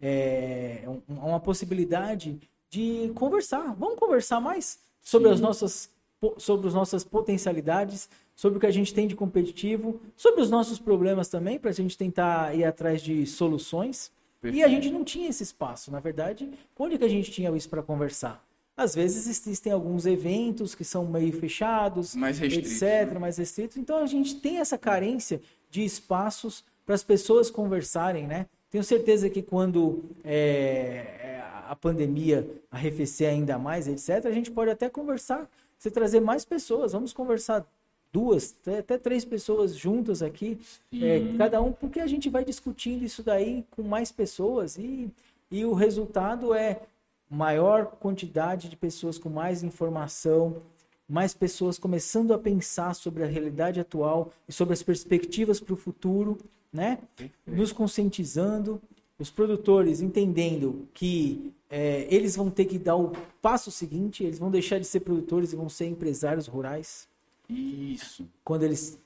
é, 0.00 0.84
uma 1.08 1.38
possibilidade 1.38 2.38
de 2.72 3.12
conversar. 3.14 3.74
Vamos 3.78 3.98
conversar 3.98 4.40
mais 4.40 4.78
sobre 5.00 5.28
Sim. 5.28 5.34
as 5.34 5.40
nossas 5.40 5.92
sobre 6.38 6.68
as 6.68 6.74
nossas 6.74 7.02
potencialidades, 7.02 8.08
sobre 8.36 8.56
o 8.56 8.60
que 8.60 8.66
a 8.66 8.70
gente 8.70 8.94
tem 8.94 9.08
de 9.08 9.16
competitivo, 9.16 10.00
sobre 10.16 10.40
os 10.40 10.48
nossos 10.48 10.78
problemas 10.78 11.28
também, 11.28 11.58
para 11.58 11.70
a 11.70 11.72
gente 11.72 11.98
tentar 11.98 12.56
ir 12.56 12.64
atrás 12.64 13.02
de 13.02 13.26
soluções. 13.26 14.12
Perfeito. 14.40 14.60
E 14.60 14.64
a 14.64 14.68
gente 14.68 14.88
não 14.88 15.02
tinha 15.02 15.28
esse 15.28 15.42
espaço, 15.42 15.90
na 15.90 15.98
verdade. 15.98 16.48
Onde 16.78 16.96
que 16.96 17.04
a 17.04 17.08
gente 17.08 17.28
tinha 17.32 17.50
isso 17.56 17.68
para 17.68 17.82
conversar? 17.82 18.40
Às 18.76 18.94
vezes 18.94 19.26
existem 19.26 19.72
alguns 19.72 20.06
eventos 20.06 20.76
que 20.76 20.84
são 20.84 21.04
meio 21.06 21.32
fechados, 21.32 22.14
mais 22.14 22.40
etc., 22.40 23.12
né? 23.12 23.18
mais 23.18 23.36
restritos. 23.36 23.76
Então 23.76 23.98
a 23.98 24.06
gente 24.06 24.36
tem 24.36 24.58
essa 24.58 24.78
carência 24.78 25.42
de 25.68 25.84
espaços 25.84 26.64
para 26.86 26.94
as 26.94 27.02
pessoas 27.02 27.50
conversarem, 27.50 28.28
né? 28.28 28.46
Tenho 28.72 28.82
certeza 28.82 29.28
que 29.28 29.42
quando 29.42 30.02
é, 30.24 31.42
a 31.68 31.76
pandemia 31.76 32.48
arrefecer 32.70 33.28
ainda 33.28 33.58
mais, 33.58 33.86
etc., 33.86 34.24
a 34.24 34.32
gente 34.32 34.50
pode 34.50 34.70
até 34.70 34.88
conversar, 34.88 35.46
você 35.78 35.90
trazer 35.90 36.20
mais 36.20 36.42
pessoas. 36.42 36.92
Vamos 36.92 37.12
conversar 37.12 37.66
duas, 38.10 38.56
até 38.66 38.96
três 38.96 39.26
pessoas 39.26 39.76
juntas 39.76 40.22
aqui, 40.22 40.58
é, 40.90 41.36
cada 41.36 41.60
um, 41.60 41.70
porque 41.70 42.00
a 42.00 42.06
gente 42.06 42.30
vai 42.30 42.46
discutindo 42.46 43.04
isso 43.04 43.22
daí 43.22 43.62
com 43.72 43.82
mais 43.82 44.10
pessoas 44.10 44.78
e, 44.78 45.10
e 45.50 45.66
o 45.66 45.74
resultado 45.74 46.54
é 46.54 46.80
maior 47.28 47.84
quantidade 48.00 48.70
de 48.70 48.76
pessoas 48.76 49.18
com 49.18 49.28
mais 49.28 49.62
informação, 49.62 50.62
mais 51.06 51.34
pessoas 51.34 51.78
começando 51.78 52.32
a 52.32 52.38
pensar 52.38 52.94
sobre 52.94 53.22
a 53.22 53.26
realidade 53.26 53.78
atual 53.80 54.32
e 54.48 54.52
sobre 54.52 54.72
as 54.72 54.82
perspectivas 54.82 55.60
para 55.60 55.74
o 55.74 55.76
futuro, 55.76 56.38
né? 56.72 56.98
Nos 57.46 57.72
conscientizando, 57.72 58.80
os 59.18 59.30
produtores 59.30 60.00
entendendo 60.00 60.88
que 60.94 61.52
é, 61.70 62.06
eles 62.10 62.36
vão 62.36 62.50
ter 62.50 62.64
que 62.64 62.78
dar 62.78 62.96
o 62.96 63.12
passo 63.40 63.70
seguinte, 63.70 64.24
eles 64.24 64.38
vão 64.38 64.50
deixar 64.50 64.78
de 64.78 64.86
ser 64.86 65.00
produtores 65.00 65.52
e 65.52 65.56
vão 65.56 65.68
ser 65.68 65.86
empresários 65.86 66.46
rurais. 66.46 67.08
Isso. 67.48 68.26
Quando 68.44 68.62
eles, 68.64 68.98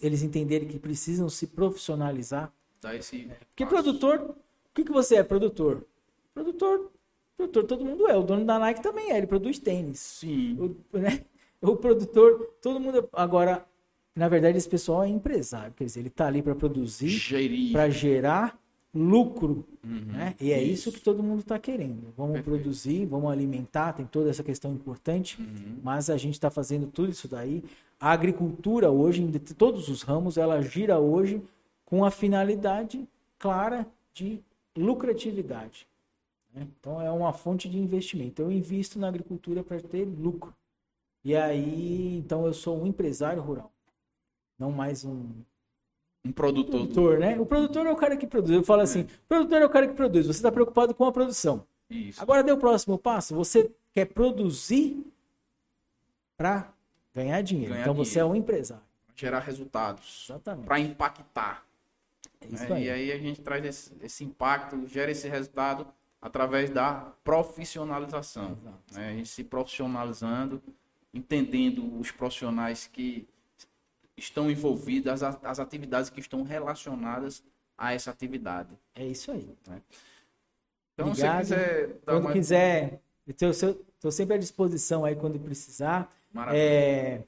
eles 0.00 0.22
entenderem 0.22 0.68
que 0.68 0.78
precisam 0.78 1.28
se 1.28 1.46
profissionalizar. 1.46 2.52
Dá 2.80 2.96
esse 2.96 3.28
Porque 3.48 3.64
passo. 3.64 3.76
produtor, 3.76 4.30
o 4.30 4.34
que, 4.74 4.84
que 4.84 4.92
você 4.92 5.16
é, 5.16 5.22
produtor? 5.22 5.86
Produtor, 6.34 6.90
produtor 7.36 7.64
todo 7.64 7.84
mundo 7.84 8.08
é. 8.08 8.16
O 8.16 8.22
dono 8.22 8.44
da 8.44 8.58
Nike 8.58 8.82
também 8.82 9.12
é, 9.12 9.18
ele 9.18 9.26
produz 9.26 9.58
tênis. 9.58 10.00
Sim. 10.00 10.58
O, 10.92 10.98
né? 10.98 11.24
o 11.60 11.76
produtor, 11.76 12.54
todo 12.60 12.80
mundo. 12.80 12.98
É, 12.98 13.08
agora, 13.12 13.64
na 14.14 14.28
verdade, 14.28 14.58
esse 14.58 14.68
pessoal 14.68 15.04
é 15.04 15.08
empresário. 15.08 15.72
Quer 15.74 15.84
dizer, 15.84 16.00
ele 16.00 16.08
está 16.08 16.26
ali 16.26 16.42
para 16.42 16.54
produzir, 16.54 17.20
para 17.72 17.88
gerar 17.88 18.58
lucro. 18.94 19.64
Uhum, 19.82 20.04
né? 20.12 20.34
E 20.40 20.52
é 20.52 20.62
isso. 20.62 20.88
isso. 20.88 20.98
que 20.98 21.04
todo 21.04 21.22
mundo 21.22 21.40
está 21.40 21.58
querendo. 21.58 22.12
Vamos 22.16 22.34
Perfeito. 22.34 22.44
produzir, 22.44 23.06
vamos 23.06 23.30
alimentar, 23.30 23.94
tem 23.94 24.04
toda 24.04 24.30
essa 24.30 24.42
questão 24.42 24.72
importante, 24.72 25.40
uhum. 25.40 25.78
mas 25.82 26.10
a 26.10 26.16
gente 26.16 26.34
está 26.34 26.50
fazendo 26.50 26.86
tudo 26.86 27.10
isso 27.10 27.26
daí. 27.26 27.64
A 27.98 28.10
agricultura 28.10 28.90
hoje, 28.90 29.22
em 29.22 29.30
todos 29.30 29.88
os 29.88 30.02
ramos, 30.02 30.36
ela 30.36 30.60
gira 30.60 30.98
hoje 30.98 31.42
com 31.84 32.04
a 32.04 32.10
finalidade 32.10 33.06
clara 33.38 33.86
de 34.12 34.40
lucratividade. 34.76 35.86
Né? 36.54 36.66
Então 36.78 37.00
é 37.00 37.10
uma 37.10 37.32
fonte 37.32 37.68
de 37.68 37.78
investimento. 37.78 38.42
Eu 38.42 38.50
invisto 38.50 38.98
na 38.98 39.08
agricultura 39.08 39.62
para 39.62 39.80
ter 39.80 40.04
lucro. 40.04 40.54
E 41.24 41.36
aí, 41.36 42.16
então 42.18 42.46
eu 42.46 42.52
sou 42.52 42.82
um 42.82 42.86
empresário 42.86 43.40
rural, 43.40 43.70
não 44.62 44.70
mais 44.70 45.04
um 45.04 45.28
um 46.24 46.30
produtor. 46.30 46.70
produtor, 46.70 47.18
né? 47.18 47.38
O 47.40 47.44
produtor 47.44 47.84
é 47.84 47.90
o 47.90 47.96
cara 47.96 48.16
que 48.16 48.28
produz. 48.28 48.50
Eu 48.52 48.62
falo 48.62 48.82
é. 48.82 48.84
assim, 48.84 49.00
o 49.00 49.28
produtor 49.28 49.60
é 49.60 49.66
o 49.66 49.70
cara 49.70 49.88
que 49.88 49.94
produz. 49.94 50.26
Você 50.26 50.38
está 50.38 50.52
preocupado 50.52 50.94
com 50.94 51.04
a 51.04 51.10
produção. 51.10 51.66
Isso. 51.90 52.22
Agora 52.22 52.44
deu 52.44 52.54
o 52.54 52.58
próximo 52.58 52.96
passo. 52.96 53.34
Você 53.34 53.72
quer 53.92 54.04
produzir 54.06 55.04
para 56.36 56.72
ganhar 57.12 57.42
dinheiro. 57.42 57.72
Ganhar 57.72 57.82
então 57.82 57.94
dinheiro. 57.94 58.10
você 58.10 58.20
é 58.20 58.24
um 58.24 58.36
empresário. 58.36 58.84
Gerar 59.16 59.40
resultados. 59.40 60.26
Exatamente. 60.30 60.64
Para 60.64 60.78
impactar. 60.78 61.66
É 62.40 62.46
né? 62.46 62.68
aí. 62.70 62.84
E 62.84 62.90
aí 62.90 63.12
a 63.12 63.18
gente 63.18 63.40
traz 63.40 63.64
esse, 63.64 63.92
esse, 64.00 64.24
impacto, 64.24 64.86
gera 64.86 65.10
esse 65.10 65.28
resultado 65.28 65.88
através 66.20 66.70
da 66.70 67.12
profissionalização. 67.24 68.56
Né? 68.92 69.08
A 69.08 69.12
gente 69.12 69.28
se 69.28 69.42
profissionalizando, 69.42 70.62
entendendo 71.12 71.98
os 71.98 72.12
profissionais 72.12 72.86
que 72.86 73.26
estão 74.16 74.50
envolvidas, 74.50 75.22
as, 75.22 75.38
as 75.42 75.58
atividades 75.58 76.10
que 76.10 76.20
estão 76.20 76.42
relacionadas 76.42 77.42
a 77.76 77.94
essa 77.94 78.10
atividade. 78.10 78.70
É 78.94 79.04
isso 79.04 79.30
aí. 79.32 79.56
Né? 79.66 79.82
Então, 80.94 81.08
Obrigado. 81.08 81.44
se 81.44 81.54
quiser. 81.54 82.00
Quando 82.04 82.20
uma... 82.20 82.32
quiser, 82.32 83.00
estou 83.26 84.10
sempre 84.10 84.34
à 84.34 84.38
disposição 84.38 85.04
aí 85.04 85.16
quando 85.16 85.38
precisar. 85.38 86.12
Maravilha. 86.32 86.62
É, 86.62 87.22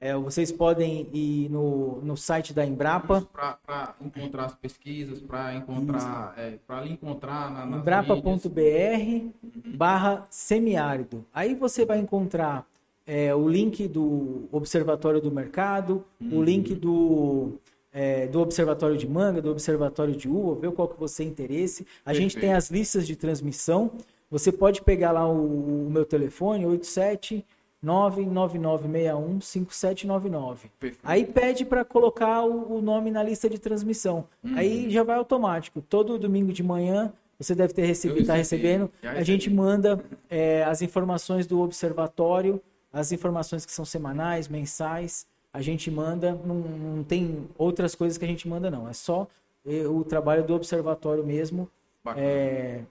é, 0.00 0.14
vocês 0.14 0.52
podem 0.52 1.08
ir 1.14 1.48
no, 1.48 2.02
no 2.02 2.16
site 2.16 2.52
da 2.52 2.64
Embrapa. 2.64 3.22
Para 3.32 3.94
encontrar 4.00 4.44
as 4.44 4.54
pesquisas, 4.54 5.20
para 5.22 5.54
encontrar, 5.54 6.34
é, 6.36 6.58
para 6.66 6.86
encontrar 6.86 7.50
na, 7.50 7.78
embrapa.br 7.78 9.30
barra 9.74 10.26
semiárido. 10.28 11.24
Aí 11.32 11.54
você 11.54 11.86
vai 11.86 11.98
encontrar 11.98 12.66
é, 13.06 13.34
o 13.34 13.48
link 13.48 13.88
do 13.88 14.48
Observatório 14.50 15.20
do 15.20 15.30
Mercado, 15.30 16.04
uhum. 16.20 16.38
o 16.38 16.42
link 16.42 16.74
do, 16.74 17.52
é, 17.92 18.26
do 18.26 18.40
Observatório 18.40 18.96
de 18.96 19.08
Manga, 19.08 19.42
do 19.42 19.50
Observatório 19.50 20.16
de 20.16 20.28
Uva, 20.28 20.60
ver 20.60 20.72
qual 20.72 20.88
que 20.88 20.98
você 20.98 21.22
tem 21.22 21.30
interesse. 21.30 21.86
A 22.04 22.10
Perfeito. 22.10 22.22
gente 22.22 22.40
tem 22.40 22.54
as 22.54 22.70
listas 22.70 23.06
de 23.06 23.14
transmissão. 23.16 23.92
Você 24.30 24.50
pode 24.50 24.80
pegar 24.82 25.12
lá 25.12 25.28
o, 25.28 25.86
o 25.86 25.90
meu 25.90 26.04
telefone, 26.04 26.66
87 26.66 27.44
999615799. 27.84 30.70
Aí 31.02 31.26
pede 31.26 31.66
para 31.66 31.84
colocar 31.84 32.42
o, 32.42 32.78
o, 32.78 32.82
nome 32.82 33.10
na 33.10 33.22
lista 33.22 33.50
de 33.50 33.58
transmissão. 33.58 34.24
Uhum. 34.42 34.56
Aí 34.56 34.88
já 34.88 35.02
vai 35.02 35.18
automático. 35.18 35.82
Todo 35.82 36.18
domingo 36.18 36.50
de 36.50 36.62
manhã 36.62 37.12
você 37.38 37.54
deve 37.54 37.74
ter 37.74 37.84
recebido, 37.84 38.22
está 38.22 38.34
recebendo. 38.34 38.90
A 39.02 39.22
gente 39.22 39.50
manda 39.50 40.02
é, 40.30 40.64
as 40.64 40.80
informações 40.82 41.46
do 41.46 41.60
observatório 41.60 42.60
as 42.94 43.10
informações 43.10 43.66
que 43.66 43.72
são 43.72 43.84
semanais, 43.84 44.46
mensais, 44.46 45.26
a 45.52 45.60
gente 45.60 45.90
manda, 45.90 46.32
não, 46.32 46.54
não 46.54 47.04
tem 47.04 47.48
outras 47.58 47.94
coisas 47.94 48.16
que 48.16 48.24
a 48.24 48.28
gente 48.28 48.48
manda 48.48 48.70
não, 48.70 48.88
é 48.88 48.92
só 48.92 49.26
eh, 49.66 49.86
o 49.86 50.04
trabalho 50.04 50.44
do 50.44 50.54
observatório 50.54 51.24
mesmo. 51.24 51.68
É, 52.16 52.82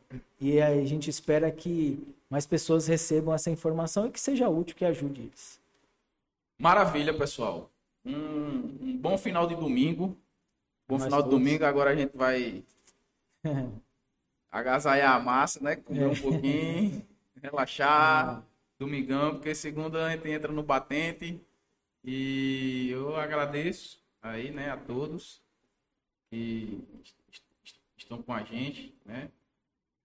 e 0.41 0.59
a 0.59 0.84
gente 0.85 1.09
espera 1.09 1.51
que 1.51 2.03
mais 2.30 2.47
pessoas 2.47 2.88
recebam 2.88 3.34
essa 3.34 3.51
informação 3.51 4.07
e 4.07 4.11
que 4.11 4.19
seja 4.19 4.49
útil, 4.49 4.75
que 4.75 4.84
ajude 4.84 5.21
eles. 5.21 5.61
Maravilha, 6.59 7.13
pessoal. 7.13 7.69
Um, 8.03 8.77
um 8.81 8.97
bom 8.97 9.17
final 9.17 9.45
de 9.45 9.55
domingo. 9.55 10.17
Bom 10.88 10.97
final 10.97 11.21
todos. 11.21 11.25
de 11.25 11.43
domingo. 11.43 11.63
Agora 11.63 11.91
a 11.91 11.95
gente 11.95 12.17
vai 12.17 12.63
agasalhar 14.51 15.15
a 15.15 15.19
massa, 15.19 15.63
né? 15.63 15.75
Comer 15.75 16.03
é. 16.03 16.07
um 16.07 16.15
pouquinho, 16.15 17.05
relaxar. 17.41 18.43
Domingão, 18.84 19.31
porque 19.35 19.55
segunda 19.55 20.05
a 20.05 20.11
gente 20.11 20.30
entra 20.30 20.51
no 20.51 20.61
batente. 20.61 21.39
E 22.03 22.89
eu 22.91 23.15
agradeço 23.15 24.03
aí, 24.22 24.51
né, 24.51 24.69
a 24.69 24.76
todos 24.77 25.41
que 26.30 26.84
estão 27.95 28.22
com 28.22 28.34
a 28.34 28.43
gente, 28.43 28.93
né? 29.05 29.30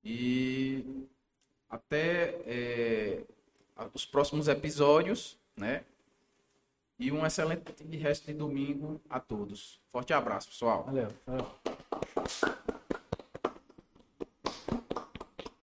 E 0.05 1.07
até 1.69 2.37
é, 2.47 3.25
os 3.93 4.07
próximos 4.07 4.47
episódios, 4.47 5.37
né? 5.57 5.85
E 6.99 7.11
um 7.11 7.27
excelente 7.27 7.97
resto 7.97 8.27
de 8.27 8.35
domingo 8.35 9.01
a 9.09 9.19
todos. 9.19 9.81
Forte 9.91 10.13
abraço, 10.13 10.49
pessoal. 10.49 10.85
Valeu. 10.85 11.09
Valeu. 11.27 12.78